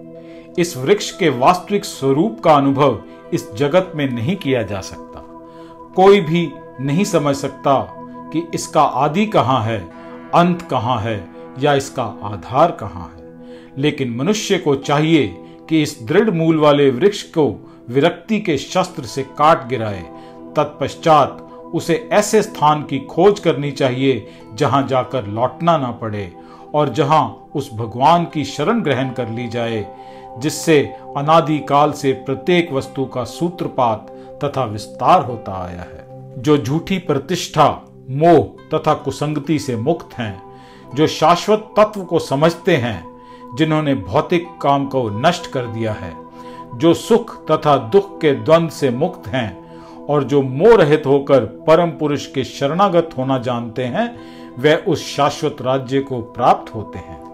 [0.58, 5.20] इस वृक्ष के वास्तविक स्वरूप का अनुभव इस जगत में नहीं किया जा सकता।
[5.96, 7.94] कोई भी नहीं समझ सकता
[8.32, 9.80] कि इसका आदि कहाँ है,
[10.34, 11.28] अंत कहाँ है,
[11.60, 13.24] या इसका आधार कहाँ है।
[13.78, 19.22] लेकिन मनुष्य को चाहिए कि इस दृढ़ मूल वाले वृक्ष को विरक्ति के शस्त्र से
[19.22, 20.02] काट गिराए।
[20.56, 21.40] तत्पश्चात
[21.74, 26.32] उसे ऐसे स्थान की खोज करनी चाहिए जहाँ जाकर लौटना ना पड़े
[26.74, 29.96] और जहाँ उस भगवान की शरण ग्रहण कर ली जाए,
[30.38, 30.80] जिससे
[31.16, 34.06] अनादि काल से प्रत्येक वस्तु का सूत्रपात
[34.44, 37.68] तथा विस्तार होता आया है। जो झूठी प्रतिष्ठा,
[38.10, 38.42] मोह
[38.74, 40.42] तथा कुसंगति से मुक्त हैं,
[40.94, 43.04] जो शाश्वत तत्व को समझते हैं,
[43.56, 46.23] जिन्होंने भौतिक काम को नष्ट कर दिया है
[46.78, 49.64] जो सुख तथा दुख के द्वंद से मुक्त हैं
[50.06, 54.18] और जो मोह रहित होकर परम पुरुष के शरणागत होना जानते हैं,
[54.58, 57.24] वे उस शाश्वत राज्य को प्राप्त होते हैं।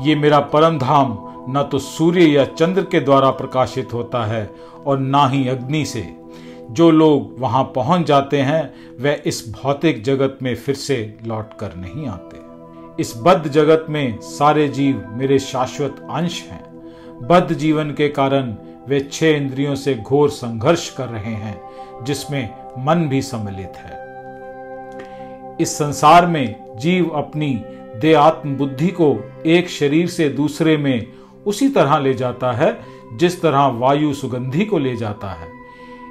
[0.00, 4.50] ये मेरा परम धाम, न तो सूर्य या चंद्र के द्वारा प्रकाशित होता है
[4.86, 6.16] और ना ही अग्नि से।
[6.70, 11.74] जो लोग वहाँ पहुँच जाते हैं, वे इस भौतिक जगत में फिर से लौट कर
[11.76, 12.42] नहीं आते।
[13.02, 16.71] इस बद्ध जगत में सारे जीव मेरे शाश्वत अंश हैं।
[17.22, 18.54] बद्ध जीवन के कारण
[18.88, 21.60] वे छह इंद्रियों से घोर संघर्ष कर रहे हैं,
[22.04, 24.00] जिसमें मन भी सम्मिलित है।
[25.60, 27.64] इस संसार में जीव अपनी
[27.96, 31.06] दे आत्म बुद्धि को एक शरीर से दूसरे में
[31.46, 32.80] उसी तरह ले जाता है,
[33.16, 35.48] जिस तरह वायु सुगंधी को ले जाता है।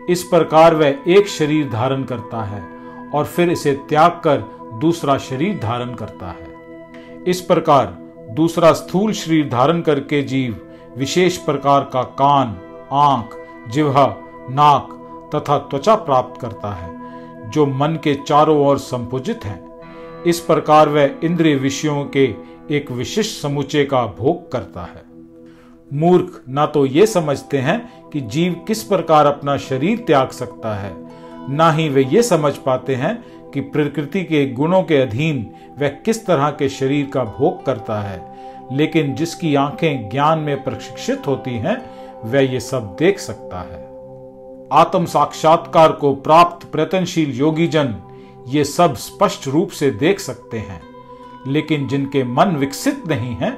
[0.10, 2.64] इस प्रकार वह एक शरीर धारण करता है
[3.14, 4.38] और फिर इसे त्याग कर
[4.82, 6.48] दूसरा शरीर धारण करता है।
[7.28, 7.86] इस प्रकार
[8.32, 10.68] दूसरा स्थूल शरीर धारण करके जीव
[10.98, 12.58] विशेष प्रकार का कान,
[12.92, 13.38] आँख,
[13.70, 14.18] जिह्वा,
[14.50, 14.98] नाक
[15.36, 17.02] तथा त्वचा प्राप्त करता है,
[17.50, 19.64] जो मन के चारों ओर संपुजित है।
[20.28, 22.36] इस प्रकार वह इंद्रिय विषयों के
[22.72, 25.04] एक विशिष्ट समुचे का भोग करता है।
[25.94, 30.96] मूर्ख, ना तो ये समझते हैं कि जीव किस प्रकार अपना शरीर त्याग सकता है।
[31.50, 36.26] ना ही वे ये समझ पाते हैं कि प्रकृति के गुणों के अधीन वह किस
[36.26, 38.31] तरह के शरीर का भोग करता है।
[38.72, 41.78] लेकिन जिसकी आँखें ज्ञान में प्रशिक्षित होती हैं,
[42.26, 43.80] वह ये सब देख सकता है।
[44.74, 47.96] आत्म साक्षात्कार को प्राप्त प्रयत्नशील योगी जन
[48.48, 50.82] ये सब स्पष्ट रूप से देख सकते हैं,
[51.48, 53.52] लेकिन जिनके मन विकसित नहीं है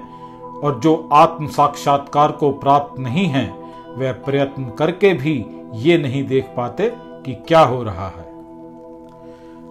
[0.63, 3.45] और जो आत्म साक्षात्कार को प्राप्त नहीं है,
[3.97, 8.25] वह प्रयत्न करके भी ये नहीं देख पाते कि क्या हो रहा है।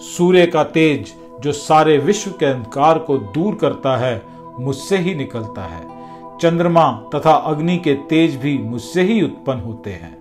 [0.00, 5.62] सूर्य का तेज जो सारे विश्व के अंधकार को दूर करता है मुझसे ही निकलता
[5.62, 5.82] है।
[6.38, 10.16] चंद्रमा तथा अग्नि के तेज भी मुझसे ही उत्पन्न होते हैं।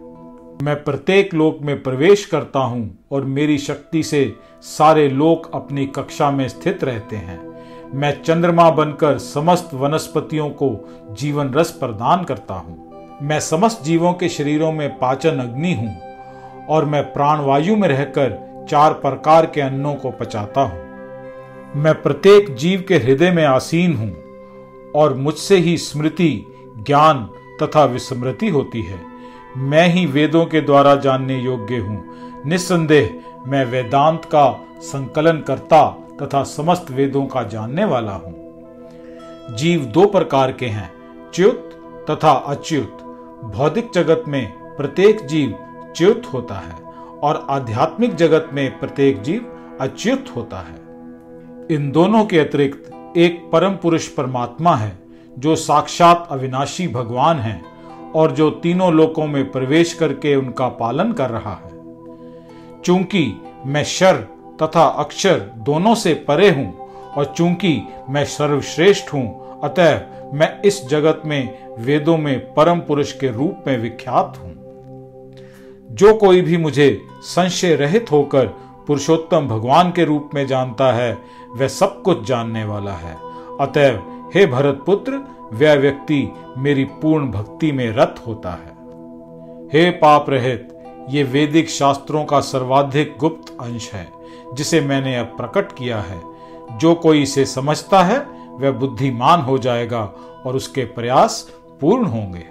[0.64, 6.32] मैं प्रत्येक लोक में प्रवेश करता हूँ और मेरी शक्ति से सारे लोक अपनी कक्षा
[6.32, 7.40] में स्थित रहते हैं।
[7.94, 10.70] मैं चंद्रमा बनकर समस्त वनस्पतियों को
[11.12, 15.98] जीवन रस प्रदान करता हूँ। मैं समस्त जीवों के शरीरों में पाचन अग्नि हूँ
[16.68, 20.90] और मैं प्राणवायु में रहकर चार प्रकार के अन्नों को पचाता हूँ।
[21.76, 24.21] मैं प्रत्येक जीव के हृदय में आसीन हूँ।
[24.96, 26.46] और मुझसे ही स्मृति,
[26.78, 27.30] ज्ञान
[27.64, 29.00] तथा विस्मृति होती है।
[29.58, 32.04] मैं ही वेदों के द्वारा जानने योग्य हूँ।
[32.46, 40.06] निस्संदेह मैं वेदांत का संकलन करता तथा समस्त वेदों का जानने वाला हूँ। जीव दो
[40.06, 40.92] प्रकार के हैं,
[41.34, 41.70] च्युत
[42.10, 42.98] तथा अच्युत।
[43.56, 45.56] भौतिक जगत में प्रत्येक जीव
[45.96, 46.84] च्युत होता है
[47.24, 50.76] और आध्यात्मिक जगत में प्रत्येक जीव अच्युत होता है।
[51.76, 54.92] इन दोनों के अतिरिक्त एक परम पुरुष परमात्मा है,
[55.38, 57.62] जो साक्षात अविनाशी भगवान है
[58.16, 63.26] और जो तीनों लोकों में प्रवेश करके उनका पालन कर रहा है। चूँकि
[63.66, 64.16] मैं शर
[64.62, 70.02] तथा अक्षर दोनों से परे हूँ और चूँकि मैं सर्वश्रेष्ठ हूँ, अतः
[70.34, 74.60] मैं इस जगत में वेदों में परम पुरुष के रूप में विख्यात हूँ।
[75.92, 78.54] जो कोई भी मुझे संशय रहित होकर
[78.88, 81.22] पुरुषोत्तम भगवान के रूप में जानता है,
[81.56, 83.18] वह सब कुछ जानने वाला है।
[83.62, 83.96] अतएव,
[84.34, 85.12] हे भरत पुत्र
[85.54, 88.82] वह व्यक्ति मेरी पूर्ण भक्ति में रत होता है।
[89.74, 90.68] हे पाप रहित,
[91.10, 94.12] ये वैदिक शास्त्रों का सर्वाधिक गुप्त अंश है,
[94.54, 96.22] जिसे मैंने अब प्रकट किया है।
[96.72, 98.20] जो कोई इसे समझता है,
[98.50, 100.14] वह बुद्धिमान हो जाएगा
[100.46, 101.52] और उसके प्रयास
[101.82, 102.46] पूर्ण होंगे।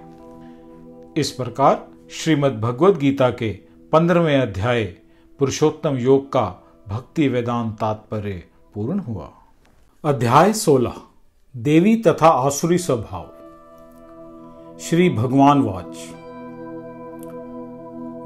[1.21, 3.51] इस प्रकार श्रीमद् भगवद गीता के
[3.93, 4.95] पंद्रहवें अध्याय
[5.41, 8.45] पुरुषोत्तम योग का भक्ति वेदांत तात्पर्य
[8.75, 9.31] पूर्ण हुआ।
[10.05, 10.93] अध्याय सोलह,
[11.57, 13.23] देवी तथा आसुरी स्वभाव।
[14.79, 15.97] श्री भगवान वाच।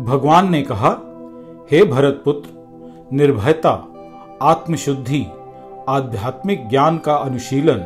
[0.00, 0.90] भगवान ने कहा,
[1.70, 2.48] हे भरत पुत्र
[3.12, 3.94] निर्भयता,
[4.42, 5.26] आत्मशुद्धि,
[5.88, 7.78] आध्यात्मिक ज्ञान का अनुशीलन,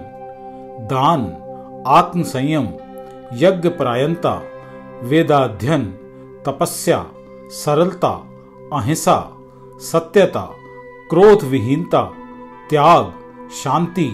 [0.86, 1.20] दान,
[1.86, 2.68] आत्मसंयम,
[3.32, 4.42] यज्ञ परायणता,
[5.02, 5.84] वेदाध्ययन,
[6.46, 7.06] तपस्या,
[7.50, 8.27] सरलता
[8.72, 9.16] अहिंसा,
[9.80, 10.40] सत्यता
[11.10, 12.02] क्रोध विहीनता
[12.70, 13.12] त्याग,
[13.54, 14.08] शांति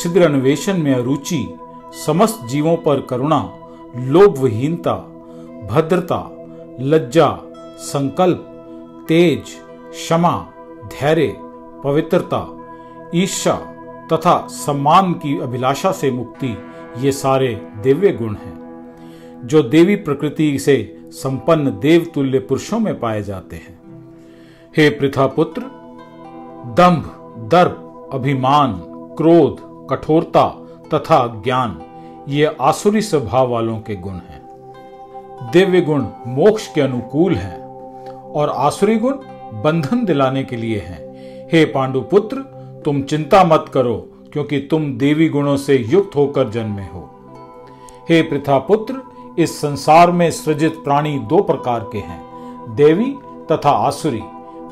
[0.00, 1.38] छिद्र अन्वेषण में अरुचि,
[2.06, 3.38] समस्त जीवों पर करुणा
[3.96, 4.94] लोभ विहीनता
[5.70, 6.20] भद्रता,
[6.80, 7.28] लज्जा,
[7.78, 8.42] संकल्प,
[9.08, 9.54] तेज,
[9.90, 10.34] क्षमा,
[10.92, 11.36] धैर्य,
[11.84, 12.42] पवित्रता
[13.14, 13.54] ईर्षा
[14.12, 16.56] तथा सम्मान की अभिलाषा से मुक्ति
[16.98, 18.56] ये सारे दिव्य गुण हैं,
[19.44, 20.76] जो देवी प्रकृति से
[21.12, 23.75] संपन्न देवतुल्य पुरुषों में पाए जाते हैं।
[24.76, 25.60] हे पृथा पुत्र
[26.76, 27.04] दंभ,
[27.52, 28.72] दर्प, अभिमान,
[29.16, 30.46] क्रोध, कठोरता
[30.94, 31.78] तथा ज्ञान,
[32.28, 37.58] ये आसुरी स्वभाव वालों के गुण हैं। दिव्य गुण मोक्ष के अनुकूल हैं
[38.32, 39.12] और आसुरी गुण
[39.62, 42.36] बंधन दिलाने के लिए हैं। हे पांडु पुत्र
[42.84, 43.96] तुम चिंता मत करो,
[44.32, 47.08] क्योंकि तुम देवी गुणों से युक्त होकर जन्मे हो।
[48.10, 49.02] हे पृथा पुत्र
[49.38, 52.22] इस संसार में सृजित प्राणी दो प्रकार के हैं,
[52.76, 53.14] देवी
[53.52, 54.22] तथा आसुरी।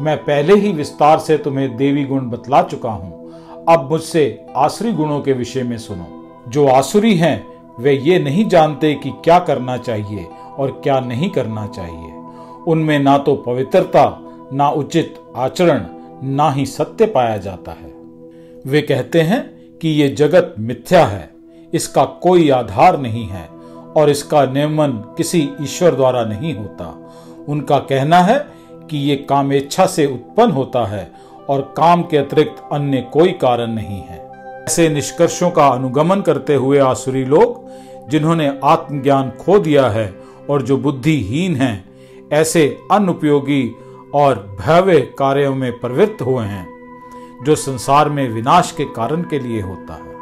[0.00, 5.20] मैं पहले ही विस्तार से तुम्हें देवी गुण बतला चुका हूँ। अब मुझसे आसुरी गुणों
[5.20, 6.06] के विषय में सुनो।
[6.48, 7.46] जो आसुरी हैं,
[7.80, 10.26] वे ये नहीं जानते कि क्या करना चाहिए
[10.58, 12.12] और क्या नहीं करना चाहिए।
[12.66, 14.06] उनमें ना तो पवित्रता,
[14.52, 15.86] ना उचित आचरण,
[16.22, 17.92] ना ही सत्य पाया जाता है।
[18.66, 19.42] वे कहते हैं
[19.78, 21.30] कि ये जगत मिथ्या है,
[21.72, 23.48] इसका कोई आधार नहीं है
[23.96, 26.94] और इसका नियमन किसी ईश्वर द्वारा नहीं होता।
[27.48, 28.53] उनका कहना है
[28.90, 31.12] कि ये कामेच्छा से उत्पन्न होता है
[31.48, 34.30] और काम के अतिरिक्त अन्य कोई कारण नहीं है।
[34.66, 37.64] ऐसे निष्कर्षों का अनुगमन करते हुए आसुरी लोग,
[38.08, 40.14] जिन्होंने आत्मज्ञान खो दिया है
[40.50, 41.84] और जो बुद्धिहीन हैं,
[42.32, 43.76] ऐसे अनुपयोगी
[44.14, 46.66] और भव्य कार्यों में प्रवृत्त हुए हैं,
[47.44, 50.14] जो संसार में विनाश के कारण के लिए होता है।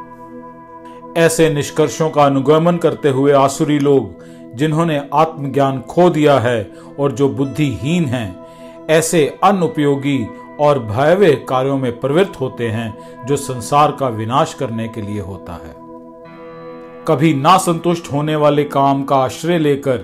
[1.27, 4.25] ऐसे निष्कर्षों का अनुगमन करते हुए आसुरी लोग,
[4.55, 8.42] जिन्होंने आत्मज्ञान खो दिया है और जो बुद्धिहीन हैं
[8.91, 10.27] ऐसे अनुपयोगी
[10.61, 15.53] और भयावह कार्यों में प्रवृत्त होते हैं जो संसार का विनाश करने के लिए होता
[15.53, 15.75] है।
[17.09, 19.97] कभी ना संतुष्ट होने वाले काम का आश्रय लेकर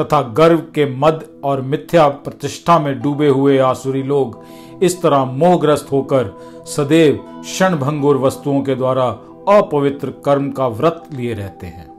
[0.00, 4.44] तथा गर्व के मद और मिथ्या प्रतिष्ठा में डूबे हुए आसुरी लोग
[4.82, 9.04] इस तरह मोहग्रस्त होकर सदैव क्षण भंगुर वस्तुओं के द्वारा
[9.48, 11.93] अपवित्र कर्म का व्रत लिए रहते हैं।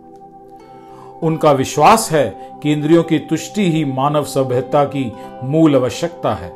[1.24, 2.26] उनका विश्वास है
[2.64, 5.12] कि इंद्रियों की तुष्टि ही मानव सभ्यता की
[5.44, 6.54] मूल आवश्यकता है।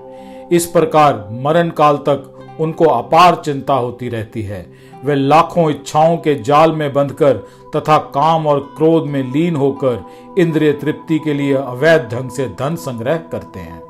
[0.52, 4.66] इस प्रकार मरण काल तक उनको अपार चिंता होती रहती है।
[5.06, 7.38] वे लाखों इच्छाओं के जाल में बंधकर
[7.76, 10.06] तथा काम और क्रोध में लीन होकर
[10.38, 13.82] इंद्रिय तृप्ति के लिए अवैध ढंग से धन संग्रह करते हैं।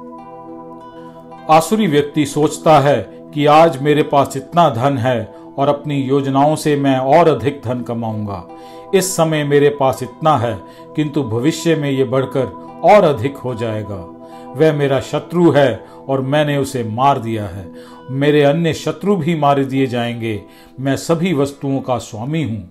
[1.49, 2.97] आसुरी व्यक्ति सोचता है
[3.33, 7.81] कि आज मेरे पास इतना धन है और अपनी योजनाओं से मैं और अधिक धन
[7.81, 8.47] कमाऊँगा।
[8.95, 10.59] इस समय मेरे पास इतना है,
[10.95, 12.45] किंतु भविष्य में ये बढ़कर
[12.83, 14.15] और अधिक हो जाएगा।
[14.47, 17.71] वह मेरा शत्रु है और मैंने उसे मार दिया है।
[18.11, 20.43] मेरे अन्य शत्रु भी मार दिए जाएँगे।
[20.79, 22.69] मैं सभी वस्तुओं का स्वामी हूँ।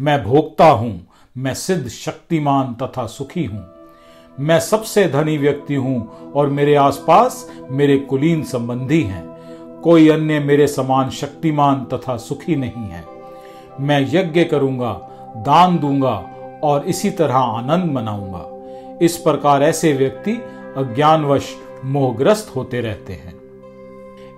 [0.00, 1.06] मैं भोगता हूँ।
[1.38, 3.66] मैं सिद्ध शक्तिमान तथा सुखी हूँ।
[4.40, 9.36] मैं सबसे धनी व्यक्ति हूँ और मेरे आसपास मेरे कुलीन संबंधी हैं।
[9.80, 13.04] कोई अन्य मेरे समान शक्तिमान तथा सुखी नहीं है।
[13.80, 16.14] मैं यज्ञ करूँगा दान दूँगा
[16.64, 20.32] और इसी तरह आनंद मनाऊँगा। इस प्रकार ऐसे व्यक्ति
[20.76, 23.34] अज्ञानवश मोहग्रस्त होते रहते हैं।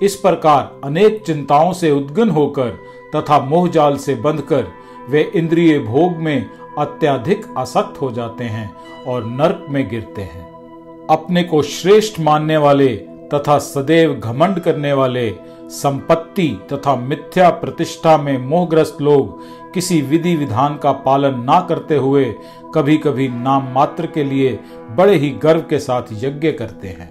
[0.03, 2.71] इस प्रकार अनेक चिंताओं से उद्गन होकर
[3.17, 4.67] तथा मोहजाल से बंधकर
[5.09, 8.71] वे इंद्रिय भोग में अत्याधिक आसक्त हो जाते हैं
[9.07, 10.47] और नर्क में गिरते हैं।
[11.11, 12.89] अपने को श्रेष्ठ मानने वाले
[13.35, 15.35] तथा सदैव घमंड करने वाले
[15.71, 19.43] संपत्ति तथा मिथ्या प्रतिष्ठा में मोहग्रस्त लोग
[19.75, 22.35] किसी विधि विधान का पालन ना करते हुए
[22.75, 24.59] कभी कभी नाम मात्र के लिए
[24.91, 27.11] बड़े ही गर्व के साथ यज्ञ करते हैं।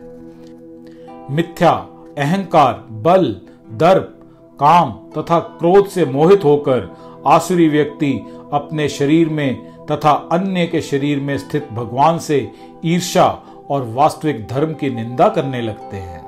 [1.31, 1.71] मिथ्या,
[2.17, 4.13] अहंकार, बल, दर्प,
[4.59, 8.13] काम तथा क्रोध से मोहित होकर आसुरी व्यक्ति
[8.53, 12.51] अपने शरीर में तथा अन्य के शरीर में स्थित भगवान से
[12.85, 16.27] ईर्षा और वास्तविक धर्म की निंदा करने लगते हैं।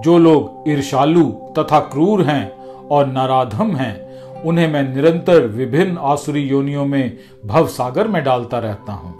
[0.00, 1.24] जो लोग ईर्षालु
[1.58, 2.52] तथा क्रूर हैं
[2.90, 4.07] और नराधम हैं
[4.44, 9.18] उन्हें मैं निरंतर विभिन्न आसुरी योनियों में भव सागर में डालता रहता हूँ।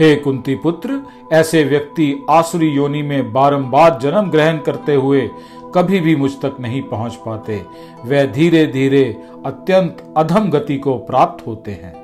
[0.00, 1.00] हे कुंती पुत्र,
[1.32, 5.30] ऐसे व्यक्ति आसुरी योनि में बारंबार जन्म ग्रहण करते हुए
[5.74, 7.62] कभी भी मुझ तक नहीं पहुँच पाते।
[8.04, 9.04] वे धीरे धीरे
[9.46, 11.94] अत्यंत अधम गति को प्राप्त होते हैं।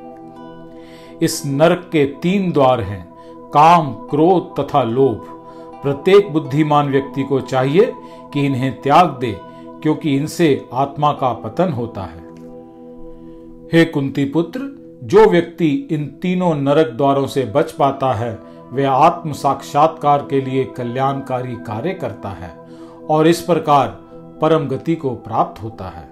[1.23, 3.05] इस नरक के तीन द्वार हैं,
[3.55, 5.27] काम, क्रोध तथा लोभ।
[5.83, 7.93] प्रत्येक बुद्धिमान व्यक्ति को चाहिए
[8.33, 9.37] कि इन्हें त्याग दे,
[9.83, 12.26] क्योंकि इनसे आत्मा का पतन होता है।
[13.73, 14.61] हे कुंती पुत्र,
[15.05, 18.39] जो व्यक्ति इन तीनों नरक द्वारों से बच पाता है,
[18.73, 22.57] वह आत्म साक्षात्कार के लिए कल्याणकारी कार्य करता है
[23.11, 23.89] और इस प्रकार
[24.41, 26.09] परम गति को प्राप्त होता है।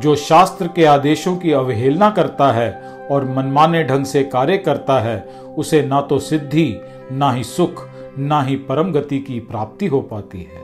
[0.00, 5.20] जो शास्त्र के आदेशों की अवहेलना करता है और मनमाने ढंग से कार्य करता है,
[5.58, 6.80] उसे ना तो सिद्धि,
[7.12, 10.62] ना ही सुख, ना ही परम गति की प्राप्ति हो पाती है।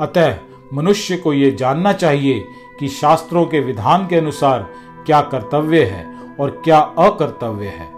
[0.00, 0.36] अतः
[0.72, 2.44] मनुष्य को यह जानना चाहिए
[2.80, 4.66] कि शास्त्रों के विधान के अनुसार
[5.06, 6.06] क्या कर्तव्य है
[6.40, 7.88] और क्या अकर्तव्य है।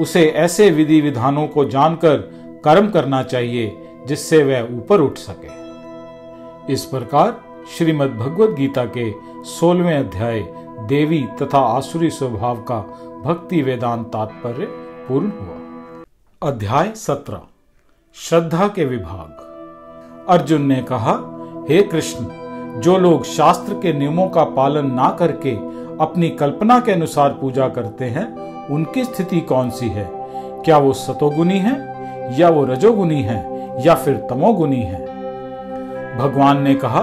[0.00, 2.16] उसे ऐसे विधि विधानों को जानकर
[2.64, 5.54] कर्म करना चाहिए, जिससे वह ऊपर उठ सके।
[6.72, 7.44] इस प्रकार
[7.76, 9.12] श्रीमद् भगवद गीता के
[9.44, 10.40] सोलवें अध्याय
[10.86, 12.80] देवी तथा आसुरी स्वभाव का
[13.24, 14.66] भक्ति वेदांत तात्पर्य
[15.08, 17.40] पूर्ण हुआ। अध्याय सत्रह,
[18.14, 21.14] श्रद्धा के विभाग। अर्जुन ने कहा,
[21.68, 22.24] हे कृष्ण
[22.76, 25.50] जो लोग शास्त्र के नियमों का पालन ना करके
[26.00, 28.36] अपनी कल्पना के अनुसार पूजा करते हैं,
[28.68, 30.10] उनकी स्थिति कौन सी है?
[30.64, 31.96] क्या वो सतोगुनी है,
[32.40, 35.06] या वो रजोगुनी है, या फिर तमोगुनी है?
[36.18, 37.02] भगवान ने कहा,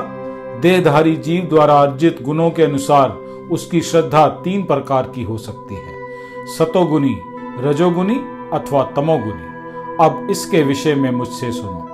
[0.62, 3.10] देहधारी जीव द्वारा अर्जित गुणों के अनुसार
[3.52, 6.04] उसकी श्रद्धा तीन प्रकार की हो सकती है।
[6.48, 7.18] सतोगुनी,
[7.60, 8.16] रजोगुनी
[8.54, 9.54] अथवा तमोगुनी।
[10.06, 11.90] अब इसके विषय में मुझसे सुनो।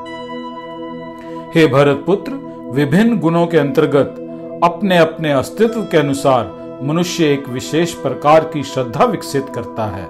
[1.55, 4.15] हे भरत पुत्र विभिन्न गुणों के अंतर्गत
[4.63, 10.03] अपने अपने अस्तित्व के अनुसार मनुष्य एक विशेष प्रकार की श्रद्धा विकसित करता है।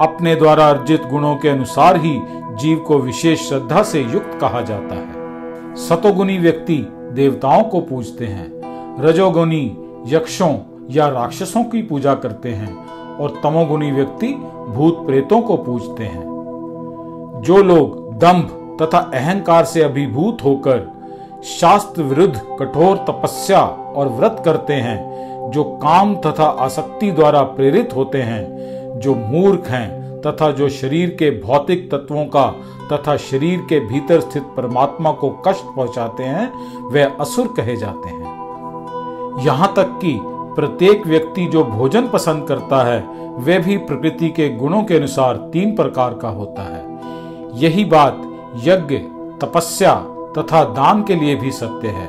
[0.00, 2.20] अपने द्वारा अर्जित गुणों के अनुसार ही
[2.60, 6.76] जीव को विशेष श्रद्धा से युक्त कहा जाता है। सतोगुणी व्यक्ति
[7.12, 10.56] देवताओं को पूजते हैं। रजोगुनी यक्षों
[10.90, 14.28] या राक्षसों की पूजा करते हैं और तमोगुणी व्यक्ति
[14.68, 16.24] भूत प्रेतों को पूजते हैं।
[17.46, 21.01] जो लोग दंभ तथा अहंकार से अभिभूत होकर
[21.44, 23.60] शास्त्र विरुद्ध कठोर तपस्या
[23.96, 30.20] और व्रत करते हैं, जो काम तथा आसक्ति द्वारा प्रेरित होते हैं, जो मूर्ख हैं
[30.20, 32.46] तथा जो शरीर के भौतिक तत्वों का
[32.92, 36.52] तथा शरीर के भीतर स्थित परमात्मा को कष्ट पहुंचाते हैं,
[36.90, 38.20] वे असुर कहे जाते हैं।
[39.44, 40.18] यहाँ तक कि
[40.56, 43.00] प्रत्येक व्यक्ति जो भोजन पसंद करता है
[43.38, 46.84] वह भी प्रकृति के गुणों के अनुसार तीन प्रकार का होता है।
[47.62, 48.22] यही बात
[48.64, 48.96] यज्ञ,
[49.40, 49.94] तपस्या
[50.38, 52.06] तथा दान के लिए भी सत्य है।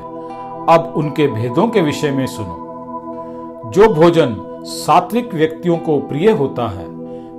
[0.69, 2.59] अब उनके भेदों के विषय में सुनो।
[3.65, 4.35] जो भोजन
[4.65, 6.85] सात्विक व्यक्तियों को प्रिय होता है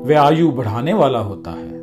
[0.05, 1.75] वह आयु बढ़ाने वाला होता है।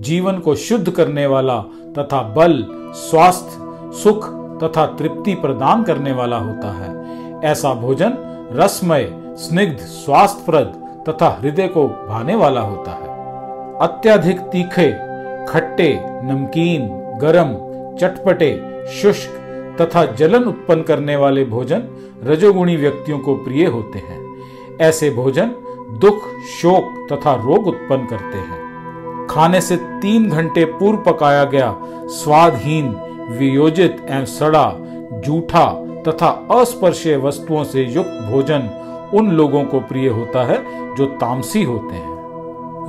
[0.00, 1.60] जीवन को शुद्ध करने वाला
[1.98, 3.58] तथा बल, स्वास्थ्य,
[4.02, 4.28] सुख
[4.62, 7.04] तथा तृप्ति प्रदान करने वाला होता है।
[7.44, 8.14] ऐसा भोजन
[8.52, 13.04] रसमय, स्निग्ध, स्वास्थ्यप्रद तथा हृदय को भाने वाला होता है।
[13.78, 14.92] अत्यधिक तीखे,
[15.46, 17.63] खट्टे, नमकीन, गरम
[18.00, 19.30] चटपटे, शुष्क
[19.80, 21.82] तथा जलन उत्पन्न करने वाले भोजन
[22.24, 24.34] रजोगुणी व्यक्तियों को प्रिय होते हैं।
[24.80, 25.50] ऐसे भोजन
[26.00, 32.88] दुख, शोक तथा रोग उत्पन्न करते हैं। खाने से तीन घंटे पूर्व पकाया गया स्वादहीन,
[33.38, 34.72] वियोजित एवं सड़ा,
[35.12, 38.80] जूठा तथा अस्पर्शीय वस्तुओं से युक्त भोजन
[39.14, 40.58] उन लोगों को प्रिय होता है
[40.94, 42.14] जो तामसी होते हैं।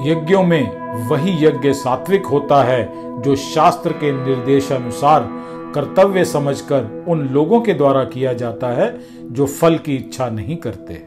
[0.07, 2.83] यज्ञों में वही यज्ञ सात्विक होता है
[3.25, 5.27] जो शास्त्र के निर्देशानुसार,
[5.75, 11.03] कर्तव्य समझकर उन लोगों के द्वारा किया जाता है, जो फल की इच्छा नहीं करते।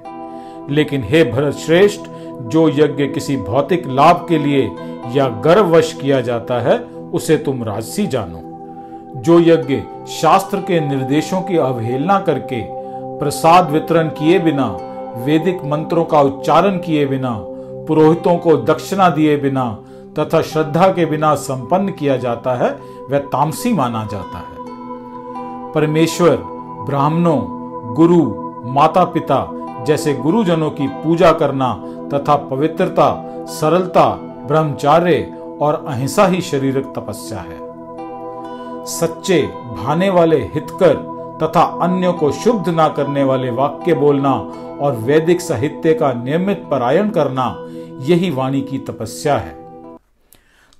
[0.75, 2.01] लेकिन हे भरत श्रेष्ठ
[2.41, 4.71] जो यज्ञ किसी भौतिक लाभ के लिए
[5.13, 6.79] या गर्ववश किया जाता है,
[7.13, 8.41] उसे तुम राजसी जानो।
[9.21, 12.63] जो यज्ञ शास्त्र के निर्देशों की अवहेलना करके,
[13.19, 14.67] प्रसाद वितरण किए बिना,
[15.17, 17.39] वैदिक मंत्रों का उच्चारण किए बिना,
[17.89, 19.85] पुरोहितों को दक्षिणा दिए बिना
[20.19, 22.71] तथा श्रद्धा के बिना संपन्न किया जाता है,
[23.11, 24.59] वह तामसी माना जाता है।
[25.73, 26.37] परमेश्वर,
[26.87, 27.39] ब्राह्मणों,
[27.95, 29.51] गुरु माता पिता
[29.85, 31.73] जैसे गुरुजनों की पूजा करना
[32.15, 34.09] तथा पवित्रता, सरलता,
[34.49, 37.69] ब्रह्मचार्य और अहिंसा ही शारीरिक तपस्या है।
[38.87, 39.43] सच्चे
[39.83, 40.95] भाने वाले हितकर
[41.43, 44.33] तथा अन्यों को शुद्ध ना करने वाले वाक्य बोलना
[44.81, 47.57] और वैदिक साहित्य का नियमित परायण करना,
[48.01, 49.68] यही वाणी की तपस्या है।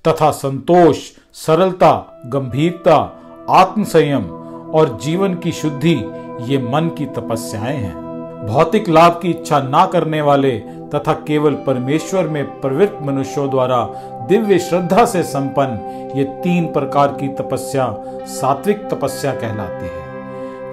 [0.07, 0.97] तथा संतोष,
[1.33, 4.23] सरलता, गंभीरता आत्म संयम
[4.69, 5.95] और जीवन की शुद्धि
[6.41, 8.09] ये मन की तपस्याएँ हैं।
[8.47, 10.51] भौतिक लाभ की इच्छा ना करने वाले
[10.95, 13.83] तथा केवल परमेश्वर में प्रवृत्त मनुष्यों द्वारा
[14.29, 17.95] दिव्य श्रद्धा से संपन्न ये तीन प्रकार की तपस्या,
[18.25, 20.09] सात्विक तपस्या कहलाती है।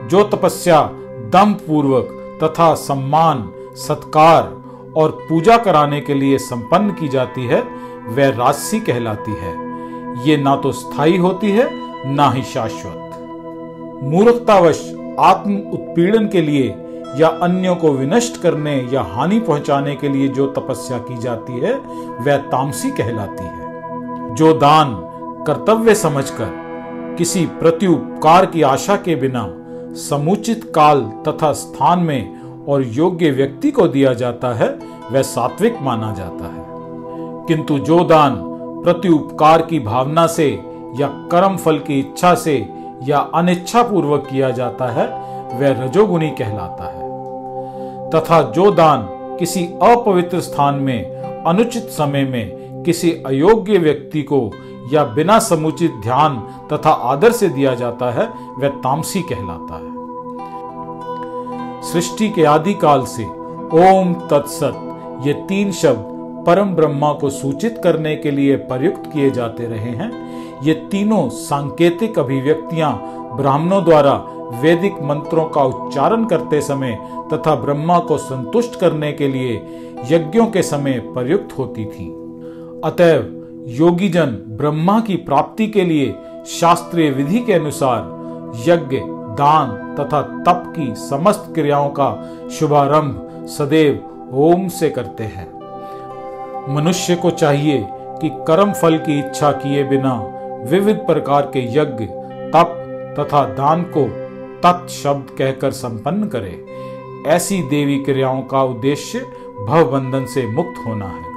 [0.09, 0.91] जो तपस्या
[1.31, 2.09] दम पूर्वक
[2.45, 4.43] तथा सम्मान, सत्कार
[4.97, 9.55] और पूजा कराने के लिए संपन्न की जाती है वह राशि कहलाती है।
[10.29, 11.69] ये ना तो स्थायी होती है,
[12.15, 13.03] ना ही शाश्वत।
[14.03, 16.75] मूर्खतावश आत्म उत्पीड़न के लिए
[17.17, 21.75] या अन्यों को विनष्ट करने या हानि पहुँचाने के लिए जो तपस्या की जाती है,
[22.21, 24.95] वह तामसी कहलाती है। जो दान
[25.47, 26.67] कर्तव्य समझकर
[27.19, 29.55] किसी प्रत्युपकार की आशा के बिना
[29.95, 34.79] समुचित काल तथा स्थान में और योग्य व्यक्ति को दिया जाता है,
[35.13, 36.66] वह सात्विक माना जाता है।
[37.49, 38.37] किंतु जो दान
[38.85, 40.49] प्रति उपकार की भावना से
[41.01, 42.69] या कर्म फल की इच्छा से
[43.03, 45.07] या अनिच्छा पूर्वक किया जाता है,
[45.61, 47.07] वह रजोगुणी कहलाता है।
[48.11, 54.51] तथा जो दान किसी अपवित्र स्थान में, अनुचित समय में किसी अयोग्य व्यक्ति को
[54.93, 56.37] या बिना समुचित ध्यान
[56.73, 59.97] तथा आदर से दिया जाता है, वह तामसी कहलाता है।
[61.83, 63.25] सृष्टि के आदि काल से
[63.87, 64.83] ओम तत्सत
[65.27, 66.16] ये तीन शब्द
[66.47, 70.11] परम ब्रह्मा को सूचित करने के लिए प्रयुक्त किए जाते रहे हैं।
[70.63, 72.93] ये तीनों सांकेतिक अभिव्यक्तियाँ
[73.37, 74.13] ब्राह्मणों द्वारा
[74.63, 76.99] वैदिक मंत्रों का उच्चारण करते समय
[77.33, 79.55] तथा ब्रह्मा को संतुष्ट करने के लिए
[80.11, 82.09] यज्ञों के समय प्रयुक्त होती थी।
[82.85, 83.33] अतएव
[83.69, 86.15] योगीजन ब्रह्मा की प्राप्ति के लिए
[86.47, 88.15] शास्त्रीय विधि के अनुसार
[88.69, 89.01] यज्ञ,
[89.37, 92.11] दान तथा तप की समस्त क्रियाओं का
[92.51, 95.56] शुभारंभ सदैव ओम से करते हैं।
[96.69, 100.33] मनुष्य को चाहिए कि कर्म फल की इच्छा किए बिना
[100.71, 102.05] विविध प्रकार के यज्ञ,
[102.51, 102.83] तप
[103.19, 104.09] तथा दान को
[104.61, 106.67] तत् शब्द कहकर संपन्न करे।
[107.27, 109.19] ऐसी देवी क्रियाओं का उद्देश्य
[109.67, 111.37] भव बंधन से मुक्त होना है।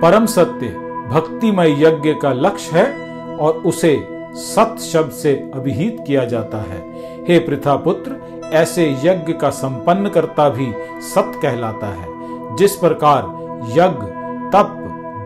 [0.00, 0.66] परम सत्य,
[1.10, 6.80] भक्तिमय यज्ञ का लक्ष्य है और उसे सत शब्द से अभिहित किया जाता है।
[7.28, 12.09] हे पृथा पुत्र ऐसे यज्ञ का संपन्न करता भी सत कहलाता है।
[12.58, 13.22] जिस प्रकार
[13.70, 14.06] यज्ञ,
[14.52, 14.76] तप,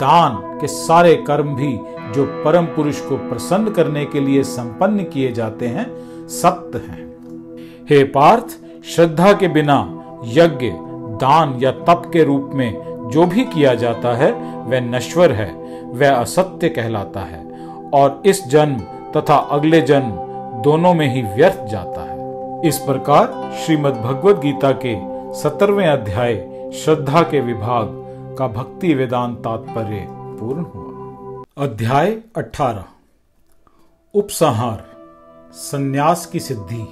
[0.01, 1.81] दान के सारे कर्म भी
[2.15, 5.87] जो परम पुरुष को प्रसन्न करने के लिए संपन्न किए जाते हैं,
[6.29, 7.13] सत्य हैं।
[7.91, 8.47] हे पार्थ,
[8.85, 10.71] श्रद्धा के बिना यज्ञ,
[11.21, 14.33] दान या तप के रूप में जो भी किया जाता है,
[14.65, 15.53] वह नश्वर है,
[15.85, 17.45] वह असत्य कहलाता है
[17.95, 18.77] और इस जन्म
[19.17, 20.11] तथा अगले जन्म
[20.63, 22.15] दोनों में ही व्यर्थ जाता है।
[22.69, 24.97] इस प्रकार श्रीमद् भगवद गीता के
[25.41, 27.89] सत्रहवें अध्याय श्रद्धा के विभाग
[28.39, 32.85] का भक्ति वेदांत तात्पर्य पूर्ण हुआ। अध्याय 18
[34.15, 34.85] उपसंहार।
[35.53, 36.83] संन्यास की सिद्धि।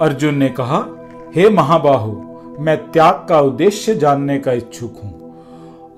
[0.00, 0.84] अर्जुन ने कहा,
[1.34, 2.12] हे महाबाहु,
[2.60, 5.34] मैं त्याग का उद्देश्य जानने का इच्छुक हूँ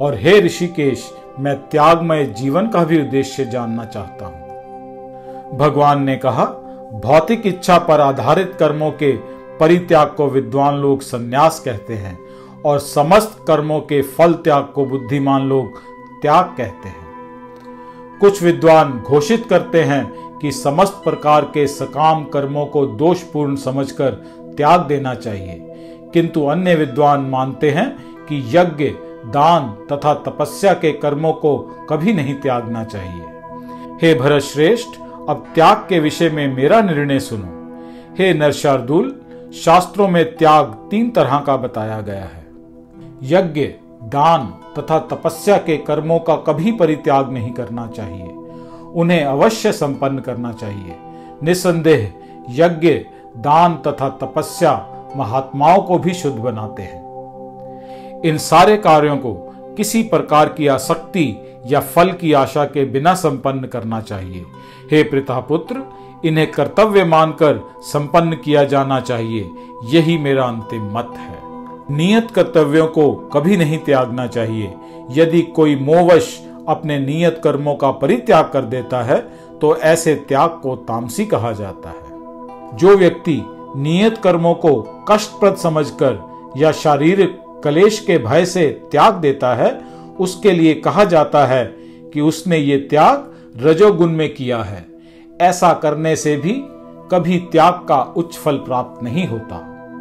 [0.01, 4.45] और हे ऋषिकेश, मैं त्यागमय जीवन का भी उद्देश्य जानना चाहता हूँ।
[5.59, 6.45] भगवान ने कहा,
[7.05, 9.13] भौतिक इच्छा पर आधारित कर्मों के
[9.59, 12.24] परित्याग को विद्वान लोग संन्यास कहते हैं।
[12.65, 15.79] और समस्त कर्मों के फल त्याग को बुद्धिमान लोग
[16.23, 17.05] त्याग कहते हैं।
[18.21, 24.11] कुछ विद्वान घोषित करते हैं कि समस्त प्रकार के सकाम कर्मों को दोषपूर्ण समझकर
[24.57, 25.67] त्याग देना चाहिए।
[26.13, 28.85] किंतु अन्य विद्वान मानते हैं कि यज्ञ,
[29.25, 31.59] दान तथा तपस्या के कर्मों को
[31.91, 33.25] कभी नहीं त्यागना चाहिए।
[34.03, 34.89] हे भरत श्रेष्ठ
[35.29, 37.79] अब त्याग के विषय में मेरा निर्णय सुनो।
[38.19, 39.21] हे नरशार्दुल,
[39.65, 42.44] शास्त्रों में त्याग तीन तरह का बताया गया है।
[43.23, 43.61] यज्ञ,
[44.03, 44.47] दान
[44.79, 48.27] तथा तपस्या के कर्मों का कभी परित्याग नहीं करना चाहिए।
[48.95, 50.97] उन्हें अवश्य संपन्न करना चाहिए।
[51.43, 52.13] निसंदेह
[52.51, 52.89] यज्ञ,
[53.37, 57.05] दान तथा तपस्या महात्माओं को भी शुद्ध बनाते हैं।
[58.23, 59.35] इन सारे कार्यों को
[59.77, 64.45] किसी प्रकार की आसक्ति या फल की आशा के बिना संपन्न करना चाहिए।
[64.91, 65.83] हे पुत्र
[66.25, 69.51] इन्हें कर्तव्य मानकर संपन्न किया जाना चाहिए।
[69.85, 71.44] यही मेरा अंतिम मत है।
[71.91, 74.75] नियत कर्तव्यों को कभी नहीं त्यागना चाहिए।
[75.11, 76.29] यदि कोई मोवश
[76.69, 79.19] अपने नियत कर्मों का परित्याग कर देता है
[79.61, 83.41] तो ऐसे त्याग को तामसी कहा जाता है। जो व्यक्ति
[83.77, 84.75] नियत कर्मों को
[85.09, 86.19] कष्टप्रद समझकर
[86.57, 89.71] या शारीरिक कलेश के भय से त्याग देता है,
[90.21, 91.65] उसके लिए कहा जाता है
[92.15, 93.33] कि उसने ये त्याग
[93.63, 94.85] रजोगुण में किया है।
[95.41, 96.53] ऐसा करने से भी
[97.11, 99.57] कभी त्याग का उच्च फल प्राप्त नहीं होता।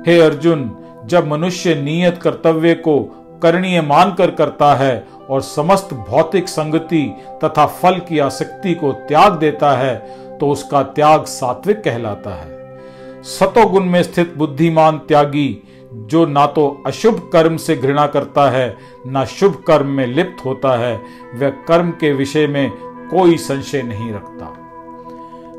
[0.08, 0.60] हे अर्जुन
[1.06, 3.00] जब मनुष्य नियत कर्तव्य को
[3.44, 7.04] करणीय मानकर करता है और समस्त भौतिक संगति
[7.44, 9.96] तथा फल की आसक्ति को त्याग देता है
[10.40, 12.52] तो उसका त्याग सात्विक कहलाता है।
[13.24, 18.76] सतोगुण में स्थित बुद्धिमान त्यागी, जो ना तो अशुभ कर्म से घृणा करता है,
[19.08, 20.96] ना शुभ कर्म में लिप्त होता है,
[21.36, 22.72] वह कर्म के विषय में
[23.10, 24.54] कोई संशय नहीं रखता।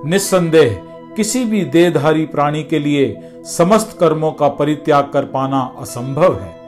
[0.07, 0.83] निस्संदेह
[1.17, 6.61] किसी भी देहधारी प्राणी के लिए समस्त कर्मों का परित्याग कर पाना असंभव है।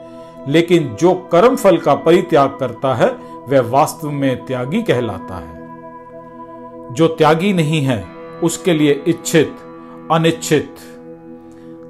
[0.47, 3.07] लेकिन जो कर्म फल का परित्याग करता है,
[3.49, 5.57] वह वास्तव में त्यागी कहलाता है।
[6.93, 8.05] जो त्यागी नहीं है,
[8.43, 9.55] उसके लिए इच्छित,
[10.11, 10.75] अनिच्छित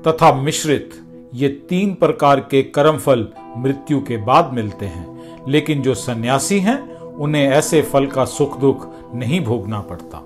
[0.07, 0.91] तथा मिश्रित,
[1.33, 3.27] ये तीन प्रकार के कर्म फल
[3.57, 8.87] मृत्यु के बाद मिलते हैं। लेकिन जो सन्यासी हैं, उन्हें ऐसे फल का सुख दुख
[9.15, 10.23] नहीं भोगना पड़ता।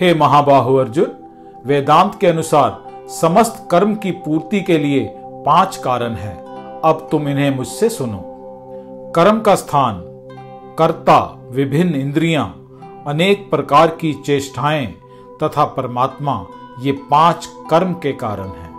[0.00, 1.06] हे महाबाहु अर्जुन
[1.66, 6.44] वेदांत के अनुसार समस्त कर्म की पूर्ति के लिए पाँच कारण है।
[6.84, 8.20] अब तुम इन्हें मुझसे सुनो।
[9.16, 10.02] कर्म का स्थान,
[10.78, 12.68] कर्ता, विभिन्न इंद्रियाँ,
[13.06, 14.86] अनेक प्रकार की चेष्टाएँ
[15.42, 16.46] तथा परमात्मा,
[16.80, 18.74] ये पाँच कर्म के कारण हैं।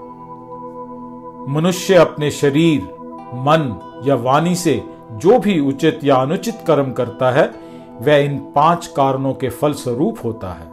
[1.49, 2.81] मनुष्य अपने शरीर,
[3.33, 7.51] मन या वाणी से जो भी उचित या अनुचित कर्म करता है,
[8.01, 10.65] वह इन पाँच कारणों के फल स्वरूप होता है।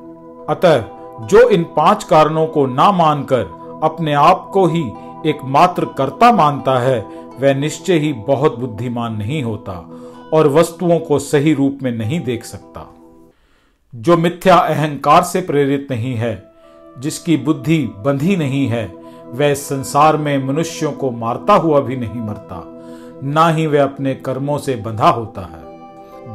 [0.47, 4.93] अतः जो इन पाँच कारणों को ना मानकर अपने आप को ही
[5.27, 7.01] एकमात्र कर्ता मानता है,
[7.41, 9.91] वह निश्चय ही बहुत बुद्धिमान नहीं होता
[10.33, 12.95] और वस्तुओं को सही रूप में नहीं देख सकता।
[13.95, 16.51] जो मिथ्या अहंकार से प्रेरित नहीं है,
[16.99, 18.95] जिसकी बुद्धि बंधी नहीं है,
[19.27, 22.63] वह संसार में मनुष्यों को मारता हुआ भी नहीं मरता,
[23.23, 25.65] ना ही वह अपने कर्मों से बंधा होता है।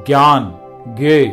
[0.04, 0.54] ज्ञान
[0.96, 1.26] ज्ञे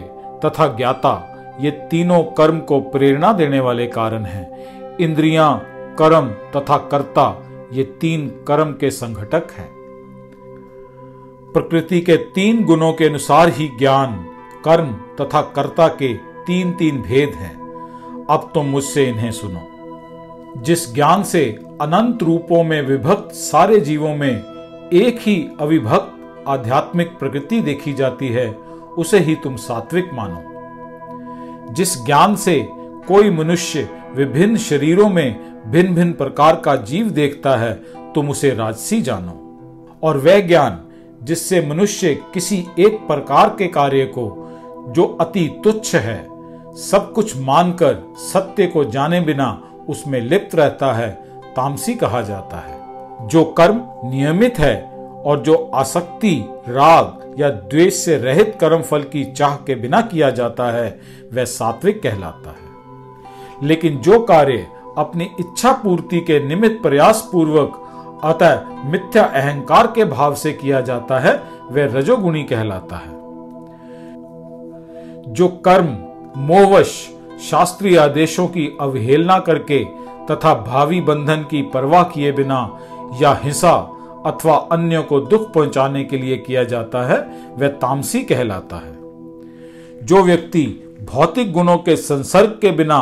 [0.44, 5.66] तथा ज्ञाता ये तीनों कर्म को प्रेरणा देने वाले कारण हैं। इंद्रियाँ,
[5.98, 9.76] कर्म तथा कर्ता, ये तीन कर्म के संघटक हैं।
[11.54, 14.28] प्रकृति के तीन गुणों के अनुसार ही ज्ञान,
[14.64, 16.14] कर्म तथा कर्ता के
[16.46, 17.54] तीन तीन भेद हैं।
[18.30, 19.60] अब तुम मुझसे इन्हें सुनो।
[20.62, 24.36] जिस ज्ञान से अनंत रूपों में विभक्त सारे जीवों में
[24.92, 28.52] एक ही अविभक्त आध्यात्मिक प्रकृति देखी जाती है,
[28.98, 30.55] उसे ही तुम सात्विक मानो।
[31.72, 32.68] जिस ज्ञान से
[33.08, 37.72] कोई मनुष्य विभिन्न शरीरों में भिन्न भिन्न प्रकार का जीव देखता है,
[38.14, 39.42] तुम उसे राजसी जानो।
[40.02, 40.80] और वह ज्ञान
[41.22, 44.42] जिससे मनुष्य किसी एक प्रकार के कार्य को,
[44.88, 46.28] जो अति तुच्छ है,
[46.76, 51.10] सब कुछ मानकर सत्य को जाने बिना उसमें लिप्त रहता है,
[51.56, 52.76] तामसी कहा जाता है।
[53.28, 54.82] जो कर्म नियमित है
[55.26, 60.30] और जो आसक्ति, राग या द्वेष से रहित कर्म फल की चाह के बिना किया
[60.30, 61.00] जाता है,
[61.34, 62.66] वह सात्विक कहलाता है।
[63.66, 64.66] लेकिन जो कार्य
[64.98, 67.82] अपनी इच्छा पूर्ति के निमित्त प्रयास पूर्वक
[68.24, 73.16] अतः मिथ्या अहंकार के भाव से किया जाता है, वह रजोगुणी कहलाता है।
[75.32, 75.98] जो कर्म,
[76.36, 77.08] मोहवश,
[77.50, 79.84] शास्त्रीय आदेशों की अवहेलना करके
[80.30, 82.78] तथा भावी बंधन की परवाह किए बिना
[83.22, 83.95] या हिंसा
[84.26, 87.18] अथवा अन्य को दुख पहुँचाने के लिए किया जाता है,
[87.56, 88.96] वह तामसी कहलाता है।
[90.06, 90.82] जो व्यक्ति
[91.12, 92.98] भौतिक गुणों के संसर्ग के बिना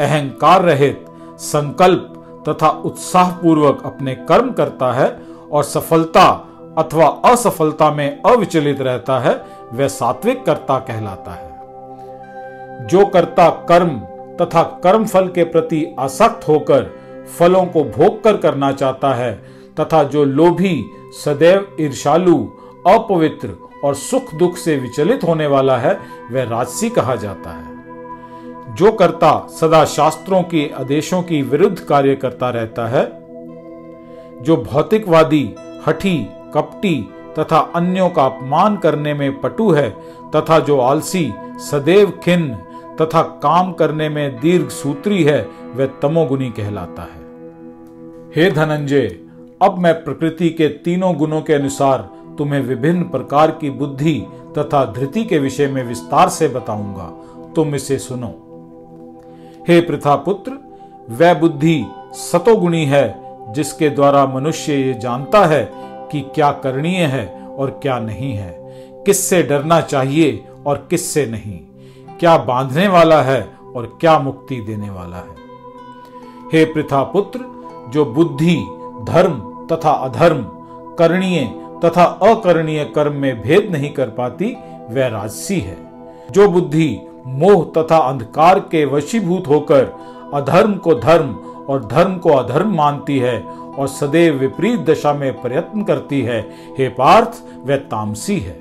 [0.00, 1.04] अहंकार रहित,
[1.38, 2.12] संकल्प
[2.48, 5.22] तथा उत्साह पूर्वक अपने कर्म करता है
[5.52, 6.42] और सफलता
[6.78, 11.56] अथवा असफलता में अविचलित रहता है, वह सात्विक कर्ता कहलाता है।
[12.86, 13.88] जो कर्ता कर्म
[14.40, 16.92] तथा कर्म फल के प्रति आसक्त होकर
[17.38, 20.90] फलों को भोग कर करना चाहता है तथा जो लोभी
[21.24, 22.44] सदैव ईर्षालु
[22.86, 26.00] अपवित्र और सुख दुख से विचलित होने वाला है,
[26.32, 27.76] वह राजसी कहा जाता है।
[28.74, 33.04] जो कर्ता सदा शास्त्रों के आदेशों की विरुद्ध कार्य करता रहता है,
[34.42, 35.54] जो भौतिकवादी,
[35.86, 39.90] हठी, कपटी तथा अन्यों का अपमान करने में पटु है,
[40.36, 42.54] तथा जो आलसी, सदैव खिन्न
[43.00, 47.26] तथा काम करने में दीर्घ सूत्री है, वह तमोगुनी कहलाता है।
[48.36, 49.25] हे धनंजय
[49.62, 51.98] अब मैं प्रकृति के तीनों गुणों के अनुसार
[52.38, 54.26] तुम्हें विभिन्न प्रकार की बुद्धि
[54.58, 57.04] तथा धृति के विषय में विस्तार से बताऊँगा।
[57.56, 58.28] तुम इसे सुनो।
[59.68, 60.52] हे प्रथा पुत्र
[61.10, 63.18] वह बुद्धि सतोगुणी है,
[63.52, 65.72] जिसके द्वारा मनुष्य ये जानता है
[66.12, 68.56] कि क्या करणीय है और क्या नहीं है।
[69.06, 71.58] किससे डरना चाहिए और किससे नहीं?
[72.18, 75.46] क्या बांधने वाला है और क्या मुक्ति देने वाला है?
[76.52, 77.40] हे प्रथा पुत्र
[77.92, 78.66] जो बुद्धि
[79.06, 80.42] धर्म तथा अधर्म,
[80.98, 81.44] करणीय
[81.84, 84.52] तथा अकरणीय कर्म में भेद नहीं कर पाती,
[84.90, 85.76] वह राजसी है।
[86.30, 89.84] जो बुद्धि, मोह तथा अंधकार के वशीभूत होकर
[90.34, 91.34] अधर्म को धर्म
[91.68, 93.40] और धर्म को अधर्म मानती है
[93.78, 96.40] और सदैव विपरीत दशा में प्रयत्न करती है,
[96.78, 98.58] हे पार्थ, वह तामसी है।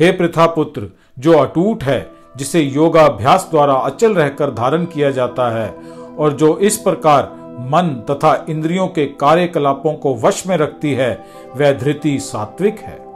[0.00, 5.74] हे प्रथा पुत्र जो अटूट है, जिसे योगाभ्यास द्वारा अचल रहकर धारण किया जाता है
[6.18, 11.24] और जो इस प्रकार मन तथा इंद्रियों के कार्यकलापों को वश में रखती है,
[11.56, 13.06] वह धृति सात्विक है।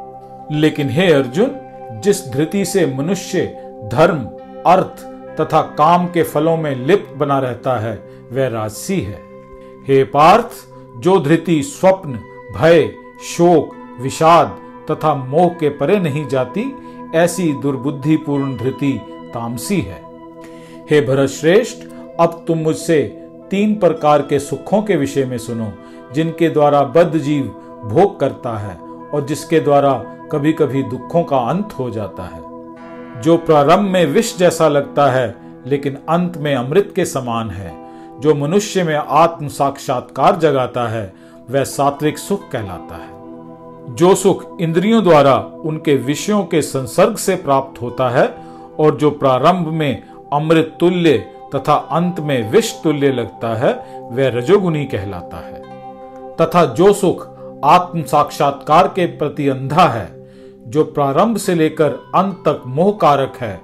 [0.60, 1.50] लेकिन हे अर्जुन,
[2.00, 3.40] जिस धृति से मनुष्य
[3.92, 4.18] धर्म,
[4.66, 5.04] अर्थ
[5.40, 9.22] तथा काम के फलों में लिप्त बना रहता है, वह राजसी है।
[9.88, 10.50] हे पार्थ,
[10.96, 12.10] जो धृति स्वप्न,
[12.56, 12.88] भय,
[13.24, 14.56] शोक, विषाद
[14.90, 16.76] तथा मोह के परे नहीं जाती,
[17.14, 19.00] ऐसी दुर्बुद्धिपूर्ण धृति
[19.34, 20.02] तामसी है।
[20.90, 21.78] हे भरत श्रेष्ठ
[22.20, 23.19] अब तुम मुझसे
[23.50, 25.72] तीन प्रकार के सुखों के विषय में सुनो,
[26.14, 27.44] जिनके द्वारा बद्ध जीव
[27.84, 28.76] भोग करता है
[29.14, 29.92] और जिसके द्वारा
[30.32, 32.42] कभी कभी दुखों का अंत हो जाता है।
[33.22, 38.34] जो प्रारंभ में विष जैसा लगता है, लेकिन अंत में अमृत के समान है। जो
[38.34, 41.12] मनुष्य में आत्म साक्षात्कार जगाता है,
[41.50, 43.10] वह सात्विक सुख कहलाता है।
[43.94, 48.34] जो सुख इंद्रियों द्वारा उनके विषयों के संसर्ग से प्राप्त होता है,
[48.78, 53.72] और जो प्रारंभ में अमृत तुल्य तथा अंत में विष तुल्य लगता है,
[54.12, 55.62] वह रजोगुनी कहलाता है।
[56.36, 57.28] तथा जो सुख
[57.64, 60.30] आत्म साक्षात्कार के प्रति अंधा है,
[60.66, 63.60] जो प्रारंभ से लेकर अंत तक मोह कारक है,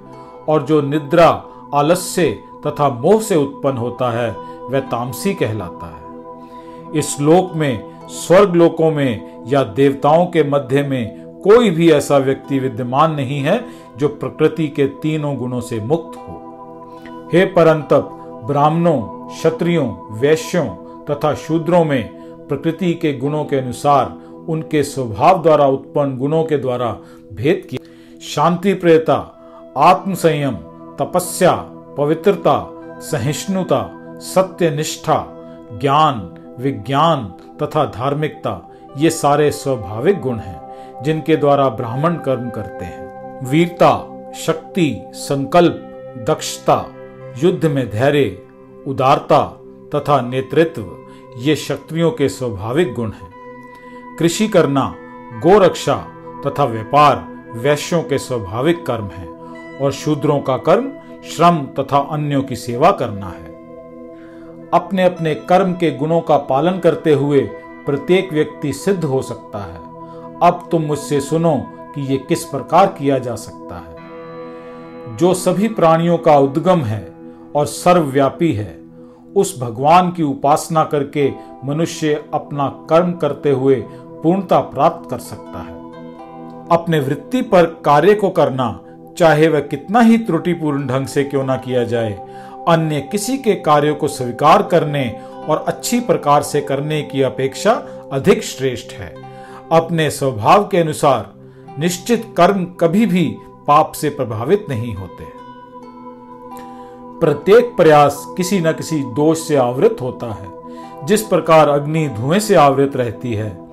[0.48, 4.30] और जो निद्रा, आलस्य तथा मोह से उत्पन्न होता है,
[4.70, 6.06] वह तामसी कहलाता है।
[6.98, 12.58] इस लोक में, स्वर्ग लोकों में या देवताओं के मध्य में कोई भी ऐसा व्यक्ति
[12.58, 13.64] विद्यमान नहीं है,
[13.96, 16.45] जो प्रकृति के तीनों गुणों से मुक्त हो।
[17.32, 18.10] हे परंतप,
[18.44, 20.66] ब्राह्मणों, क्षत्रियों, वैश्यों
[21.04, 22.08] तथा शूद्रों में
[22.48, 26.98] प्रकृति के गुणों के अनुसार उनके स्वभाव द्वारा उत्पन्न गुणों के द्वारा
[27.32, 29.16] भेद किया। शांति प्रियता
[29.76, 30.54] आत्म संयम
[30.98, 31.52] तपस्या,
[31.98, 35.26] पवित्रता, सहिष्णुता सत्य निष्ठा
[35.72, 37.24] ज्ञान, विज्ञान
[37.62, 40.60] तथा धार्मिकता, ये सारे स्वाभाविक गुण हैं,
[41.02, 43.92] जिनके द्वारा ब्राह्मण कर्म करते हैं। वीरता,
[44.36, 45.82] शक्ति, संकल्प,
[46.28, 46.86] दक्षता
[47.44, 48.42] युद्ध में धैर्य,
[48.86, 49.60] उदारता
[49.94, 50.96] तथा नेतृत्व
[51.38, 53.32] ये शक्तियों के स्वाभाविक गुण हैं।
[54.18, 54.94] कृषि करना,
[55.34, 55.96] गोरक्षा
[56.46, 59.28] तथा व्यापार वैश्यों के स्वाभाविक कर्म है
[59.80, 60.92] और शूद्रों का कर्म,
[61.24, 63.46] श्रम तथा अन्यों की सेवा करना है।
[64.74, 67.40] अपने अपने कर्म के गुणों का पालन करते हुए
[67.86, 69.78] प्रत्येक व्यक्ति सिद्ध हो सकता है।
[70.42, 71.62] अब तुम मुझसे सुनो
[71.94, 73.96] कि ये किस प्रकार किया जा सकता है।
[75.16, 77.15] जो सभी प्राणियों का उद्गम है
[77.56, 78.86] और सर्वव्यापी है।
[79.36, 81.30] उस भगवान की उपासना करके
[81.64, 83.74] मनुष्य अपना कर्म करते हुए
[84.22, 85.74] पूर्णता प्राप्त कर सकता है।
[86.70, 88.80] अपने वृत्ति पर कार्य को करना,
[89.18, 92.12] चाहे वह कितना ही त्रुटिपूर्ण ढंग से क्यों ना किया जाए,
[92.68, 95.08] अन्य किसी के कार्य को स्वीकार करने
[95.48, 97.72] और अच्छी प्रकार से करने की अपेक्षा
[98.12, 99.14] अधिक श्रेष्ठ है।
[99.72, 101.32] अपने स्वभाव के अनुसार,
[101.78, 103.36] निश्चित कर्म कभी भी
[103.66, 105.35] पाप से प्रभावित नहीं होते।
[107.20, 110.52] प्रत्येक प्रयास किसी न किसी दोष से आवृत होता है,
[111.06, 113.68] जिस प्रकार अग्नि धुएँ से आवृत रहती है।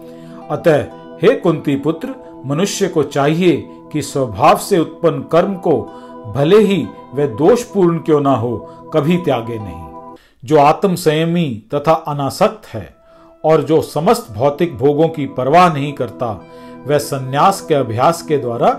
[0.51, 0.83] अतः,
[1.21, 2.09] हे कुंती पुत्र,
[2.45, 5.81] मनुष्य को चाहिए कि स्वभाव से उत्पन्न कर्म को
[6.35, 8.57] भले ही वह दोषपूर्ण क्यों ना हो,
[8.93, 10.15] कभी त्यागे नहीं।
[10.45, 12.95] जो आत्म संयमी तथा अनासक्त है,
[13.45, 16.45] और जो समस्त भौतिक भोगों की परवाह नहीं करता,
[16.87, 18.69] वह संन्यास के अभ्यास के द्वारा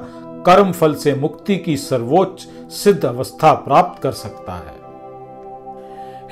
[0.46, 4.84] कर्म फल से मुक्ति की सर्वोच्च सिद्ध अवस्था प्राप्त कर सकता है।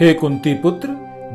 [0.00, 0.88] हे कुंती पुत्र,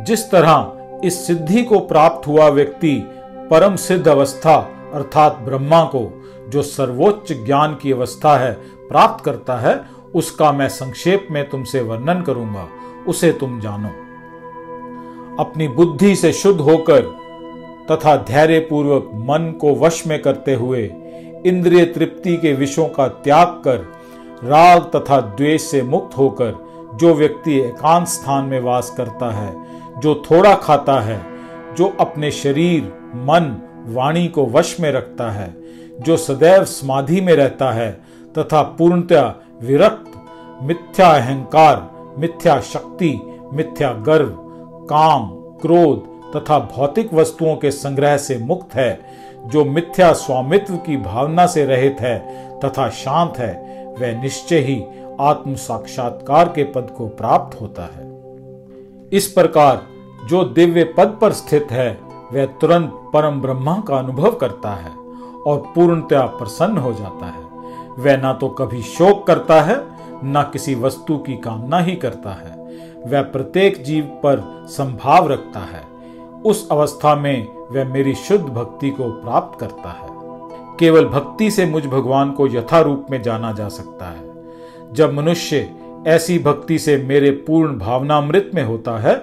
[0.08, 3.08] जिस तरह इस सिद्धि को प्राप्त हुआ व्यक्ति
[3.52, 8.54] परम सिद्ध अवस्था अर्थात ब्रह्मा को, जो सर्वोच्च ज्ञान की अवस्था है,
[8.90, 9.82] प्राप्त करता है,
[10.16, 12.68] उसका मैं संक्षेप में तुमसे वर्णन करूँगा।
[13.08, 13.90] उसे तुम जानो।
[15.44, 17.02] अपनी बुद्धि से शुद्ध होकर
[17.92, 20.84] तथा धैर्य पूर्वक मन को वश में करते हुए,
[21.46, 23.97] इंद्रिय तृप्ति के विषयों का त्याग कर
[24.44, 26.56] राग तथा द्वेष से मुक्त होकर
[26.96, 29.54] जो व्यक्ति एकांत स्थान में वास करता है,
[30.00, 31.22] जो थोड़ा खाता है,
[31.78, 32.84] जो अपने शरीर,
[33.16, 35.56] मन, वाणी को वश में रखता है,
[36.00, 37.92] जो सदैव समाधि में रहता है
[38.38, 40.12] तथा पूर्णतया विरक्त,
[40.64, 43.22] मिथ्या अहंकार, मिथ्या शक्ति,
[43.54, 44.34] मिथ्या गर्व,
[44.90, 45.30] काम,
[45.62, 49.00] क्रोध तथा भौतिक वस्तुओं के संग्रह से मुक्त है,
[49.46, 52.20] जो मिथ्या स्वामित्व की भावना से रहित है
[52.60, 53.67] तथा शांत है
[54.02, 54.84] वह निश्चय ही
[55.20, 58.08] आत्म साक्षात्कार के पद को प्राप्त होता है।
[59.14, 59.82] इस प्रकार
[60.28, 62.00] जो दिव्य पद पर स्थित है,
[62.34, 64.92] वह तुरंत परम ब्रह्मा का अनुभव करता है
[65.48, 67.48] और पूर्णतया प्रसन्न हो जाता है।
[68.00, 69.76] वह ना तो कभी शोक करता है,
[70.24, 72.58] न किसी वस्तु की कामना ही करता है।
[73.08, 75.84] वह प्रत्येक जीव पर संभाव रखता है।
[76.46, 80.17] उस अवस्था में वह मेरी शुद्ध भक्ति को प्राप्त करता है।
[80.80, 85.70] केवल भक्ति से मुझ भगवान को यथा रूप में जाना जा सकता है। जब मनुष्य
[86.08, 89.16] ऐसी भक्ति से मेरे पूर्ण भावनामृत में होता है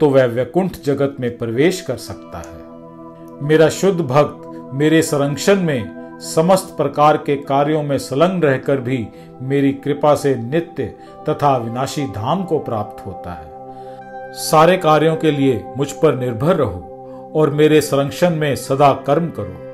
[0.00, 6.18] तो वह वैकुंठ जगत में प्रवेश कर सकता है। मेरा शुद्ध भक्त मेरे संरक्षण में
[6.24, 9.06] समस्त प्रकार के कार्यों में संलग्न रहकर भी
[9.42, 10.84] मेरी कृपा से नित्य
[11.28, 17.32] तथा विनाशी धाम को प्राप्त होता है। सारे कार्यों के लिए मुझ पर निर्भर रहो
[17.34, 19.67] और मेरे संरक्षण में सदा कर्म करो।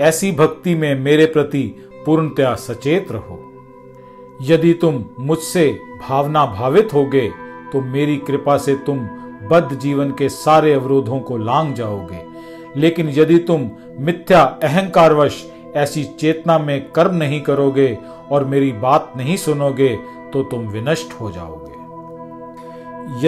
[0.00, 1.62] ऐसी भक्ति में मेरे प्रति
[2.06, 3.38] पूर्णतया सचेत रहो।
[4.42, 7.28] यदि तुम मुझसे भावना भावित होगे
[7.72, 8.98] तो मेरी कृपा से तुम
[9.48, 12.24] बद्ध जीवन के सारे अवरोधों को लांग जाओगे।
[12.76, 15.44] लेकिन यदि तुम मिथ्या, अहंकारवश
[15.76, 17.98] ऐसी चेतना में कर्म नहीं करोगे
[18.30, 19.96] और मेरी बात नहीं सुनोगे
[20.32, 21.74] तो तुम विनष्ट हो जाओगे।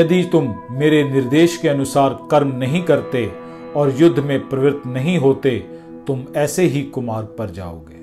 [0.01, 3.33] यदि तुम मेरे निर्देश के अनुसार कर्म नहीं करते
[3.77, 5.78] और युद्ध में प्रवृत्त नहीं होते
[6.09, 7.99] तुम ऐसे ही कुमार पर जाओगे।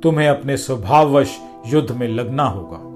[0.00, 2.92] तुम्हें अपने स्वभाववश युद्ध में लगना होगा।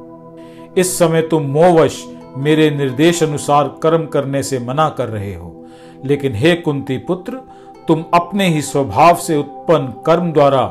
[0.81, 2.05] इस समय तुम मोहवश
[2.37, 5.67] मेरे निर्देश अनुसार कर्म करने से मना कर रहे हो।
[6.05, 7.33] लेकिन हे कुंती पुत्र,
[7.89, 10.65] तुम अपने ही स्वभाव से उत्पन्न कर्म द्वारा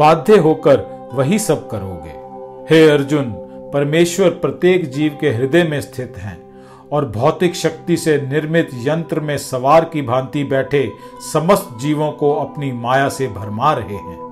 [0.00, 0.80] बाध्य होकर
[1.14, 2.28] वही सब करोगे।
[2.74, 3.24] हे अर्जुन,
[3.72, 6.47] परमेश्वर प्रत्येक जीव के हृदय में स्थित हैं।
[6.92, 10.92] और भौतिक शक्ति से निर्मित यंत्र में सवार की भांति बैठे
[11.32, 14.28] समस्त जीवों को अपनी माया से भरमा रहे हैं।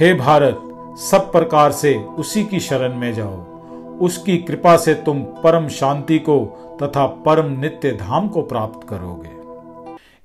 [0.00, 0.58] हे भारत,
[0.98, 3.52] सब प्रकार से उसी की शरण में जाओ।
[4.00, 9.42] उसकी कृपा से तुम परम शांति को तथा परम नित्य धाम को प्राप्त करोगे।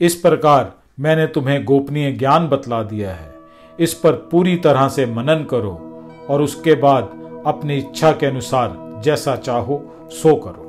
[0.06, 3.34] इस प्रकार मैंने तुम्हें गोपनीय ज्ञान बतला दिया है।
[3.80, 7.04] इस पर पूरी तरह से मनन करो और उसके बाद
[7.46, 10.67] अपनी इच्छा के अनुसार जैसा चाहो, सो करो।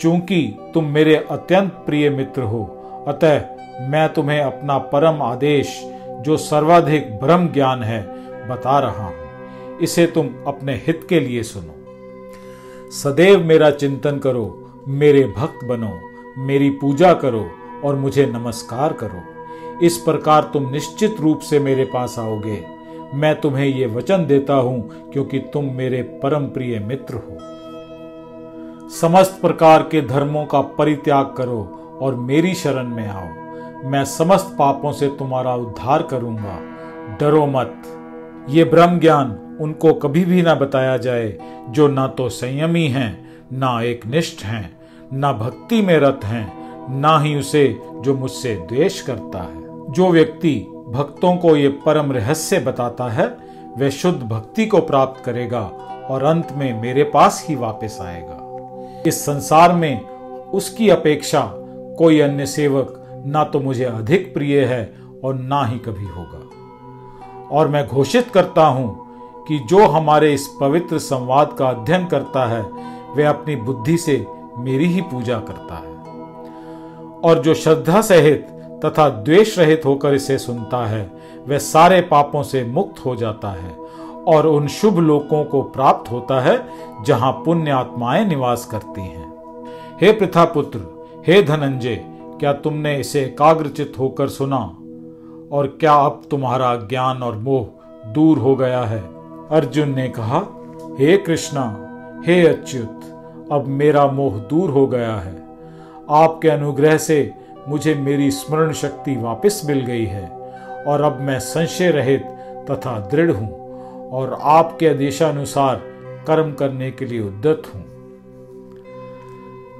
[0.00, 2.64] चूँकि तुम मेरे अत्यंत प्रिय मित्र हो,
[3.08, 3.44] अतः
[3.88, 5.82] मैं तुम्हें अपना परम आदेश,
[6.20, 8.02] जो सर्वाधिक ब्रह्म ज्ञान है,
[8.48, 11.74] बता रहा हूँ। इसे तुम अपने हित के लिए सुनो।
[12.90, 15.92] सदैव मेरा चिंतन करो, मेरे भक्त बनो,
[16.38, 17.50] मेरी पूजा करो
[17.84, 19.22] और मुझे नमस्कार करो।
[19.86, 22.64] इस प्रकार तुम निश्चित रूप से मेरे पास आओगे।
[23.14, 27.55] मैं तुम्हें ये वचन देता हूँ, क्योंकि तुम मेरे परम प्रिय मित्र हो।
[28.90, 33.28] समस्त प्रकार के धर्मों का परित्याग करो और मेरी शरण में आओ।
[33.90, 36.60] मैं समस्त पापों से तुम्हारा उद्धार करूँगा।
[37.20, 37.82] डरो मत।
[38.48, 43.82] ये ब्रह्म ज्ञान उनको कभी भी ना बताया जाए, जो ना तो संयमी हैं, ना
[43.82, 44.80] एक निष्ठ हैं,
[45.12, 46.52] ना भक्ति में रत हैं,
[47.00, 52.58] ना ही उसे जो मुझसे द्वेष करता है। जो व्यक्ति भक्तों को ये परम रहस्य
[52.58, 53.26] बताता है,
[53.78, 55.62] वह शुद्ध भक्ति को प्राप्त करेगा
[56.10, 58.35] और अंत में मेरे पास ही वापस आएगा।
[59.06, 60.08] इस संसार में
[60.50, 61.50] उसकी अपेक्षा
[61.98, 64.94] कोई अन्य सेवक ना तो मुझे अधिक प्रिय है
[65.24, 66.42] और ना ही कभी होगा।
[67.56, 69.06] और मैं घोषित करता हूँ
[69.48, 72.62] कि जो हमारे इस पवित्र संवाद का अध्ययन करता है,
[73.16, 74.26] वह अपनी बुद्धि से
[74.58, 75.94] मेरी ही पूजा करता है।
[77.20, 78.46] और जो श्रद्धा सहित
[78.84, 81.12] तथा द्वेष रहित होकर इसे सुनता है,
[81.48, 83.85] वह सारे पापों से मुक्त हो जाता है।
[84.26, 86.66] और उन शुभ लोकों को प्राप्त होता है,
[87.04, 89.32] जहाँ पुण्य आत्माएँ निवास करती हैं।
[90.00, 90.80] हे प्रथा पुत्र
[91.26, 92.04] हे धनंजय,
[92.40, 94.76] क्या तुमने इसे एकाग्रचित होकर सुना?
[95.52, 97.66] और क्या अब तुम्हारा ज्ञान और मोह
[98.12, 99.00] दूर हो गया है?
[99.50, 100.38] अर्जुन ने कहा,
[100.98, 101.82] हे कृष्णा,
[102.26, 103.00] हे अच्युत,
[103.52, 105.46] अब मेरा मोह दूर हो गया है।
[106.10, 107.32] आपके अनुग्रह से
[107.68, 110.28] मुझे मेरी स्मरण शक्ति वापस मिल गई है,
[110.86, 112.22] और अब मैं संशय रहित
[112.70, 113.65] तथा दृढ़ हूँ।
[114.12, 115.76] और आपके आदेशानुसार
[116.26, 117.84] कर्म करने के लिए उद्यत हूँ।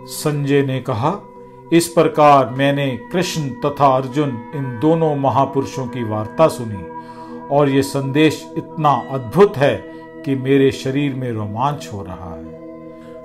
[0.06, 1.20] संजय ने कहा,
[1.72, 6.84] इस प्रकार मैंने कृष्ण तथा अर्जुन इन दोनों महापुरुषों की वार्ता सुनी
[7.48, 9.76] और ये संदेश इतना अद्भुत है
[10.24, 12.64] कि मेरे शरीर में रोमांच हो रहा है।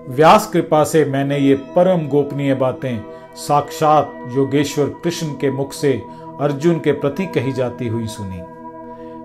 [0.09, 3.01] व्यास कृपा से मैंने ये परम गोपनीय बातें
[3.35, 6.01] साक्षात योगेश्वर कृष्ण के मुख से
[6.41, 8.39] अर्जुन के प्रति कही जाती हुई सुनी।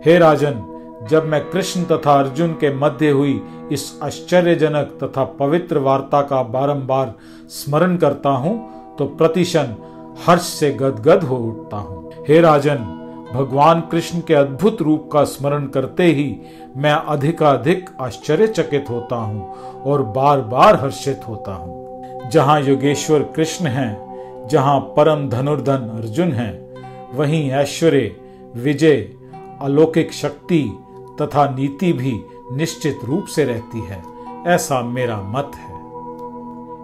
[0.04, 3.40] हे राजन जब मैं कृष्ण तथा अर्जुन के मध्य हुई,
[3.72, 7.14] इस आश्चर्यजनक तथा पवित्र वार्ता का बारंबार
[7.48, 8.54] स्मरण करता हूँ
[8.98, 9.74] तो प्रतिशन
[10.26, 12.76] हर्ष से गदगद हो उठता हूँ। हे राजन,
[13.34, 16.36] भगवान कृष्ण के अद्भुत रूप का स्मरण करते ही
[16.76, 24.46] मैं अधिकाधिक आश्चर्यचकित होता हूँ और बार बार हर्षित होता हूँ। जहाँ योगेश्वर कृष्ण हैं,
[24.48, 28.16] जहाँ परम धनुर्धन अर्जुन हैं, वहीं ऐश्वर्य,
[28.56, 28.96] विजय,
[29.62, 30.62] अलौकिक शक्ति
[31.22, 34.02] तथा नीति भी निश्चित रूप से रहती है।
[34.46, 35.76] ऐसा मेरा मत है।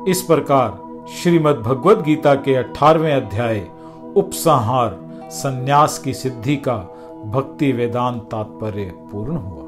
[0.08, 3.68] इस प्रकार श्रीमद् भगवद गीता के अठारवें अध्याय,
[4.16, 6.76] उपसंहार, संन्यास की सिद्धि का
[7.24, 9.62] भक्ति वेदांत तात्पर्य पूर्ण हुआ।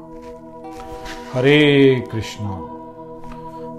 [1.33, 2.71] हरे कृष्णा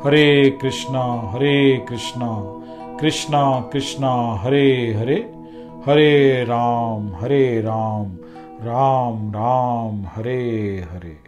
[0.05, 2.53] हरे कृष्णा हरे कृष्णा
[3.01, 5.35] कृष्णा कृष्णा, हरे हरे
[5.87, 8.05] हरे राम हरे राम।
[8.60, 11.26] राम राम हरे हरे।